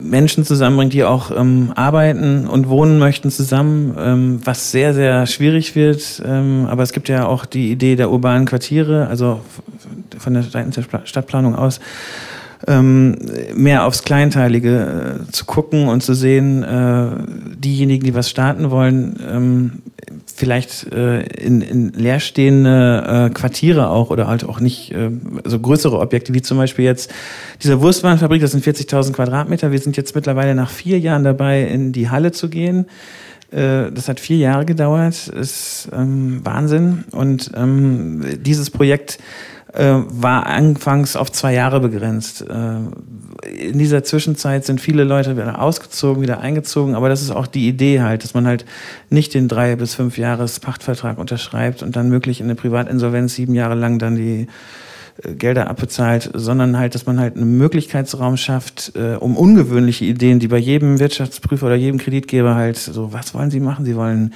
Menschen 0.00 0.44
zusammenbringt, 0.44 0.92
die 0.92 1.04
auch 1.04 1.30
ähm, 1.30 1.72
arbeiten 1.74 2.46
und 2.46 2.68
wohnen 2.68 2.98
möchten 2.98 3.30
zusammen, 3.30 3.96
ähm, 3.98 4.40
was 4.44 4.70
sehr, 4.70 4.94
sehr 4.94 5.26
schwierig 5.26 5.74
wird. 5.74 6.22
Ähm, 6.24 6.66
aber 6.68 6.82
es 6.82 6.92
gibt 6.92 7.08
ja 7.08 7.26
auch 7.26 7.46
die 7.46 7.70
Idee 7.70 7.96
der 7.96 8.10
urbanen 8.10 8.46
Quartiere, 8.46 9.06
also 9.08 9.40
von 10.18 10.34
der 10.34 10.42
Stadtplanung 11.04 11.54
aus, 11.54 11.80
ähm, 12.66 13.16
mehr 13.54 13.86
aufs 13.86 14.02
Kleinteilige 14.02 15.26
äh, 15.28 15.32
zu 15.32 15.44
gucken 15.44 15.88
und 15.88 16.02
zu 16.02 16.14
sehen, 16.14 16.62
äh, 16.62 17.08
diejenigen, 17.56 18.04
die 18.04 18.14
was 18.14 18.28
starten 18.28 18.70
wollen, 18.70 19.18
ähm, 19.28 19.72
vielleicht 20.34 20.92
äh, 20.92 21.22
in, 21.22 21.60
in 21.60 21.92
leerstehende 21.92 23.28
äh, 23.28 23.34
Quartiere 23.34 23.90
auch 23.90 24.10
oder 24.10 24.26
halt 24.26 24.44
auch 24.44 24.60
nicht, 24.60 24.92
äh, 24.92 25.10
also 25.44 25.58
größere 25.58 25.98
Objekte, 25.98 26.34
wie 26.34 26.42
zum 26.42 26.58
Beispiel 26.58 26.84
jetzt 26.84 27.12
dieser 27.62 27.80
Wurstwarenfabrik, 27.80 28.40
das 28.40 28.52
sind 28.52 28.64
40.000 28.64 29.12
Quadratmeter. 29.12 29.72
Wir 29.72 29.78
sind 29.78 29.96
jetzt 29.96 30.14
mittlerweile 30.14 30.54
nach 30.54 30.70
vier 30.70 30.98
Jahren 30.98 31.24
dabei, 31.24 31.62
in 31.62 31.92
die 31.92 32.10
Halle 32.10 32.32
zu 32.32 32.48
gehen. 32.48 32.86
Äh, 33.50 33.90
das 33.92 34.08
hat 34.08 34.20
vier 34.20 34.38
Jahre 34.38 34.64
gedauert, 34.64 35.28
ist 35.28 35.88
ähm, 35.92 36.40
Wahnsinn. 36.44 37.04
Und 37.12 37.50
ähm, 37.54 38.24
dieses 38.40 38.70
Projekt 38.70 39.18
äh, 39.72 39.94
war 40.08 40.46
anfangs 40.46 41.16
auf 41.16 41.30
zwei 41.30 41.54
Jahre 41.54 41.80
begrenzt. 41.80 42.42
Äh, 42.42 43.48
in 43.48 43.78
dieser 43.78 44.02
Zwischenzeit 44.04 44.64
sind 44.64 44.80
viele 44.80 45.04
Leute 45.04 45.36
wieder 45.36 45.60
ausgezogen, 45.60 46.22
wieder 46.22 46.40
eingezogen, 46.40 46.94
aber 46.94 47.08
das 47.08 47.22
ist 47.22 47.30
auch 47.30 47.46
die 47.46 47.68
Idee 47.68 48.00
halt, 48.00 48.24
dass 48.24 48.34
man 48.34 48.46
halt 48.46 48.64
nicht 49.08 49.34
den 49.34 49.48
drei 49.48 49.76
bis 49.76 49.94
fünf 49.94 50.18
Jahres 50.18 50.60
Pachtvertrag 50.60 51.18
unterschreibt 51.18 51.82
und 51.82 51.96
dann 51.96 52.08
möglich 52.08 52.40
in 52.40 52.46
eine 52.46 52.54
Privatinsolvenz 52.54 53.34
sieben 53.34 53.54
Jahre 53.54 53.74
lang 53.74 53.98
dann 53.98 54.16
die 54.16 54.48
äh, 55.22 55.34
Gelder 55.34 55.70
abbezahlt, 55.70 56.30
sondern 56.34 56.78
halt, 56.78 56.94
dass 56.94 57.06
man 57.06 57.20
halt 57.20 57.36
einen 57.36 57.56
Möglichkeitsraum 57.56 58.36
schafft, 58.36 58.92
äh, 58.96 59.14
um 59.14 59.36
ungewöhnliche 59.36 60.04
Ideen, 60.04 60.40
die 60.40 60.48
bei 60.48 60.58
jedem 60.58 60.98
Wirtschaftsprüfer 60.98 61.66
oder 61.66 61.76
jedem 61.76 61.98
Kreditgeber 61.98 62.54
halt 62.54 62.76
so, 62.76 63.12
was 63.12 63.34
wollen 63.34 63.50
Sie 63.50 63.60
machen? 63.60 63.84
Sie 63.84 63.96
wollen 63.96 64.34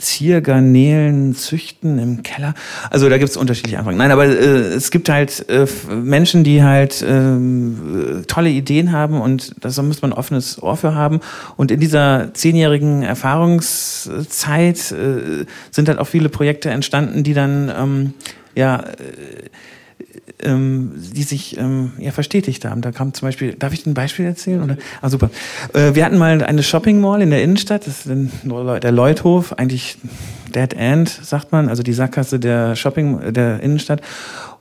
Ziergarnelen 0.00 1.34
züchten 1.34 1.98
im 1.98 2.22
Keller. 2.22 2.54
Also 2.90 3.08
da 3.08 3.18
gibt 3.18 3.30
es 3.30 3.36
unterschiedliche 3.36 3.78
Anfragen. 3.78 3.98
Nein, 3.98 4.10
aber 4.10 4.26
äh, 4.26 4.30
es 4.30 4.90
gibt 4.90 5.08
halt 5.08 5.48
äh, 5.48 5.66
Menschen, 5.90 6.44
die 6.44 6.62
halt 6.62 7.02
äh, 7.02 8.22
tolle 8.26 8.50
Ideen 8.50 8.92
haben 8.92 9.20
und 9.20 9.54
da 9.60 9.68
muss 9.82 10.02
man 10.02 10.12
ein 10.12 10.18
offenes 10.18 10.62
Ohr 10.62 10.76
für 10.76 10.94
haben. 10.94 11.20
Und 11.56 11.70
in 11.70 11.80
dieser 11.80 12.32
zehnjährigen 12.34 13.02
Erfahrungszeit 13.02 14.92
äh, 14.92 15.44
sind 15.70 15.88
halt 15.88 15.98
auch 15.98 16.06
viele 16.06 16.28
Projekte 16.28 16.70
entstanden, 16.70 17.22
die 17.22 17.34
dann 17.34 17.72
ähm, 17.76 18.14
ja 18.54 18.80
äh, 18.80 19.48
ähm, 20.42 20.92
die 20.96 21.22
sich 21.22 21.56
ähm, 21.58 21.92
ja, 21.98 22.10
verstetigt 22.10 22.64
haben. 22.64 22.80
Da 22.80 22.92
kam 22.92 23.14
zum 23.14 23.28
Beispiel, 23.28 23.54
darf 23.54 23.72
ich 23.72 23.86
ein 23.86 23.94
Beispiel 23.94 24.26
erzählen? 24.26 24.62
Oder? 24.62 24.76
Ah, 25.00 25.08
super. 25.08 25.30
Äh, 25.72 25.94
wir 25.94 26.04
hatten 26.04 26.18
mal 26.18 26.42
eine 26.42 26.62
Shopping 26.62 27.00
Mall 27.00 27.22
in 27.22 27.30
der 27.30 27.42
Innenstadt, 27.42 27.86
das 27.86 28.06
ist 28.06 28.10
der 28.42 28.92
Leuthof, 28.92 29.52
eigentlich 29.58 29.98
Dead 30.54 30.72
End, 30.74 31.08
sagt 31.08 31.52
man, 31.52 31.68
also 31.68 31.82
die 31.82 31.92
Sackgasse 31.92 32.38
der 32.38 32.76
Shopping, 32.76 33.32
der 33.32 33.60
Innenstadt. 33.60 34.02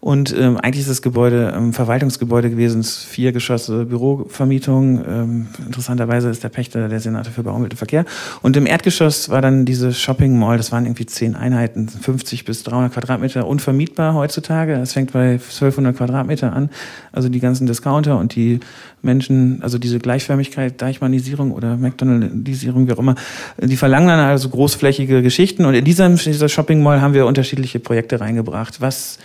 Und 0.01 0.34
ähm, 0.34 0.57
eigentlich 0.57 0.81
ist 0.81 0.89
das 0.89 1.01
Gebäude 1.01 1.53
ähm, 1.55 1.73
Verwaltungsgebäude 1.73 2.49
gewesen, 2.49 2.84
vier 2.84 3.34
Geschosse 3.34 3.85
Bürovermietung. 3.85 5.03
Ähm, 5.05 5.47
interessanterweise 5.65 6.30
ist 6.30 6.41
der 6.43 6.49
Pächter 6.49 6.88
der 6.88 7.01
Senator 7.01 7.34
für 7.34 7.43
Bau, 7.43 7.53
und 7.53 7.73
Verkehr. 7.73 8.05
Und 8.41 8.55
im 8.55 8.65
Erdgeschoss 8.65 9.27
war 9.30 9.41
dann 9.41 9.65
diese 9.65 9.93
Shopping 9.93 10.39
Mall, 10.39 10.57
das 10.57 10.71
waren 10.71 10.85
irgendwie 10.85 11.05
zehn 11.05 11.35
Einheiten, 11.35 11.89
50 11.89 12.45
bis 12.45 12.63
300 12.63 12.93
Quadratmeter, 12.93 13.45
unvermietbar 13.45 14.13
heutzutage. 14.13 14.73
Es 14.76 14.93
fängt 14.93 15.11
bei 15.11 15.34
1200 15.34 15.97
Quadratmeter 15.97 16.53
an. 16.53 16.69
Also 17.11 17.27
die 17.27 17.41
ganzen 17.41 17.67
Discounter 17.67 18.17
und 18.17 18.35
die 18.35 18.61
Menschen, 19.01 19.61
also 19.63 19.77
diese 19.77 19.99
Gleichförmigkeit, 19.99 20.81
Deichmannisierung 20.81 21.51
oder 21.51 21.76
McDonaldisierung, 21.76 22.88
wie 22.88 22.93
auch 22.93 22.99
immer, 22.99 23.15
die 23.57 23.77
verlangen 23.77 24.07
dann 24.07 24.19
also 24.19 24.47
großflächige 24.47 25.21
Geschichten. 25.21 25.65
Und 25.65 25.73
in 25.73 25.84
dieser, 25.84 26.07
dieser 26.09 26.47
Shopping 26.47 26.81
Mall 26.81 27.01
haben 27.01 27.13
wir 27.13 27.26
unterschiedliche 27.26 27.80
Projekte 27.80 28.21
reingebracht. 28.21 28.80
Was 28.80 29.19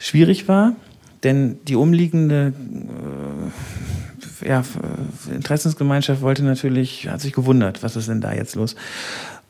schwierig 0.00 0.48
war, 0.48 0.72
denn 1.22 1.58
die 1.68 1.76
umliegende 1.76 2.52
äh, 4.42 4.48
ja, 4.48 4.64
Interessensgemeinschaft 5.32 6.22
wollte 6.22 6.42
natürlich, 6.42 7.08
hat 7.08 7.20
sich 7.20 7.32
gewundert, 7.32 7.84
was 7.84 7.94
ist 7.94 8.08
denn 8.08 8.20
da 8.20 8.32
jetzt 8.32 8.56
los? 8.56 8.74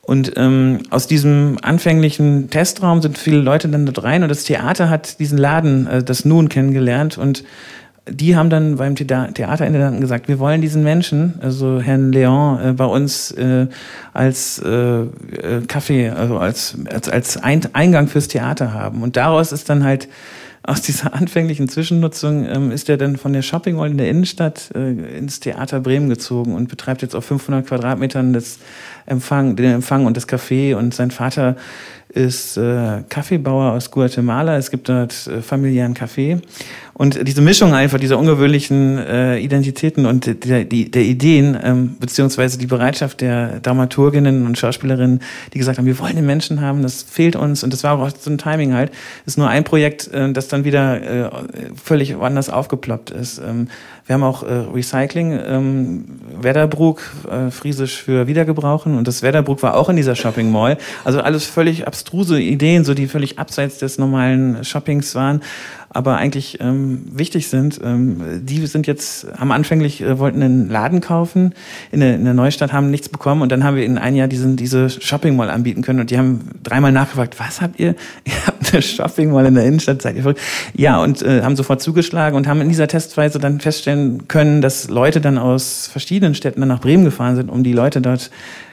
Und 0.03 0.33
ähm, 0.37 0.81
aus 0.91 1.07
diesem 1.07 1.59
anfänglichen 1.63 2.51
Testraum 2.51 3.01
sind 3.01 3.17
viele 3.17 3.39
Leute 3.39 3.69
dann 3.69 3.87
dort 3.87 4.03
rein 4.03 4.23
und 4.25 4.29
das 4.29 4.45
Theater 4.45 4.91
hat 4.91 5.21
diesen 5.21 5.39
Laden, 5.39 5.87
äh, 5.87 6.03
das 6.03 6.25
Nun 6.25 6.49
kennengelernt 6.49 7.17
und 7.17 7.45
die 8.09 8.35
haben 8.35 8.51
dann 8.51 8.77
beim 8.77 8.97
Theaterintendanten 8.97 10.01
gesagt, 10.01 10.27
wir 10.27 10.39
wollen 10.39 10.61
diesen 10.61 10.83
Menschen, 10.83 11.35
also 11.41 11.81
Herrn 11.81 12.13
Leon, 12.13 12.61
äh, 12.61 12.73
bei 12.73 12.87
uns 12.87 13.31
äh, 13.33 13.69
als 14.13 14.59
äh, 14.59 15.05
Kaffee, 15.69 16.07
äh, 16.07 16.11
also 16.11 16.39
als, 16.39 16.77
als, 16.91 17.09
als 17.09 17.45
Eingang 17.75 18.09
fürs 18.09 18.29
Theater 18.29 18.73
haben. 18.73 19.03
Und 19.03 19.17
daraus 19.17 19.53
ist 19.53 19.69
dann 19.69 19.85
halt 19.85 20.09
aus 20.62 20.82
dieser 20.82 21.15
anfänglichen 21.15 21.69
Zwischennutzung 21.69 22.47
ähm, 22.47 22.70
ist 22.70 22.89
er 22.89 22.97
dann 22.97 23.16
von 23.16 23.32
der 23.32 23.43
Shopping 23.43 23.77
Mall 23.77 23.91
in 23.91 23.99
der 23.99 24.11
Innenstadt 24.11 24.70
äh, 24.74 25.19
ins 25.19 25.41
Theater 25.41 25.81
Bremen 25.81 26.09
gezogen 26.09 26.55
und 26.55 26.69
betreibt 26.69 27.03
jetzt 27.03 27.15
auf 27.15 27.24
500 27.24 27.66
Quadratmetern 27.66 28.32
das 28.32 28.59
Empfang, 29.07 29.57
den 29.57 29.73
Empfang 29.73 30.07
und 30.07 30.16
das 30.16 30.28
Café. 30.28 30.74
Und 30.74 30.95
sein 30.95 31.11
Vater 31.11 31.57
ist 32.11 32.57
äh, 32.57 33.03
Kaffeebauer 33.09 33.73
aus 33.73 33.91
Guatemala. 33.91 34.57
Es 34.57 34.70
gibt 34.70 34.89
dort 34.89 35.27
äh, 35.27 35.43
familiären 35.43 35.95
Kaffee. 35.95 36.39
Und 37.01 37.27
diese 37.27 37.41
Mischung 37.41 37.73
einfach 37.73 37.99
dieser 37.99 38.19
ungewöhnlichen 38.19 38.99
äh, 38.99 39.39
Identitäten 39.39 40.05
und 40.05 40.45
der, 40.45 40.65
die, 40.65 40.91
der 40.91 41.03
Ideen, 41.03 41.57
ähm, 41.62 41.97
beziehungsweise 41.99 42.59
die 42.59 42.66
Bereitschaft 42.66 43.23
der 43.23 43.61
Dramaturginnen 43.61 44.45
und 44.45 44.59
Schauspielerinnen, 44.59 45.20
die 45.55 45.59
gesagt 45.59 45.78
haben, 45.78 45.87
wir 45.87 45.99
wollen 45.99 46.16
den 46.16 46.27
Menschen 46.27 46.61
haben, 46.61 46.82
das 46.82 47.03
fehlt 47.03 47.37
uns. 47.37 47.65
Und 47.65 47.73
das 47.73 47.85
war 47.85 47.99
auch 47.99 48.11
so 48.11 48.31
ein 48.31 48.39
Timing 48.39 48.74
halt. 48.74 48.91
ist 49.24 49.39
nur 49.39 49.49
ein 49.49 49.65
Projekt, 49.65 50.09
äh, 50.09 50.31
das 50.32 50.49
dann 50.49 50.65
wieder 50.65 51.27
äh, 51.27 51.31
völlig 51.82 52.16
anders 52.16 52.51
aufgeploppt 52.51 53.11
ist. 53.11 53.39
Ähm, 53.39 53.69
wir 54.07 54.15
haben 54.15 54.23
auch 54.23 54.43
äh, 54.43 54.53
Recycling, 54.75 55.39
ähm, 55.47 56.05
Wedderbrook, 56.41 57.03
äh, 57.31 57.51
Friesisch 57.51 58.03
für 58.03 58.27
Wiedergebrauchen. 58.27 58.97
Und 58.97 59.07
das 59.07 59.23
Wedderbrook 59.23 59.63
war 59.63 59.77
auch 59.77 59.89
in 59.89 59.97
dieser 59.97 60.17
Shopping 60.17 60.51
Mall. 60.51 60.79
Also 61.05 61.21
alles 61.21 61.47
völlig 61.47 61.87
abstruse 61.87 62.41
Ideen, 62.41 62.85
so 62.85 62.95
die 62.95 63.07
völlig 63.07 63.39
abseits 63.39 63.79
des 63.79 63.99
normalen 63.99 64.65
Shoppings 64.65 65.15
waren 65.15 65.43
aber 65.93 66.17
eigentlich 66.17 66.59
ähm, 66.61 67.03
wichtig 67.12 67.49
sind. 67.49 67.81
Ähm, 67.83 68.43
die 68.43 68.65
sind 68.67 68.87
jetzt, 68.87 69.27
haben 69.37 69.51
anfänglich, 69.51 70.01
äh, 70.01 70.19
wollten 70.21 70.41
einen 70.41 70.71
Laden 70.71 71.01
kaufen 71.01 71.53
in 71.91 71.99
der, 71.99 72.15
in 72.15 72.25
der 72.25 72.33
Neustadt, 72.35 72.73
haben 72.73 72.91
nichts 72.91 73.09
bekommen 73.09 73.43
und 73.43 73.51
dann 73.51 73.65
haben 73.65 73.77
wir 73.77 73.85
in 73.85 73.99
ein 73.99 74.15
Jahr 74.15 74.29
diesen, 74.29 74.57
diese 74.57 74.89
Shopping 74.89 75.35
Mall 75.35 75.51
anbieten 75.51 75.83
können 75.83 75.99
und 75.99 76.11
die 76.12 76.17
haben 76.17 76.51
dreimal 76.62 76.93
nachgefragt, 76.93 77.41
was 77.41 77.61
habt 77.61 77.81
ihr? 77.81 77.97
Ihr 78.25 78.47
habt 78.47 78.73
eine 78.73 78.83
Shopping 78.83 79.33
Mall 79.33 79.47
in 79.47 79.55
der 79.55 79.65
Innenstadt, 79.65 80.01
seid 80.01 80.15
ihr 80.15 80.23
verrückt? 80.23 80.41
Ja, 80.75 81.03
und 81.03 81.23
äh, 81.23 81.43
haben 81.43 81.57
sofort 81.57 81.83
zugeschlagen 81.83 82.37
und 82.37 82.47
haben 82.47 82.61
in 82.61 82.69
dieser 82.69 82.87
Testweise 82.87 83.41
dann 83.41 83.59
feststellen 83.61 84.29
können, 84.29 84.62
dass 84.62 84.89
Leute 84.89 85.21
dann 85.21 85.39
aus 85.39 85.89
verschiedenen 85.91 86.37
Städten 86.37 86.61
dann 86.61 86.69
nach 86.69 86.81
Bremen 86.81 87.05
gefahren 87.05 87.35
sind, 87.35 87.51
um 87.51 87.65
die 87.65 87.73
Leute 87.73 88.01
dort 88.01 88.31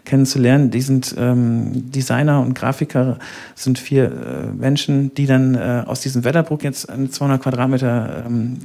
kennenzulernen. 0.07 0.71
Die 0.71 0.81
sind 0.81 1.13
ähm, 1.17 1.91
Designer 1.91 2.41
und 2.41 2.55
Grafiker, 2.55 3.19
sind 3.53 3.77
vier 3.77 4.05
äh, 4.05 4.47
Menschen, 4.57 5.13
die 5.13 5.27
dann 5.27 5.53
äh, 5.53 5.83
aus 5.85 6.01
diesem 6.01 6.23
Wetterbruck 6.23 6.63
jetzt 6.63 6.89
eine 6.89 7.09
200 7.09 7.41
Quadratmeter 7.43 8.23
ähm, 8.25 8.57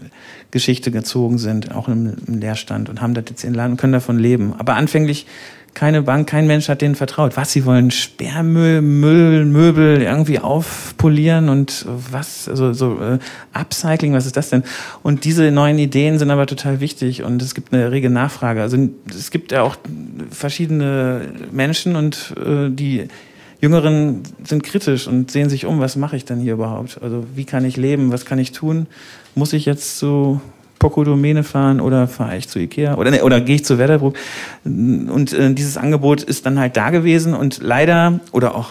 Geschichte 0.50 0.90
gezogen 0.90 1.38
sind, 1.38 1.74
auch 1.74 1.88
im, 1.88 2.14
im 2.26 2.38
Leerstand 2.38 2.88
und 2.88 3.02
haben 3.02 3.12
das 3.14 3.24
jetzt 3.28 3.44
in 3.44 3.52
Laden 3.52 3.76
können 3.76 3.92
davon 3.92 4.18
leben. 4.18 4.54
Aber 4.56 4.76
anfänglich 4.76 5.26
keine 5.74 6.02
Bank, 6.02 6.28
kein 6.28 6.46
Mensch 6.46 6.68
hat 6.68 6.82
denen 6.82 6.94
vertraut. 6.94 7.36
Was 7.36 7.52
sie 7.52 7.64
wollen, 7.64 7.90
Sperrmüll, 7.90 8.82
Müll, 8.82 9.44
Möbel 9.44 10.02
irgendwie 10.02 10.38
aufpolieren 10.38 11.48
und 11.48 11.86
was, 11.88 12.48
also 12.48 12.72
so 12.72 13.00
äh, 13.00 13.18
Upcycling, 13.52 14.12
was 14.12 14.26
ist 14.26 14.36
das 14.36 14.50
denn? 14.50 14.64
Und 15.02 15.24
diese 15.24 15.50
neuen 15.50 15.78
Ideen 15.78 16.18
sind 16.18 16.30
aber 16.30 16.46
total 16.46 16.80
wichtig 16.80 17.22
und 17.22 17.40
es 17.40 17.54
gibt 17.54 17.72
eine 17.72 17.90
rege 17.90 18.10
Nachfrage. 18.10 18.60
Also 18.60 18.76
es 19.08 19.30
gibt 19.30 19.52
ja 19.52 19.62
auch 19.62 19.76
verschiedene 20.30 21.32
Menschen 21.50 21.96
und 21.96 22.34
äh, 22.36 22.68
die 22.68 23.08
Jüngeren 23.62 24.22
sind 24.42 24.64
kritisch 24.64 25.06
und 25.06 25.30
sehen 25.30 25.48
sich 25.48 25.66
um, 25.66 25.78
was 25.78 25.94
mache 25.96 26.16
ich 26.16 26.24
denn 26.24 26.40
hier 26.40 26.54
überhaupt? 26.54 26.98
Also 27.00 27.24
wie 27.34 27.44
kann 27.44 27.64
ich 27.64 27.76
leben, 27.76 28.10
was 28.10 28.24
kann 28.24 28.40
ich 28.40 28.50
tun? 28.50 28.88
Muss 29.36 29.52
ich 29.52 29.66
jetzt 29.66 29.98
so 29.98 30.40
Poco-Domäne 30.82 31.44
fahren 31.44 31.80
oder 31.80 32.08
fahre 32.08 32.36
ich 32.36 32.48
zu 32.48 32.58
Ikea 32.58 32.96
oder, 32.96 33.12
ne, 33.12 33.22
oder 33.22 33.40
gehe 33.40 33.54
ich 33.54 33.64
zu 33.64 33.78
Wetterbrook. 33.78 34.16
Und 34.64 35.32
äh, 35.32 35.54
dieses 35.54 35.76
Angebot 35.76 36.24
ist 36.24 36.44
dann 36.44 36.58
halt 36.58 36.76
da 36.76 36.90
gewesen 36.90 37.34
und 37.34 37.62
leider, 37.62 38.18
oder 38.32 38.56
auch, 38.56 38.70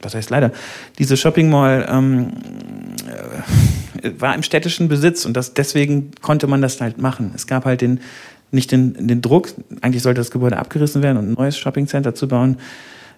was 0.00 0.14
heißt 0.14 0.30
leider, 0.30 0.52
diese 1.00 1.16
Shopping 1.16 1.50
Mall 1.50 1.88
ähm, 1.90 2.28
äh, 4.00 4.12
war 4.16 4.32
im 4.36 4.44
städtischen 4.44 4.88
Besitz 4.88 5.24
und 5.24 5.36
das, 5.36 5.52
deswegen 5.52 6.12
konnte 6.22 6.46
man 6.46 6.62
das 6.62 6.80
halt 6.80 6.98
machen. 6.98 7.32
Es 7.34 7.48
gab 7.48 7.64
halt 7.64 7.80
den, 7.80 7.98
nicht 8.52 8.70
den, 8.70 9.08
den 9.08 9.20
Druck, 9.20 9.48
eigentlich 9.80 10.04
sollte 10.04 10.20
das 10.20 10.30
Gebäude 10.30 10.56
abgerissen 10.56 11.02
werden 11.02 11.18
und 11.18 11.30
ein 11.30 11.34
neues 11.34 11.58
Shopping 11.58 11.88
Center 11.88 12.14
zu 12.14 12.28
bauen. 12.28 12.58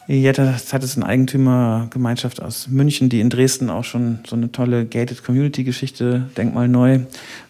Jetzt 0.08 0.72
hat 0.72 0.82
es 0.82 0.96
eine 0.96 1.06
Eigentümergemeinschaft 1.06 2.42
aus 2.42 2.68
München, 2.68 3.08
die 3.08 3.20
in 3.20 3.30
Dresden 3.30 3.70
auch 3.70 3.84
schon 3.84 4.18
so 4.26 4.34
eine 4.34 4.50
tolle 4.50 4.84
Gated 4.84 5.22
Community 5.22 5.62
Geschichte, 5.62 6.26
Denkmal 6.36 6.68
neu, 6.68 7.00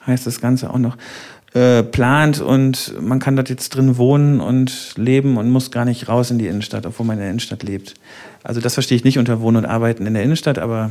heißt 0.06 0.26
das 0.26 0.40
Ganze 0.40 0.70
auch 0.70 0.78
noch, 0.78 0.98
äh, 1.54 1.82
plant 1.82 2.40
und 2.40 2.94
man 3.00 3.18
kann 3.18 3.36
dort 3.36 3.50
jetzt 3.50 3.70
drin 3.70 3.96
wohnen 3.96 4.40
und 4.40 4.94
leben 4.96 5.36
und 5.36 5.50
muss 5.50 5.70
gar 5.70 5.84
nicht 5.84 6.08
raus 6.08 6.30
in 6.30 6.38
die 6.38 6.46
Innenstadt, 6.46 6.86
obwohl 6.86 7.06
man 7.06 7.16
in 7.16 7.20
der 7.20 7.30
Innenstadt 7.30 7.62
lebt. 7.62 7.94
Also 8.42 8.60
das 8.60 8.74
verstehe 8.74 8.96
ich 8.96 9.04
nicht 9.04 9.18
unter 9.18 9.40
Wohnen 9.40 9.58
und 9.58 9.66
Arbeiten 9.66 10.06
in 10.06 10.14
der 10.14 10.22
Innenstadt, 10.22 10.58
aber 10.58 10.90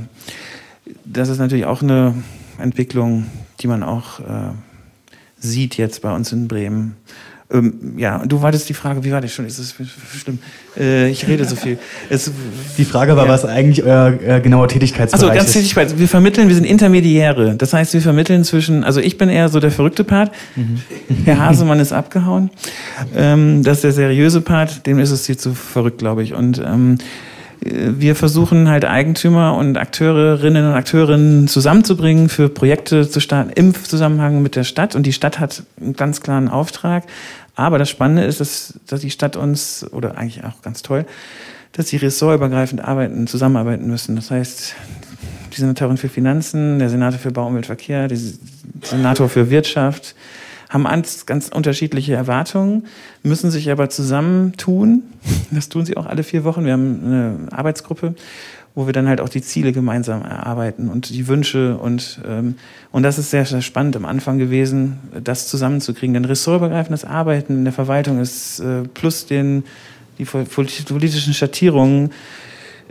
das 1.05 1.29
ist 1.29 1.39
natürlich 1.39 1.65
auch 1.65 1.81
eine 1.81 2.15
Entwicklung, 2.59 3.25
die 3.59 3.67
man 3.67 3.83
auch 3.83 4.19
äh, 4.19 4.51
sieht 5.38 5.77
jetzt 5.77 6.01
bei 6.01 6.13
uns 6.13 6.31
in 6.31 6.47
Bremen. 6.47 6.95
Ähm, 7.53 7.95
ja, 7.97 8.23
du 8.25 8.41
wolltest 8.41 8.69
die 8.69 8.73
Frage, 8.73 9.03
wie 9.03 9.11
war 9.11 9.21
das 9.21 9.33
schon? 9.33 9.45
Ist 9.45 9.59
das 9.59 9.75
schlimm? 10.19 10.39
Äh, 10.77 11.09
ich 11.09 11.27
rede 11.27 11.43
so 11.45 11.55
viel. 11.55 11.77
Es, 12.09 12.31
die 12.77 12.85
Frage 12.85 13.15
war, 13.15 13.25
ja. 13.25 13.31
was 13.31 13.45
eigentlich 13.45 13.83
euer 13.83 14.13
äh, 14.25 14.39
genauer 14.39 14.67
Tätigkeitsbereich 14.67 15.29
also, 15.29 15.37
ganz 15.37 15.53
Tätigkeit. 15.53 15.99
Wir 15.99 16.07
vermitteln, 16.07 16.47
wir 16.47 16.55
sind 16.55 16.65
Intermediäre. 16.65 17.55
Das 17.55 17.73
heißt, 17.73 17.93
wir 17.93 18.01
vermitteln 18.01 18.43
zwischen, 18.43 18.83
also 18.83 19.01
ich 19.01 19.17
bin 19.17 19.29
eher 19.29 19.49
so 19.49 19.59
der 19.59 19.71
verrückte 19.71 20.03
Part. 20.03 20.31
Mhm. 20.55 20.81
Herr 21.25 21.39
Hasemann 21.45 21.79
ist 21.79 21.91
abgehauen. 21.91 22.51
Ähm, 23.15 23.63
das 23.63 23.77
ist 23.77 23.83
der 23.83 23.91
seriöse 23.91 24.41
Part. 24.41 24.85
Dem 24.85 24.99
ist 24.99 25.11
es 25.11 25.25
hier 25.25 25.37
zu 25.37 25.53
verrückt, 25.53 25.97
glaube 25.97 26.23
ich. 26.23 26.33
Und 26.33 26.59
ähm, 26.59 26.97
wir 27.63 28.15
versuchen 28.15 28.69
halt 28.69 28.85
Eigentümer 28.85 29.55
und 29.55 29.77
Akteurinnen 29.77 30.65
und 30.65 30.73
Akteurinnen 30.73 31.47
zusammenzubringen, 31.47 32.27
für 32.27 32.49
Projekte 32.49 33.07
zu 33.07 33.19
starten 33.19 33.51
im 33.51 33.75
Zusammenhang 33.75 34.41
mit 34.41 34.55
der 34.55 34.63
Stadt. 34.63 34.95
Und 34.95 35.05
die 35.05 35.13
Stadt 35.13 35.39
hat 35.39 35.61
einen 35.79 35.93
ganz 35.93 36.21
klaren 36.21 36.49
Auftrag. 36.49 37.03
Aber 37.61 37.77
das 37.77 37.91
Spannende 37.91 38.23
ist, 38.23 38.39
dass, 38.39 38.73
dass 38.88 39.01
die 39.01 39.11
Stadt 39.11 39.35
uns, 39.35 39.85
oder 39.91 40.17
eigentlich 40.17 40.43
auch 40.43 40.63
ganz 40.63 40.81
toll, 40.81 41.05
dass 41.73 41.89
sie 41.89 41.97
ressortübergreifend 41.97 42.83
arbeiten, 42.83 43.27
zusammenarbeiten 43.27 43.85
müssen. 43.88 44.15
Das 44.15 44.31
heißt, 44.31 44.75
die 45.53 45.59
Senatorin 45.59 45.97
für 45.97 46.09
Finanzen, 46.09 46.79
der 46.79 46.89
Senator 46.89 47.19
für 47.19 47.31
Bau, 47.31 47.45
Umwelt, 47.45 47.67
Verkehr, 47.67 48.07
der 48.07 48.17
Senator 48.81 49.29
für 49.29 49.51
Wirtschaft, 49.51 50.15
haben 50.69 50.85
ganz, 50.85 51.27
ganz 51.27 51.49
unterschiedliche 51.49 52.15
Erwartungen, 52.15 52.88
müssen 53.21 53.51
sich 53.51 53.69
aber 53.69 53.89
zusammentun. 53.89 55.03
Das 55.51 55.69
tun 55.69 55.85
sie 55.85 55.97
auch 55.97 56.07
alle 56.07 56.23
vier 56.23 56.43
Wochen. 56.43 56.65
Wir 56.65 56.73
haben 56.73 56.99
eine 57.05 57.38
Arbeitsgruppe, 57.51 58.15
wo 58.73 58.85
wir 58.85 58.93
dann 58.93 59.07
halt 59.07 59.19
auch 59.19 59.30
die 59.30 59.41
Ziele 59.41 59.73
gemeinsam 59.73 60.22
erarbeiten 60.22 60.89
und 60.89 61.10
die 61.10 61.27
Wünsche 61.27 61.77
und, 61.77 62.22
ähm, 62.27 62.56
und 62.91 63.03
das 63.03 63.18
ist 63.18 63.30
sehr, 63.30 63.45
sehr 63.45 63.61
spannend 63.61 63.95
am 63.95 64.06
Anfang 64.06 64.38
gewesen, 64.38 64.99
das 65.23 65.48
zusammenzukriegen. 65.48 66.14
Denn 66.14 66.26
ressortübergreifendes 66.26 67.03
Arbeiten 67.03 67.57
in 67.57 67.64
der 67.65 67.73
Verwaltung 67.73 68.19
ist 68.22 68.60
äh, 68.60 68.84
plus 68.93 69.26
den, 69.26 69.64
die 70.18 70.26
politischen 70.26 71.34
Schattierungen 71.34 72.11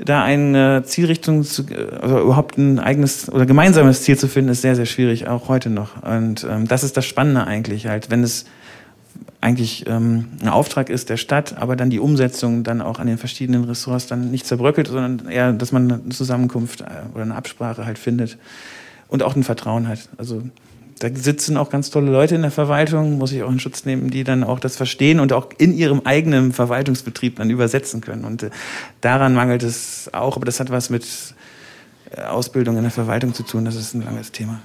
da 0.04 0.22
eine 0.22 0.82
Zielrichtung 0.84 1.44
zu, 1.44 1.64
also 2.00 2.20
überhaupt 2.20 2.56
ein 2.58 2.78
eigenes 2.78 3.30
oder 3.30 3.46
gemeinsames 3.46 4.02
Ziel 4.02 4.16
zu 4.16 4.28
finden, 4.28 4.50
ist 4.50 4.62
sehr, 4.62 4.76
sehr 4.76 4.86
schwierig, 4.86 5.28
auch 5.28 5.48
heute 5.48 5.70
noch. 5.70 6.02
Und 6.02 6.46
ähm, 6.48 6.66
das 6.66 6.84
ist 6.84 6.96
das 6.96 7.06
Spannende 7.06 7.46
eigentlich 7.46 7.86
halt, 7.86 8.10
wenn 8.10 8.22
es 8.22 8.46
eigentlich 9.40 9.86
ähm, 9.86 10.26
ein 10.42 10.48
Auftrag 10.48 10.90
ist 10.90 11.08
der 11.08 11.16
Stadt, 11.16 11.56
aber 11.56 11.74
dann 11.74 11.88
die 11.88 11.98
Umsetzung 11.98 12.62
dann 12.62 12.82
auch 12.82 12.98
an 12.98 13.06
den 13.06 13.16
verschiedenen 13.16 13.64
Ressorts 13.64 14.06
dann 14.06 14.30
nicht 14.30 14.46
zerbröckelt, 14.46 14.88
sondern 14.88 15.28
eher, 15.28 15.52
dass 15.52 15.72
man 15.72 15.90
eine 15.90 16.08
Zusammenkunft 16.10 16.82
äh, 16.82 16.84
oder 17.14 17.22
eine 17.22 17.34
Absprache 17.34 17.86
halt 17.86 17.98
findet 17.98 18.36
und 19.08 19.22
auch 19.22 19.34
ein 19.36 19.42
Vertrauen 19.42 19.88
hat. 19.88 20.08
Also 20.18 20.42
da 20.98 21.08
sitzen 21.14 21.56
auch 21.56 21.70
ganz 21.70 21.88
tolle 21.88 22.10
Leute 22.10 22.34
in 22.34 22.42
der 22.42 22.50
Verwaltung, 22.50 23.16
muss 23.16 23.32
ich 23.32 23.42
auch 23.42 23.50
in 23.50 23.58
Schutz 23.58 23.86
nehmen, 23.86 24.10
die 24.10 24.22
dann 24.22 24.44
auch 24.44 24.60
das 24.60 24.76
verstehen 24.76 25.18
und 25.18 25.32
auch 25.32 25.48
in 25.56 25.72
ihrem 25.72 26.02
eigenen 26.04 26.52
Verwaltungsbetrieb 26.52 27.36
dann 27.36 27.48
übersetzen 27.48 28.02
können. 28.02 28.26
Und 28.26 28.42
äh, 28.42 28.50
daran 29.00 29.32
mangelt 29.32 29.62
es 29.62 30.10
auch, 30.12 30.36
aber 30.36 30.44
das 30.44 30.60
hat 30.60 30.70
was 30.70 30.90
mit 30.90 31.06
äh, 32.14 32.20
Ausbildung 32.22 32.76
in 32.76 32.82
der 32.82 32.92
Verwaltung 32.92 33.32
zu 33.32 33.42
tun. 33.42 33.64
Das 33.64 33.76
ist 33.76 33.94
ein 33.94 34.02
langes 34.02 34.32
Thema. 34.32 34.60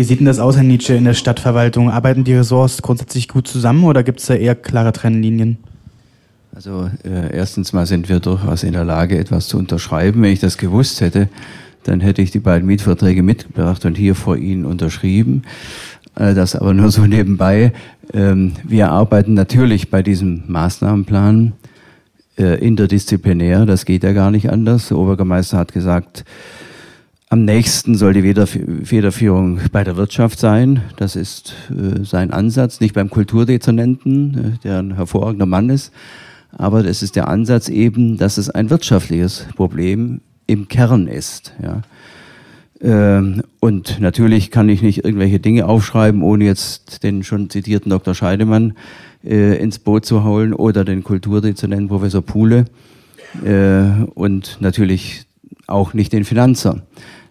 Wie 0.00 0.04
sieht 0.04 0.20
denn 0.20 0.26
das 0.26 0.38
aus, 0.38 0.56
Herr 0.56 0.62
Nietzsche, 0.62 0.94
in 0.94 1.04
der 1.04 1.12
Stadtverwaltung? 1.12 1.90
Arbeiten 1.90 2.24
die 2.24 2.32
Ressorts 2.32 2.80
grundsätzlich 2.80 3.28
gut 3.28 3.46
zusammen 3.46 3.84
oder 3.84 4.02
gibt 4.02 4.20
es 4.20 4.26
da 4.28 4.34
eher 4.34 4.54
klare 4.54 4.92
Trennlinien? 4.92 5.58
Also 6.54 6.88
äh, 7.04 7.36
erstens 7.36 7.74
mal 7.74 7.84
sind 7.84 8.08
wir 8.08 8.18
durchaus 8.18 8.62
in 8.62 8.72
der 8.72 8.86
Lage, 8.86 9.18
etwas 9.18 9.48
zu 9.48 9.58
unterschreiben. 9.58 10.22
Wenn 10.22 10.32
ich 10.32 10.40
das 10.40 10.56
gewusst 10.56 11.02
hätte, 11.02 11.28
dann 11.82 12.00
hätte 12.00 12.22
ich 12.22 12.30
die 12.30 12.38
beiden 12.38 12.66
Mietverträge 12.66 13.22
mitgebracht 13.22 13.84
und 13.84 13.98
hier 13.98 14.14
vor 14.14 14.38
Ihnen 14.38 14.64
unterschrieben. 14.64 15.42
Äh, 16.14 16.32
das 16.32 16.56
aber 16.56 16.72
nur 16.72 16.90
so 16.90 17.02
nebenbei. 17.06 17.74
Ähm, 18.14 18.52
wir 18.64 18.90
arbeiten 18.90 19.34
natürlich 19.34 19.90
bei 19.90 20.02
diesem 20.02 20.44
Maßnahmenplan 20.46 21.52
äh, 22.38 22.58
interdisziplinär. 22.66 23.66
Das 23.66 23.84
geht 23.84 24.02
ja 24.02 24.14
gar 24.14 24.30
nicht 24.30 24.48
anders. 24.48 24.88
Der 24.88 24.96
Obergemeister 24.96 25.58
hat 25.58 25.74
gesagt, 25.74 26.24
am 27.30 27.44
nächsten 27.44 27.94
soll 27.94 28.12
die 28.12 28.34
Federführung 28.84 29.60
bei 29.70 29.84
der 29.84 29.96
Wirtschaft 29.96 30.40
sein. 30.40 30.82
Das 30.96 31.14
ist 31.14 31.54
äh, 31.70 32.04
sein 32.04 32.32
Ansatz, 32.32 32.80
nicht 32.80 32.92
beim 32.92 33.08
Kulturdezernenten, 33.08 34.58
der 34.64 34.80
ein 34.80 34.96
hervorragender 34.96 35.46
Mann 35.46 35.70
ist. 35.70 35.92
Aber 36.58 36.82
das 36.82 37.04
ist 37.04 37.14
der 37.14 37.28
Ansatz 37.28 37.68
eben, 37.68 38.18
dass 38.18 38.36
es 38.36 38.50
ein 38.50 38.68
wirtschaftliches 38.68 39.46
Problem 39.54 40.20
im 40.48 40.66
Kern 40.66 41.06
ist. 41.06 41.54
Ja. 41.62 41.82
Ähm, 42.82 43.42
und 43.60 44.00
natürlich 44.00 44.50
kann 44.50 44.68
ich 44.68 44.82
nicht 44.82 45.04
irgendwelche 45.04 45.38
Dinge 45.38 45.66
aufschreiben, 45.66 46.22
ohne 46.22 46.46
jetzt 46.46 47.04
den 47.04 47.22
schon 47.22 47.48
zitierten 47.48 47.90
Dr. 47.90 48.12
Scheidemann 48.12 48.74
äh, 49.22 49.56
ins 49.62 49.78
Boot 49.78 50.04
zu 50.04 50.24
holen 50.24 50.52
oder 50.52 50.84
den 50.84 51.04
Kulturdezernenten 51.04 51.86
Professor 51.86 52.22
Puhle 52.22 52.64
äh, 53.44 53.82
und 54.14 54.58
natürlich 54.60 55.26
auch 55.68 55.94
nicht 55.94 56.12
den 56.12 56.24
Finanzer. 56.24 56.82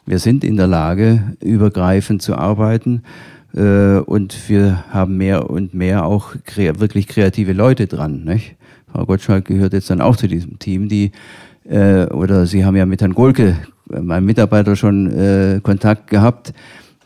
Wir 0.10 0.18
sind 0.18 0.44
in 0.44 0.57
der 0.57 0.65
Lage, 0.65 1.36
übergreifend 1.40 2.23
zu 2.23 2.36
arbeiten 2.36 3.03
äh, 3.53 3.98
und 3.98 4.49
wir 4.49 4.84
haben 4.90 5.18
mehr 5.18 5.52
und 5.52 5.76
mehr 5.76 6.03
auch 6.03 6.34
wirklich 6.56 7.07
kreative 7.07 7.53
Leute 7.53 7.86
dran. 7.86 8.23
Nicht? 8.23 8.56
Frau 8.91 9.06
Gottschalk 9.06 9.45
gehört 9.45 9.73
jetzt 9.73 9.91
dann 9.91 10.02
auch 10.02 10.15
zu 10.15 10.27
diesem 10.27 10.57
Team, 10.57 10.90
die 10.90 11.11
äh, 11.69 12.06
oder 12.06 12.48
Sie 12.48 12.65
haben 12.65 12.76
ja 12.76 12.88
mit 12.88 13.02
Herrn 13.02 13.14
Golke, 13.14 13.56
meinem 13.86 14.26
Mitarbeiter, 14.26 14.76
schon 14.76 15.11
äh, 15.11 15.60
Kontakt 15.61 16.07
gehabt, 16.07 16.53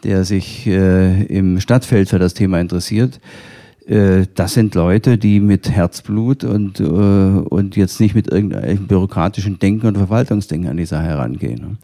der 0.06 0.24
sich 0.24 0.66
äh, 0.66 1.24
im 1.26 1.60
Stadtfeld 1.60 2.08
für 2.08 2.20
das 2.20 2.34
Thema 2.34 2.62
interessiert. 2.62 3.20
Äh, 3.86 4.28
das 4.34 4.54
sind 4.54 4.76
Leute, 4.76 5.18
die 5.18 5.42
mit 5.42 5.70
Herzblut 5.70 6.46
und, 6.46 6.80
äh, 6.80 6.84
und 6.84 7.76
jetzt 7.76 8.00
nicht 8.00 8.16
mit 8.16 8.32
irgendeinem 8.32 8.88
bürokratischen 8.88 9.60
Denken 9.60 9.88
und 9.88 9.98
Verwaltungsdenken 9.98 10.70
an 10.70 10.78
die 10.78 10.86
Sache 10.86 11.04
herangehen. 11.04 11.80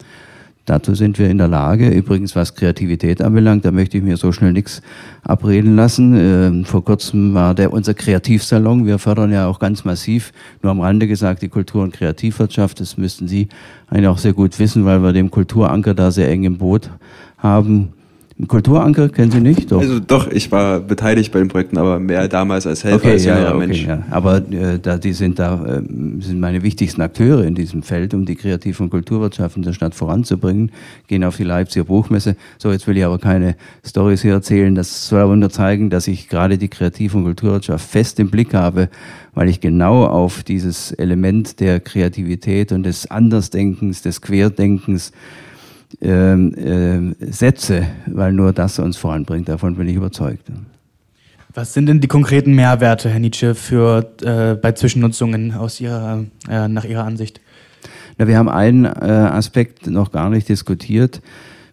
Dazu 0.70 0.94
sind 0.94 1.18
wir 1.18 1.28
in 1.28 1.38
der 1.38 1.48
Lage. 1.48 1.88
Übrigens, 1.88 2.36
was 2.36 2.54
Kreativität 2.54 3.22
anbelangt, 3.22 3.64
da 3.64 3.72
möchte 3.72 3.98
ich 3.98 4.04
mir 4.04 4.16
so 4.16 4.30
schnell 4.30 4.52
nichts 4.52 4.82
abreden 5.24 5.74
lassen. 5.74 6.14
Ähm, 6.16 6.64
vor 6.64 6.84
kurzem 6.84 7.34
war 7.34 7.56
der 7.56 7.72
unser 7.72 7.92
Kreativsalon. 7.92 8.86
Wir 8.86 9.00
fördern 9.00 9.32
ja 9.32 9.48
auch 9.48 9.58
ganz 9.58 9.84
massiv, 9.84 10.32
nur 10.62 10.70
am 10.70 10.78
Rande 10.78 11.08
gesagt, 11.08 11.42
die 11.42 11.48
Kultur- 11.48 11.82
und 11.82 11.92
Kreativwirtschaft. 11.92 12.78
Das 12.78 12.96
müssten 12.96 13.26
Sie 13.26 13.48
eigentlich 13.88 14.06
auch 14.06 14.18
sehr 14.18 14.32
gut 14.32 14.60
wissen, 14.60 14.84
weil 14.84 15.02
wir 15.02 15.12
dem 15.12 15.32
Kulturanker 15.32 15.92
da 15.92 16.12
sehr 16.12 16.28
eng 16.28 16.44
im 16.44 16.58
Boot 16.58 16.88
haben. 17.38 17.88
Kulturanker 18.48 19.08
kennen 19.08 19.30
Sie 19.30 19.40
nicht? 19.40 19.70
Doch. 19.70 19.80
Also 19.80 20.00
doch, 20.00 20.30
ich 20.30 20.50
war 20.52 20.80
beteiligt 20.80 21.32
bei 21.32 21.40
den 21.40 21.48
Projekten, 21.48 21.78
aber 21.78 21.98
mehr 21.98 22.28
damals 22.28 22.66
als 22.66 22.84
Helfer 22.84 22.96
okay, 22.96 23.12
als 23.12 23.24
ja, 23.24 23.38
ja, 23.38 23.48
okay, 23.50 23.58
Mensch. 23.58 23.84
Ja. 23.84 24.02
Aber 24.10 24.38
äh, 24.38 24.78
da, 24.80 24.98
die 24.98 25.12
sind 25.12 25.38
da 25.38 25.62
äh, 25.64 25.82
sind 26.20 26.40
meine 26.40 26.62
wichtigsten 26.62 27.02
Akteure 27.02 27.44
in 27.44 27.54
diesem 27.54 27.82
Feld, 27.82 28.14
um 28.14 28.24
die 28.24 28.36
Kreativ- 28.36 28.80
und 28.80 28.90
Kulturwirtschaft 28.90 29.56
in 29.56 29.62
der 29.62 29.72
Stadt 29.72 29.94
voranzubringen. 29.94 30.72
Gehen 31.06 31.24
auf 31.24 31.36
die 31.36 31.44
Leipziger 31.44 31.84
Buchmesse. 31.84 32.36
So, 32.58 32.70
jetzt 32.70 32.86
will 32.86 32.96
ich 32.96 33.04
aber 33.04 33.18
keine 33.18 33.56
Stories 33.84 34.22
hier 34.22 34.32
erzählen. 34.32 34.74
Das 34.74 35.08
soll 35.08 35.20
aber 35.20 35.36
nur 35.36 35.50
zeigen, 35.50 35.90
dass 35.90 36.08
ich 36.08 36.28
gerade 36.28 36.56
die 36.56 36.68
Kreativ- 36.68 37.14
und 37.14 37.24
Kulturwirtschaft 37.24 37.88
fest 37.88 38.20
im 38.20 38.30
Blick 38.30 38.54
habe, 38.54 38.88
weil 39.34 39.48
ich 39.48 39.60
genau 39.60 40.06
auf 40.06 40.42
dieses 40.42 40.92
Element 40.92 41.60
der 41.60 41.80
Kreativität 41.80 42.72
und 42.72 42.84
des 42.84 43.10
Andersdenkens, 43.10 44.02
des 44.02 44.20
Querdenkens 44.20 45.12
ähm, 46.00 47.14
äh, 47.20 47.32
setze, 47.32 47.86
weil 48.06 48.32
nur 48.32 48.52
das 48.52 48.78
uns 48.78 48.96
voranbringt. 48.96 49.48
Davon 49.48 49.76
bin 49.76 49.88
ich 49.88 49.96
überzeugt. 49.96 50.50
Was 51.52 51.74
sind 51.74 51.86
denn 51.86 52.00
die 52.00 52.06
konkreten 52.06 52.54
Mehrwerte, 52.54 53.08
Herr 53.10 53.18
Nietzsche, 53.18 53.54
für, 53.56 54.12
äh, 54.22 54.54
bei 54.54 54.72
Zwischennutzungen 54.72 55.52
aus 55.52 55.80
Ihrer, 55.80 56.24
äh, 56.48 56.68
nach 56.68 56.84
Ihrer 56.84 57.04
Ansicht? 57.04 57.40
Na, 58.18 58.28
wir 58.28 58.38
haben 58.38 58.48
einen 58.48 58.84
äh, 58.84 58.88
Aspekt 58.88 59.88
noch 59.88 60.12
gar 60.12 60.30
nicht 60.30 60.48
diskutiert. 60.48 61.20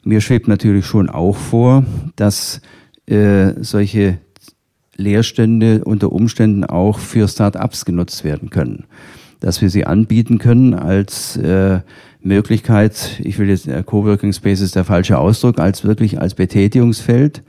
Mir 0.04 0.22
schwebt 0.22 0.48
natürlich 0.48 0.86
schon 0.86 1.10
auch 1.10 1.36
vor, 1.36 1.86
dass 2.16 2.62
äh, 3.06 3.54
solche 3.62 4.18
Leerstände 4.96 5.84
unter 5.84 6.12
Umständen 6.12 6.64
auch 6.64 6.98
für 6.98 7.28
Start-ups 7.28 7.86
genutzt 7.86 8.24
werden 8.24 8.50
können. 8.50 8.86
Dass 9.42 9.62
wir 9.62 9.70
sie 9.70 9.86
anbieten 9.86 10.40
können 10.40 10.74
als 10.74 11.38
äh, 11.38 11.82
Möglichkeit, 12.28 13.20
ich 13.24 13.40
will 13.40 13.50
jetzt, 13.50 13.68
äh, 13.68 13.84
Coworking 13.84 14.34
Space 14.34 14.62
ist 14.62 14.76
der 14.76 14.84
falsche 14.84 15.18
Ausdruck, 15.18 15.60
als 15.60 15.84
wirklich 15.84 16.20
als 16.22 16.36
Betätigungsfeld, 16.36 17.42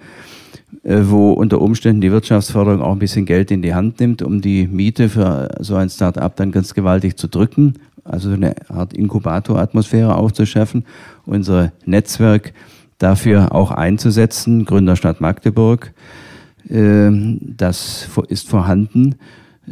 äh, 0.85 1.01
wo 1.03 1.33
unter 1.33 1.61
Umständen 1.61 2.01
die 2.01 2.13
Wirtschaftsförderung 2.13 2.81
auch 2.81 2.93
ein 2.93 2.99
bisschen 2.99 3.27
Geld 3.27 3.51
in 3.51 3.63
die 3.63 3.75
Hand 3.75 4.01
nimmt, 4.01 4.23
um 4.23 4.41
die 4.41 4.67
Miete 4.67 5.09
für 5.09 5.49
so 5.61 5.75
ein 5.75 5.91
Start-up 5.91 6.37
dann 6.37 6.53
ganz 6.53 6.75
gewaltig 6.75 7.17
zu 7.17 7.29
drücken, 7.29 7.75
also 8.05 8.31
eine 8.31 8.55
Art 8.69 8.95
Inkubatoratmosphäre 8.95 10.15
aufzuschaffen, 10.15 10.85
unser 11.27 11.73
Netzwerk 11.85 12.55
dafür 12.99 13.55
auch 13.55 13.71
einzusetzen, 13.71 14.65
Gründerstadt 14.65 15.21
Magdeburg, 15.21 15.93
ähm, 16.71 17.39
das 17.57 18.09
ist 18.29 18.49
vorhanden. 18.49 19.17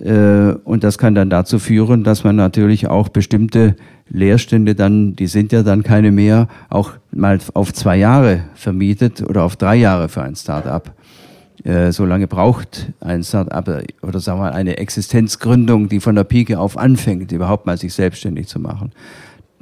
Äh, 0.03 0.53
und 0.65 0.85
das 0.85 0.99
kann 0.99 1.15
dann 1.15 1.31
dazu 1.31 1.59
führen, 1.59 2.05
dass 2.05 2.24
man 2.24 2.37
natürlich 2.37 2.89
auch 2.89 3.09
bestimmte 3.09 3.77
Leerstände 4.09 4.74
dann, 4.74 5.16
die 5.16 5.27
sind 5.27 5.53
ja 5.53 5.62
dann 5.62 5.83
keine 5.83 6.12
mehr, 6.12 6.49
auch 6.69 6.93
mal 7.12 7.39
auf 7.55 7.73
zwei 7.73 7.97
Jahre 7.97 8.45
vermietet 8.55 9.23
oder 9.23 9.43
auf 9.43 9.57
drei 9.57 9.77
Jahre 9.77 10.09
für 10.09 10.23
ein 10.23 10.37
Start-up. 10.37 10.95
Äh, 11.65 11.91
so 11.93 12.05
lange 12.05 12.28
braucht 12.28 12.93
ein 13.01 13.24
Start-up 13.24 13.83
oder 14.03 14.20
sagen 14.20 14.39
wir 14.39 14.45
mal 14.45 14.53
eine 14.53 14.78
Existenzgründung, 14.78 15.89
die 15.89 16.01
von 16.01 16.15
der 16.15 16.24
Pike 16.24 16.59
auf 16.59 16.77
anfängt, 16.77 17.33
überhaupt 17.33 17.66
mal 17.66 17.77
sich 17.77 17.95
selbstständig 17.95 18.47
zu 18.47 18.61
machen. 18.61 18.93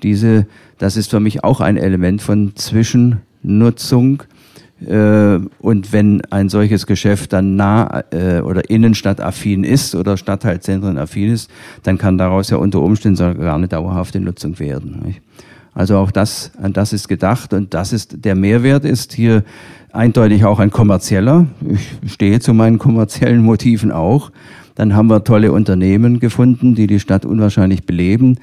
Diese, 0.03 0.47
das 0.79 0.97
ist 0.97 1.11
für 1.11 1.21
mich 1.21 1.45
auch 1.45 1.61
ein 1.61 1.77
Element 1.79 2.21
von 2.21 2.55
Zwischennutzung 2.57 4.23
äh, 4.23 4.34
und 4.87 5.93
wenn 5.93 6.23
ein 6.31 6.49
solches 6.49 6.87
Geschäft 6.87 7.33
dann 7.33 7.57
nah 7.57 8.05
äh, 8.11 8.41
oder 8.41 8.69
innenstadtaffin 8.69 9.65
ist 9.65 9.95
oder 9.95 10.17
Stadtteilzentren 10.17 10.99
affin 10.99 11.33
ist, 11.33 11.51
dann 11.83 11.99
kann 11.99 12.19
daraus 12.19 12.51
ja 12.51 12.57
unter 12.57 12.81
Umständen 12.81 13.17
sogar 13.17 13.55
eine 13.55 13.69
dauerhafte 13.69 14.21
Nutzung 14.21 14.59
werden. 14.59 15.17
Also 15.75 15.97
auch 15.99 16.11
das, 16.11 16.53
an 16.63 16.73
das 16.73 16.93
ist 16.93 17.09
gedacht 17.09 17.53
und 17.53 17.75
das 17.75 17.93
ist, 17.93 18.25
der 18.25 18.35
Mehrwert 18.35 18.85
ist 18.85 19.13
hier 19.13 19.43
eindeutig 19.93 20.45
auch 20.45 20.61
ein 20.61 20.71
kommerzieller. 20.71 21.47
Ich 22.03 22.13
stehe 22.13 22.41
zu 22.41 22.55
meinen 22.55 22.79
kommerziellen 22.79 23.43
Motiven 23.43 23.91
auch. 23.91 24.31
Dann 24.77 24.95
haben 24.95 25.09
wir 25.09 25.25
tolle 25.25 25.53
Unternehmen 25.53 26.21
gefunden, 26.21 26.75
die 26.75 26.87
die 26.87 27.01
Stadt 27.01 27.25
unwahrscheinlich 27.25 27.85
beleben 27.87 28.37
äh, 28.37 28.41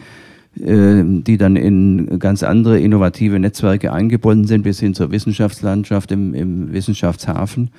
die 0.53 1.37
dann 1.37 1.55
in 1.55 2.19
ganz 2.19 2.43
andere 2.43 2.79
innovative 2.79 3.39
Netzwerke 3.39 3.93
eingebunden 3.93 4.45
sind, 4.45 4.63
bis 4.63 4.79
hin 4.81 4.93
zur 4.93 5.09
Wissenschaftslandschaft 5.11 6.11
im, 6.11 6.33
im 6.33 6.73
Wissenschaftshafen. 6.73 7.69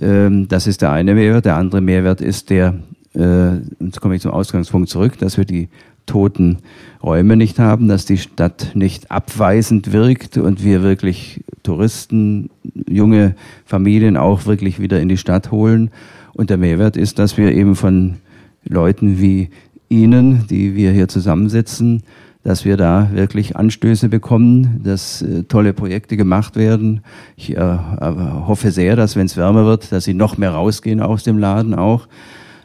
Ähm, 0.00 0.48
das 0.48 0.66
ist 0.66 0.82
der 0.82 0.92
eine 0.92 1.14
Mehrwert. 1.14 1.46
Der 1.46 1.56
andere 1.56 1.80
Mehrwert 1.80 2.20
ist 2.20 2.50
der, 2.50 2.74
äh, 3.14 3.54
jetzt 3.80 4.00
komme 4.00 4.16
ich 4.16 4.22
zum 4.22 4.32
Ausgangspunkt 4.32 4.90
zurück, 4.90 5.18
dass 5.18 5.38
wir 5.38 5.44
die 5.44 5.68
toten 6.06 6.58
Räume 7.02 7.36
nicht 7.36 7.58
haben, 7.58 7.88
dass 7.88 8.04
die 8.04 8.18
Stadt 8.18 8.72
nicht 8.74 9.10
abweisend 9.10 9.92
wirkt 9.92 10.36
und 10.36 10.62
wir 10.62 10.82
wirklich 10.82 11.42
Touristen, 11.62 12.50
junge 12.86 13.34
Familien 13.64 14.18
auch 14.18 14.44
wirklich 14.44 14.80
wieder 14.80 15.00
in 15.00 15.08
die 15.08 15.16
Stadt 15.16 15.50
holen. 15.50 15.90
Und 16.34 16.50
der 16.50 16.58
Mehrwert 16.58 16.96
ist, 16.96 17.18
dass 17.18 17.38
wir 17.38 17.52
eben 17.52 17.74
von 17.74 18.16
Leuten 18.64 19.20
wie 19.20 19.48
Ihnen, 19.94 20.46
die 20.48 20.74
wir 20.74 20.90
hier 20.90 21.08
zusammensitzen, 21.08 22.02
dass 22.42 22.64
wir 22.64 22.76
da 22.76 23.08
wirklich 23.12 23.56
Anstöße 23.56 24.08
bekommen, 24.08 24.80
dass 24.84 25.22
äh, 25.22 25.44
tolle 25.44 25.72
Projekte 25.72 26.16
gemacht 26.16 26.56
werden. 26.56 27.00
Ich 27.36 27.56
äh, 27.56 27.60
hoffe 27.60 28.70
sehr, 28.70 28.96
dass 28.96 29.16
wenn 29.16 29.26
es 29.26 29.36
wärmer 29.36 29.64
wird, 29.64 29.92
dass 29.92 30.04
sie 30.04 30.14
noch 30.14 30.36
mehr 30.36 30.50
rausgehen 30.50 31.00
aus 31.00 31.22
dem 31.22 31.38
Laden 31.38 31.74
auch 31.74 32.06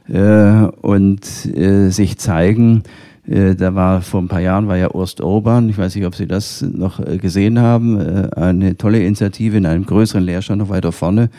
äh, 0.10 0.68
und 0.81 1.22
äh, 1.56 1.89
sich 1.89 2.18
zeigen. 2.18 2.84
Äh, 3.26 3.56
da 3.56 3.73
war 3.73 4.01
vor 4.01 4.22
ein 4.22 4.27
paar 4.27 4.41
Jahren 4.41 4.68
war 4.68 4.76
ja 4.76 4.91
Urst 4.91 5.22
Urban, 5.22 5.69
ich 5.69 5.77
weiß 5.77 5.95
nicht, 5.95 6.06
ob 6.06 6.15
Sie 6.15 6.27
das 6.27 6.61
noch 6.61 6.99
äh, 6.99 7.18
gesehen 7.18 7.60
haben, 7.60 7.99
eine 8.31 8.76
tolle 8.76 8.99
Initiative 8.99 9.57
in 9.57 9.65
einem 9.65 9.85
größeren 9.85 10.23
Leerstand 10.23 10.60
noch 10.60 10.69
weiter 10.69 10.91
vorne. 10.91 11.30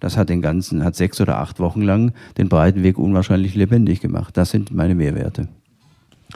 Das 0.00 0.16
hat 0.16 0.28
den 0.28 0.42
ganzen, 0.42 0.84
hat 0.84 0.96
sechs 0.96 1.20
oder 1.20 1.38
acht 1.38 1.60
Wochen 1.60 1.82
lang 1.82 2.12
den 2.36 2.48
Breitenweg 2.48 2.98
unwahrscheinlich 2.98 3.54
lebendig 3.54 4.00
gemacht. 4.00 4.36
Das 4.36 4.50
sind 4.50 4.72
meine 4.72 4.94
Mehrwerte. 4.94 5.48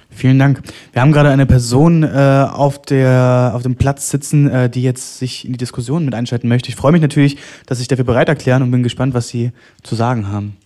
Vielen 0.09 0.39
Dank. 0.39 0.62
Wir 0.93 1.02
haben 1.02 1.12
gerade 1.12 1.30
eine 1.30 1.47
Person 1.47 2.02
äh, 2.02 2.47
auf, 2.51 2.80
der, 2.82 3.52
auf 3.55 3.62
dem 3.62 3.76
Platz 3.76 4.10
sitzen, 4.10 4.48
äh, 4.48 4.70
die 4.70 4.82
jetzt 4.82 5.18
sich 5.18 5.44
in 5.44 5.52
die 5.52 5.59
Diskussion 5.59 6.05
mit 6.05 6.14
einschalten 6.14 6.48
möchte. 6.48 6.68
Ich 6.70 6.76
freue 6.76 6.93
mich 6.93 7.02
natürlich, 7.02 7.36
dass 7.66 7.78
Sie 7.78 7.82
sich 7.82 7.89
dafür 7.89 8.05
bereit 8.05 8.28
erklären 8.28 8.62
und 8.62 8.70
bin 8.70 8.82
gespannt, 8.82 9.14
was 9.14 9.28
Sie 9.28 9.52
zu 9.82 9.94
sagen 9.94 10.28
haben. 10.28 10.56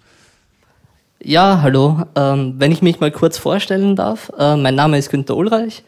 Ja, 1.23 1.61
hallo. 1.63 2.03
Ähm, 2.15 2.55
wenn 2.59 2.71
ich 2.71 2.83
mich 2.83 3.01
mal 3.01 3.11
kurz 3.11 3.39
vorstellen 3.39 3.97
darf, 3.97 4.31
äh, 4.39 4.57
mein 4.57 4.75
Name 4.75 4.99
ist 4.99 5.11
Günter 5.11 5.37
Ulreich. 5.37 5.83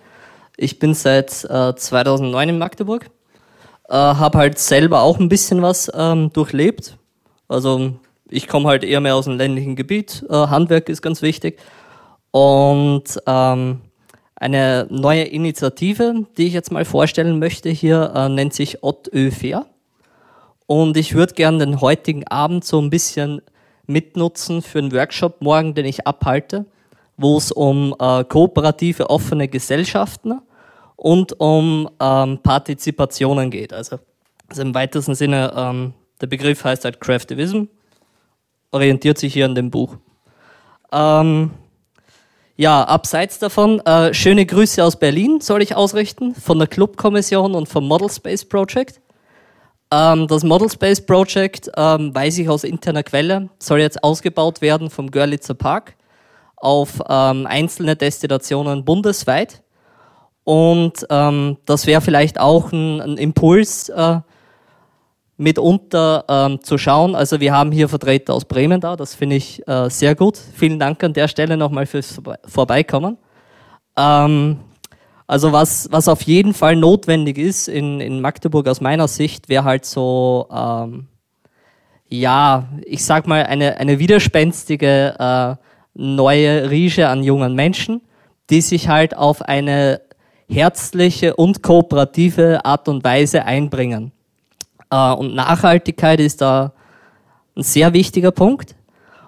Ich 0.57 0.81
bin 0.81 0.95
seit 0.95 1.31
2009 1.31 2.49
äh, 2.49 2.53
in 2.53 2.59
Magdeburg. 2.59 3.11
Äh, 3.89 3.95
habe 3.95 4.39
halt 4.39 4.59
selber 4.59 5.03
auch 5.03 5.19
ein 5.19 5.29
bisschen 5.29 5.63
was 5.63 5.91
ähm, 5.95 6.33
durchlebt. 6.33 6.98
Also 7.49 7.95
ich 8.29 8.47
komme 8.47 8.69
halt 8.69 8.85
eher 8.85 9.01
mehr 9.01 9.17
aus 9.17 9.25
dem 9.25 9.39
ländlichen 9.39 9.75
Gebiet. 9.75 10.25
Äh, 10.29 10.35
Handwerk 10.35 10.89
ist 10.89 11.03
ganz 11.03 11.23
wichtig. 11.23 11.59
Und 12.31 13.05
ähm, 13.27 13.81
eine 14.37 14.87
neue 14.91 15.25
Initiative, 15.25 16.27
die 16.37 16.47
ich 16.47 16.53
jetzt 16.53 16.71
mal 16.71 16.85
vorstellen 16.85 17.39
möchte 17.39 17.71
hier, 17.71 18.13
äh, 18.15 18.29
nennt 18.29 18.55
sich 18.55 18.83
Ott 18.83 19.11
Ö 19.13 19.31
Fair. 19.31 19.67
Und 20.67 20.97
ich 20.97 21.15
würde 21.15 21.35
gerne 21.35 21.59
den 21.59 21.81
heutigen 21.81 22.27
Abend 22.27 22.65
so 22.65 22.81
ein 22.81 22.91
bisschen 22.91 23.41
mitnutzen 23.87 24.61
für 24.61 24.79
einen 24.79 24.93
Workshop 24.93 25.41
morgen, 25.41 25.75
den 25.75 25.87
ich 25.87 26.07
abhalte, 26.07 26.67
wo 27.17 27.39
es 27.39 27.51
um 27.51 27.95
äh, 27.99 28.23
kooperative 28.25 29.09
offene 29.09 29.49
Gesellschaften 29.49 30.41
und 30.97 31.41
um 31.41 31.89
ähm, 31.99 32.39
Partizipationen 32.43 33.51
geht. 33.51 33.73
Also, 33.73 33.99
also 34.49 34.63
im 34.63 34.75
weitesten 34.75 35.15
Sinne, 35.15 35.53
ähm, 35.57 35.95
der 36.21 36.27
Begriff 36.27 36.65
heißt 36.65 36.85
halt 36.85 37.01
Craftivism, 37.01 37.65
orientiert 38.71 39.19
sich 39.19 39.33
hier 39.33 39.45
an 39.45 39.55
dem 39.55 39.71
Buch. 39.71 39.97
Ähm, 40.93 41.51
ja, 42.57 42.83
abseits 42.83 43.39
davon, 43.39 43.81
äh, 43.81 44.13
schöne 44.13 44.45
Grüße 44.45 44.83
aus 44.83 44.99
Berlin 44.99 45.41
soll 45.41 45.63
ich 45.63 45.77
ausrichten, 45.77 46.35
von 46.35 46.59
der 46.59 46.67
Clubkommission 46.67 47.55
und 47.55 47.69
vom 47.69 47.87
Model 47.87 48.11
Space 48.11 48.45
Project. 48.45 49.01
Ähm, 49.93 50.27
das 50.27 50.43
Model 50.43 50.69
Space 50.69 51.05
Project, 51.05 51.71
ähm, 51.77 52.15
weiß 52.15 52.39
ich 52.39 52.49
aus 52.49 52.65
interner 52.65 53.03
Quelle, 53.05 53.49
soll 53.59 53.81
jetzt 53.81 54.03
ausgebaut 54.03 54.61
werden 54.61 54.91
vom 54.91 55.11
Görlitzer 55.11 55.55
Park 55.55 55.95
auf 56.57 57.01
ähm, 57.09 57.47
einzelne 57.47 57.97
Destinationen 57.97 58.85
bundesweit. 58.85 59.63
Und 60.45 61.07
ähm, 61.11 61.59
das 61.65 61.87
wäre 61.87 62.01
vielleicht 62.01 62.41
auch 62.41 62.73
ein, 62.73 63.01
ein 63.01 63.17
Impuls, 63.19 63.89
äh, 63.91 64.21
mitunter 65.39 66.25
ähm, 66.29 66.63
zu 66.63 66.77
schauen. 66.77 67.15
Also 67.15 67.41
wir 67.41 67.53
haben 67.53 67.73
hier 67.73 67.89
Vertreter 67.89 68.35
aus 68.35 68.45
Bremen 68.45 68.81
da, 68.81 68.97
das 68.97 69.15
finde 69.15 69.37
ich 69.37 69.67
äh, 69.67 69.89
sehr 69.89 70.15
gut. 70.15 70.37
Vielen 70.37 70.79
Dank 70.79 71.03
an 71.03 71.15
der 71.15 71.29
Stelle 71.29 71.57
nochmal 71.57 71.87
fürs 71.87 72.21
Vorbeikommen. 72.45 73.17
Ähm, 73.97 74.59
also 75.27 75.53
was, 75.53 75.89
was 75.91 76.09
auf 76.09 76.23
jeden 76.23 76.55
Fall 76.55 76.75
notwendig 76.75 77.39
ist 77.39 77.69
in, 77.69 78.01
in 78.01 78.21
Magdeburg 78.21 78.67
aus 78.67 78.81
meiner 78.81 79.09
Sicht, 79.09 79.49
wäre 79.49 79.65
halt 79.65 79.85
so, 79.85 80.49
ähm, 80.53 81.07
ja, 82.09 82.67
ich 82.85 83.05
sag 83.05 83.27
mal, 83.27 83.45
eine, 83.45 83.77
eine 83.77 83.99
widerspenstige 83.99 85.15
äh, 85.19 85.55
neue 85.95 86.71
Riege 86.71 87.09
an 87.09 87.23
jungen 87.23 87.55
Menschen, 87.55 88.01
die 88.51 88.61
sich 88.61 88.89
halt 88.89 89.17
auf 89.17 89.43
eine 89.43 90.01
herzliche 90.49 91.37
und 91.37 91.63
kooperative 91.63 92.65
Art 92.65 92.89
und 92.89 93.05
Weise 93.05 93.45
einbringen. 93.45 94.13
Äh, 94.91 95.13
und 95.13 95.35
Nachhaltigkeit 95.35 96.21
ist 96.21 96.41
da 96.41 96.73
ein 97.57 97.63
sehr 97.63 97.93
wichtiger 97.93 98.31
Punkt. 98.31 98.75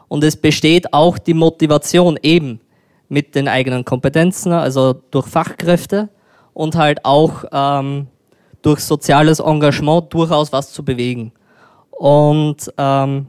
Und 0.08 0.24
es 0.24 0.36
besteht 0.36 0.92
auch 0.92 1.18
die 1.18 1.34
Motivation 1.34 2.18
eben 2.22 2.60
mit 3.08 3.34
den 3.34 3.48
eigenen 3.48 3.84
Kompetenzen, 3.84 4.52
also 4.52 4.94
durch 5.10 5.26
Fachkräfte 5.26 6.08
und 6.52 6.76
halt 6.76 7.04
auch 7.04 7.44
ähm, 7.52 8.08
durch 8.62 8.80
soziales 8.80 9.40
Engagement 9.40 10.12
durchaus 10.12 10.52
was 10.52 10.72
zu 10.72 10.84
bewegen. 10.84 11.32
Und 11.90 12.72
ähm, 12.78 13.26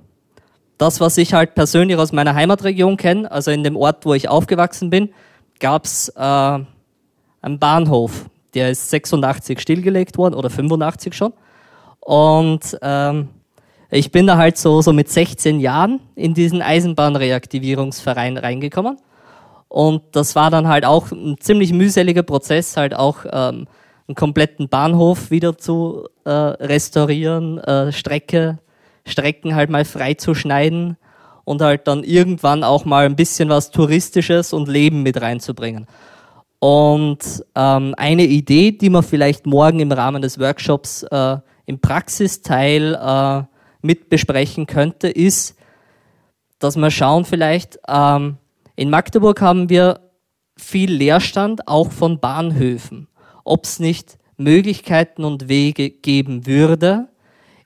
das, 0.78 0.99
was 0.99 1.18
ich 1.18 1.34
halt 1.34 1.56
persönlich 1.56 1.98
aus 1.98 2.12
meiner 2.12 2.34
Heimatregion 2.34 2.98
kenne, 2.98 3.30
also 3.30 3.52
in 3.52 3.64
dem 3.64 3.76
Ort, 3.76 4.06
wo 4.06 4.14
ich 4.14 4.30
aufgewachsen 4.30 4.90
bin, 4.90 5.14
gab 5.60 5.86
es 5.86 6.10
äh, 6.10 6.20
einen 6.20 7.60
Bahnhof. 7.60 8.26
Der 8.53 8.72
ist 8.72 8.90
86 8.90 9.60
stillgelegt 9.60 10.18
worden 10.18 10.34
oder 10.34 10.49
85 10.49 11.14
schon. 11.14 11.34
Und 12.02 12.78
ähm, 12.82 13.30
ich 13.90 14.11
bin 14.11 14.28
da 14.28 14.38
halt 14.38 14.57
so, 14.57 14.82
so 14.82 14.94
mit 14.94 15.10
16 15.10 15.60
Jahren 15.60 15.99
in 16.15 16.34
diesen 16.34 16.61
Eisenbahnreaktivierungsverein 16.61 18.38
reingekommen. 18.38 18.98
Und 19.68 20.03
das 20.11 20.36
war 20.36 20.49
dann 20.49 20.68
halt 20.68 20.86
auch 20.86 21.11
ein 21.11 21.38
ziemlich 21.40 21.72
mühseliger 21.72 22.23
Prozess, 22.23 22.76
halt 22.76 22.94
auch 22.94 23.26
ähm, 23.26 23.68
einen 24.07 24.15
kompletten 24.15 24.68
Bahnhof 24.68 25.32
wieder 25.32 25.57
zu 25.57 26.07
äh, 26.26 26.30
restaurieren, 26.30 27.57
äh, 27.60 27.91
Strecke, 27.91 28.60
Strecken 29.06 29.56
halt 29.56 29.69
mal 29.69 29.86
frei 29.86 30.14
zu 30.14 30.34
schneiden 30.34 30.98
und 31.44 31.61
halt 31.61 31.88
dann 31.88 32.03
irgendwann 32.03 32.64
auch 32.64 32.86
mal 32.86 33.06
ein 33.06 33.15
bisschen 33.15 33.49
was 33.49 33.72
Touristisches 33.72 34.53
und 34.53 34.68
Leben 34.68 35.03
mit 35.03 35.22
reinzubringen. 35.22 35.88
Und 36.60 37.44
ähm, 37.56 37.95
eine 37.98 38.23
Idee, 38.23 38.72
die 38.72 38.90
man 38.90 39.03
vielleicht 39.03 39.45
morgen 39.45 39.80
im 39.80 39.91
Rahmen 39.91 40.22
des 40.22 40.40
Workshops 40.40 41.03
äh, 41.03 41.38
im 41.72 41.80
Praxisteil 41.80 42.95
äh, 42.95 43.43
mit 43.81 44.10
besprechen 44.10 44.68
könnte, 44.68 45.07
ist, 45.07 45.56
dass 46.60 46.76
wir 46.76 46.91
schauen 46.91 47.23
vielleicht, 47.23 47.80
ähm, 47.88 48.35
in 48.76 48.89
Magdeburg 48.89 49.39
haben 49.39 49.69
wir 49.69 50.02
viel 50.57 50.91
Leerstand, 50.91 51.69
auch 51.69 51.91
von 51.91 52.19
Bahnhöfen. 52.19 53.07
Ob 53.45 53.64
es 53.64 53.80
nicht 53.80 54.18
Möglichkeiten 54.35 55.23
und 55.23 55.48
Wege 55.48 55.89
geben 55.89 56.45
würde, 56.45 57.07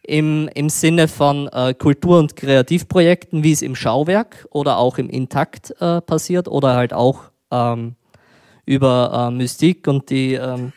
im, 0.03 0.47
im 0.53 0.69
Sinne 0.69 1.07
von 1.07 1.47
äh, 1.47 1.73
Kultur- 1.73 2.19
und 2.19 2.35
Kreativprojekten, 2.35 3.43
wie 3.43 3.53
es 3.53 3.63
im 3.63 3.75
Schauwerk 3.75 4.47
oder 4.51 4.77
auch 4.77 4.99
im 4.99 5.09
Intakt 5.09 5.73
äh, 5.81 5.99
passiert 5.99 6.47
oder 6.47 6.75
halt 6.75 6.93
auch 6.93 7.31
ähm, 7.49 7.95
über 8.67 9.29
äh, 9.29 9.31
Mystik 9.31 9.87
und 9.87 10.11
die 10.11 10.35
ähm, 10.35 10.73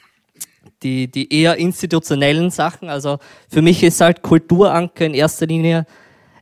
die, 0.82 1.10
die 1.10 1.32
eher 1.32 1.56
institutionellen 1.56 2.50
Sachen. 2.50 2.88
Also 2.88 3.18
für 3.48 3.62
mich 3.62 3.82
ist 3.82 4.00
halt 4.00 4.22
Kulturanker 4.22 5.06
in 5.06 5.14
erster 5.14 5.46
Linie 5.46 5.86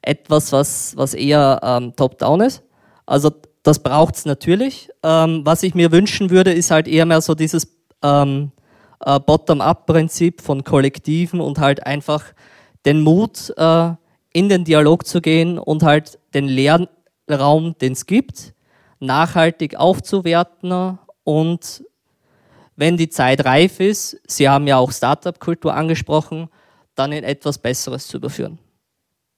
etwas, 0.03 0.53
was, 0.53 0.97
was 0.97 1.15
eher 1.15 1.61
ähm, 1.63 1.95
top-down 1.97 2.41
ist. 2.43 2.63
Also 3.07 3.31
das 3.63 3.81
braucht 3.81 4.17
es 4.17 4.25
natürlich. 4.25 4.91
Ähm, 5.03 5.43
was 5.45 5.63
ich 5.63 5.75
mir 5.75 5.91
wünschen 5.91 6.31
würde, 6.31 6.53
ist 6.53 6.71
halt 6.71 6.87
eher 6.87 7.07
mehr 7.07 7.21
so 7.21 7.35
dieses 7.35 7.69
ähm, 8.03 8.53
äh, 9.05 9.19
Bottom-up-Prinzip 9.19 10.41
von 10.41 10.65
Kollektiven 10.65 11.41
und 11.41 11.59
halt 11.59 11.87
einfach 11.87 12.25
den 12.85 13.01
Mut, 13.01 13.53
äh, 13.57 13.93
in 14.33 14.49
den 14.49 14.65
Dialog 14.65 15.07
zu 15.07 15.21
gehen 15.21 15.59
und 15.59 15.83
halt 15.83 16.19
den 16.35 16.47
Lernraum, 16.47 17.77
den 17.79 17.95
es 17.95 18.07
gibt, 18.07 18.53
nachhaltig 19.01 19.77
aufzuwerten 19.77 20.99
und 21.25 21.85
wenn 22.77 22.97
die 22.97 23.09
Zeit 23.09 23.45
reif 23.45 23.81
ist, 23.81 24.21
Sie 24.27 24.49
haben 24.49 24.67
ja 24.67 24.77
auch 24.77 24.93
Startup-Kultur 24.93 25.75
angesprochen, 25.75 26.49
dann 26.95 27.13
in 27.13 27.25
etwas 27.25 27.59
Besseres 27.59 28.07
zu 28.07 28.19
überführen. 28.19 28.59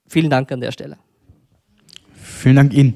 Vielen 0.09 0.31
Dank 0.31 0.51
an 0.53 0.61
der 0.61 0.73
Stelle. 0.73 0.97
Vielen 2.15 2.57
Dank 2.57 2.73
Ihnen. 2.73 2.95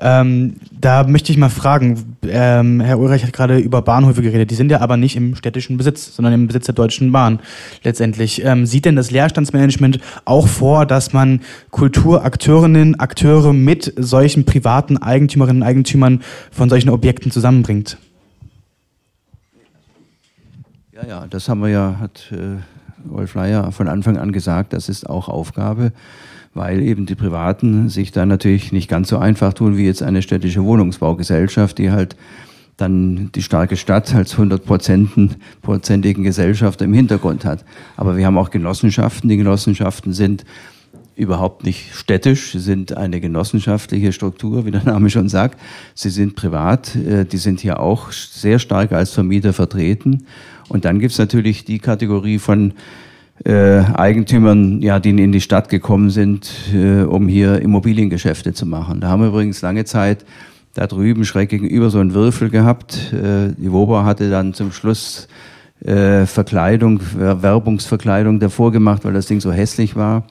Ähm, 0.00 0.56
da 0.72 1.04
möchte 1.04 1.32
ich 1.32 1.38
mal 1.38 1.50
fragen, 1.50 2.16
ähm, 2.26 2.80
Herr 2.80 2.98
Ulreich 2.98 3.24
hat 3.24 3.32
gerade 3.32 3.58
über 3.58 3.82
Bahnhöfe 3.82 4.22
geredet, 4.22 4.50
die 4.50 4.54
sind 4.54 4.70
ja 4.70 4.80
aber 4.80 4.96
nicht 4.96 5.16
im 5.16 5.36
städtischen 5.36 5.76
Besitz, 5.76 6.16
sondern 6.16 6.32
im 6.32 6.46
Besitz 6.46 6.64
der 6.64 6.74
Deutschen 6.74 7.12
Bahn 7.12 7.40
letztendlich. 7.82 8.42
Ähm, 8.42 8.64
sieht 8.64 8.86
denn 8.86 8.96
das 8.96 9.10
Leerstandsmanagement 9.10 10.00
auch 10.24 10.48
vor, 10.48 10.86
dass 10.86 11.12
man 11.12 11.40
Kulturakteurinnen, 11.70 12.98
Akteure 13.00 13.52
mit 13.52 13.92
solchen 13.96 14.46
privaten 14.46 14.96
Eigentümerinnen 14.96 15.62
und 15.62 15.68
Eigentümern 15.68 16.22
von 16.50 16.70
solchen 16.70 16.88
Objekten 16.88 17.30
zusammenbringt? 17.30 17.98
Ja, 21.02 21.08
ja, 21.08 21.26
das 21.28 21.48
haben 21.48 21.60
wir 21.60 21.68
ja, 21.68 21.96
hat 22.00 22.32
äh, 22.32 22.58
Wolf 23.04 23.34
Leier 23.34 23.72
von 23.72 23.88
Anfang 23.88 24.16
an 24.16 24.32
gesagt, 24.32 24.72
das 24.72 24.88
ist 24.88 25.08
auch 25.08 25.28
Aufgabe 25.28 25.92
weil 26.54 26.82
eben 26.82 27.06
die 27.06 27.14
Privaten 27.14 27.88
sich 27.88 28.12
da 28.12 28.26
natürlich 28.26 28.72
nicht 28.72 28.88
ganz 28.88 29.08
so 29.08 29.18
einfach 29.18 29.54
tun 29.54 29.76
wie 29.76 29.86
jetzt 29.86 30.02
eine 30.02 30.22
städtische 30.22 30.64
Wohnungsbaugesellschaft, 30.64 31.78
die 31.78 31.90
halt 31.90 32.16
dann 32.76 33.30
die 33.34 33.42
starke 33.42 33.76
Stadt 33.76 34.14
als 34.14 34.36
100-prozentigen 34.36 36.22
Gesellschafter 36.22 36.84
im 36.84 36.94
Hintergrund 36.94 37.44
hat. 37.44 37.64
Aber 37.96 38.16
wir 38.16 38.26
haben 38.26 38.38
auch 38.38 38.50
Genossenschaften. 38.50 39.28
Die 39.28 39.36
Genossenschaften 39.36 40.12
sind 40.12 40.44
überhaupt 41.14 41.64
nicht 41.64 41.94
städtisch, 41.94 42.52
sie 42.52 42.58
sind 42.58 42.96
eine 42.96 43.20
genossenschaftliche 43.20 44.12
Struktur, 44.12 44.64
wie 44.64 44.70
der 44.70 44.84
Name 44.84 45.10
schon 45.10 45.28
sagt. 45.28 45.60
Sie 45.94 46.08
sind 46.08 46.34
privat, 46.34 46.96
äh, 46.96 47.24
die 47.24 47.36
sind 47.36 47.60
hier 47.60 47.80
auch 47.80 48.12
sehr 48.12 48.58
stark 48.58 48.92
als 48.92 49.12
Vermieter 49.12 49.52
vertreten. 49.52 50.26
Und 50.72 50.86
dann 50.86 51.00
gibt 51.00 51.12
es 51.12 51.18
natürlich 51.18 51.66
die 51.66 51.80
Kategorie 51.80 52.38
von 52.38 52.72
äh, 53.44 53.80
Eigentümern, 53.94 54.80
ja, 54.80 55.00
die 55.00 55.10
in 55.10 55.30
die 55.30 55.42
Stadt 55.42 55.68
gekommen 55.68 56.08
sind, 56.08 56.50
äh, 56.74 57.02
um 57.02 57.28
hier 57.28 57.60
Immobiliengeschäfte 57.60 58.54
zu 58.54 58.64
machen. 58.64 59.02
Da 59.02 59.08
haben 59.08 59.20
wir 59.20 59.28
übrigens 59.28 59.60
lange 59.60 59.84
Zeit 59.84 60.24
da 60.72 60.86
drüben 60.86 61.26
schräg 61.26 61.50
gegenüber 61.50 61.90
so 61.90 61.98
einen 61.98 62.14
Würfel 62.14 62.48
gehabt. 62.48 63.12
Äh, 63.12 63.52
die 63.58 63.70
Woba 63.70 64.06
hatte 64.06 64.30
dann 64.30 64.54
zum 64.54 64.72
Schluss 64.72 65.28
äh, 65.84 66.24
Verkleidung, 66.24 67.00
Werbungsverkleidung 67.18 68.40
davor 68.40 68.72
gemacht, 68.72 69.04
weil 69.04 69.12
das 69.12 69.26
Ding 69.26 69.40
so 69.40 69.52
hässlich 69.52 69.94
war. 69.94 70.24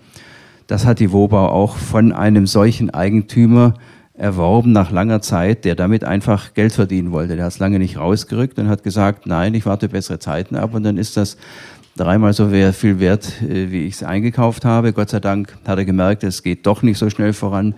Das 0.65 0.87
hat 0.87 0.97
die 0.97 1.11
Woba 1.11 1.49
auch 1.49 1.75
von 1.75 2.13
einem 2.13 2.47
solchen 2.47 2.89
Eigentümer 2.89 3.75
erworben 4.21 4.71
nach 4.71 4.91
langer 4.91 5.21
Zeit, 5.21 5.65
der 5.65 5.73
damit 5.73 6.03
einfach 6.03 6.53
Geld 6.53 6.73
verdienen 6.73 7.11
wollte. 7.11 7.35
Der 7.35 7.45
hat 7.45 7.53
es 7.53 7.59
lange 7.59 7.79
nicht 7.79 7.97
rausgerückt 7.97 8.59
und 8.59 8.69
hat 8.69 8.83
gesagt, 8.83 9.25
nein, 9.25 9.55
ich 9.55 9.65
warte 9.65 9.89
bessere 9.89 10.19
Zeiten 10.19 10.55
ab 10.55 10.75
und 10.75 10.83
dann 10.83 10.97
ist 10.97 11.17
das 11.17 11.37
dreimal 11.97 12.31
so 12.31 12.49
viel 12.49 12.99
wert, 12.99 13.41
äh, 13.41 13.71
wie 13.71 13.85
ich 13.85 13.95
es 13.95 14.03
eingekauft 14.03 14.63
habe. 14.63 14.93
Gott 14.93 15.09
sei 15.09 15.19
Dank 15.19 15.57
hat 15.65 15.79
er 15.79 15.85
gemerkt, 15.85 16.23
es 16.23 16.43
geht 16.43 16.67
doch 16.67 16.83
nicht 16.83 16.99
so 16.99 17.09
schnell 17.09 17.33
voran. 17.33 17.73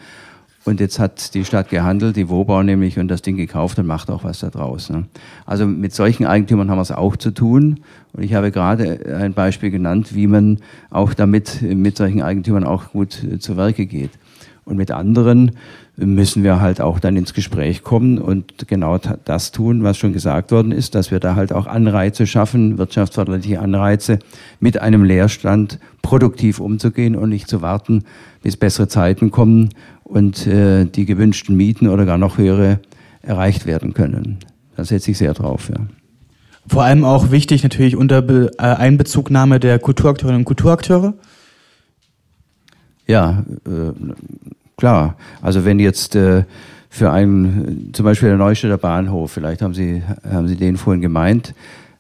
Und 0.66 0.82
jetzt 0.82 1.00
hat 1.00 1.34
die 1.34 1.46
Stadt 1.46 1.70
gehandelt, 1.70 2.18
die 2.18 2.30
Wobau 2.30 2.62
nämlich, 2.62 3.00
und 3.00 3.08
das 3.08 3.22
Ding 3.22 3.38
gekauft 3.38 3.80
und 3.80 3.88
macht 3.88 4.10
auch 4.10 4.26
was 4.26 4.40
da 4.40 4.50
draus. 4.50 4.90
Ne? 4.90 5.06
Also 5.46 5.66
mit 5.66 5.94
solchen 5.94 6.26
Eigentümern 6.26 6.70
haben 6.70 6.78
wir 6.78 6.84
es 6.84 6.92
auch 6.92 7.16
zu 7.16 7.32
tun. 7.32 7.82
Und 8.12 8.24
ich 8.24 8.34
habe 8.34 8.52
gerade 8.52 9.18
ein 9.18 9.34
Beispiel 9.34 9.72
genannt, 9.72 10.14
wie 10.14 10.28
man 10.28 10.60
auch 10.90 11.14
damit 11.14 11.62
mit 11.62 11.98
solchen 11.98 12.22
Eigentümern 12.22 12.66
auch 12.66 12.92
gut 12.92 13.24
äh, 13.24 13.40
zu 13.40 13.56
Werke 13.56 13.86
geht. 13.86 14.12
Und 14.66 14.78
mit 14.78 14.92
anderen 14.92 15.52
müssen 15.96 16.44
wir 16.44 16.60
halt 16.60 16.82
auch 16.82 17.00
dann 17.00 17.16
ins 17.18 17.34
Gespräch 17.34 17.84
kommen 17.84 18.18
und 18.18 18.68
genau 18.68 19.00
das 19.26 19.52
tun, 19.52 19.84
was 19.84 19.98
schon 19.98 20.14
gesagt 20.14 20.52
worden 20.52 20.72
ist, 20.72 20.96
dass 20.96 21.12
wir 21.12 21.20
da 21.20 21.36
halt 21.36 21.54
auch 21.54 21.68
Anreize 21.68 22.26
schaffen, 22.26 22.78
wirtschaftsförderliche 22.78 23.60
Anreize, 23.60 24.20
mit 24.60 24.80
einem 24.82 25.04
Leerstand 25.04 25.80
produktiv 26.02 26.60
umzugehen 26.60 27.16
und 27.16 27.30
nicht 27.30 27.48
zu 27.48 27.62
warten, 27.62 28.06
bis 28.42 28.58
bessere 28.58 28.88
Zeiten 28.88 29.30
kommen 29.30 29.70
und 30.04 30.48
äh, 30.48 30.86
die 30.86 31.06
gewünschten 31.06 31.56
Mieten 31.56 31.88
oder 31.88 32.06
gar 32.06 32.18
noch 32.18 32.38
höhere 32.38 32.80
erreicht 33.22 33.68
werden 33.68 33.94
können. 33.94 34.40
Da 34.76 34.84
setze 34.84 35.12
ich 35.12 35.20
sehr 35.20 35.34
drauf. 35.34 35.70
Ja. 35.70 35.86
Vor 36.68 36.84
allem 36.84 37.04
auch 37.04 37.30
wichtig 37.30 37.62
natürlich 37.62 37.96
unter 37.96 38.22
Be 38.22 38.52
äh, 38.58 38.64
Einbezugnahme 38.64 39.60
der 39.60 39.78
Kulturakteurinnen 39.78 40.42
und 40.42 40.46
Kulturakteure. 40.46 41.14
Ja, 43.06 43.44
äh, 43.66 43.92
klar. 44.78 45.16
Also 45.42 45.66
wenn 45.66 45.80
jetzt 45.80 46.16
äh, 46.16 46.44
für 46.90 47.12
einen, 47.12 47.90
zum 47.94 48.06
Beispiel 48.06 48.30
der 48.30 48.38
Neustädter 48.38 48.78
Bahnhof, 48.78 49.32
vielleicht 49.32 49.62
haben 49.62 49.74
Sie, 49.74 50.04
haben 50.30 50.48
Sie 50.48 50.56
den 50.56 50.78
vorhin 50.78 51.02
gemeint, 51.02 51.56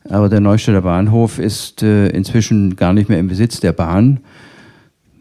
aber 0.09 0.29
der 0.29 0.39
Neustädter 0.39 0.81
Bahnhof 0.81 1.39
ist 1.39 1.81
äh, 1.81 2.09
inzwischen 2.09 2.75
gar 2.75 2.93
nicht 2.93 3.09
mehr 3.09 3.19
im 3.19 3.27
Besitz 3.27 3.59
der 3.59 3.73
Bahn, 3.73 4.19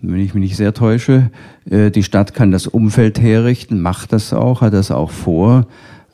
wenn 0.02 0.20
ich 0.20 0.34
mich 0.34 0.42
nicht 0.42 0.56
sehr 0.56 0.74
täusche. 0.74 1.30
Äh, 1.70 1.90
die 1.90 2.02
Stadt 2.02 2.34
kann 2.34 2.50
das 2.50 2.66
Umfeld 2.66 3.20
herrichten, 3.20 3.80
macht 3.80 4.12
das 4.12 4.32
auch, 4.32 4.60
hat 4.60 4.74
das 4.74 4.90
auch 4.90 5.10
vor, 5.10 5.66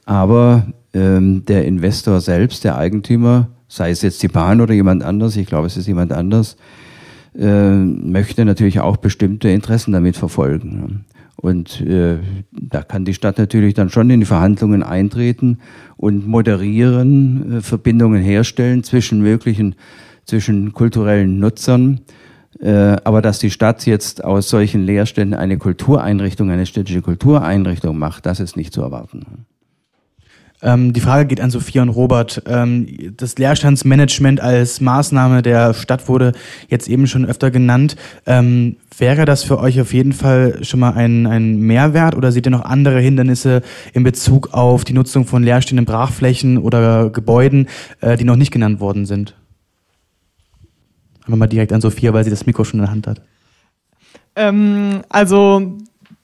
aber 0.04 0.66
ähm, 0.94 1.44
der 1.46 1.64
Investor 1.64 2.20
selbst, 2.20 2.64
der 2.64 2.76
Eigentümer, 2.76 3.48
sei 3.68 3.90
es 3.90 4.02
jetzt 4.02 4.22
die 4.22 4.28
Bahn 4.28 4.60
oder 4.60 4.74
jemand 4.74 5.02
anders, 5.02 5.36
ich 5.36 5.46
glaube, 5.46 5.66
es 5.66 5.76
ist 5.76 5.86
jemand 5.86 6.12
anders, 6.12 6.56
äh, 7.36 7.74
möchte 7.74 8.44
natürlich 8.44 8.80
auch 8.80 8.98
bestimmte 8.98 9.48
Interessen 9.48 9.92
damit 9.92 10.16
verfolgen. 10.16 11.04
Und 11.40 11.80
äh, 11.82 12.18
da 12.50 12.82
kann 12.82 13.04
die 13.04 13.14
Stadt 13.14 13.38
natürlich 13.38 13.74
dann 13.74 13.90
schon 13.90 14.10
in 14.10 14.20
die 14.20 14.26
Verhandlungen 14.26 14.82
eintreten 14.82 15.58
und 15.96 16.26
moderieren, 16.26 17.58
äh, 17.58 17.60
Verbindungen 17.60 18.20
herstellen 18.22 18.82
zwischen 18.82 19.22
möglichen, 19.22 19.76
zwischen 20.24 20.72
kulturellen 20.72 21.38
Nutzern. 21.38 22.00
Äh, 22.60 22.96
aber 23.04 23.22
dass 23.22 23.38
die 23.38 23.50
Stadt 23.50 23.86
jetzt 23.86 24.24
aus 24.24 24.48
solchen 24.48 24.84
Leerständen 24.84 25.38
eine 25.38 25.58
Kultureinrichtung, 25.58 26.50
eine 26.50 26.66
städtische 26.66 27.02
Kultureinrichtung 27.02 27.96
macht, 27.96 28.26
das 28.26 28.40
ist 28.40 28.56
nicht 28.56 28.72
zu 28.72 28.82
erwarten. 28.82 29.46
Ähm, 30.60 30.92
die 30.92 31.00
Frage 31.00 31.26
geht 31.26 31.40
an 31.40 31.50
Sophia 31.50 31.82
und 31.82 31.90
Robert. 31.90 32.42
Ähm, 32.46 32.88
das 33.16 33.38
Leerstandsmanagement 33.38 34.40
als 34.40 34.80
Maßnahme 34.80 35.42
der 35.42 35.72
Stadt 35.74 36.08
wurde 36.08 36.32
jetzt 36.68 36.88
eben 36.88 37.06
schon 37.06 37.24
öfter 37.24 37.50
genannt. 37.50 37.96
Ähm, 38.26 38.76
wäre 38.96 39.24
das 39.24 39.44
für 39.44 39.60
euch 39.60 39.80
auf 39.80 39.92
jeden 39.92 40.12
Fall 40.12 40.64
schon 40.64 40.80
mal 40.80 40.94
ein, 40.94 41.26
ein 41.26 41.60
Mehrwert 41.60 42.16
oder 42.16 42.32
seht 42.32 42.46
ihr 42.46 42.50
noch 42.50 42.64
andere 42.64 43.00
Hindernisse 43.00 43.62
in 43.92 44.02
Bezug 44.02 44.52
auf 44.52 44.84
die 44.84 44.94
Nutzung 44.94 45.26
von 45.26 45.44
leerstehenden 45.44 45.86
Brachflächen 45.86 46.58
oder 46.58 47.10
Gebäuden, 47.10 47.68
äh, 48.00 48.16
die 48.16 48.24
noch 48.24 48.36
nicht 48.36 48.50
genannt 48.50 48.80
worden 48.80 49.06
sind? 49.06 49.36
Einfach 51.20 51.36
mal 51.36 51.46
direkt 51.46 51.72
an 51.72 51.80
Sophia, 51.80 52.12
weil 52.12 52.24
sie 52.24 52.30
das 52.30 52.46
Mikro 52.46 52.64
schon 52.64 52.80
in 52.80 52.86
der 52.86 52.90
Hand 52.90 53.06
hat. 53.06 53.22
Ähm, 54.34 55.02
also 55.08 55.78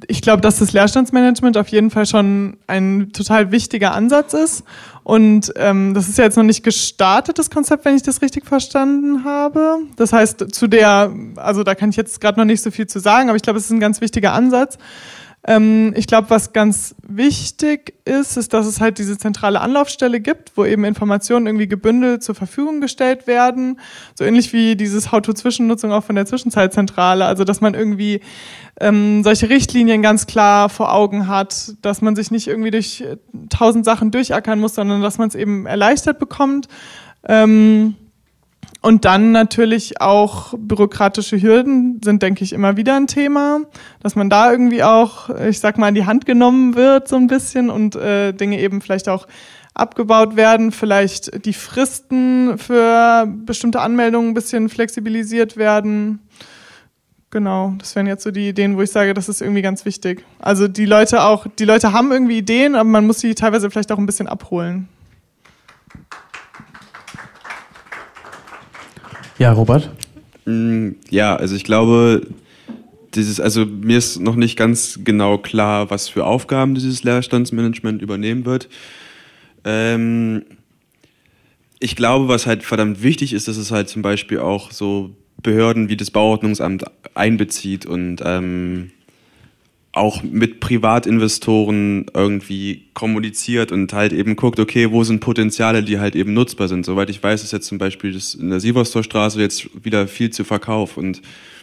ich 0.09 0.23
glaube, 0.23 0.41
dass 0.41 0.59
das 0.59 0.73
Leerstandsmanagement 0.73 1.57
auf 1.57 1.69
jeden 1.69 1.91
Fall 1.91 2.07
schon 2.07 2.57
ein 2.67 3.11
total 3.13 3.53
wichtiger 3.53 3.95
Ansatz 3.95 4.35
ist. 4.35 4.65
Und 5.03 5.53
ähm, 5.57 5.95
das 5.95 6.09
ist 6.09 6.19
ja 6.19 6.25
jetzt 6.25 6.37
noch 6.37 6.45
nicht 6.45 6.65
gestartet, 6.65 7.39
das 7.39 7.51
Konzept, 7.51 7.85
wenn 7.85 7.95
ich 7.95 8.03
das 8.03 8.23
richtig 8.23 8.47
verstanden 8.47 9.25
habe. 9.25 9.79
Das 9.97 10.13
heißt, 10.13 10.55
zu 10.55 10.67
der, 10.67 11.13
also 11.37 11.63
da 11.63 11.75
kann 11.75 11.91
ich 11.91 11.97
jetzt 11.97 12.21
gerade 12.21 12.39
noch 12.39 12.47
nicht 12.47 12.63
so 12.63 12.71
viel 12.71 12.87
zu 12.87 12.99
sagen, 13.01 13.29
aber 13.29 13.37
ich 13.37 13.43
glaube, 13.43 13.59
es 13.59 13.67
ist 13.67 13.71
ein 13.71 13.81
ganz 13.81 14.01
wichtiger 14.01 14.33
Ansatz. 14.33 14.79
Ähm, 15.47 15.93
ich 15.95 16.07
glaube, 16.07 16.31
was 16.31 16.53
ganz 16.53 16.95
wichtig 17.07 17.95
ist, 18.07 18.37
ist, 18.37 18.55
dass 18.55 18.67
es 18.67 18.81
halt 18.81 18.99
diese 18.99 19.19
zentrale 19.19 19.61
Anlaufstelle 19.61 20.21
gibt, 20.21 20.57
wo 20.57 20.65
eben 20.65 20.85
Informationen 20.85 21.47
irgendwie 21.47 21.69
gebündelt 21.69 22.23
zur 22.23 22.35
Verfügung 22.35 22.81
gestellt 22.81 23.27
werden. 23.27 23.79
So 24.15 24.25
ähnlich 24.25 24.53
wie 24.55 24.75
dieses 24.75 25.13
How-to-Zwischennutzung 25.13 25.93
auch 25.93 26.05
von 26.05 26.17
der 26.17 26.25
Zwischenzeitzentrale. 26.25 27.27
Also, 27.27 27.45
dass 27.45 27.61
man 27.61 27.75
irgendwie 27.75 28.21
ähm, 28.81 29.23
solche 29.23 29.51
Richtlinien 29.51 30.01
ganz 30.01 30.27
klar 30.27 30.71
vor 30.71 30.93
Augen 30.95 31.29
hat, 31.29 31.75
dass 31.83 32.01
man 32.01 32.17
sich 32.17 32.31
nicht 32.31 32.49
irgendwie 32.49 32.71
durch 32.71 33.05
tausend 33.51 33.85
Sachen 33.85 34.11
durchackern 34.11 34.59
muss, 34.59 34.75
sondern 34.75 35.03
dass 35.03 35.19
man 35.19 35.29
es 35.29 35.35
eben 35.35 35.67
erleichtert 35.67 36.19
bekommt. 36.19 36.69
Ähm, 37.27 37.97
und 38.85 39.07
dann 39.07 39.33
natürlich 39.33 40.03
auch 40.03 40.53
bürokratische 40.59 41.41
Hürden 41.41 42.03
sind, 42.05 42.23
denke 42.23 42.45
ich, 42.45 42.53
immer 42.53 42.77
wieder 42.77 42.97
ein 42.97 43.07
Thema, 43.07 43.61
dass 44.01 44.15
man 44.15 44.29
da 44.29 44.53
irgendwie 44.53 44.83
auch, 44.83 45.31
ich 45.31 45.59
sag 45.59 45.79
mal, 45.79 45.89
in 45.89 45.95
die 45.95 46.05
Hand 46.05 46.27
genommen 46.27 46.75
wird 46.75 47.09
so 47.09 47.17
ein 47.17 47.27
bisschen 47.27 47.71
und 47.71 47.97
äh, 47.97 48.35
Dinge 48.35 48.61
eben 48.61 48.83
vielleicht 48.83 49.09
auch 49.09 49.27
abgebaut 49.73 50.37
werden, 50.37 50.71
vielleicht 50.71 51.47
die 51.47 51.55
Fristen 51.55 52.59
für 52.59 53.27
bestimmte 53.27 53.81
Anmeldungen 53.81 54.33
ein 54.33 54.35
bisschen 54.35 54.69
flexibilisiert 54.69 55.57
werden. 55.57 56.19
Genau, 57.31 57.73
das 57.79 57.97
wären 57.97 58.07
jetzt 58.07 58.23
so 58.23 58.33
die 58.33 58.51
Ideen, 58.51 58.77
wo 58.77 58.83
ich 58.83 58.91
sage, 58.91 59.15
das 59.15 59.31
ist 59.31 59.41
irgendwie 59.41 59.63
ganz 59.63 59.87
wichtig. 59.87 60.27
Also 60.41 60.69
die 60.69 60.85
Leute 60.85 61.23
auch, 61.23 61.47
die 61.59 61.65
Leute 61.65 61.95
haben 61.95 62.13
irgendwie 62.13 62.37
Ideen, 62.37 62.75
aber 62.75 62.91
man 62.91 63.07
muss 63.07 63.21
sie 63.21 63.35
teilweise 63.35 63.71
vielleicht 63.71 63.93
auch 63.93 63.99
ein 63.99 64.05
bisschen 64.05 64.29
abholen. 64.29 64.91
Ja, 69.39 69.53
Robert? 69.53 69.91
Mm, 70.45 70.91
ja, 71.11 71.37
also 71.37 71.57
ich 71.57 71.65
glaube, 71.65 72.27
dieses, 73.15 73.41
also 73.41 73.67
mir 73.67 73.99
ist 73.99 74.21
noch 74.21 74.37
nicht 74.37 74.57
ganz 74.57 75.01
genau 75.05 75.39
klar, 75.39 75.91
was 75.91 76.09
für 76.09 76.25
Aufgaben 76.25 76.75
dieses 76.75 77.05
Leerstandsmanagement 77.05 78.03
übernehmen 78.03 78.45
wird. 78.45 78.69
Ähm, 79.65 80.45
ich 81.81 81.97
glaube, 81.97 82.29
was 82.29 82.47
halt 82.47 82.63
verdammt 82.63 83.03
wichtig 83.03 83.33
ist, 83.33 83.49
dass 83.49 83.57
es 83.57 83.71
halt 83.71 83.89
zum 83.89 84.03
Beispiel 84.03 84.39
auch 84.39 84.71
so 84.71 85.11
Behörden 85.43 85.89
wie 85.89 85.97
das 85.97 86.11
Bauordnungsamt 86.11 86.85
einbezieht 87.15 87.87
und 87.87 88.23
ähm, 88.25 88.91
auch 89.95 90.23
mit 90.23 90.59
Privatinvestoren 90.59 92.07
irgendwie 92.15 92.83
kommuniziert 92.95 93.71
und 93.71 93.93
halt 93.93 94.13
eben 94.13 94.35
guckt, 94.35 94.59
okay, 94.59 94.91
wo 94.91 95.05
sind 95.05 95.21
Potenziale, 95.21 95.85
die 95.85 96.01
halt 96.01 96.17
eben 96.17 96.35
nutzbar 96.35 96.69
sind. 96.69 96.85
Soweit 96.85 97.11
ich 97.11 97.23
weiß, 97.23 97.45
ist 97.45 97.53
jetzt 97.53 97.69
zum 97.69 97.79
Beispiel 97.79 98.13
das 98.13 98.35
in 98.35 98.51
der 98.51 98.59
Sieverstorstraße 98.59 99.41
jetzt 99.41 99.69
wieder 99.85 100.09
viel 100.09 100.31
zu 100.31 100.43
Verkauf 100.43 100.97
und 100.97 101.23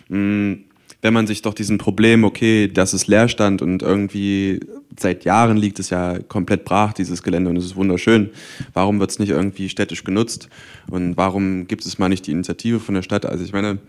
mh, 0.10 0.18
mm, 0.18 0.64
wenn 1.04 1.14
man 1.14 1.26
sich 1.26 1.42
doch 1.42 1.56
diesen 1.56 1.80
Problem, 1.80 2.24
okay, 2.24 2.68
das 2.68 2.94
ist 2.94 3.08
Leerstand 3.08 3.62
und 3.62 3.82
irgendwie 3.82 4.60
seit 5.00 5.26
Jahren 5.26 5.58
liegt 5.58 5.80
es 5.80 5.90
ja 5.90 6.20
komplett 6.20 6.64
brach, 6.64 6.94
dieses 6.94 7.24
Gelände, 7.24 7.50
und 7.50 7.58
es 7.58 7.66
ist 7.66 7.76
wunderschön. 7.76 8.30
Warum 8.74 9.00
wird 9.00 9.10
es 9.10 9.18
nicht 9.18 9.30
irgendwie 9.30 9.68
städtisch 9.70 10.04
genutzt? 10.04 10.48
Und 10.90 11.18
warum 11.18 11.66
gibt 11.68 11.86
es 11.86 11.98
mal 11.98 12.10
nicht 12.10 12.28
die 12.28 12.32
Initiative 12.32 12.80
von 12.80 12.94
der 12.94 13.02
Stadt? 13.02 13.26
Also 13.26 13.44
ich 13.44 13.52
meine, 13.52 13.80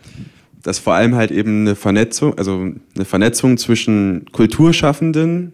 dass 0.63 0.79
vor 0.79 0.95
allem 0.95 1.15
halt 1.15 1.31
eben 1.31 1.63
eine 1.63 1.77
Vernetzung, 1.77 2.39
also 2.39 2.73
eine 2.95 3.05
Vernetzung 3.05 3.59
zwischen 3.59 4.27
Kulturschaffenden 4.33 5.53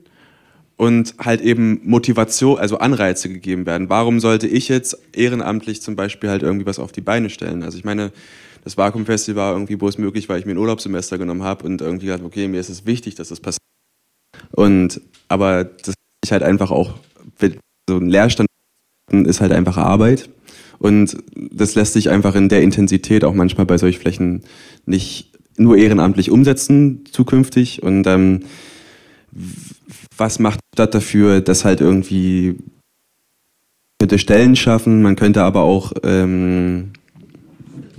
und 0.77 1.15
halt 1.19 1.41
eben 1.41 1.81
Motivation, 1.85 2.59
also 2.59 2.79
Anreize 2.79 3.29
gegeben 3.29 3.67
werden. 3.67 3.89
Warum 3.89 4.21
sollte 4.21 4.47
ich 4.47 4.69
jetzt 4.69 4.99
ehrenamtlich 5.13 5.83
zum 5.83 5.97
Beispiel 5.97 6.31
halt 6.31 6.43
irgendwie 6.43 6.67
was 6.67 6.79
auf 6.79 6.93
die 6.93 7.01
Beine 7.01 7.31
stellen? 7.31 7.63
Also 7.63 7.79
ich 7.79 7.85
meine, 7.85 8.13
das 8.65 8.77
Vakuum-Festival 8.77 9.43
war 9.43 9.53
irgendwie 9.53 9.77
bloß 9.77 9.99
möglich, 9.99 10.29
weil 10.29 10.39
ich 10.39 10.47
mir 10.47 10.53
ein 10.53 10.59
Urlaubssemester 10.59 11.19
genommen 11.19 11.43
habe 11.43 11.65
und 11.65 11.81
irgendwie 11.81 12.07
gesagt, 12.07 12.25
okay, 12.25 12.47
mir 12.49 12.61
ist 12.61 12.69
es 12.69 12.87
wichtig, 12.87 13.15
dass 13.15 13.29
das 13.29 13.41
passiert. 13.41 13.63
Und 14.53 15.01
aber 15.29 15.65
das 15.65 15.95
ist 16.23 16.33
halt 16.33 16.43
einfach 16.43 16.71
auch 16.71 16.95
so 17.89 17.97
ein 17.97 18.09
Leerstand 18.09 18.49
ist 19.11 19.41
halt 19.41 19.53
einfach 19.53 19.79
Arbeit 19.79 20.29
und 20.79 21.17
das 21.35 21.75
lässt 21.75 21.95
sich 21.95 22.11
einfach 22.11 22.35
in 22.35 22.49
der 22.49 22.63
Intensität 22.63 23.25
auch 23.25 23.35
manchmal 23.35 23.67
bei 23.67 23.79
solchen 23.79 24.01
Flächen 24.01 24.43
nicht 24.89 25.33
nur 25.57 25.77
ehrenamtlich 25.77 26.31
umsetzen 26.31 27.05
zukünftig. 27.11 27.83
Und 27.83 28.07
ähm, 28.07 28.41
was 30.17 30.39
macht 30.39 30.61
Stadt 30.75 30.95
dafür, 30.95 31.41
dass 31.41 31.65
halt 31.65 31.81
irgendwie 31.81 32.57
könnte 33.99 34.19
Stellen 34.19 34.55
schaffen, 34.55 35.03
man 35.03 35.17
könnte 35.17 35.43
aber 35.43 35.63
auch 35.63 35.93
ähm, 36.05 36.93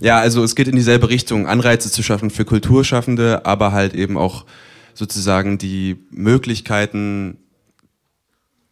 ja, 0.01 0.19
also 0.19 0.43
es 0.43 0.55
geht 0.55 0.67
in 0.67 0.75
dieselbe 0.75 1.09
Richtung, 1.09 1.47
Anreize 1.47 1.91
zu 1.91 2.03
schaffen 2.03 2.29
für 2.29 2.45
Kulturschaffende, 2.45 3.45
aber 3.45 3.71
halt 3.71 3.93
eben 3.93 4.17
auch 4.17 4.45
sozusagen 4.93 5.57
die 5.57 5.97
Möglichkeiten 6.09 7.37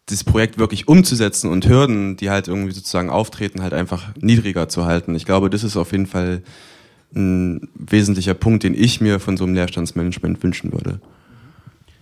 das 0.05 0.23
Projekt 0.23 0.57
wirklich 0.57 0.87
umzusetzen 0.87 1.49
und 1.49 1.67
Hürden, 1.67 2.15
die 2.15 2.29
halt 2.29 2.47
irgendwie 2.47 2.71
sozusagen 2.71 3.09
auftreten, 3.09 3.61
halt 3.61 3.73
einfach 3.73 4.13
niedriger 4.21 4.69
zu 4.69 4.85
halten. 4.85 5.15
Ich 5.15 5.25
glaube, 5.25 5.49
das 5.49 5.65
ist 5.65 5.75
auf 5.75 5.91
jeden 5.91 6.05
Fall 6.05 6.43
ein 7.15 7.69
wesentlicher 7.75 8.33
Punkt, 8.33 8.63
den 8.63 8.73
ich 8.73 9.01
mir 9.01 9.19
von 9.19 9.37
so 9.37 9.43
einem 9.43 9.53
Leerstandsmanagement 9.55 10.41
wünschen 10.43 10.71
würde. 10.73 10.99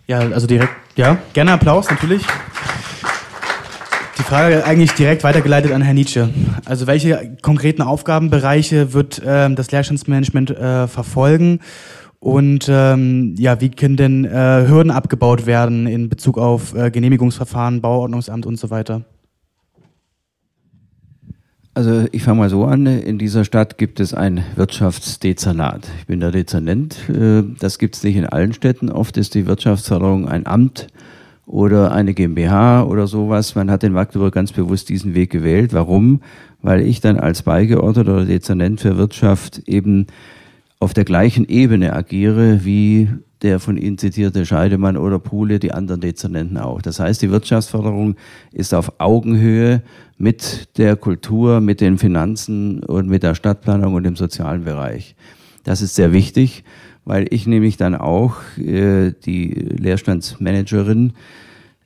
Ja, 0.07 0.19
also 0.19 0.47
direkt, 0.47 0.73
ja, 0.95 1.17
gerne 1.33 1.53
Applaus 1.53 1.89
natürlich. 1.89 2.23
Die 4.17 4.23
Frage 4.23 4.65
eigentlich 4.65 4.91
direkt 4.91 5.23
weitergeleitet 5.23 5.71
an 5.71 5.81
Herrn 5.81 5.95
Nietzsche. 5.95 6.29
Also 6.63 6.87
welche 6.87 7.37
konkreten 7.41 7.81
Aufgabenbereiche 7.81 8.93
wird 8.93 9.19
äh, 9.19 9.53
das 9.53 9.71
Leerstandsmanagement 9.71 10.51
äh, 10.51 10.87
verfolgen? 10.87 11.59
Und 12.19 12.67
ähm, 12.69 13.35
ja, 13.37 13.61
wie 13.61 13.69
können 13.69 13.97
denn 13.97 14.25
äh, 14.25 14.67
Hürden 14.67 14.91
abgebaut 14.91 15.45
werden 15.45 15.85
in 15.85 16.09
Bezug 16.09 16.37
auf 16.37 16.73
äh, 16.73 16.89
Genehmigungsverfahren, 16.89 17.81
Bauordnungsamt 17.81 18.45
und 18.45 18.57
so 18.57 18.71
weiter? 18.71 19.01
Also 21.75 22.05
ich 22.13 22.23
fange 22.23 22.39
mal 22.39 22.49
so 22.49 22.63
an. 22.63 22.85
In 22.85 23.17
dieser 23.17 23.43
Stadt 23.43 23.77
gibt 23.77 23.99
es 23.99 24.13
ein 24.13 24.45
Wirtschaftsdezernat. 24.55 25.89
Ich 25.99 26.07
bin 26.07 26.21
der 26.21 26.31
Dezernent. 26.31 26.97
Äh, 27.09 27.43
das 27.59 27.79
gibt 27.79 27.97
es 27.97 28.03
nicht 28.03 28.15
in 28.15 28.25
allen 28.25 28.53
Städten. 28.53 28.89
Oft 28.89 29.17
ist 29.17 29.35
die 29.35 29.45
Wirtschaftsförderung 29.45 30.25
ein 30.25 30.47
Amt 30.47 30.87
oder 31.45 31.91
eine 31.91 32.13
GmbH 32.13 32.83
oder 32.83 33.07
sowas. 33.07 33.55
Man 33.55 33.69
hat 33.69 33.83
in 33.83 33.91
Magdeburg 33.91 34.33
ganz 34.33 34.53
bewusst 34.53 34.87
diesen 34.87 35.15
Weg 35.15 35.31
gewählt. 35.31 35.73
Warum? 35.73 36.21
Weil 36.61 36.79
ich 36.79 37.01
dann 37.01 37.19
als 37.19 37.41
Beigeordneter 37.41 38.13
oder 38.13 38.25
Dezernent 38.25 38.79
für 38.79 38.97
Wirtschaft 38.97 39.63
eben 39.67 40.07
auf 40.79 40.93
der 40.93 41.03
gleichen 41.03 41.45
Ebene 41.45 41.91
agiere 41.91 42.63
wie 42.63 43.09
der 43.41 43.59
von 43.59 43.77
Ihnen 43.77 43.97
zitierte 43.97 44.45
Scheidemann 44.45 44.97
oder 44.97 45.19
Pule, 45.19 45.59
die 45.59 45.71
anderen 45.71 46.01
Dezernenten 46.01 46.57
auch. 46.57 46.81
Das 46.81 46.99
heißt, 46.99 47.21
die 47.21 47.31
Wirtschaftsförderung 47.31 48.15
ist 48.51 48.73
auf 48.73 48.99
Augenhöhe 48.99 49.81
mit 50.17 50.77
der 50.77 50.95
Kultur, 50.95 51.61
mit 51.61 51.81
den 51.81 51.97
Finanzen 51.97 52.83
und 52.83 53.07
mit 53.07 53.23
der 53.23 53.35
Stadtplanung 53.35 53.93
und 53.93 54.03
dem 54.03 54.15
sozialen 54.15 54.63
Bereich. 54.63 55.15
Das 55.63 55.81
ist 55.81 55.95
sehr 55.95 56.13
wichtig, 56.13 56.63
weil 57.03 57.27
ich 57.31 57.47
nämlich 57.47 57.77
dann 57.77 57.95
auch 57.95 58.37
äh, 58.57 59.11
die 59.25 59.49
Leerstandsmanagerin 59.49 61.13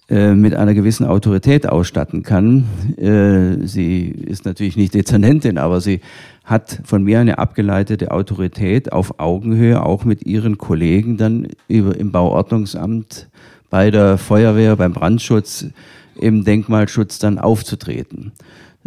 mit 0.09 0.55
einer 0.55 0.73
gewissen 0.73 1.05
Autorität 1.05 1.69
ausstatten 1.69 2.23
kann. 2.23 2.65
Äh, 2.97 3.65
sie 3.67 4.07
ist 4.07 4.43
natürlich 4.43 4.75
nicht 4.75 4.95
Dezernentin, 4.95 5.59
aber 5.59 5.81
sie 5.81 6.01
hat 6.43 6.81
von 6.83 7.03
mir 7.03 7.19
eine 7.19 7.37
abgeleitete 7.37 8.09
Autorität 8.09 8.91
auf 8.91 9.19
Augenhöhe, 9.19 9.85
auch 9.85 10.05
mit 10.05 10.25
ihren 10.25 10.57
Kollegen 10.57 11.17
dann 11.17 11.47
über, 11.67 11.95
im 11.95 12.11
Bauordnungsamt, 12.11 13.27
bei 13.69 13.91
der 13.91 14.17
Feuerwehr, 14.17 14.75
beim 14.75 14.93
Brandschutz, 14.93 15.67
im 16.19 16.43
Denkmalschutz 16.43 17.19
dann 17.19 17.37
aufzutreten. 17.37 18.31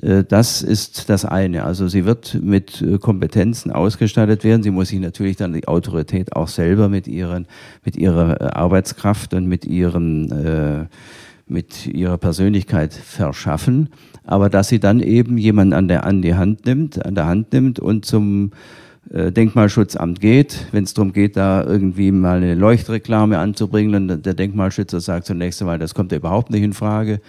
Äh, 0.03 0.25
das 0.25 0.63
ist 0.63 1.09
das 1.09 1.25
eine. 1.25 1.65
Also 1.65 1.89
sie 1.89 2.05
wird 2.05 2.39
mit 2.43 2.83
äh, 2.83 2.99
Kompetenzen 2.99 3.71
ausgestattet 3.71 4.45
werden. 4.45 4.63
Sie 4.63 4.71
muss 4.71 4.89
sich 4.89 5.01
natürlich 5.01 5.37
dann 5.37 5.53
die 5.53 5.67
Autorität 5.67 6.35
auch 6.37 6.49
selber 6.49 6.89
mit, 6.89 7.07
ihren, 7.09 7.47
mit 7.85 7.97
ihrer 7.97 8.41
äh, 8.41 8.45
Arbeitskraft 8.45 9.33
und 9.35 9.47
mit, 9.47 9.65
ihren, 9.65 10.89
mit 11.47 11.87
ihrer 11.87 12.19
Persönlichkeit 12.19 12.93
verschaffen 12.93 13.89
aber 14.25 14.49
dass 14.49 14.69
sie 14.69 14.79
dann 14.79 15.01
eben 15.01 15.37
jemanden 15.37 15.73
an 15.73 15.89
der, 15.89 16.07
an 16.07 16.23
die 16.23 16.37
Hand 16.37 16.65
nimmt, 16.65 17.05
an 17.05 17.17
der 17.17 17.27
Hand 17.27 17.53
nimmt 17.53 17.81
und 17.81 18.05
zum 18.05 18.53
Denkmalschutzamt 19.11 20.21
geht, 20.21 20.69
wenn 20.71 20.85
es 20.85 20.95
darum 20.95 21.13
geht, 21.13 21.37
da 21.37 21.65
irgendwie 21.65 22.13
mal 22.13 22.37
eine 22.37 22.55
Leuchtreklame 22.55 23.39
anzubringen 23.39 24.11
und 24.11 24.25
der 24.25 24.35
Denkmalschützer 24.35 25.01
sagt 25.01 25.27
zunächst 25.27 25.61
einmal, 25.61 25.81
das 25.81 25.95
kommt 25.95 26.13
ja 26.13 26.19
überhaupt 26.19 26.51
nicht 26.51 26.63
in 26.63 26.73
Frage. 26.73 27.21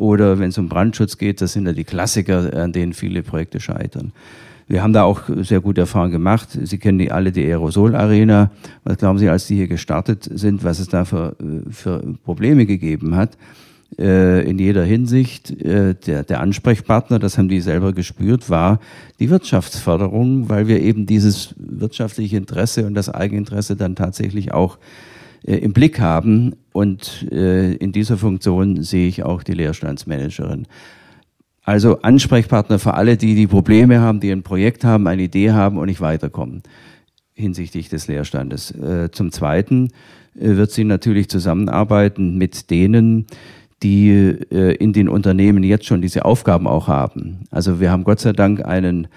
Oder 0.00 0.38
wenn 0.38 0.48
es 0.48 0.58
um 0.58 0.68
Brandschutz 0.68 1.18
geht, 1.18 1.40
das 1.40 1.52
sind 1.52 1.66
ja 1.66 1.72
die 1.72 1.84
Klassiker, 1.84 2.54
an 2.54 2.72
denen 2.72 2.94
viele 2.94 3.22
Projekte 3.22 3.60
scheitern. 3.60 4.12
Wir 4.66 4.82
haben 4.82 4.92
da 4.92 5.02
auch 5.02 5.22
sehr 5.42 5.60
gute 5.60 5.82
Erfahrungen 5.82 6.12
gemacht. 6.12 6.48
Sie 6.62 6.78
kennen 6.78 6.98
die 6.98 7.10
alle, 7.10 7.32
die 7.32 7.44
Aerosol-Arena. 7.44 8.50
Was 8.84 8.98
glauben 8.98 9.18
Sie, 9.18 9.28
als 9.28 9.46
die 9.46 9.56
hier 9.56 9.68
gestartet 9.68 10.28
sind, 10.32 10.64
was 10.64 10.78
es 10.78 10.88
da 10.88 11.04
für, 11.04 11.36
für 11.70 12.02
Probleme 12.24 12.66
gegeben 12.66 13.16
hat? 13.16 13.36
äh, 13.98 14.48
in 14.48 14.58
jeder 14.58 14.84
Hinsicht. 14.84 15.50
Äh, 15.62 15.94
der, 15.94 16.24
der 16.24 16.40
Ansprechpartner, 16.40 17.18
das 17.18 17.38
haben 17.38 17.48
die 17.48 17.60
selber 17.60 17.92
gespürt, 17.92 18.50
war 18.50 18.80
die 19.18 19.30
Wirtschaftsförderung, 19.30 20.48
weil 20.48 20.68
wir 20.68 20.80
eben 20.80 21.06
dieses 21.06 21.54
wirtschaftliche 21.56 22.36
Interesse 22.36 22.86
und 22.86 22.94
das 22.94 23.08
Eigeninteresse 23.08 23.76
dann 23.76 23.96
tatsächlich 23.96 24.52
auch 24.52 24.78
äh, 25.46 25.56
im 25.56 25.72
Blick 25.72 26.00
haben. 26.00 26.54
Und 26.72 27.26
äh, 27.30 27.74
in 27.74 27.92
dieser 27.92 28.16
Funktion 28.16 28.82
sehe 28.82 29.08
ich 29.08 29.22
auch 29.22 29.42
die 29.42 29.54
Leerstandsmanagerin. 29.54 30.66
Also 31.62 32.00
Ansprechpartner 32.00 32.78
für 32.78 32.94
alle, 32.94 33.16
die 33.16 33.34
die 33.34 33.46
Probleme 33.46 34.00
haben, 34.00 34.20
die 34.20 34.30
ein 34.30 34.42
Projekt 34.42 34.84
haben, 34.84 35.06
eine 35.06 35.22
Idee 35.22 35.52
haben 35.52 35.78
und 35.78 35.86
nicht 35.86 36.00
weiterkommen 36.00 36.62
hinsichtlich 37.40 37.88
des 37.88 38.06
Leerstandes. 38.06 38.70
Äh, 38.70 39.10
zum 39.10 39.32
Zweiten 39.32 39.88
äh, 40.34 40.56
wird 40.56 40.70
sie 40.70 40.84
natürlich 40.84 41.28
zusammenarbeiten 41.28 42.38
mit 42.38 42.70
denen, 42.70 43.26
die 43.82 44.10
äh, 44.10 44.74
in 44.76 44.92
den 44.92 45.08
Unternehmen 45.08 45.64
jetzt 45.64 45.86
schon 45.86 46.02
diese 46.02 46.24
Aufgaben 46.24 46.66
auch 46.66 46.86
haben. 46.86 47.44
Also 47.50 47.80
wir 47.80 47.90
haben 47.90 48.04
Gott 48.04 48.20
sei 48.20 48.32
Dank 48.32 48.64
einen 48.64 49.08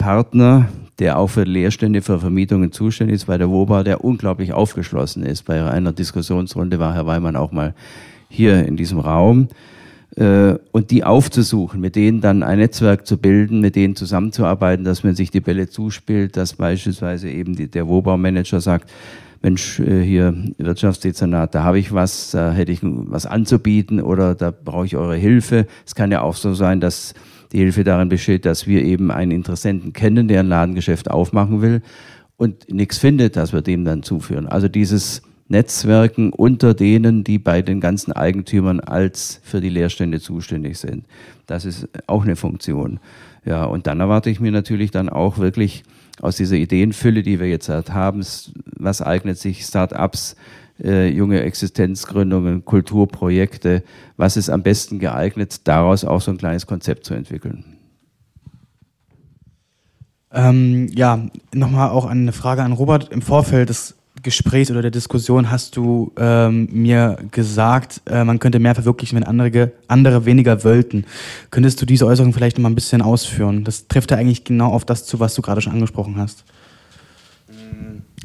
Partner, 0.00 0.68
der 0.98 1.18
auch 1.18 1.28
für 1.28 1.44
Leerstände, 1.44 2.00
für 2.00 2.18
Vermietungen 2.18 2.72
zuständig 2.72 3.16
ist, 3.16 3.26
bei 3.26 3.36
der 3.36 3.50
WOBA, 3.50 3.84
der 3.84 4.02
unglaublich 4.02 4.54
aufgeschlossen 4.54 5.22
ist. 5.22 5.42
Bei 5.42 5.70
einer 5.70 5.92
Diskussionsrunde 5.92 6.78
war 6.78 6.94
Herr 6.94 7.04
Weimann 7.04 7.36
auch 7.36 7.52
mal 7.52 7.74
hier 8.30 8.66
in 8.66 8.78
diesem 8.78 8.98
Raum. 8.98 9.48
Äh, 10.16 10.54
und 10.72 10.90
die 10.90 11.04
aufzusuchen, 11.04 11.82
mit 11.82 11.96
denen 11.96 12.22
dann 12.22 12.42
ein 12.42 12.58
Netzwerk 12.58 13.06
zu 13.06 13.18
bilden, 13.18 13.60
mit 13.60 13.76
denen 13.76 13.94
zusammenzuarbeiten, 13.94 14.86
dass 14.86 15.04
man 15.04 15.14
sich 15.14 15.30
die 15.30 15.40
Bälle 15.40 15.68
zuspielt, 15.68 16.34
dass 16.34 16.54
beispielsweise 16.54 17.28
eben 17.28 17.54
der 17.70 17.86
WOBA-Manager 17.86 18.62
sagt, 18.62 18.90
Mensch, 19.42 19.80
äh, 19.80 20.02
hier 20.02 20.34
Wirtschaftsdezernat, 20.56 21.54
da 21.54 21.62
habe 21.62 21.78
ich 21.78 21.92
was, 21.92 22.30
da 22.30 22.52
hätte 22.52 22.72
ich 22.72 22.80
was 22.82 23.26
anzubieten 23.26 24.00
oder 24.00 24.34
da 24.34 24.50
brauche 24.50 24.86
ich 24.86 24.96
eure 24.96 25.16
Hilfe. 25.16 25.66
Es 25.86 25.94
kann 25.94 26.10
ja 26.10 26.22
auch 26.22 26.36
so 26.36 26.54
sein, 26.54 26.80
dass 26.80 27.12
die 27.52 27.58
Hilfe 27.58 27.84
darin 27.84 28.08
besteht, 28.08 28.44
dass 28.44 28.66
wir 28.66 28.84
eben 28.84 29.10
einen 29.10 29.32
Interessenten 29.32 29.92
kennen, 29.92 30.28
der 30.28 30.40
ein 30.40 30.48
Ladengeschäft 30.48 31.10
aufmachen 31.10 31.62
will 31.62 31.82
und 32.36 32.72
nichts 32.72 32.98
findet, 32.98 33.36
dass 33.36 33.52
wir 33.52 33.62
dem 33.62 33.84
dann 33.84 34.02
zuführen. 34.02 34.46
Also 34.46 34.68
dieses 34.68 35.22
Netzwerken 35.48 36.32
unter 36.32 36.74
denen, 36.74 37.24
die 37.24 37.38
bei 37.38 37.60
den 37.60 37.80
ganzen 37.80 38.12
Eigentümern 38.12 38.78
als 38.78 39.40
für 39.42 39.60
die 39.60 39.68
Leerstände 39.68 40.20
zuständig 40.20 40.78
sind. 40.78 41.04
Das 41.46 41.64
ist 41.64 41.88
auch 42.06 42.22
eine 42.22 42.36
Funktion. 42.36 43.00
Ja, 43.44 43.64
und 43.64 43.88
dann 43.88 43.98
erwarte 43.98 44.30
ich 44.30 44.38
mir 44.38 44.52
natürlich 44.52 44.92
dann 44.92 45.08
auch 45.08 45.38
wirklich 45.38 45.82
aus 46.22 46.36
dieser 46.36 46.56
Ideenfülle, 46.56 47.22
die 47.22 47.40
wir 47.40 47.48
jetzt 47.48 47.68
haben, 47.68 48.24
was 48.76 49.02
eignet 49.02 49.38
sich 49.38 49.64
Start-ups 49.64 50.36
äh, 50.82 51.08
junge 51.08 51.42
Existenzgründungen, 51.42 52.64
Kulturprojekte. 52.64 53.82
Was 54.16 54.36
ist 54.36 54.50
am 54.50 54.62
besten 54.62 54.98
geeignet, 54.98 55.66
daraus 55.68 56.04
auch 56.04 56.20
so 56.20 56.30
ein 56.30 56.38
kleines 56.38 56.66
Konzept 56.66 57.04
zu 57.04 57.14
entwickeln? 57.14 57.76
Ähm, 60.32 60.88
ja, 60.94 61.26
nochmal 61.52 61.90
auch 61.90 62.06
eine 62.06 62.32
Frage 62.32 62.62
an 62.62 62.72
Robert. 62.72 63.12
Im 63.12 63.22
Vorfeld 63.22 63.68
des 63.68 63.96
Gesprächs 64.22 64.70
oder 64.70 64.82
der 64.82 64.90
Diskussion 64.90 65.50
hast 65.50 65.76
du 65.76 66.12
ähm, 66.16 66.68
mir 66.72 67.16
gesagt, 67.30 68.02
äh, 68.06 68.24
man 68.24 68.38
könnte 68.38 68.58
mehr 68.58 68.74
verwirklichen, 68.74 69.16
wenn 69.16 69.24
andere, 69.24 69.72
andere 69.88 70.26
weniger 70.26 70.62
wollten. 70.62 71.04
Könntest 71.50 71.80
du 71.80 71.86
diese 71.86 72.06
Äußerung 72.06 72.32
vielleicht 72.32 72.58
noch 72.58 72.62
mal 72.62 72.70
ein 72.70 72.74
bisschen 72.74 73.02
ausführen? 73.02 73.64
Das 73.64 73.88
trifft 73.88 74.10
ja 74.10 74.18
eigentlich 74.18 74.44
genau 74.44 74.72
auf 74.72 74.84
das 74.84 75.06
zu, 75.06 75.20
was 75.20 75.34
du 75.34 75.42
gerade 75.42 75.60
schon 75.60 75.72
angesprochen 75.72 76.16
hast. 76.18 76.44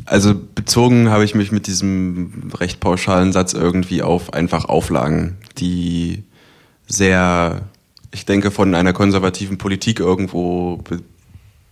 Also 0.04 0.36
bezogen 0.36 1.10
habe 1.10 1.24
ich 1.24 1.36
mich 1.36 1.52
mit 1.52 1.68
diesem 1.68 2.52
recht 2.54 2.80
pauschalen 2.80 3.32
Satz 3.32 3.54
irgendwie 3.54 4.04
auf 4.04 4.34
einfach 4.34 4.66
Auflagen, 4.66 5.38
die 5.58 6.24
sehr, 6.88 7.62
ich 8.12 8.26
denke, 8.26 8.52
von 8.52 8.76
einer 8.76 8.94
konservativen 8.94 9.58
Politik 9.58 10.00
irgendwo 10.00 10.84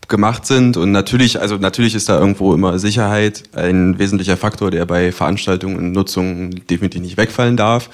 gemacht 0.08 0.45
sind. 0.45 0.78
Und 0.78 0.91
natürlich, 0.91 1.40
also 1.40 1.58
natürlich 1.58 1.95
ist 1.95 2.10
da 2.10 2.20
irgendwo 2.20 2.54
immer 2.54 2.80
Sicherheit 2.80 3.44
ein 3.54 4.00
wesentlicher 4.00 4.38
Faktor, 4.38 4.72
der 4.72 4.86
bei 4.86 5.12
Veranstaltungen 5.12 5.78
und 5.78 5.91
Nutzungen 5.91 6.62
definitiv 6.70 7.02
nicht 7.02 7.18
wegfallen 7.18 7.58
darf. 7.58 7.90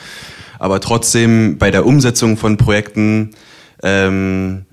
Aber 0.59 0.79
trotzdem 0.79 1.57
bei 1.57 1.71
der 1.71 1.85
Umsetzung 1.85 2.37
von 2.37 2.57
Projekten 2.57 3.31
ähm, 3.81 4.65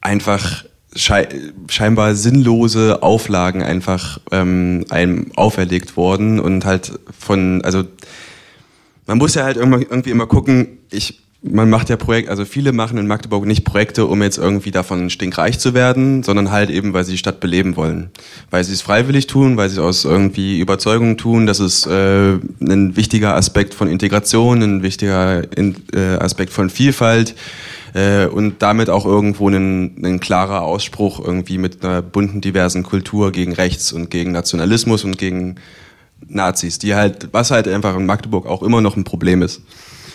einfach 0.00 0.64
scheinbar 0.98 2.14
sinnlose 2.14 3.02
Auflagen 3.02 3.62
einfach 3.62 4.20
ähm, 4.30 4.84
einem 4.90 5.32
auferlegt 5.36 5.96
worden 5.96 6.40
und 6.40 6.64
halt 6.64 6.98
von, 7.18 7.62
also 7.64 7.84
man 9.06 9.18
muss 9.18 9.34
ja 9.34 9.44
halt 9.44 9.56
irgendwie 9.56 10.10
immer 10.10 10.26
gucken, 10.26 10.78
ich 10.90 11.22
man 11.40 11.70
macht 11.70 11.88
ja 11.88 11.96
Projekte, 11.96 12.30
also 12.30 12.44
viele 12.44 12.72
machen 12.72 12.98
in 12.98 13.06
Magdeburg 13.06 13.46
nicht 13.46 13.64
Projekte, 13.64 14.06
um 14.06 14.22
jetzt 14.22 14.38
irgendwie 14.38 14.72
davon 14.72 15.08
stinkreich 15.08 15.58
zu 15.58 15.72
werden, 15.72 16.24
sondern 16.24 16.50
halt 16.50 16.68
eben, 16.68 16.92
weil 16.92 17.04
sie 17.04 17.12
die 17.12 17.18
Stadt 17.18 17.38
beleben 17.38 17.76
wollen. 17.76 18.10
Weil 18.50 18.64
sie 18.64 18.72
es 18.72 18.82
freiwillig 18.82 19.28
tun, 19.28 19.56
weil 19.56 19.68
sie 19.68 19.76
es 19.76 19.80
aus 19.80 20.04
irgendwie 20.04 20.58
Überzeugung 20.58 21.16
tun, 21.16 21.46
das 21.46 21.60
ist 21.60 21.86
äh, 21.86 22.32
ein 22.60 22.96
wichtiger 22.96 23.36
Aspekt 23.36 23.74
von 23.74 23.88
Integration, 23.88 24.62
ein 24.62 24.82
wichtiger 24.82 25.44
in, 25.56 25.76
äh, 25.94 26.16
Aspekt 26.16 26.52
von 26.52 26.70
Vielfalt 26.70 27.36
äh, 27.94 28.26
und 28.26 28.62
damit 28.62 28.90
auch 28.90 29.04
irgendwo 29.04 29.48
ein, 29.48 30.04
ein 30.04 30.20
klarer 30.20 30.62
Ausspruch 30.62 31.24
irgendwie 31.24 31.58
mit 31.58 31.84
einer 31.84 32.02
bunten, 32.02 32.40
diversen 32.40 32.82
Kultur 32.82 33.32
gegen 33.32 33.52
Rechts 33.52 33.92
und 33.92 34.10
gegen 34.10 34.32
Nationalismus 34.32 35.04
und 35.04 35.18
gegen 35.18 35.56
Nazis, 36.26 36.78
die 36.78 36.94
halt, 36.94 37.28
was 37.32 37.50
halt 37.50 37.68
einfach 37.68 37.96
in 37.96 38.06
Magdeburg 38.06 38.46
auch 38.46 38.62
immer 38.62 38.80
noch 38.80 38.96
ein 38.96 39.04
Problem 39.04 39.42
ist. 39.42 39.62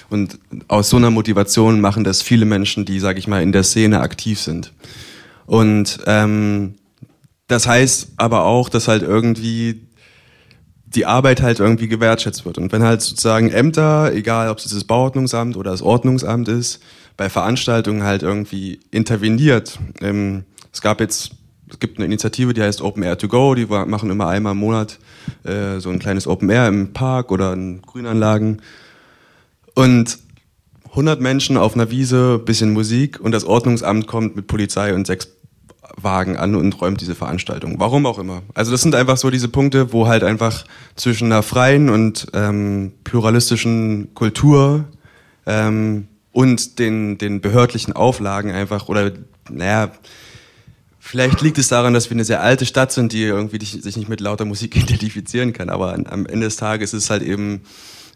Und 0.10 0.38
aus 0.68 0.90
so 0.90 0.98
einer 0.98 1.10
Motivation 1.10 1.82
machen 1.82 2.04
das 2.04 2.22
viele 2.22 2.46
Menschen, 2.46 2.86
die, 2.86 3.00
sage 3.00 3.20
ich 3.20 3.28
mal, 3.28 3.42
in 3.42 3.52
der 3.52 3.64
Szene 3.64 4.02
aktiv 4.02 4.40
sind. 4.40 4.74
Und 5.46 6.00
ähm, 6.06 6.76
das 7.48 7.68
heißt 7.68 8.14
aber 8.18 8.46
auch, 8.46 8.70
dass 8.70 8.88
halt 8.88 9.02
irgendwie 9.02 9.88
die 10.86 11.06
Arbeit 11.06 11.42
halt 11.42 11.60
irgendwie 11.60 11.88
gewertschätzt 11.88 12.46
wird. 12.46 12.58
Und 12.58 12.72
wenn 12.72 12.84
halt 12.84 13.02
sozusagen 13.02 13.50
Ämter, 13.50 14.14
egal 14.14 14.50
ob 14.50 14.60
es 14.60 14.66
das 14.66 14.84
Bauordnungsamt 14.84 15.58
oder 15.58 15.72
das 15.72 15.82
Ordnungsamt 15.82 16.48
ist, 16.48 16.82
bei 17.18 17.30
Veranstaltungen 17.30 18.04
halt 18.04 18.24
irgendwie 18.24 18.80
interveniert. 18.92 19.80
Ähm, 20.02 20.44
es 20.72 20.82
gab 20.82 21.00
jetzt, 21.00 21.32
es 21.70 21.80
gibt 21.80 21.98
eine 21.98 22.06
Initiative, 22.06 22.54
die 22.54 22.62
heißt 22.62 22.82
Open 22.82 23.04
Air 23.04 23.18
to 23.18 23.28
Go, 23.28 23.56
die 23.56 23.66
machen 23.66 24.10
immer 24.10 24.28
einmal 24.28 24.54
im 24.54 24.60
Monat 24.60 25.00
äh, 25.44 25.80
so 25.80 25.90
ein 25.90 26.00
kleines 26.00 26.28
Open 26.28 26.50
Air 26.50 26.68
im 26.68 26.94
Park 26.94 27.32
oder 27.32 27.54
in 27.54 27.82
Grünanlagen. 27.82 28.62
Und 29.76 30.20
100 30.90 31.22
Menschen 31.22 31.58
auf 31.58 31.74
einer 31.74 31.90
Wiese, 31.90 32.38
bisschen 32.38 32.74
Musik 32.74 33.20
und 33.20 33.32
das 33.32 33.46
Ordnungsamt 33.46 34.06
kommt 34.06 34.36
mit 34.36 34.46
Polizei 34.46 34.94
und 34.94 35.08
sechs 35.08 35.28
Wagen 35.98 36.38
an 36.38 36.56
und 36.56 36.80
räumt 36.82 37.02
diese 37.02 37.16
Veranstaltung. 37.16 37.80
Warum 37.80 38.06
auch 38.06 38.20
immer. 38.20 38.44
Also 38.54 38.72
das 38.72 38.82
sind 38.82 38.96
einfach 38.96 39.18
so 39.18 39.30
diese 39.30 39.48
Punkte, 39.48 39.92
wo 39.92 40.08
halt 40.08 40.24
einfach 40.24 40.66
zwischen 40.96 41.32
einer 41.32 41.44
freien 41.44 41.90
und 41.90 42.28
ähm, 42.34 42.94
pluralistischen 43.04 44.14
Kultur 44.14 44.86
ähm, 45.46 46.08
und 46.34 46.80
den, 46.80 47.18
den 47.18 47.40
behördlichen 47.40 47.94
Auflagen 47.94 48.52
einfach, 48.52 48.90
oder 48.90 49.14
naja, 49.50 49.92
vielleicht 51.00 51.42
liegt 51.42 51.60
es 51.60 51.70
daran, 51.70 51.94
dass 51.94 52.10
wir 52.10 52.16
eine 52.16 52.26
sehr 52.26 52.42
alte 52.42 52.66
Stadt 52.66 52.92
sind, 52.92 53.14
die 53.14 53.24
irgendwie 53.24 53.64
sich 53.64 53.96
nicht 53.96 54.10
mit 54.10 54.20
lauter 54.20 54.44
Musik 54.44 54.76
identifizieren 54.76 55.54
kann, 55.54 55.70
aber 55.70 55.94
am 55.94 56.26
Ende 56.26 56.48
des 56.48 56.58
Tages 56.58 56.94
ist 56.94 57.04
es 57.04 57.10
halt 57.10 57.22
eben 57.22 57.62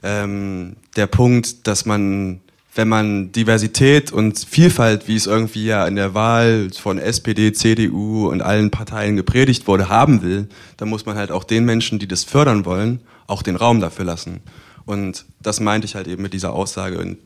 ähm, 0.03 0.77
der 0.95 1.06
Punkt, 1.06 1.68
dass 1.68 1.85
man, 1.85 2.41
wenn 2.73 2.88
man 2.88 3.31
Diversität 3.31 4.11
und 4.11 4.39
Vielfalt, 4.39 5.07
wie 5.07 5.15
es 5.15 5.27
irgendwie 5.27 5.65
ja 5.65 5.85
in 5.88 5.95
der 5.95 6.15
Wahl 6.15 6.69
von 6.72 6.98
SPD, 6.98 7.53
CDU 7.53 8.30
und 8.30 8.41
allen 8.41 8.72
Parteien 8.72 9.15
gepredigt 9.15 9.68
wurde, 9.68 9.89
haben 9.89 10.23
will, 10.23 10.49
dann 10.77 10.89
muss 10.89 11.06
man 11.06 11.18
halt 11.18 11.31
auch 11.31 11.44
den 11.44 11.65
Menschen, 11.65 11.99
die 11.99 12.07
das 12.07 12.23
fördern 12.23 12.65
wollen, 12.65 12.99
auch 13.27 13.44
den 13.44 13.57
Raum 13.57 13.80
dafür 13.80 14.06
lassen. 14.06 14.39
Und 14.85 15.26
das 15.41 15.60
meinte 15.60 15.85
ich 15.85 15.95
halt 15.95 16.07
eben 16.07 16.23
mit 16.23 16.34
dieser 16.34 16.53
Aussage. 16.53 17.18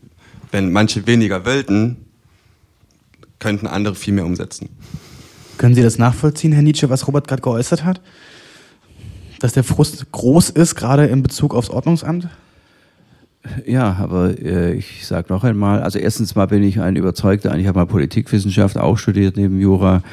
Wenn 0.52 0.72
manche 0.72 1.08
weniger 1.08 1.46
wollten, 1.46 2.06
könnten 3.40 3.68
andere 3.68 3.96
viel 3.96 4.14
mehr 4.14 4.26
umsetzen. 4.26 4.70
Können 5.58 5.76
Sie 5.76 5.82
das 5.82 5.98
nachvollziehen, 5.98 6.52
Herr 6.52 6.62
Nietzsche, 6.62 6.90
was 6.90 7.08
Robert 7.08 7.28
gerade 7.28 7.42
geäußert 7.42 7.84
hat? 7.84 8.02
Dass 9.40 9.54
der 9.54 9.64
Frust 9.64 10.12
groß 10.12 10.52
ist, 10.52 10.76
gerade 10.76 11.08
in 11.08 11.24
Bezug 11.24 11.56
aufs 11.56 11.70
Ordnungsamt? 11.70 12.30
Ja, 13.66 13.98
aber 14.00 14.40
äh, 14.40 14.74
ich 14.74 15.08
sage 15.08 15.34
noch 15.34 15.44
einmal, 15.44 15.82
also 15.82 15.98
erstens 15.98 16.36
mal 16.36 16.46
bin 16.46 16.64
ich 16.64 16.80
ein 16.80 16.96
überzeugter, 16.96 17.58
ich 17.58 17.68
habe 17.68 17.80
mal 17.80 17.86
Politikwissenschaft 17.86 18.78
auch 18.78 18.98
studiert 18.98 19.36
neben 19.36 19.60
Jura, 19.60 20.04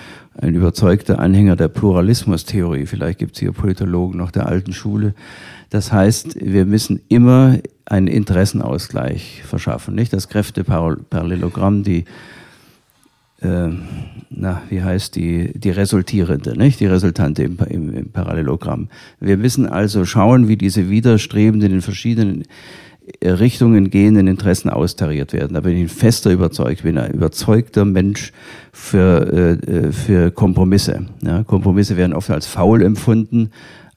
ein 0.41 0.55
überzeugter 0.55 1.19
Anhänger 1.19 1.57
der 1.57 1.69
Pluralismustheorie. 1.69 2.87
Vielleicht 2.87 3.19
gibt 3.19 3.35
es 3.35 3.41
hier 3.41 3.53
Politologen 3.53 4.17
noch 4.17 4.31
der 4.31 4.47
alten 4.47 4.73
Schule. 4.73 5.15
Das 5.69 5.93
heißt, 5.93 6.37
wir 6.41 6.65
müssen 6.65 7.01
immer 7.09 7.59
einen 7.85 8.07
Interessenausgleich 8.07 9.43
verschaffen, 9.45 9.95
nicht 9.95 10.13
das 10.13 10.29
Kräfteparallelogramm, 10.29 11.83
die 11.83 12.05
äh, 13.41 13.69
na, 14.31 14.63
wie 14.69 14.83
heißt 14.83 15.15
die, 15.15 15.53
die 15.59 15.71
resultierende, 15.71 16.57
nicht? 16.57 16.81
Die 16.81 16.87
Resultante 16.87 17.45
im, 17.45 17.59
im, 17.69 17.95
im 17.95 18.11
Parallelogramm. 18.11 18.89
Wir 19.21 19.37
müssen 19.37 19.67
also 19.67 20.05
schauen, 20.05 20.49
wie 20.49 20.57
diese 20.57 20.91
widerstrebenden 20.91 21.73
in 21.73 21.83
verschiedenen 21.83 22.45
Richtungen 23.23 23.91
gehenden 23.91 24.27
Interessen 24.27 24.71
austariert 24.71 25.33
werden. 25.33 25.55
Da 25.55 25.61
bin 25.61 25.77
ich 25.77 25.83
ein 25.83 25.89
fester 25.89 26.31
überzeugt, 26.31 26.83
bin 26.83 26.99
ein 26.99 27.13
überzeugter 27.13 27.85
Mensch 27.85 28.33
für, 28.73 29.59
äh, 29.67 29.93
für 29.93 30.31
Kompromisse. 30.31 31.07
Ja, 31.23 31.45
Kompromisse 31.45 31.97
werden 31.97 32.13
oft 32.13 32.31
als 32.31 32.47
faul 32.47 32.83
empfunden, 32.83 33.51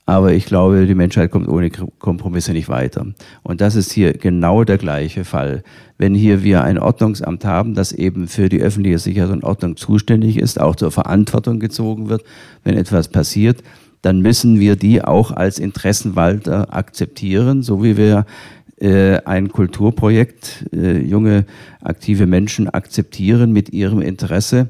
aber 0.06 0.34
ich 0.34 0.46
glaube, 0.46 0.88
die 0.88 0.96
Menschheit 0.96 1.32
kommt 1.32 1.48
ohne 1.48 1.70
Kompromisse 1.70 2.54
nicht 2.54 2.70
weiter. 2.70 3.06
Und 3.44 3.62
das 3.62 3.76
ist 3.76 3.92
hier 3.92 4.14
genau 4.14 4.64
der 4.64 4.78
gleiche 4.78 5.24
Fall. 5.24 5.64
Wenn 5.98 6.16
hier 6.16 6.44
wir 6.44 6.64
ein 6.64 6.80
Ordnungsamt 6.80 7.46
haben, 7.46 7.76
das 7.76 7.92
eben 7.92 8.28
für 8.28 8.50
die 8.50 8.62
öffentliche 8.62 9.00
Sicherheit 9.00 9.32
und 9.32 9.44
Ordnung 9.44 9.78
zuständig 9.78 10.38
ist, 10.38 10.60
auch 10.60 10.76
zur 10.76 10.92
Verantwortung 10.92 11.60
gezogen 11.60 12.10
wird, 12.10 12.24
wenn 12.64 12.76
etwas 12.76 13.08
passiert, 13.08 13.64
dann 14.02 14.22
müssen 14.22 14.60
wir 14.60 14.76
die 14.76 15.04
auch 15.04 15.32
als 15.32 15.60
Interessenwalter 15.60 16.74
akzeptieren, 16.74 17.62
so 17.62 17.84
wie 17.84 17.98
wir 17.98 18.18
äh, 18.20 18.61
ein 19.26 19.50
Kulturprojekt, 19.50 20.66
äh, 20.74 21.00
junge 21.00 21.46
aktive 21.82 22.26
Menschen 22.26 22.70
akzeptieren 22.70 23.52
mit 23.52 23.72
ihrem 23.74 24.02
Interesse 24.02 24.70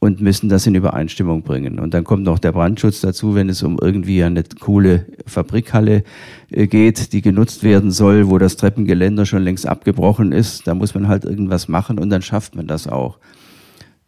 und 0.00 0.20
müssen 0.20 0.48
das 0.48 0.66
in 0.66 0.74
Übereinstimmung 0.74 1.42
bringen. 1.42 1.78
Und 1.78 1.92
dann 1.92 2.04
kommt 2.04 2.24
noch 2.24 2.38
der 2.38 2.52
Brandschutz 2.52 3.02
dazu, 3.02 3.34
wenn 3.34 3.50
es 3.50 3.62
um 3.62 3.78
irgendwie 3.80 4.24
eine 4.24 4.42
coole 4.58 5.06
Fabrikhalle 5.26 6.04
äh, 6.50 6.66
geht, 6.66 7.12
die 7.12 7.20
genutzt 7.20 7.62
werden 7.62 7.90
soll, 7.90 8.28
wo 8.28 8.38
das 8.38 8.56
Treppengeländer 8.56 9.26
schon 9.26 9.42
längst 9.42 9.66
abgebrochen 9.66 10.32
ist. 10.32 10.66
Da 10.66 10.74
muss 10.74 10.94
man 10.94 11.06
halt 11.06 11.24
irgendwas 11.24 11.68
machen 11.68 11.98
und 11.98 12.08
dann 12.10 12.22
schafft 12.22 12.56
man 12.56 12.66
das 12.66 12.88
auch. 12.88 13.18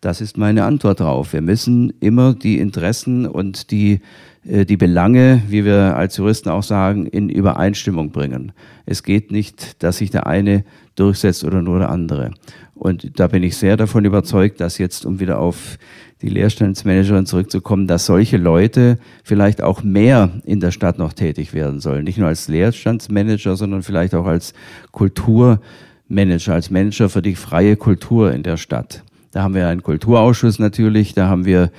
Das 0.02 0.20
ist 0.20 0.36
meine 0.36 0.64
Antwort 0.64 1.00
darauf. 1.00 1.32
Wir 1.32 1.40
müssen 1.40 1.94
immer 2.00 2.34
die 2.34 2.58
Interessen 2.58 3.24
und 3.24 3.70
die 3.70 4.00
äh, 4.44 4.64
die 4.64 4.76
Belange, 4.76 5.42
wie 5.48 5.64
wir 5.64 5.96
als 5.96 6.16
Juristen 6.16 6.48
auch 6.48 6.62
sagen, 6.62 7.06
in 7.06 7.28
Übereinstimmung 7.28 8.10
bringen. 8.10 8.52
Es 8.86 9.02
geht 9.02 9.30
nicht, 9.30 9.82
dass 9.82 9.98
sich 9.98 10.10
der 10.10 10.26
eine 10.26 10.64
durchsetzt 10.96 11.44
oder 11.44 11.62
nur 11.62 11.78
der 11.78 11.90
andere. 11.90 12.32
Und 12.74 13.18
da 13.20 13.28
bin 13.28 13.44
ich 13.44 13.56
sehr 13.56 13.76
davon 13.76 14.04
überzeugt, 14.04 14.60
dass 14.60 14.78
jetzt, 14.78 15.06
um 15.06 15.20
wieder 15.20 15.38
auf 15.38 15.78
die 16.20 16.28
Leerstandsmanagerin 16.28 17.26
zurückzukommen, 17.26 17.86
dass 17.86 18.06
solche 18.06 18.36
Leute 18.38 18.98
vielleicht 19.22 19.62
auch 19.62 19.84
mehr 19.84 20.30
in 20.44 20.58
der 20.58 20.72
Stadt 20.72 20.98
noch 20.98 21.12
tätig 21.12 21.54
werden 21.54 21.80
sollen. 21.80 22.04
Nicht 22.04 22.18
nur 22.18 22.28
als 22.28 22.48
Leerstandsmanager, 22.48 23.56
sondern 23.56 23.82
vielleicht 23.82 24.14
auch 24.14 24.26
als 24.26 24.52
Kulturmanager, 24.90 26.54
als 26.54 26.70
Manager 26.70 27.08
für 27.08 27.22
die 27.22 27.36
freie 27.36 27.76
Kultur 27.76 28.32
in 28.32 28.42
der 28.42 28.56
Stadt. 28.56 29.04
Da 29.32 29.42
haben 29.42 29.54
wir 29.54 29.66
einen 29.66 29.82
Kulturausschuss 29.82 30.58
natürlich, 30.58 31.14
da 31.14 31.28
haben 31.28 31.44
wir 31.44 31.70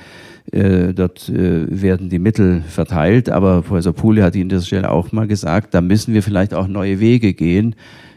Äh, 0.51 0.93
dort 0.93 1.29
äh, 1.29 1.65
werden 1.69 2.09
die 2.09 2.19
Mittel 2.19 2.63
verteilt, 2.67 3.29
aber 3.29 3.61
Professor 3.61 3.93
Puhle 3.93 4.23
hat 4.23 4.35
Ihnen 4.35 4.49
das 4.49 4.67
Stelle 4.67 4.91
auch 4.91 5.13
mal 5.13 5.25
gesagt, 5.25 5.73
da 5.73 5.79
müssen 5.79 6.13
wir 6.13 6.21
vielleicht 6.21 6.53
auch 6.53 6.67
neue 6.67 6.99
Wege 6.99 7.33
gehen, 7.33 7.75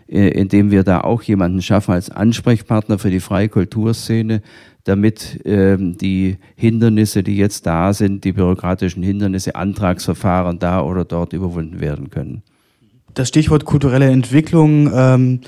äh, 0.08 0.30
indem 0.30 0.72
wir 0.72 0.82
da 0.82 1.02
auch 1.02 1.22
jemanden 1.22 1.62
schaffen 1.62 1.92
als 1.92 2.10
Ansprechpartner 2.10 2.98
für 2.98 3.10
die 3.10 3.20
freie 3.20 3.48
Kulturszene, 3.48 4.42
damit 4.82 5.40
ähm, 5.44 5.96
die 5.98 6.38
Hindernisse, 6.56 7.22
die 7.22 7.36
jetzt 7.36 7.64
da 7.64 7.92
sind, 7.92 8.24
die 8.24 8.32
bürokratischen 8.32 9.04
Hindernisse, 9.04 9.54
Antragsverfahren 9.54 10.58
da 10.58 10.82
oder 10.82 11.04
dort 11.04 11.32
überwunden 11.32 11.78
werden 11.78 12.10
können. 12.10 12.42
Das 13.14 13.28
Stichwort 13.28 13.64
kulturelle 13.64 14.10
Entwicklung, 14.10 14.90
ähm, 14.92 15.40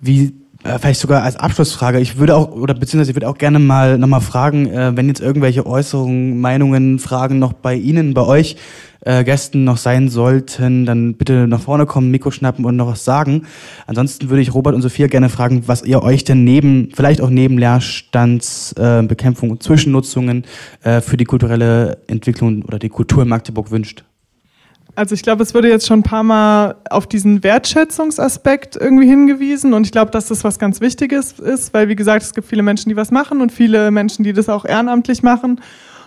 wie 0.00 0.32
äh, 0.68 0.78
vielleicht 0.78 1.00
sogar 1.00 1.22
als 1.22 1.36
Abschlussfrage. 1.36 2.00
Ich 2.00 2.18
würde 2.18 2.36
auch, 2.36 2.50
oder 2.52 2.74
beziehungsweise 2.74 3.10
ich 3.10 3.16
würde 3.16 3.28
auch 3.28 3.38
gerne 3.38 3.58
mal 3.58 3.98
nochmal 3.98 4.20
fragen, 4.20 4.70
äh, 4.70 4.96
wenn 4.96 5.08
jetzt 5.08 5.20
irgendwelche 5.20 5.66
Äußerungen, 5.66 6.40
Meinungen, 6.40 6.98
Fragen 6.98 7.38
noch 7.38 7.52
bei 7.52 7.74
Ihnen, 7.74 8.14
bei 8.14 8.22
euch 8.22 8.56
äh, 9.00 9.24
Gästen 9.24 9.64
noch 9.64 9.76
sein 9.76 10.08
sollten, 10.08 10.84
dann 10.84 11.14
bitte 11.14 11.46
nach 11.46 11.60
vorne 11.60 11.86
kommen, 11.86 12.10
Mikro 12.10 12.30
schnappen 12.30 12.64
und 12.64 12.76
noch 12.76 12.88
was 12.88 13.04
sagen. 13.04 13.42
Ansonsten 13.86 14.28
würde 14.28 14.42
ich 14.42 14.54
Robert 14.54 14.74
und 14.74 14.82
Sophia 14.82 15.06
gerne 15.06 15.28
fragen, 15.28 15.62
was 15.66 15.82
ihr 15.82 16.02
euch 16.02 16.24
denn 16.24 16.44
neben, 16.44 16.90
vielleicht 16.94 17.20
auch 17.20 17.30
neben 17.30 17.58
Leerstandsbekämpfung 17.58 19.48
äh, 19.48 19.52
und 19.52 19.62
Zwischennutzungen 19.62 20.44
äh, 20.82 21.00
für 21.00 21.16
die 21.16 21.24
kulturelle 21.24 21.98
Entwicklung 22.06 22.62
oder 22.62 22.78
die 22.78 22.88
Kultur 22.88 23.22
in 23.22 23.28
Magdeburg 23.28 23.70
wünscht. 23.70 24.04
Also 24.98 25.14
ich 25.14 25.22
glaube, 25.22 25.44
es 25.44 25.54
wurde 25.54 25.68
jetzt 25.68 25.86
schon 25.86 26.00
ein 26.00 26.02
paar 26.02 26.24
Mal 26.24 26.74
auf 26.90 27.06
diesen 27.06 27.44
Wertschätzungsaspekt 27.44 28.74
irgendwie 28.74 29.06
hingewiesen 29.06 29.72
und 29.72 29.84
ich 29.84 29.92
glaube, 29.92 30.10
dass 30.10 30.26
das 30.26 30.42
was 30.42 30.58
ganz 30.58 30.80
Wichtiges 30.80 31.38
ist, 31.38 31.72
weil 31.72 31.88
wie 31.88 31.94
gesagt, 31.94 32.24
es 32.24 32.34
gibt 32.34 32.48
viele 32.48 32.64
Menschen, 32.64 32.88
die 32.88 32.96
was 32.96 33.12
machen 33.12 33.40
und 33.40 33.52
viele 33.52 33.92
Menschen, 33.92 34.24
die 34.24 34.32
das 34.32 34.48
auch 34.48 34.64
ehrenamtlich 34.64 35.22
machen. 35.22 35.60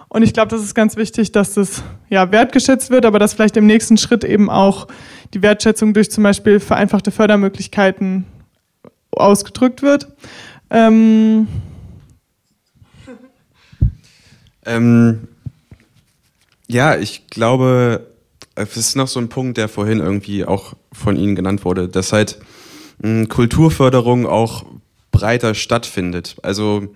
Und 0.09 0.23
ich 0.23 0.33
glaube, 0.33 0.49
das 0.49 0.61
ist 0.61 0.75
ganz 0.75 0.97
wichtig, 0.97 1.31
dass 1.31 1.53
das 1.53 1.83
ja 2.09 2.33
wertgeschätzt 2.33 2.89
wird, 2.89 3.05
aber 3.05 3.17
dass 3.17 3.33
vielleicht 3.33 3.55
im 3.55 3.65
nächsten 3.65 3.95
Schritt 3.95 4.25
eben 4.25 4.49
auch 4.49 4.89
die 5.33 5.41
Wertschätzung 5.41 5.93
durch 5.93 6.11
zum 6.11 6.25
Beispiel 6.25 6.59
vereinfachte 6.59 7.11
Fördermöglichkeiten 7.11 8.25
ausgedrückt 9.11 9.83
wird. 9.83 10.09
Ähm 10.69 11.47
ähm, 14.65 15.29
ja, 16.67 16.97
ich 16.97 17.27
glaube, 17.27 18.10
es 18.55 18.77
ist 18.77 18.95
noch 18.95 19.07
so 19.07 19.19
ein 19.19 19.29
Punkt, 19.29 19.57
der 19.57 19.67
vorhin 19.67 19.99
irgendwie 19.99 20.45
auch 20.45 20.73
von 20.91 21.15
Ihnen 21.15 21.35
genannt 21.35 21.65
wurde, 21.65 21.87
dass 21.87 22.13
halt 22.13 22.39
mh, 22.99 23.27
Kulturförderung 23.27 24.25
auch 24.25 24.65
breiter 25.11 25.53
stattfindet. 25.53 26.37
Also 26.43 26.87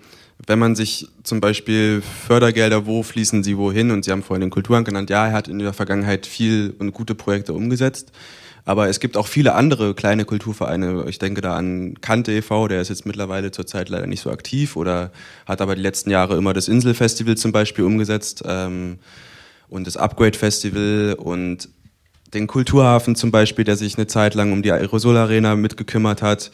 wenn 0.45 0.60
man 0.60 0.76
sich 0.76 1.07
zum 1.23 1.40
Beispiel 1.40 2.02
Fördergelder, 2.02 2.86
wo 2.86 3.03
fließen 3.03 3.44
sie 3.44 3.57
wohin? 3.57 3.91
Und 3.91 4.03
Sie 4.03 4.11
haben 4.11 4.23
vorhin 4.23 4.41
den 4.41 4.49
Kulturamt 4.49 4.86
genannt, 4.86 5.10
ja, 5.10 5.27
er 5.27 5.34
hat 5.34 5.48
in 5.48 5.60
der 5.60 5.73
Vergangenheit 5.73 6.26
viel 6.26 6.73
und 6.77 6.91
gute 6.91 7.15
Projekte 7.15 7.53
umgesetzt. 7.53 8.11
Aber 8.65 8.90
es 8.90 8.99
gibt 8.99 9.15
auch 9.15 9.27
viele 9.27 9.53
andere 9.53 9.94
kleine 9.94 10.26
Kulturvereine. 10.26 11.06
Ich 11.07 11.19
denke 11.19 11.41
da 11.41 11.56
an 11.56 12.02
Kante 12.02 12.32
e.V., 12.32 12.68
der 12.68 12.82
ist 12.82 12.90
jetzt 12.90 13.06
mittlerweile 13.06 13.52
zurzeit 13.52 13.90
leider 13.90 14.07
nicht 14.07 14.22
so 14.22 14.32
aktiv 14.32 14.76
oder 14.76 15.11
hat 15.45 15.61
aber 15.61 15.76
die 15.76 15.84
letzten 15.84 16.10
Jahre 16.10 16.36
immer 16.36 16.52
das 16.53 16.68
Inselfestival 16.68 17.38
zum 17.38 17.52
Beispiel 17.52 17.86
umgesetzt. 17.86 18.44
Ähm, 18.45 18.98
und 19.70 19.88
das 19.88 19.98
Upgrade 19.98 20.38
Festival 20.38 21.16
und 21.18 21.70
den 22.34 22.48
Kulturhafen 22.48 23.16
zum 23.16 23.32
Beispiel, 23.32 23.66
der 23.66 23.78
sich 23.78 23.98
eine 23.98 24.08
Zeit 24.08 24.36
lang 24.36 24.52
um 24.52 24.62
die 24.62 24.72
Aerosol 24.72 25.18
Arena 25.18 25.56
mitgekümmert 25.56 26.22
hat. 26.22 26.52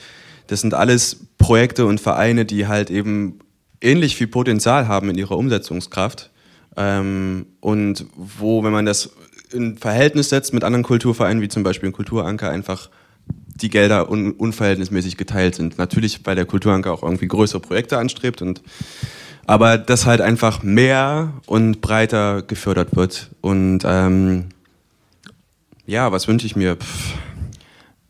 Das 0.48 0.62
sind 0.62 0.74
alles 0.74 1.28
Projekte 1.38 1.86
und 1.86 2.00
Vereine, 2.00 2.46
die 2.46 2.68
halt 2.68 2.90
eben 2.90 3.40
ähnlich 3.82 4.16
viel 4.16 4.28
Potenzial 4.28 4.88
haben 4.88 5.10
in 5.10 5.18
ihrer 5.18 5.38
Umsetzungskraft. 5.38 6.30
Ähm, 6.78 7.48
und 7.60 8.06
wo, 8.16 8.64
wenn 8.64 8.72
man 8.72 8.86
das 8.86 9.12
in 9.52 9.78
Verhältnis 9.78 10.30
setzt 10.30 10.54
mit 10.54 10.64
anderen 10.64 10.84
Kulturvereinen, 10.84 11.42
wie 11.42 11.50
zum 11.50 11.64
Beispiel 11.64 11.88
im 11.88 11.94
Kulturanker, 11.94 12.50
einfach 12.50 12.90
die 13.28 13.70
Gelder 13.70 14.10
un 14.10 14.32
unverhältnismäßig 14.32 15.18
geteilt 15.18 15.56
sind. 15.56 15.78
Natürlich, 15.78 16.26
weil 16.26 16.36
der 16.36 16.46
Kulturanker 16.46 16.92
auch 16.92 17.04
irgendwie 17.04 17.28
größere 17.28 17.60
Projekte 17.60 17.98
anstrebt 17.98 18.42
und 18.42 18.62
aber 19.46 19.78
das 19.78 20.06
halt 20.06 20.22
einfach 20.22 20.64
mehr 20.64 21.34
und 21.46 21.82
breiter 21.82 22.42
gefördert 22.42 22.96
wird. 22.96 23.32
Und 23.42 23.80
ähm, 23.86 24.46
ja, 25.86 26.12
was 26.12 26.28
wünsche 26.28 26.46
ich 26.46 26.56
mir? 26.56 26.78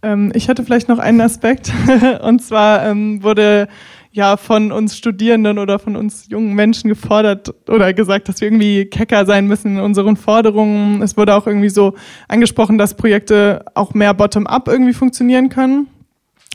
Ähm, 0.04 0.32
ich 0.36 0.50
hatte 0.50 0.64
vielleicht 0.64 0.90
noch 0.90 1.00
einen 1.00 1.22
Aspekt. 1.22 1.72
und 2.22 2.42
zwar 2.42 2.86
ähm, 2.86 3.24
wurde 3.24 3.68
ja 4.12 4.36
von 4.36 4.72
uns 4.72 4.98
Studierenden 4.98 5.58
oder 5.58 5.80
von 5.80 5.96
uns 5.96 6.28
jungen 6.30 6.54
Menschen 6.54 6.90
gefordert 6.90 7.54
oder 7.70 7.94
gesagt, 7.94 8.28
dass 8.28 8.42
wir 8.42 8.48
irgendwie 8.48 8.86
kecker 8.86 9.26
sein 9.26 9.48
müssen 9.48 9.78
in 9.78 9.82
unseren 9.82 10.18
Forderungen. 10.18 11.02
Es 11.02 11.16
wurde 11.16 11.34
auch 11.34 11.48
irgendwie 11.48 11.70
so 11.70 11.94
angesprochen, 12.28 12.78
dass 12.78 12.96
Projekte 12.96 13.64
auch 13.74 13.94
mehr 13.94 14.14
bottom-up 14.14 14.68
irgendwie 14.68 14.94
funktionieren 14.94 15.50
können. 15.50 15.88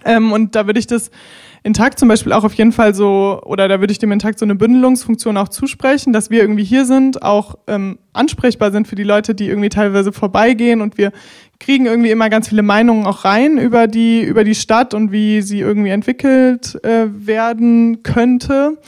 Ähm, 0.05 0.33
und 0.33 0.55
da 0.55 0.67
würde 0.67 0.79
ich 0.79 0.87
das 0.87 1.11
Intakt 1.67 1.99
zum 1.99 2.09
Beispiel 2.09 2.33
auch 2.33 2.45
auf 2.45 2.55
jeden 2.55 2.71
Fall 2.71 2.95
so, 2.95 3.41
oder 3.45 3.67
da 3.67 3.81
würde 3.81 3.91
ich 3.91 3.99
dem 3.99 4.13
Intakt 4.13 4.39
so 4.39 4.47
eine 4.47 4.55
Bündelungsfunktion 4.55 5.37
auch 5.37 5.49
zusprechen, 5.49 6.13
dass 6.13 6.31
wir 6.31 6.41
irgendwie 6.41 6.63
hier 6.63 6.87
sind, 6.87 7.23
auch 7.23 7.57
ähm, 7.67 7.99
ansprechbar 8.13 8.71
sind 8.71 8.87
für 8.87 8.95
die 8.95 9.03
Leute, 9.03 9.35
die 9.35 9.49
irgendwie 9.49 9.69
teilweise 9.69 10.13
vorbeigehen 10.13 10.81
und 10.81 10.97
wir 10.97 11.11
kriegen 11.59 11.87
irgendwie 11.87 12.13
immer 12.13 12.31
ganz 12.31 12.49
viele 12.49 12.63
Meinungen 12.63 13.05
auch 13.05 13.25
rein 13.25 13.59
über 13.59 13.89
die, 13.89 14.23
über 14.23 14.45
die 14.45 14.55
Stadt 14.55 14.95
und 14.95 15.11
wie 15.11 15.43
sie 15.43 15.59
irgendwie 15.59 15.91
entwickelt 15.91 16.79
äh, 16.85 17.07
werden 17.11 18.05
könnte. 18.05 18.79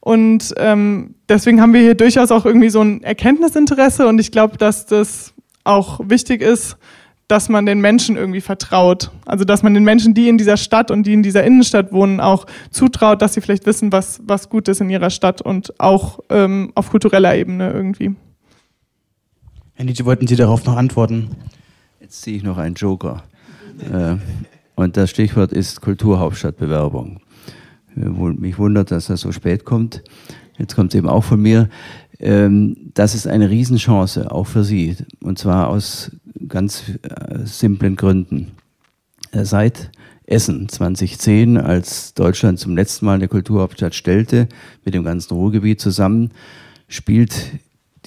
Und 0.00 0.54
ähm, 0.56 1.14
deswegen 1.28 1.60
haben 1.60 1.72
wir 1.72 1.82
hier 1.82 1.94
durchaus 1.94 2.32
auch 2.32 2.44
irgendwie 2.44 2.70
so 2.70 2.80
ein 2.80 3.00
Erkenntnisinteresse 3.04 4.08
und 4.08 4.18
ich 4.18 4.32
glaube, 4.32 4.58
dass 4.58 4.86
das 4.86 5.34
auch 5.62 6.00
wichtig 6.02 6.42
ist, 6.42 6.78
dass 7.28 7.48
man 7.48 7.66
den 7.66 7.80
Menschen 7.80 8.16
irgendwie 8.16 8.40
vertraut. 8.40 9.10
Also 9.24 9.44
dass 9.44 9.62
man 9.62 9.74
den 9.74 9.84
Menschen, 9.84 10.14
die 10.14 10.28
in 10.28 10.38
dieser 10.38 10.56
Stadt 10.56 10.90
und 10.90 11.04
die 11.06 11.14
in 11.14 11.22
dieser 11.22 11.44
Innenstadt 11.44 11.92
wohnen, 11.92 12.20
auch 12.20 12.46
zutraut, 12.70 13.22
dass 13.22 13.34
sie 13.34 13.40
vielleicht 13.40 13.66
wissen, 13.66 13.92
was, 13.92 14.20
was 14.24 14.48
gut 14.48 14.68
ist 14.68 14.80
in 14.80 14.90
ihrer 14.90 15.10
Stadt 15.10 15.40
und 15.40 15.78
auch 15.80 16.20
ähm, 16.30 16.72
auf 16.74 16.90
kultureller 16.90 17.34
Ebene 17.34 17.72
irgendwie. 17.72 18.14
Herr 19.74 19.84
Nietzsche, 19.84 20.04
wollten 20.04 20.26
Sie 20.26 20.36
darauf 20.36 20.64
noch 20.64 20.76
antworten? 20.76 21.30
Jetzt 22.00 22.22
ziehe 22.22 22.36
ich 22.36 22.42
noch 22.42 22.58
einen 22.58 22.74
Joker. 22.74 23.24
äh, 23.92 24.16
und 24.76 24.96
das 24.96 25.10
Stichwort 25.10 25.52
ist 25.52 25.80
Kulturhauptstadtbewerbung. 25.80 27.20
Mich 27.94 28.58
wundert, 28.58 28.90
dass 28.90 29.06
das 29.06 29.20
so 29.20 29.30
spät 29.30 29.64
kommt. 29.64 30.02
Jetzt 30.58 30.74
kommt 30.74 30.92
es 30.92 30.98
eben 30.98 31.08
auch 31.08 31.24
von 31.24 31.40
mir. 31.40 31.68
Ähm, 32.18 32.90
das 32.94 33.14
ist 33.14 33.26
eine 33.26 33.50
Riesenchance, 33.50 34.30
auch 34.30 34.46
für 34.46 34.64
Sie. 34.64 34.96
Und 35.22 35.38
zwar 35.38 35.68
aus 35.68 36.10
ganz 36.48 36.84
äh, 37.02 37.44
simplen 37.44 37.96
Gründen. 37.96 38.52
Äh, 39.32 39.44
seit 39.44 39.90
Essen 40.26 40.68
2010, 40.68 41.58
als 41.58 42.14
Deutschland 42.14 42.58
zum 42.58 42.76
letzten 42.76 43.06
Mal 43.06 43.14
eine 43.14 43.28
Kulturhauptstadt 43.28 43.94
stellte, 43.94 44.48
mit 44.84 44.94
dem 44.94 45.04
ganzen 45.04 45.34
Ruhrgebiet 45.34 45.80
zusammen, 45.80 46.30
spielt 46.88 47.34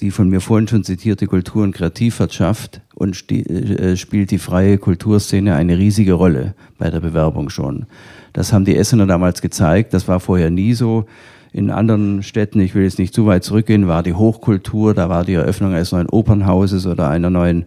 die 0.00 0.10
von 0.10 0.28
mir 0.28 0.40
vorhin 0.40 0.68
schon 0.68 0.84
zitierte 0.84 1.26
Kultur- 1.26 1.64
und 1.64 1.74
Kreativwirtschaft 1.74 2.80
und 2.94 3.30
äh, 3.30 3.96
spielt 3.96 4.30
die 4.30 4.38
freie 4.38 4.78
Kulturszene 4.78 5.54
eine 5.54 5.78
riesige 5.78 6.12
Rolle 6.12 6.54
bei 6.78 6.90
der 6.90 7.00
Bewerbung 7.00 7.50
schon. 7.50 7.86
Das 8.32 8.52
haben 8.52 8.64
die 8.64 8.76
Essener 8.76 9.06
damals 9.06 9.42
gezeigt, 9.42 9.94
das 9.94 10.06
war 10.06 10.20
vorher 10.20 10.50
nie 10.50 10.74
so. 10.74 11.06
In 11.52 11.70
anderen 11.70 12.22
Städten, 12.22 12.60
ich 12.60 12.74
will 12.74 12.84
jetzt 12.84 12.98
nicht 12.98 13.14
zu 13.14 13.26
weit 13.26 13.42
zurückgehen, 13.42 13.88
war 13.88 14.02
die 14.02 14.12
Hochkultur, 14.12 14.94
da 14.94 15.08
war 15.08 15.24
die 15.24 15.34
Eröffnung 15.34 15.72
eines 15.72 15.92
neuen 15.92 16.08
Opernhauses 16.08 16.86
oder 16.86 17.08
einer 17.08 17.30
neuen 17.30 17.64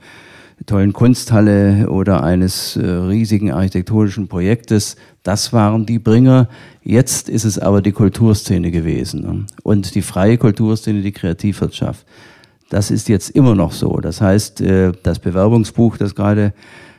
tollen 0.65 0.93
Kunsthalle 0.93 1.89
oder 1.89 2.23
eines 2.23 2.75
äh, 2.75 2.85
riesigen 2.85 3.51
architektonischen 3.51 4.27
Projektes. 4.27 4.95
Das 5.23 5.53
waren 5.53 5.85
die 5.85 5.99
Bringer. 5.99 6.47
Jetzt 6.83 7.29
ist 7.29 7.45
es 7.45 7.59
aber 7.59 7.81
die 7.81 7.91
Kulturszene 7.91 8.71
gewesen 8.71 9.21
ne? 9.21 9.45
und 9.63 9.95
die 9.95 10.01
freie 10.01 10.37
Kulturszene, 10.37 11.01
die 11.01 11.11
Kreativwirtschaft. 11.11 12.05
Das 12.69 12.89
ist 12.89 13.09
jetzt 13.09 13.31
immer 13.31 13.55
noch 13.55 13.73
so. 13.73 13.97
Das 13.97 14.21
heißt, 14.21 14.61
äh, 14.61 14.91
das 15.03 15.19
Bewerbungsbuch, 15.19 15.97
das 15.97 16.15
gerade 16.15 16.53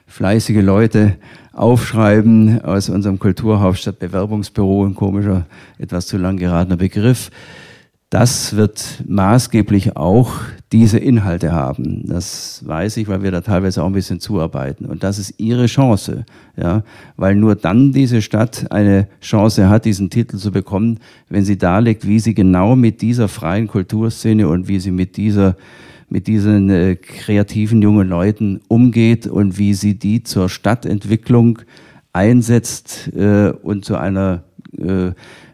fleißige 0.07 0.63
Leute 0.63 1.17
aufschreiben 1.53 2.63
aus 2.63 2.89
unserem 2.89 3.19
Kulturhauptstadt 3.19 3.99
Bewerbungsbüro, 3.99 4.85
ein 4.85 4.95
komischer, 4.95 5.47
etwas 5.79 6.07
zu 6.07 6.19
lang 6.19 6.37
geratener 6.37 6.77
Begriff, 6.77 7.31
das 8.11 8.57
wird 8.57 9.03
maßgeblich 9.07 9.97
auch 9.97 10.33
diese 10.73 10.99
Inhalte 10.99 11.53
haben. 11.53 12.07
Das 12.07 12.63
weiß 12.67 12.97
ich, 12.97 13.07
weil 13.07 13.23
wir 13.23 13.31
da 13.31 13.43
teilweise 13.43 13.83
auch 13.83 13.87
ein 13.87 13.93
bisschen 13.93 14.21
zuarbeiten. 14.21 14.87
Und 14.87 15.03
das 15.03 15.19
ist 15.19 15.35
ihre 15.39 15.67
Chance, 15.67 16.25
ja, 16.57 16.83
weil 17.17 17.35
nur 17.35 17.55
dann 17.55 17.93
diese 17.93 18.23
Stadt 18.23 18.71
eine 18.71 19.07
Chance 19.21 19.69
hat, 19.69 19.85
diesen 19.85 20.09
Titel 20.09 20.39
zu 20.39 20.51
bekommen, 20.51 20.99
wenn 21.29 21.45
sie 21.45 21.59
darlegt, 21.59 22.07
wie 22.07 22.19
sie 22.19 22.35
genau 22.35 22.75
mit 22.75 23.03
dieser 23.03 23.29
freien 23.29 23.69
Kulturszene 23.69 24.49
und 24.49 24.69
wie 24.69 24.81
sie 24.81 24.91
mit 24.91 25.17
dieser 25.17 25.57
mit 26.09 26.27
diesen 26.27 26.69
äh, 26.69 26.97
kreativen 26.97 27.81
jungen 27.81 28.07
Leuten 28.07 28.61
umgeht 28.69 29.27
und 29.27 29.57
wie 29.57 29.73
sie 29.73 29.99
die 29.99 30.23
zur 30.23 30.51
Stadtentwicklung 30.51 31.61
einsetzt 32.13 33.11
äh, 33.17 33.51
und 33.63 33.87
zu 33.87 33.97
einer 33.97 34.45
äh, 34.77 35.13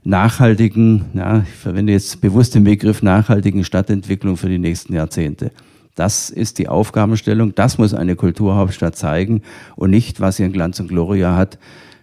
nachhaltigen, 0.09 1.05
ja, 1.13 1.41
ich 1.41 1.55
verwende 1.55 1.93
jetzt 1.93 2.23
bewusst 2.23 2.55
den 2.55 2.65
Begriff 2.65 3.03
nachhaltigen 3.03 3.63
Stadtentwicklung 3.63 4.39
für 4.39 4.49
die 4.49 4.59
nächsten 4.59 4.95
Jahrzehnte. 4.95 5.53
Das 5.95 6.31
ist 6.31 6.59
die 6.59 6.67
Aufgabenstellung, 6.67 7.55
das 7.55 7.77
muss 7.77 7.93
eine 7.93 8.17
Kulturhauptstadt 8.17 8.97
zeigen 8.97 9.43
und 9.77 9.91
nicht, 9.91 10.21
was 10.21 10.41
in 10.41 10.51
Glanz 10.51 10.81
und 10.81 10.89
Gloria 10.89 11.37
hat. 11.37 11.59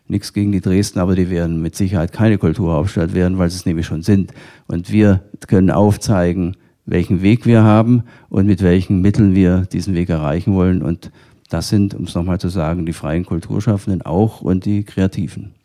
Nichts 0.07 0.33
gegen 0.33 0.51
die 0.51 0.61
Dresden, 0.61 0.99
aber 0.99 1.15
die 1.15 1.31
werden 1.31 1.63
mit 1.63 1.75
Sicherheit 1.75 2.13
keine 2.13 2.37
Kulturhauptstadt 2.37 3.15
werden, 3.15 3.39
weil 3.39 3.49
sie 3.49 3.57
es 3.57 3.65
nämlich 3.65 3.87
schon 3.87 4.03
sind. 4.03 4.33
Und 4.67 4.91
wir 4.91 5.21
können 5.47 5.71
aufzeigen, 5.71 6.57
welchen 6.85 7.23
Weg 7.23 7.47
wir 7.47 7.63
haben 7.63 8.03
und 8.29 8.45
mit 8.45 8.61
welchen 8.61 9.01
Mitteln 9.01 9.33
wir 9.33 9.61
diesen 9.61 9.95
Weg 9.95 10.09
erreichen 10.09 10.53
wollen. 10.53 10.83
Und 10.83 11.09
das 11.49 11.69
sind, 11.69 11.95
um 11.95 12.03
es 12.03 12.13
nochmal 12.13 12.39
zu 12.39 12.49
sagen, 12.49 12.85
die 12.85 12.93
freien 12.93 13.25
Kulturschaffenden 13.25 14.03
auch 14.03 14.41
und 14.41 14.65
die 14.65 14.83
Kreativen. 14.83 15.55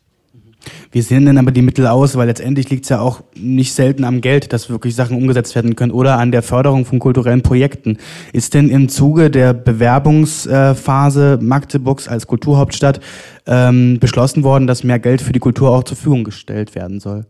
Wie 0.92 1.00
sehen 1.00 1.26
denn 1.26 1.38
aber 1.38 1.52
die 1.52 1.62
Mittel 1.62 1.86
aus? 1.86 2.16
Weil 2.16 2.26
letztendlich 2.26 2.70
liegt 2.70 2.84
es 2.84 2.88
ja 2.90 3.00
auch 3.00 3.22
nicht 3.34 3.72
selten 3.72 4.04
am 4.04 4.20
Geld, 4.20 4.52
dass 4.52 4.70
wirklich 4.70 4.94
Sachen 4.94 5.16
umgesetzt 5.16 5.54
werden 5.54 5.76
können 5.76 5.92
oder 5.92 6.18
an 6.18 6.32
der 6.32 6.42
Förderung 6.42 6.84
von 6.84 6.98
kulturellen 6.98 7.42
Projekten. 7.42 7.98
Ist 8.32 8.54
denn 8.54 8.68
im 8.68 8.88
Zuge 8.88 9.30
der 9.30 9.52
Bewerbungsphase 9.54 11.38
Magdeburgs 11.40 12.08
als 12.08 12.26
Kulturhauptstadt 12.26 13.00
ähm, 13.46 13.98
beschlossen 14.00 14.42
worden, 14.42 14.66
dass 14.66 14.84
mehr 14.84 14.98
Geld 14.98 15.22
für 15.22 15.32
die 15.32 15.38
Kultur 15.38 15.70
auch 15.70 15.84
zur 15.84 15.96
Verfügung 15.96 16.24
gestellt 16.24 16.74
werden 16.74 17.00
soll? 17.00 17.26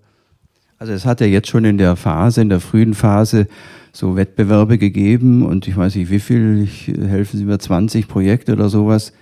Also 0.79 0.95
es 0.95 1.05
hat 1.05 1.21
ja 1.21 1.27
jetzt 1.27 1.49
schon 1.49 1.67
in 1.67 1.77
der 1.77 1.95
Phase, 1.95 2.41
in 2.41 2.49
der 2.49 2.61
frühen 2.61 2.95
Phase 2.95 3.47
so 3.93 4.17
Wettbewerbe 4.17 4.79
gegeben 4.79 5.45
und 5.45 5.69
ich 5.69 5.77
weiß 5.77 5.95
nicht 5.97 6.11
wie 6.11 6.21
viel, 6.21 6.63
ich, 6.63 6.89
helfen 6.89 7.39
Sie 7.39 7.45
mir, 7.45 7.59
20 7.59 8.09
Projekte 8.09 8.53
oder 8.53 8.69
sowas, 8.69 9.13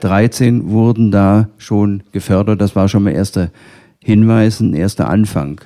13 0.00 0.70
wurden 0.70 1.10
da 1.10 1.48
schon 1.58 2.02
gefördert. 2.12 2.60
Das 2.60 2.76
war 2.76 2.88
schon 2.88 3.04
mal 3.04 3.12
erster 3.12 3.50
Hinweis, 4.02 4.60
ein 4.60 4.74
erster 4.74 5.08
Anfang. 5.08 5.60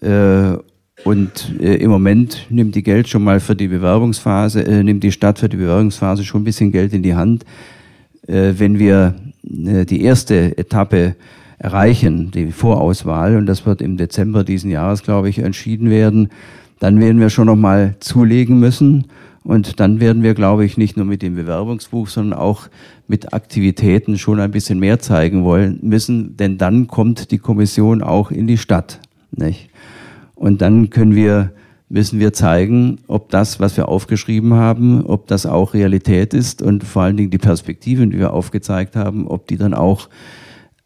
Äh, 0.00 0.56
und 1.04 1.54
äh, 1.60 1.76
im 1.76 1.90
Moment 1.90 2.46
nimmt 2.48 2.74
die 2.74 2.82
Geld 2.82 3.08
schon 3.08 3.24
mal 3.24 3.40
für 3.40 3.54
die 3.54 3.68
Bewerbungsphase, 3.68 4.66
äh, 4.66 4.82
nimmt 4.82 5.04
die 5.04 5.12
Stadt 5.12 5.38
für 5.38 5.48
die 5.48 5.56
Bewerbungsphase 5.56 6.24
schon 6.24 6.42
ein 6.42 6.44
bisschen 6.44 6.72
Geld 6.72 6.92
in 6.92 7.02
die 7.02 7.14
Hand. 7.14 7.44
wenn 8.28 8.80
wir 8.80 9.14
die 9.44 10.02
erste 10.02 10.58
Etappe 10.58 11.14
erreichen, 11.58 12.32
die 12.32 12.50
Vorauswahl, 12.50 13.36
und 13.36 13.46
das 13.46 13.64
wird 13.64 13.80
im 13.80 13.96
Dezember 13.96 14.42
diesen 14.42 14.68
Jahres, 14.68 15.04
glaube 15.04 15.28
ich, 15.28 15.38
entschieden 15.38 15.90
werden, 15.90 16.30
dann 16.80 16.98
werden 16.98 17.20
wir 17.20 17.30
schon 17.30 17.46
noch 17.46 17.56
mal 17.56 17.94
zulegen 18.00 18.58
müssen. 18.58 19.06
Und 19.46 19.78
dann 19.78 20.00
werden 20.00 20.24
wir, 20.24 20.34
glaube 20.34 20.64
ich, 20.64 20.76
nicht 20.76 20.96
nur 20.96 21.06
mit 21.06 21.22
dem 21.22 21.36
Bewerbungsbuch, 21.36 22.08
sondern 22.08 22.36
auch 22.36 22.66
mit 23.06 23.32
Aktivitäten 23.32 24.18
schon 24.18 24.40
ein 24.40 24.50
bisschen 24.50 24.80
mehr 24.80 24.98
zeigen 24.98 25.44
wollen 25.44 25.78
müssen, 25.82 26.36
denn 26.36 26.58
dann 26.58 26.88
kommt 26.88 27.30
die 27.30 27.38
Kommission 27.38 28.02
auch 28.02 28.32
in 28.32 28.48
die 28.48 28.58
Stadt. 28.58 28.98
Nicht? 29.30 29.70
Und 30.34 30.62
dann 30.62 30.90
können 30.90 31.14
wir, 31.14 31.52
müssen 31.88 32.18
wir 32.18 32.32
zeigen, 32.32 32.98
ob 33.06 33.30
das, 33.30 33.60
was 33.60 33.76
wir 33.76 33.86
aufgeschrieben 33.86 34.54
haben, 34.54 35.06
ob 35.06 35.28
das 35.28 35.46
auch 35.46 35.74
Realität 35.74 36.34
ist 36.34 36.60
und 36.60 36.82
vor 36.82 37.02
allen 37.02 37.16
Dingen 37.16 37.30
die 37.30 37.38
Perspektiven, 37.38 38.10
die 38.10 38.18
wir 38.18 38.32
aufgezeigt 38.32 38.96
haben, 38.96 39.28
ob 39.28 39.46
die 39.46 39.58
dann 39.58 39.74
auch 39.74 40.08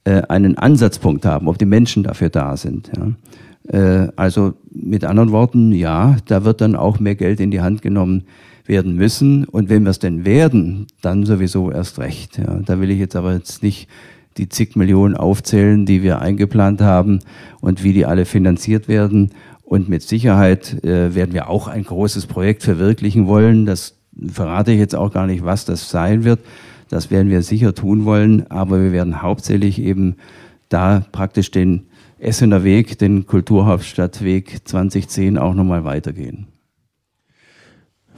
äh, 0.04 0.20
einen 0.28 0.58
Ansatzpunkt 0.58 1.24
haben, 1.24 1.48
ob 1.48 1.56
die 1.56 1.64
Menschen 1.64 2.02
dafür 2.02 2.28
da 2.28 2.58
sind. 2.58 2.90
Ja. 2.94 4.04
Äh, 4.04 4.12
also 4.16 4.52
mit 4.70 5.06
anderen 5.06 5.32
Worten, 5.32 5.72
ja, 5.72 6.18
da 6.26 6.44
wird 6.44 6.60
dann 6.60 6.76
auch 6.76 7.00
mehr 7.00 7.14
Geld 7.14 7.40
in 7.40 7.50
die 7.50 7.62
Hand 7.62 7.80
genommen 7.80 8.24
werden 8.66 8.94
müssen. 8.94 9.44
Und 9.44 9.68
wenn 9.68 9.84
wir 9.84 9.90
es 9.90 9.98
denn 9.98 10.24
werden, 10.24 10.86
dann 11.02 11.24
sowieso 11.24 11.70
erst 11.70 11.98
recht. 11.98 12.38
Ja. 12.38 12.60
Da 12.64 12.80
will 12.80 12.90
ich 12.90 12.98
jetzt 12.98 13.16
aber 13.16 13.34
jetzt 13.34 13.62
nicht 13.62 13.88
die 14.36 14.48
zig 14.48 14.76
Millionen 14.76 15.16
aufzählen, 15.16 15.86
die 15.86 16.02
wir 16.02 16.20
eingeplant 16.20 16.80
haben 16.80 17.20
und 17.60 17.82
wie 17.82 17.92
die 17.92 18.06
alle 18.06 18.24
finanziert 18.24 18.88
werden. 18.88 19.30
Und 19.62 19.88
mit 19.88 20.02
Sicherheit 20.02 20.82
äh, 20.84 21.14
werden 21.14 21.32
wir 21.32 21.48
auch 21.48 21.68
ein 21.68 21.84
großes 21.84 22.26
Projekt 22.26 22.62
verwirklichen 22.62 23.26
wollen. 23.26 23.66
Das 23.66 23.94
verrate 24.32 24.72
ich 24.72 24.78
jetzt 24.78 24.96
auch 24.96 25.12
gar 25.12 25.26
nicht, 25.26 25.44
was 25.44 25.64
das 25.64 25.90
sein 25.90 26.24
wird. 26.24 26.40
Das 26.88 27.10
werden 27.10 27.30
wir 27.30 27.42
sicher 27.42 27.74
tun 27.74 28.04
wollen, 28.04 28.50
aber 28.50 28.82
wir 28.82 28.90
werden 28.90 29.22
hauptsächlich 29.22 29.80
eben 29.80 30.16
da 30.68 31.04
praktisch 31.12 31.50
den 31.52 31.86
Essener 32.18 32.64
Weg, 32.64 32.98
den 32.98 33.26
Kulturhauptstadtweg 33.26 34.58
2010 34.64 35.38
auch 35.38 35.54
nochmal 35.54 35.84
weitergehen. 35.84 36.49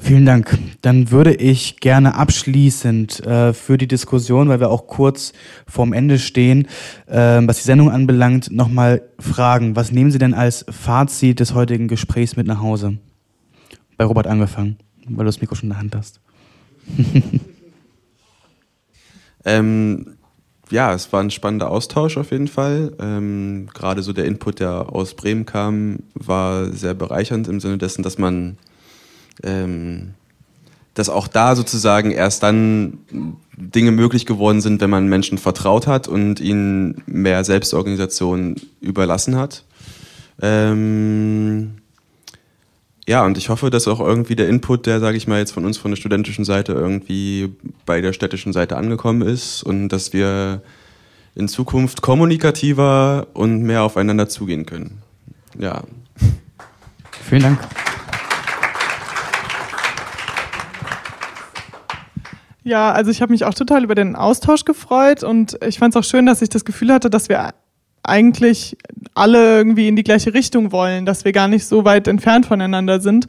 Vielen 0.03 0.27
Dank. 0.27 0.59
Dann 0.81 1.13
würde 1.13 1.33
ich 1.33 1.77
gerne 1.79 2.17
abschließend 2.17 3.25
äh, 3.25 3.53
für 3.53 3.79
die 3.79 3.87
Diskussion, 3.87 4.49
weil 4.49 4.59
wir 4.59 4.69
auch 4.69 4.89
kurz 4.89 5.33
vorm 5.69 5.93
Ende 5.93 6.19
stehen, 6.19 6.67
äh, 7.07 7.41
was 7.47 7.59
die 7.59 7.63
Sendung 7.63 7.89
anbelangt, 7.89 8.51
nochmal 8.51 9.03
fragen, 9.21 9.77
was 9.77 9.93
nehmen 9.93 10.11
Sie 10.11 10.19
denn 10.19 10.35
als 10.35 10.67
Fazit 10.69 11.39
des 11.39 11.55
heutigen 11.55 11.87
Gesprächs 11.87 12.35
mit 12.35 12.49
nach 12.49 12.61
Hause? 12.61 12.99
Bei 13.97 14.05
Robert 14.05 14.27
angefangen, 14.27 14.77
weil 15.05 15.19
du 15.19 15.27
das 15.27 15.41
Mikro 15.41 15.55
schon 15.55 15.69
in 15.69 15.75
der 15.75 15.79
Hand 15.79 15.95
hast. 15.95 16.21
ähm, 19.45 20.17
ja, 20.69 20.93
es 20.95 21.13
war 21.13 21.21
ein 21.21 21.31
spannender 21.31 21.71
Austausch 21.71 22.17
auf 22.17 22.33
jeden 22.33 22.49
Fall. 22.49 22.93
Ähm, 22.99 23.69
Gerade 23.73 24.03
so 24.03 24.13
der 24.13 24.25
Input, 24.25 24.59
der 24.59 24.93
aus 24.93 25.15
Bremen 25.15 25.47
kam, 25.47 26.01
war 26.15 26.73
sehr 26.73 26.95
bereichernd 26.95 27.47
im 27.47 27.61
Sinne 27.61 27.79
dessen, 27.79 28.03
dass 28.03 28.19
man 28.19 28.59
ähm, 29.43 30.15
dass 30.95 31.09
auch 31.09 31.27
da 31.27 31.57
sozusagen 31.57 32.11
erst 32.11 32.43
dann 32.43 32.99
Dinge 33.57 33.93
möglich 33.93 34.27
geworden 34.27 34.61
sind, 34.61 34.81
wenn 34.81 34.91
man 34.91 35.09
Menschen 35.09 35.39
vertraut 35.39 35.87
hat 35.87 36.09
und 36.09 36.41
ihnen 36.41 37.03
mehr 37.07 37.45
Selbstorganisation 37.45 38.57
überlassen 38.81 39.37
hat. 39.37 39.65
Ähm, 40.41 41.73
ja, 43.07 43.25
und 43.25 43.37
ich 43.37 43.49
hoffe, 43.49 43.71
dass 43.71 43.89
auch 43.89 44.01
irgendwie 44.01 44.37
der 44.37 44.49
Input, 44.49 44.87
der, 44.87 45.01
sage 45.01 45.17
ich 45.17 45.27
mal, 45.27 45.39
jetzt 45.39 45.53
von 45.53 45.65
uns 45.65 45.79
von 45.79 45.91
der 45.91 45.97
studentischen 45.97 46.45
Seite 46.45 46.73
irgendwie 46.73 47.53
bei 47.85 48.01
der 48.01 48.13
städtischen 48.13 48.53
Seite 48.53 48.77
angekommen 48.77 49.23
ist 49.23 49.63
und 49.63 49.89
dass 49.89 50.13
wir 50.13 50.63
in 51.35 51.49
Zukunft 51.49 52.03
kommunikativer 52.03 53.27
und 53.33 53.63
mehr 53.63 53.83
aufeinander 53.83 54.29
zugehen 54.29 54.67
können. 54.67 55.03
Ja. 55.59 55.83
Vielen 57.29 57.43
Dank. 57.43 57.59
Ja, 62.65 62.93
also 62.93 63.11
ich 63.11 63.21
habe 63.23 63.33
mich 63.33 63.45
auch 63.45 63.55
total 63.55 63.83
über 63.83 63.95
den 63.95 64.15
Austausch 64.15 64.65
gefreut 64.65 65.25
und 65.25 65.59
ich 65.67 65.79
fand 65.79 65.95
es 65.95 65.99
auch 65.99 66.09
schön, 66.09 66.27
dass 66.27 66.43
ich 66.43 66.49
das 66.49 66.65
Gefühl 66.65 66.93
hatte, 66.93 67.11
dass 67.11 67.29
wir 67.29 67.53
eigentlich 68.05 68.77
alle 69.15 69.59
irgendwie 69.59 69.89
in 69.89 69.97
die 69.97 70.03
gleiche 70.03 70.35
Richtung 70.35 70.73
wollen, 70.73 71.07
dass 71.07 71.25
wir 71.25 71.33
gar 71.33 71.49
nicht 71.49 71.67
so 71.67 71.85
weit 71.85 72.09
entfernt 72.09 72.47
voneinander 72.47 73.01
sind. 73.01 73.27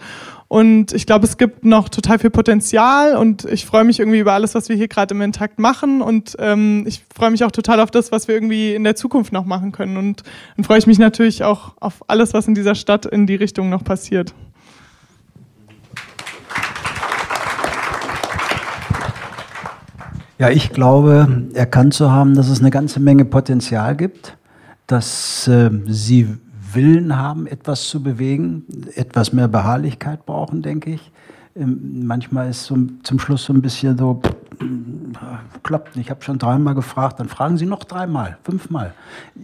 Und 0.47 0.93
ich 0.93 1.07
glaube, 1.07 1.25
es 1.25 1.37
gibt 1.37 1.65
noch 1.65 1.89
total 1.89 2.19
viel 2.19 2.29
Potenzial 2.29 3.17
und 3.17 3.43
ich 3.45 3.65
freue 3.65 3.83
mich 3.83 3.99
irgendwie 3.99 4.19
über 4.19 4.33
alles, 4.33 4.53
was 4.53 4.69
wir 4.69 4.75
hier 4.75 4.87
gerade 4.87 5.15
im 5.15 5.21
Intakt 5.21 5.57
machen. 5.57 6.01
Und 6.01 6.35
ähm, 6.39 6.85
ich 6.87 7.01
freue 7.13 7.31
mich 7.31 7.43
auch 7.43 7.51
total 7.51 7.79
auf 7.79 7.89
das, 7.89 8.11
was 8.11 8.27
wir 8.27 8.35
irgendwie 8.35 8.75
in 8.75 8.83
der 8.83 8.95
Zukunft 8.95 9.33
noch 9.33 9.45
machen 9.45 9.71
können. 9.71 9.97
Und 9.97 10.21
dann 10.55 10.63
freue 10.63 10.77
ich 10.77 10.85
mich 10.85 10.99
natürlich 10.99 11.43
auch 11.43 11.73
auf 11.79 12.03
alles, 12.07 12.35
was 12.35 12.47
in 12.47 12.53
dieser 12.53 12.75
Stadt 12.75 13.07
in 13.07 13.25
die 13.25 13.35
Richtung 13.35 13.69
noch 13.69 13.83
passiert. 13.83 14.33
Ja, 20.39 20.49
ich 20.49 20.71
glaube, 20.71 21.45
erkannt 21.53 21.93
zu 21.93 22.11
haben, 22.11 22.35
dass 22.35 22.49
es 22.49 22.59
eine 22.59 22.71
ganze 22.71 22.99
Menge 22.99 23.23
Potenzial 23.23 23.95
gibt, 23.95 24.35
dass 24.87 25.47
äh, 25.47 25.69
sie 25.85 26.27
Willen 26.73 27.17
haben, 27.17 27.45
etwas 27.45 27.87
zu 27.87 28.01
bewegen, 28.01 28.65
etwas 28.95 29.31
mehr 29.31 29.47
Beharrlichkeit 29.47 30.25
brauchen, 30.25 30.63
denke 30.63 30.91
ich. 30.91 31.11
Ähm, 31.55 32.05
manchmal 32.05 32.49
ist 32.49 32.65
so 32.65 32.75
zum 33.03 33.19
Schluss 33.19 33.45
so 33.45 33.53
ein 33.53 33.61
bisschen 33.61 33.95
so, 33.95 34.21
klappt 35.61 35.95
nicht. 35.95 36.07
Ich 36.07 36.11
habe 36.11 36.23
schon 36.23 36.39
dreimal 36.39 36.73
gefragt, 36.73 37.19
dann 37.19 37.29
fragen 37.29 37.57
Sie 37.57 37.67
noch 37.67 37.83
dreimal, 37.83 38.37
fünfmal. 38.43 38.93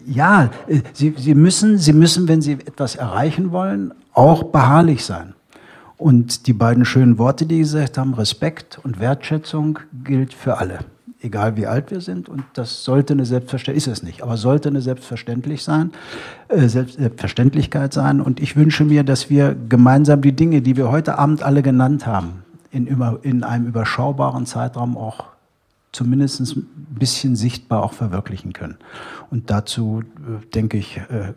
Ja, 0.07 0.49
äh, 0.67 0.81
Sie, 0.93 1.13
Sie, 1.17 1.35
müssen, 1.35 1.77
Sie 1.77 1.93
müssen, 1.93 2.27
wenn 2.27 2.41
Sie 2.41 2.53
etwas 2.53 2.95
erreichen 2.95 3.51
wollen, 3.51 3.93
auch 4.13 4.43
beharrlich 4.43 5.05
sein. 5.05 5.35
Und 5.99 6.47
die 6.47 6.53
beiden 6.53 6.85
schönen 6.85 7.17
Worte, 7.17 7.45
die 7.45 7.59
gesagt 7.59 7.97
haben, 7.97 8.13
Respekt 8.13 8.79
und 8.81 9.01
Wertschätzung, 9.01 9.79
gilt 10.05 10.33
für 10.33 10.57
alle. 10.57 10.79
Egal 11.21 11.57
wie 11.57 11.67
alt 11.67 11.91
wir 11.91 11.99
sind. 11.99 12.29
Und 12.29 12.45
das 12.53 12.85
sollte 12.85 13.11
eine 13.11 13.25
Selbstverständlichkeit, 13.25 13.91
ist 13.93 13.99
es 13.99 14.03
nicht, 14.03 14.23
aber 14.23 14.37
sollte 14.37 14.69
eine 14.69 14.79
Selbstverständlich 14.79 15.61
sein, 15.61 15.91
äh, 16.47 16.69
Selbstverständlichkeit 16.69 17.91
sein. 17.91 18.21
Und 18.21 18.39
ich 18.39 18.55
wünsche 18.55 18.85
mir, 18.85 19.03
dass 19.03 19.29
wir 19.29 19.57
gemeinsam 19.67 20.21
die 20.21 20.31
Dinge, 20.31 20.61
die 20.61 20.77
wir 20.77 20.89
heute 20.89 21.19
Abend 21.19 21.43
alle 21.43 21.61
genannt 21.61 22.07
haben, 22.07 22.43
in, 22.71 22.87
über, 22.87 23.19
in 23.23 23.43
einem 23.43 23.67
überschaubaren 23.67 24.45
Zeitraum 24.45 24.95
auch 24.95 25.25
zumindest 25.91 26.39
ein 26.39 26.65
bisschen 26.91 27.35
sichtbar 27.35 27.83
auch 27.83 27.91
verwirklichen 27.91 28.53
können. 28.53 28.77
Und 29.31 29.49
dazu, 29.49 30.03
äh, 30.15 30.45
denke 30.53 30.77
ich, 30.77 30.95
äh, 30.95 31.33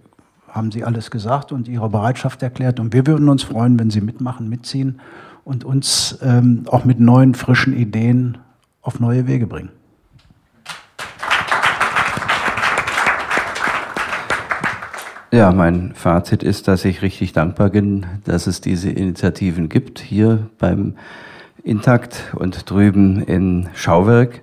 haben 0.52 0.70
Sie 0.70 0.84
alles 0.84 1.10
gesagt 1.10 1.50
und 1.50 1.66
Ihre 1.66 1.88
Bereitschaft 1.88 2.42
erklärt. 2.42 2.78
Und 2.78 2.92
wir 2.92 3.06
würden 3.06 3.28
uns 3.30 3.42
freuen, 3.42 3.78
wenn 3.78 3.90
Sie 3.90 4.02
mitmachen, 4.02 4.50
mitziehen 4.50 5.00
und 5.44 5.64
uns 5.64 6.18
ähm, 6.22 6.64
auch 6.66 6.84
mit 6.84 7.00
neuen, 7.00 7.34
frischen 7.34 7.74
Ideen 7.74 8.38
auf 8.82 9.00
neue 9.00 9.26
Wege 9.26 9.46
bringen. 9.46 9.70
Ja, 15.32 15.50
mein 15.50 15.94
Fazit 15.94 16.42
ist, 16.42 16.68
dass 16.68 16.84
ich 16.84 17.00
richtig 17.00 17.32
dankbar 17.32 17.70
bin, 17.70 18.04
dass 18.24 18.46
es 18.46 18.60
diese 18.60 18.90
Initiativen 18.90 19.70
gibt, 19.70 19.98
hier 19.98 20.50
beim 20.58 20.96
Intakt 21.64 22.34
und 22.36 22.68
drüben 22.70 23.22
in 23.22 23.70
Schauwerk. 23.72 24.42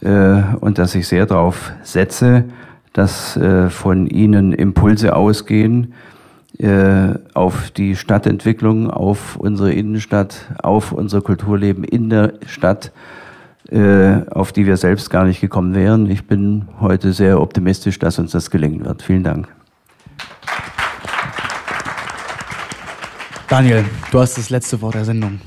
Äh, 0.00 0.42
und 0.58 0.78
dass 0.78 0.96
ich 0.96 1.06
sehr 1.06 1.26
darauf 1.26 1.72
setze, 1.84 2.46
dass 2.92 3.36
äh, 3.36 3.70
von 3.70 4.06
Ihnen 4.06 4.52
Impulse 4.52 5.14
ausgehen 5.14 5.94
äh, 6.58 7.14
auf 7.34 7.70
die 7.70 7.96
Stadtentwicklung, 7.96 8.90
auf 8.90 9.36
unsere 9.36 9.72
Innenstadt, 9.72 10.46
auf 10.62 10.92
unser 10.92 11.20
Kulturleben 11.20 11.84
in 11.84 12.10
der 12.10 12.34
Stadt, 12.46 12.92
auf 14.30 14.50
die 14.50 14.66
wir 14.66 14.76
selbst 14.76 15.10
gar 15.10 15.24
nicht 15.24 15.40
gekommen 15.40 15.76
wären. 15.76 16.10
Ich 16.10 16.26
bin 16.26 16.66
heute 16.80 17.12
sehr 17.12 17.40
optimistisch, 17.40 18.00
dass 18.00 18.18
uns 18.18 18.32
das 18.32 18.50
gelingen 18.50 18.84
wird. 18.84 19.00
Vielen 19.00 19.22
Dank. 19.22 19.46
Daniel, 23.50 23.84
du 24.12 24.20
hast 24.20 24.38
das 24.38 24.50
letzte 24.50 24.80
Wort 24.80 24.94
der 24.94 25.04
Sendung. 25.04 25.40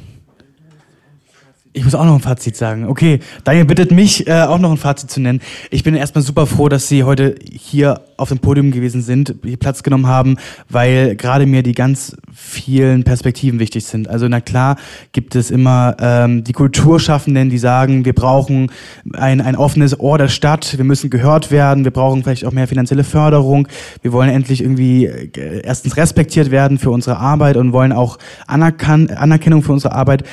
Ich 1.75 1.83
muss 1.83 1.95
auch 1.95 2.05
noch 2.05 2.13
ein 2.13 2.19
Fazit 2.19 2.55
sagen. 2.55 2.85
Okay, 2.85 3.19
Daniel 3.43 3.65
bittet 3.65 3.91
mich, 3.91 4.27
äh, 4.27 4.43
auch 4.43 4.59
noch 4.59 4.69
ein 4.69 4.77
Fazit 4.77 5.09
zu 5.09 5.19
nennen. 5.19 5.41
Ich 5.71 5.81
bin 5.81 5.95
erstmal 5.95 6.23
super 6.23 6.45
froh, 6.45 6.69
dass 6.69 6.87
Sie 6.87 7.03
heute 7.03 7.33
hier 7.51 8.01
auf 8.15 8.29
dem 8.29 8.37
Podium 8.37 8.69
gewesen 8.69 9.01
sind, 9.01 9.33
hier 9.43 9.57
Platz 9.57 9.81
genommen 9.81 10.05
haben, 10.05 10.37
weil 10.69 11.15
gerade 11.15 11.47
mir 11.47 11.63
die 11.63 11.73
ganz 11.73 12.15
vielen 12.31 13.03
Perspektiven 13.03 13.59
wichtig 13.59 13.85
sind. 13.85 14.07
Also 14.07 14.27
na 14.27 14.39
klar 14.39 14.77
gibt 15.13 15.35
es 15.35 15.49
immer 15.49 15.97
ähm, 15.99 16.43
die 16.43 16.53
Kulturschaffenden, 16.53 17.49
die 17.49 17.57
sagen, 17.57 18.05
wir 18.05 18.13
brauchen 18.13 18.71
ein, 19.13 19.41
ein 19.41 19.55
offenes 19.55 19.99
Ohr 19.99 20.19
der 20.19 20.27
Stadt, 20.27 20.77
wir 20.77 20.85
müssen 20.85 21.09
gehört 21.09 21.49
werden, 21.49 21.85
wir 21.85 21.91
brauchen 21.91 22.23
vielleicht 22.23 22.45
auch 22.45 22.51
mehr 22.51 22.67
finanzielle 22.67 23.03
Förderung, 23.03 23.67
wir 24.03 24.13
wollen 24.13 24.29
endlich 24.29 24.61
irgendwie 24.61 25.05
äh, 25.05 25.61
erstens 25.63 25.97
respektiert 25.97 26.51
werden 26.51 26.77
für 26.77 26.91
unsere 26.91 27.17
Arbeit 27.17 27.57
und 27.57 27.73
wollen 27.73 27.91
auch 27.91 28.19
Anerkan 28.45 29.09
Anerkennung 29.09 29.63
für 29.63 29.73
unsere 29.73 29.95
Arbeit. 29.95 30.23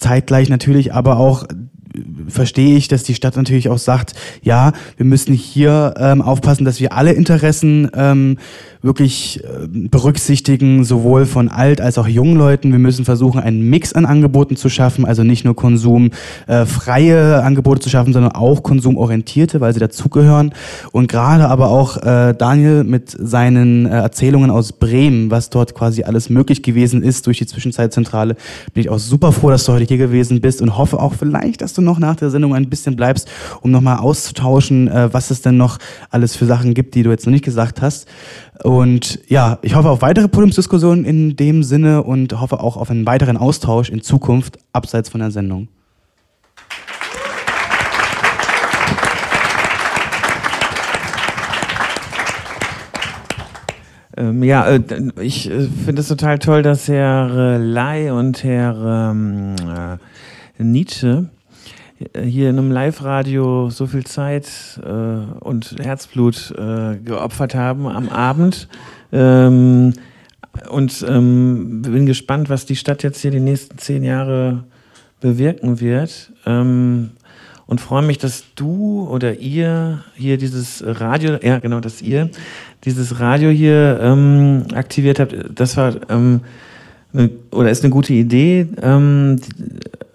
Zeitgleich 0.00 0.48
natürlich 0.48 0.92
aber 0.94 1.18
auch 1.18 1.44
verstehe 2.28 2.76
ich, 2.76 2.88
dass 2.88 3.02
die 3.02 3.14
Stadt 3.14 3.36
natürlich 3.36 3.68
auch 3.68 3.78
sagt, 3.78 4.14
ja, 4.42 4.72
wir 4.96 5.06
müssen 5.06 5.34
hier 5.34 5.94
ähm, 5.96 6.22
aufpassen, 6.22 6.64
dass 6.64 6.80
wir 6.80 6.92
alle 6.92 7.12
Interessen 7.12 7.90
ähm, 7.94 8.38
wirklich 8.82 9.44
äh, 9.44 9.66
berücksichtigen, 9.68 10.84
sowohl 10.84 11.26
von 11.26 11.48
alt 11.48 11.80
als 11.80 11.98
auch 11.98 12.06
jungen 12.06 12.36
Leuten. 12.36 12.72
Wir 12.72 12.78
müssen 12.78 13.04
versuchen, 13.04 13.40
einen 13.40 13.68
Mix 13.68 13.92
an 13.92 14.06
Angeboten 14.06 14.56
zu 14.56 14.68
schaffen, 14.68 15.04
also 15.04 15.22
nicht 15.22 15.44
nur 15.44 15.54
konsumfreie 15.54 17.38
äh, 17.38 17.42
Angebote 17.42 17.80
zu 17.80 17.90
schaffen, 17.90 18.12
sondern 18.12 18.32
auch 18.32 18.62
konsumorientierte, 18.62 19.60
weil 19.60 19.74
sie 19.74 19.80
dazugehören. 19.80 20.54
Und 20.92 21.08
gerade 21.08 21.48
aber 21.48 21.68
auch 21.68 21.98
äh, 21.98 22.34
Daniel 22.34 22.84
mit 22.84 23.10
seinen 23.10 23.86
äh, 23.86 23.90
Erzählungen 23.90 24.50
aus 24.50 24.72
Bremen, 24.72 25.30
was 25.30 25.50
dort 25.50 25.74
quasi 25.74 26.04
alles 26.04 26.30
möglich 26.30 26.62
gewesen 26.62 27.02
ist 27.02 27.26
durch 27.26 27.38
die 27.38 27.46
Zwischenzeitzentrale, 27.46 28.36
bin 28.72 28.80
ich 28.82 28.88
auch 28.88 28.98
super 28.98 29.32
froh, 29.32 29.50
dass 29.50 29.64
du 29.64 29.72
heute 29.72 29.84
hier 29.84 29.98
gewesen 29.98 30.40
bist 30.40 30.62
und 30.62 30.78
hoffe 30.78 31.00
auch 31.00 31.14
vielleicht, 31.14 31.60
dass 31.60 31.74
du 31.74 31.79
noch 31.84 31.98
nach 31.98 32.16
der 32.16 32.30
Sendung 32.30 32.54
ein 32.54 32.68
bisschen 32.68 32.96
bleibst, 32.96 33.28
um 33.60 33.70
nochmal 33.70 33.98
auszutauschen, 33.98 34.88
äh, 34.88 35.12
was 35.12 35.30
es 35.30 35.42
denn 35.42 35.56
noch 35.56 35.78
alles 36.10 36.36
für 36.36 36.46
Sachen 36.46 36.74
gibt, 36.74 36.94
die 36.94 37.02
du 37.02 37.10
jetzt 37.10 37.26
noch 37.26 37.32
nicht 37.32 37.44
gesagt 37.44 37.82
hast. 37.82 38.06
Und 38.62 39.20
ja, 39.28 39.58
ich 39.62 39.74
hoffe 39.74 39.88
auf 39.88 40.02
weitere 40.02 40.28
Podiumsdiskussionen 40.28 41.04
in 41.04 41.36
dem 41.36 41.62
Sinne 41.62 42.02
und 42.02 42.40
hoffe 42.40 42.60
auch 42.60 42.76
auf 42.76 42.90
einen 42.90 43.06
weiteren 43.06 43.36
Austausch 43.36 43.88
in 43.88 44.02
Zukunft 44.02 44.58
abseits 44.72 45.08
von 45.08 45.20
der 45.20 45.30
Sendung. 45.30 45.68
Ähm, 54.20 54.42
ja, 54.42 54.68
äh, 54.68 54.80
ich 55.20 55.50
äh, 55.50 55.68
finde 55.84 56.02
es 56.02 56.08
total 56.08 56.38
toll, 56.38 56.62
dass 56.62 56.88
Herr 56.88 57.58
Lai 57.58 58.12
und 58.12 58.44
Herr 58.44 59.10
ähm, 59.12 59.56
äh, 60.58 60.62
Nietzsche 60.62 61.30
hier 62.22 62.50
in 62.50 62.58
einem 62.58 62.70
Live-Radio 62.70 63.70
so 63.70 63.86
viel 63.86 64.04
Zeit 64.04 64.80
äh, 64.84 64.88
und 64.88 65.76
Herzblut 65.80 66.52
äh, 66.56 66.96
geopfert 66.96 67.54
haben 67.54 67.86
am 67.86 68.08
Abend. 68.08 68.68
Ähm, 69.12 69.92
und 70.68 71.04
ähm, 71.08 71.82
bin 71.82 72.06
gespannt, 72.06 72.50
was 72.50 72.66
die 72.66 72.76
Stadt 72.76 73.02
jetzt 73.02 73.20
hier 73.20 73.30
die 73.30 73.40
nächsten 73.40 73.78
zehn 73.78 74.02
Jahre 74.02 74.64
bewirken 75.20 75.80
wird. 75.80 76.32
Ähm, 76.46 77.10
und 77.66 77.80
freue 77.80 78.02
mich, 78.02 78.18
dass 78.18 78.44
du 78.56 79.06
oder 79.08 79.38
ihr 79.38 80.02
hier 80.16 80.38
dieses 80.38 80.82
Radio, 80.84 81.38
ja 81.40 81.60
genau, 81.60 81.78
dass 81.78 82.02
ihr 82.02 82.30
dieses 82.84 83.20
Radio 83.20 83.50
hier 83.50 84.00
ähm, 84.02 84.64
aktiviert 84.74 85.20
habt. 85.20 85.34
Das 85.54 85.76
war 85.76 85.94
ähm, 86.10 86.40
oder 87.50 87.70
ist 87.70 87.84
eine 87.84 87.90
gute 87.90 88.12
Idee. 88.12 88.66
Ähm, 88.82 89.40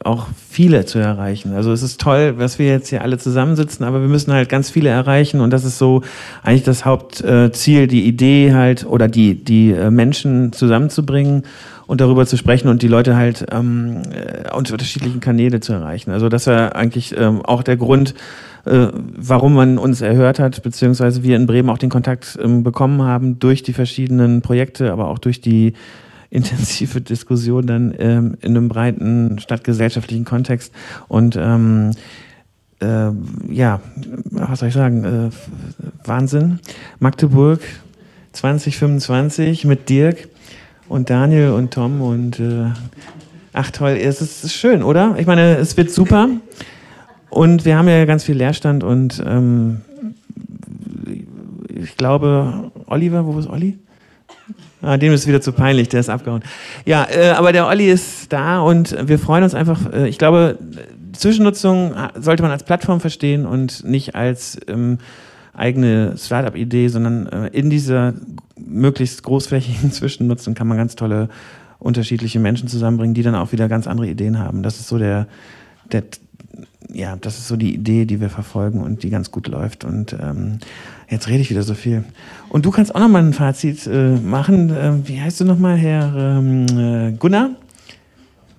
auch 0.05 0.27
viele 0.49 0.85
zu 0.85 0.99
erreichen. 0.99 1.53
Also 1.53 1.71
es 1.71 1.81
ist 1.81 1.99
toll, 1.99 2.35
dass 2.37 2.59
wir 2.59 2.67
jetzt 2.67 2.89
hier 2.89 3.01
alle 3.01 3.17
zusammensitzen, 3.17 3.83
aber 3.83 4.01
wir 4.01 4.07
müssen 4.07 4.31
halt 4.31 4.49
ganz 4.49 4.69
viele 4.69 4.89
erreichen 4.89 5.41
und 5.41 5.49
das 5.49 5.65
ist 5.65 5.79
so 5.79 6.03
eigentlich 6.43 6.63
das 6.63 6.85
Hauptziel, 6.85 7.87
die 7.87 8.05
Idee 8.05 8.53
halt 8.53 8.85
oder 8.85 9.07
die, 9.07 9.33
die 9.43 9.71
äh, 9.71 9.89
Menschen 9.89 10.53
zusammenzubringen 10.53 11.43
und 11.87 12.01
darüber 12.01 12.27
zu 12.27 12.37
sprechen 12.37 12.67
und 12.67 12.83
die 12.83 12.87
Leute 12.87 13.15
halt 13.15 13.47
ähm, 13.51 14.03
äh, 14.11 14.55
unter 14.55 14.73
unterschiedlichen 14.73 15.21
Kanäle 15.21 15.59
zu 15.59 15.73
erreichen. 15.73 16.11
Also 16.11 16.29
das 16.29 16.45
war 16.45 16.75
eigentlich 16.75 17.15
ähm, 17.17 17.41
auch 17.43 17.63
der 17.63 17.77
Grund, 17.77 18.13
äh, 18.65 18.87
warum 18.93 19.55
man 19.55 19.79
uns 19.79 20.01
erhört 20.01 20.37
hat, 20.37 20.61
beziehungsweise 20.61 21.23
wir 21.23 21.35
in 21.35 21.47
Bremen 21.47 21.69
auch 21.71 21.79
den 21.79 21.89
Kontakt 21.89 22.37
ähm, 22.41 22.63
bekommen 22.63 23.01
haben 23.01 23.39
durch 23.39 23.63
die 23.63 23.73
verschiedenen 23.73 24.43
Projekte, 24.43 24.91
aber 24.91 25.07
auch 25.07 25.17
durch 25.17 25.41
die 25.41 25.73
intensive 26.35 27.01
Diskussion 27.01 27.65
dann 27.65 27.95
ähm, 27.97 28.37
in 28.41 28.55
einem 28.55 28.67
breiten 28.67 29.39
stadtgesellschaftlichen 29.39 30.25
Kontext. 30.25 30.73
Und 31.07 31.35
ähm, 31.35 31.91
äh, 32.81 33.09
ja, 33.49 33.79
was 34.31 34.59
soll 34.59 34.69
ich 34.69 34.75
sagen? 34.75 35.03
Äh, 35.03 35.29
Wahnsinn. 36.07 36.59
Magdeburg 36.99 37.61
2025 38.33 39.65
mit 39.65 39.89
Dirk 39.89 40.27
und 40.89 41.09
Daniel 41.09 41.51
und 41.51 41.73
Tom 41.73 42.01
und 42.01 42.39
äh, 42.39 42.71
ach 43.53 43.71
toll, 43.71 43.91
es 43.91 44.21
ist 44.21 44.53
schön, 44.53 44.83
oder? 44.83 45.15
Ich 45.17 45.25
meine, 45.25 45.55
es 45.57 45.77
wird 45.77 45.89
super. 45.89 46.29
Und 47.29 47.65
wir 47.65 47.77
haben 47.77 47.87
ja 47.87 48.05
ganz 48.05 48.23
viel 48.23 48.35
Leerstand 48.35 48.83
und 48.83 49.23
ähm, 49.25 49.81
ich 51.67 51.97
glaube, 51.97 52.71
Oliver, 52.85 53.25
wo 53.25 53.37
ist 53.39 53.47
Olli? 53.47 53.77
Ah, 54.85 54.97
dem 54.97 55.13
ist 55.13 55.25
wieder 55.25 55.41
zu 55.41 55.51
peinlich, 55.51 55.89
der 55.89 55.99
ist 55.99 56.09
abgehauen. 56.09 56.43
Ja, 56.85 57.07
äh, 57.09 57.29
aber 57.31 57.51
der 57.51 57.67
Olli 57.67 57.89
ist 57.89 58.31
da 58.31 58.59
und 58.59 58.95
wir 59.07 59.17
freuen 59.17 59.43
uns 59.43 59.55
einfach. 59.55 59.91
Äh, 59.91 60.07
ich 60.07 60.19
glaube, 60.19 60.59
Zwischennutzung 61.13 61.95
sollte 62.19 62.43
man 62.43 62.51
als 62.51 62.63
Plattform 62.63 62.99
verstehen 62.99 63.47
und 63.47 63.83
nicht 63.83 64.13
als 64.13 64.59
ähm, 64.67 64.99
eigene 65.53 66.17
Startup-Idee, 66.17 66.89
sondern 66.89 67.27
äh, 67.27 67.47
in 67.47 67.71
dieser 67.71 68.13
möglichst 68.57 69.23
großflächigen 69.23 69.91
Zwischennutzung 69.91 70.53
kann 70.53 70.67
man 70.67 70.77
ganz 70.77 70.95
tolle 70.95 71.29
unterschiedliche 71.79 72.39
Menschen 72.39 72.67
zusammenbringen, 72.67 73.15
die 73.15 73.23
dann 73.23 73.35
auch 73.35 73.51
wieder 73.51 73.67
ganz 73.67 73.87
andere 73.87 74.07
Ideen 74.07 74.37
haben. 74.37 74.61
Das 74.61 74.79
ist 74.79 74.87
so 74.87 74.99
der, 74.99 75.27
der 75.91 76.03
ja, 76.93 77.15
das 77.15 77.37
ist 77.37 77.47
so 77.47 77.55
die 77.55 77.73
Idee, 77.73 78.05
die 78.05 78.21
wir 78.21 78.29
verfolgen 78.29 78.81
und 78.81 79.03
die 79.03 79.09
ganz 79.09 79.31
gut 79.31 79.47
läuft. 79.47 79.83
Und 79.83 80.13
ähm, 80.13 80.59
jetzt 81.09 81.27
rede 81.27 81.39
ich 81.39 81.49
wieder 81.49 81.63
so 81.63 81.73
viel. 81.73 82.03
Und 82.49 82.65
du 82.65 82.71
kannst 82.71 82.93
auch 82.95 82.99
noch 82.99 83.07
mal 83.07 83.23
ein 83.23 83.33
Fazit 83.33 83.87
äh, 83.87 84.15
machen. 84.17 84.69
Äh, 84.69 85.07
wie 85.07 85.19
heißt 85.19 85.39
du 85.39 85.45
noch 85.45 85.57
mal, 85.57 85.75
Herr 85.75 86.13
ähm, 86.15 86.65
äh, 86.77 87.11
Gunnar? 87.17 87.51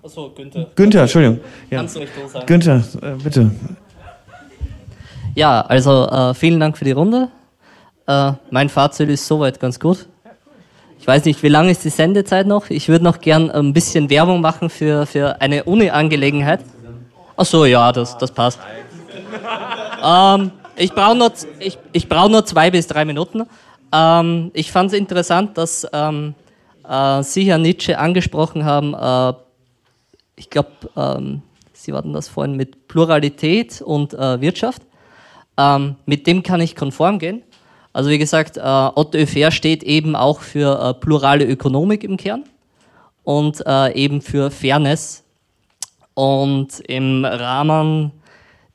Achso, 0.02 0.30
Günther. 0.36 0.68
Günther, 0.74 1.02
Entschuldigung. 1.02 1.40
Ja. 1.70 1.78
Kannst 1.78 1.96
du 1.96 2.00
nicht 2.00 2.12
so 2.14 2.28
sagen. 2.28 2.46
Günther, 2.46 2.82
äh, 3.02 3.22
bitte. 3.22 3.50
Ja, 5.34 5.62
also 5.62 6.06
äh, 6.08 6.34
vielen 6.34 6.60
Dank 6.60 6.78
für 6.78 6.84
die 6.84 6.92
Runde. 6.92 7.28
Äh, 8.06 8.32
mein 8.50 8.68
Fazit 8.68 9.08
ist 9.08 9.26
soweit 9.26 9.58
ganz 9.60 9.80
gut. 9.80 10.06
Ich 10.98 11.06
weiß 11.06 11.24
nicht, 11.24 11.42
wie 11.42 11.48
lange 11.48 11.70
ist 11.70 11.84
die 11.84 11.90
Sendezeit 11.90 12.46
noch? 12.46 12.70
Ich 12.70 12.88
würde 12.88 13.04
noch 13.04 13.20
gern 13.20 13.50
ein 13.50 13.72
bisschen 13.72 14.10
Werbung 14.10 14.40
machen 14.40 14.70
für, 14.70 15.06
für 15.06 15.40
eine 15.40 15.64
Uni-Angelegenheit. 15.64 16.60
Ach 17.36 17.44
so, 17.44 17.64
ja, 17.64 17.92
das, 17.92 18.16
das 18.16 18.30
passt. 18.30 18.58
ähm, 20.02 20.50
ich 20.76 20.92
brauche 20.92 21.14
nur, 21.14 21.32
ich, 21.58 21.78
ich 21.92 22.08
brauch 22.08 22.28
nur 22.28 22.44
zwei 22.46 22.70
bis 22.70 22.86
drei 22.86 23.04
Minuten. 23.04 23.42
Ähm, 23.92 24.50
ich 24.54 24.72
fand 24.72 24.92
es 24.92 24.98
interessant, 24.98 25.58
dass 25.58 25.86
ähm, 25.92 26.34
äh, 26.88 27.22
Sie, 27.22 27.44
Herr 27.44 27.58
Nietzsche, 27.58 27.98
angesprochen 27.98 28.64
haben, 28.64 28.94
äh, 28.94 29.34
ich 30.36 30.50
glaube, 30.50 30.70
ähm, 30.96 31.42
Sie 31.72 31.92
hatten 31.92 32.12
das 32.12 32.28
vorhin 32.28 32.56
mit 32.56 32.88
Pluralität 32.88 33.80
und 33.80 34.14
äh, 34.14 34.40
Wirtschaft. 34.40 34.82
Ähm, 35.58 35.96
mit 36.04 36.26
dem 36.26 36.42
kann 36.42 36.60
ich 36.60 36.74
konform 36.74 37.18
gehen. 37.18 37.42
Also 37.92 38.10
wie 38.10 38.18
gesagt, 38.18 38.56
äh, 38.56 38.60
Otto 38.60 39.16
Öfer 39.16 39.50
steht 39.50 39.82
eben 39.82 40.16
auch 40.16 40.40
für 40.40 40.78
äh, 40.80 40.94
plurale 40.94 41.44
Ökonomik 41.44 42.02
im 42.04 42.16
Kern 42.16 42.44
und 43.24 43.62
äh, 43.66 43.92
eben 43.94 44.20
für 44.20 44.50
Fairness 44.50 45.22
und 46.16 46.80
im 46.80 47.26
Rahmen 47.26 48.10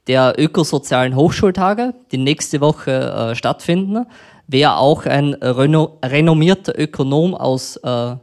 der 0.05 0.35
ökosozialen 0.37 1.15
Hochschultage, 1.15 1.95
die 2.11 2.19
nächste 2.19 2.61
Woche 2.61 2.91
äh, 2.91 3.35
stattfinden, 3.35 4.05
wäre 4.45 4.77
auch 4.77 5.07
ein 5.07 5.33
reno 5.33 5.97
renommierter 6.05 6.77
Ökonom 6.77 7.33
aus 7.33 7.77
äh, 7.77 8.15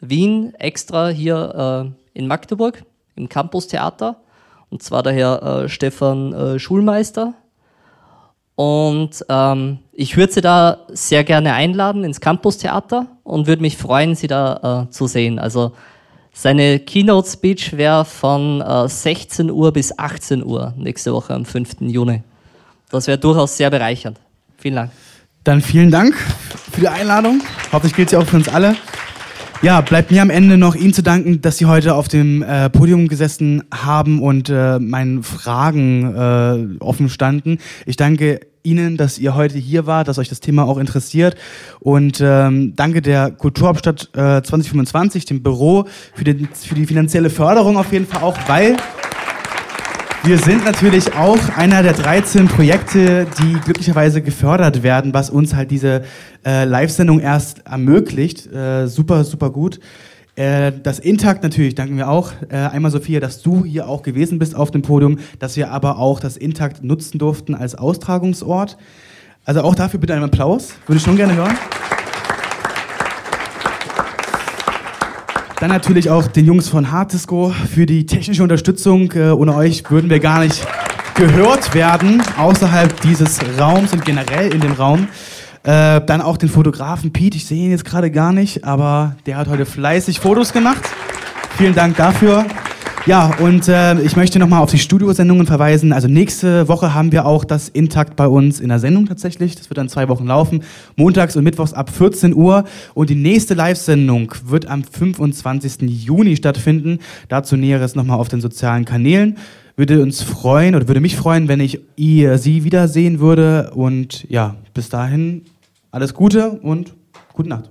Wien 0.00 0.54
extra 0.58 1.08
hier 1.08 1.94
äh, 2.14 2.18
in 2.18 2.26
Magdeburg 2.26 2.84
im 3.16 3.30
Campustheater. 3.30 4.16
Und 4.68 4.82
zwar 4.82 5.02
der 5.02 5.14
Herr 5.14 5.42
äh, 5.42 5.68
Stefan 5.70 6.34
äh, 6.34 6.58
Schulmeister. 6.58 7.32
Und 8.54 9.24
ähm, 9.30 9.78
ich 9.92 10.18
würde 10.18 10.32
Sie 10.34 10.40
da 10.42 10.80
sehr 10.88 11.24
gerne 11.24 11.54
einladen 11.54 12.04
ins 12.04 12.20
Campustheater 12.20 13.06
und 13.22 13.46
würde 13.46 13.62
mich 13.62 13.78
freuen, 13.78 14.14
Sie 14.14 14.26
da 14.26 14.84
äh, 14.88 14.90
zu 14.90 15.06
sehen. 15.06 15.38
Also 15.38 15.72
seine 16.40 16.78
Keynote-Speech 16.78 17.76
wäre 17.76 18.04
von 18.04 18.60
äh, 18.60 18.88
16 18.88 19.50
Uhr 19.50 19.72
bis 19.72 19.98
18 19.98 20.44
Uhr 20.44 20.72
nächste 20.76 21.12
Woche 21.12 21.34
am 21.34 21.44
5. 21.44 21.80
Juni. 21.80 22.22
Das 22.90 23.08
wäre 23.08 23.18
durchaus 23.18 23.56
sehr 23.56 23.70
bereichernd. 23.70 24.20
Vielen 24.56 24.76
Dank. 24.76 24.90
Dann 25.42 25.60
vielen 25.60 25.90
Dank 25.90 26.14
für 26.70 26.80
die 26.80 26.88
Einladung. 26.88 27.42
Hoffentlich 27.72 27.96
gilt 27.96 28.10
sie 28.10 28.16
auch 28.16 28.24
für 28.24 28.36
uns 28.36 28.48
alle. 28.48 28.76
Ja, 29.62 29.80
bleibt 29.80 30.12
mir 30.12 30.22
am 30.22 30.30
Ende 30.30 30.56
noch 30.56 30.76
Ihnen 30.76 30.94
zu 30.94 31.02
danken, 31.02 31.40
dass 31.40 31.58
Sie 31.58 31.66
heute 31.66 31.96
auf 31.96 32.06
dem 32.06 32.44
äh, 32.44 32.70
Podium 32.70 33.08
gesessen 33.08 33.64
haben 33.74 34.22
und 34.22 34.48
äh, 34.48 34.78
meinen 34.78 35.24
Fragen 35.24 36.14
äh, 36.14 36.84
offen 36.84 37.08
standen. 37.08 37.58
Ich 37.84 37.96
danke 37.96 38.38
Ihnen, 38.68 38.96
dass 38.96 39.18
ihr 39.18 39.34
heute 39.34 39.58
hier 39.58 39.86
wart, 39.86 40.08
dass 40.08 40.18
euch 40.18 40.28
das 40.28 40.40
Thema 40.40 40.64
auch 40.66 40.78
interessiert. 40.78 41.36
Und 41.80 42.20
ähm, 42.20 42.74
danke 42.76 43.02
der 43.02 43.30
Kulturhauptstadt 43.30 44.10
äh, 44.12 44.42
2025, 44.42 45.24
dem 45.24 45.42
Büro, 45.42 45.86
für, 46.14 46.24
den, 46.24 46.48
für 46.52 46.74
die 46.74 46.86
finanzielle 46.86 47.30
Förderung 47.30 47.76
auf 47.76 47.92
jeden 47.92 48.06
Fall 48.06 48.22
auch, 48.22 48.36
weil 48.46 48.76
wir 50.24 50.36
sind 50.36 50.64
natürlich 50.64 51.14
auch 51.14 51.38
einer 51.56 51.82
der 51.82 51.92
13 51.92 52.48
Projekte, 52.48 53.26
die 53.40 53.54
glücklicherweise 53.64 54.20
gefördert 54.20 54.82
werden, 54.82 55.14
was 55.14 55.30
uns 55.30 55.54
halt 55.54 55.70
diese 55.70 56.02
äh, 56.44 56.64
Live-Sendung 56.64 57.20
erst 57.20 57.64
ermöglicht. 57.66 58.46
Äh, 58.52 58.88
super, 58.88 59.24
super 59.24 59.50
gut. 59.50 59.80
Äh, 60.38 60.72
das 60.84 61.00
Intakt 61.00 61.42
natürlich 61.42 61.74
danken 61.74 61.96
wir 61.96 62.08
auch. 62.08 62.30
Äh, 62.48 62.54
einmal 62.54 62.92
Sophia, 62.92 63.18
dass 63.18 63.42
du 63.42 63.64
hier 63.64 63.88
auch 63.88 64.02
gewesen 64.02 64.38
bist 64.38 64.54
auf 64.54 64.70
dem 64.70 64.82
Podium, 64.82 65.18
dass 65.40 65.56
wir 65.56 65.72
aber 65.72 65.98
auch 65.98 66.20
das 66.20 66.36
Intakt 66.36 66.84
nutzen 66.84 67.18
durften 67.18 67.56
als 67.56 67.74
Austragungsort. 67.74 68.78
Also 69.44 69.62
auch 69.62 69.74
dafür 69.74 69.98
bitte 69.98 70.14
einen 70.14 70.22
Applaus. 70.22 70.74
Würde 70.86 70.98
ich 70.98 71.02
schon 71.02 71.16
gerne 71.16 71.34
hören. 71.34 71.58
Dann 75.58 75.70
natürlich 75.70 76.08
auch 76.08 76.28
den 76.28 76.44
Jungs 76.44 76.68
von 76.68 76.92
Hard 76.92 77.12
Disco 77.14 77.52
für 77.74 77.84
die 77.84 78.06
technische 78.06 78.44
Unterstützung. 78.44 79.10
Äh, 79.16 79.30
ohne 79.30 79.56
euch 79.56 79.90
würden 79.90 80.08
wir 80.08 80.20
gar 80.20 80.44
nicht 80.44 80.64
gehört 81.16 81.74
werden 81.74 82.22
außerhalb 82.36 83.00
dieses 83.00 83.40
Raums 83.58 83.92
und 83.92 84.04
generell 84.04 84.54
in 84.54 84.60
dem 84.60 84.74
Raum. 84.74 85.08
Äh, 85.64 86.00
dann 86.06 86.20
auch 86.20 86.36
den 86.36 86.48
Fotografen 86.48 87.12
Pete, 87.12 87.36
ich 87.36 87.46
sehe 87.46 87.64
ihn 87.64 87.70
jetzt 87.70 87.84
gerade 87.84 88.10
gar 88.10 88.32
nicht, 88.32 88.64
aber 88.64 89.16
der 89.26 89.36
hat 89.36 89.48
heute 89.48 89.66
fleißig 89.66 90.20
Fotos 90.20 90.52
gemacht. 90.52 90.82
Vielen 91.56 91.74
Dank 91.74 91.96
dafür. 91.96 92.46
Ja, 93.08 93.34
und 93.38 93.68
äh, 93.68 93.98
ich 94.02 94.16
möchte 94.16 94.38
nochmal 94.38 94.60
auf 94.62 94.70
die 94.70 94.78
Studiosendungen 94.78 95.46
verweisen. 95.46 95.94
Also 95.94 96.08
nächste 96.08 96.68
Woche 96.68 96.92
haben 96.92 97.10
wir 97.10 97.24
auch 97.24 97.44
das 97.44 97.70
Intakt 97.70 98.16
bei 98.16 98.26
uns 98.26 98.60
in 98.60 98.68
der 98.68 98.78
Sendung 98.80 99.06
tatsächlich. 99.06 99.56
Das 99.56 99.70
wird 99.70 99.78
dann 99.78 99.88
zwei 99.88 100.08
Wochen 100.08 100.26
laufen. 100.26 100.62
Montags 100.94 101.34
und 101.34 101.44
Mittwochs 101.44 101.72
ab 101.72 101.88
14 101.88 102.34
Uhr. 102.34 102.64
Und 102.92 103.08
die 103.08 103.14
nächste 103.14 103.54
Live-Sendung 103.54 104.34
wird 104.44 104.66
am 104.66 104.84
25. 104.84 105.88
Juni 105.88 106.36
stattfinden. 106.36 106.98
Dazu 107.28 107.56
Näheres 107.56 107.94
nochmal 107.94 108.18
auf 108.18 108.28
den 108.28 108.42
sozialen 108.42 108.84
Kanälen. 108.84 109.38
Würde 109.78 110.02
uns 110.02 110.22
freuen 110.24 110.74
oder 110.74 110.88
würde 110.88 111.00
mich 111.00 111.14
freuen, 111.14 111.46
wenn 111.46 111.60
ich 111.60 111.78
ihr, 111.94 112.38
sie 112.38 112.64
wiedersehen 112.64 113.20
würde. 113.20 113.70
Und 113.76 114.28
ja, 114.28 114.56
bis 114.74 114.88
dahin 114.88 115.42
alles 115.92 116.14
Gute 116.14 116.50
und 116.50 116.94
gute 117.32 117.50
Nacht. 117.50 117.70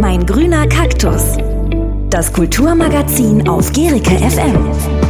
Mein 0.00 0.24
grüner 0.24 0.66
Kaktus. 0.66 1.36
Das 2.08 2.32
Kulturmagazin 2.32 3.46
auf 3.46 3.70
Gericke 3.70 4.16
FM. 4.16 5.07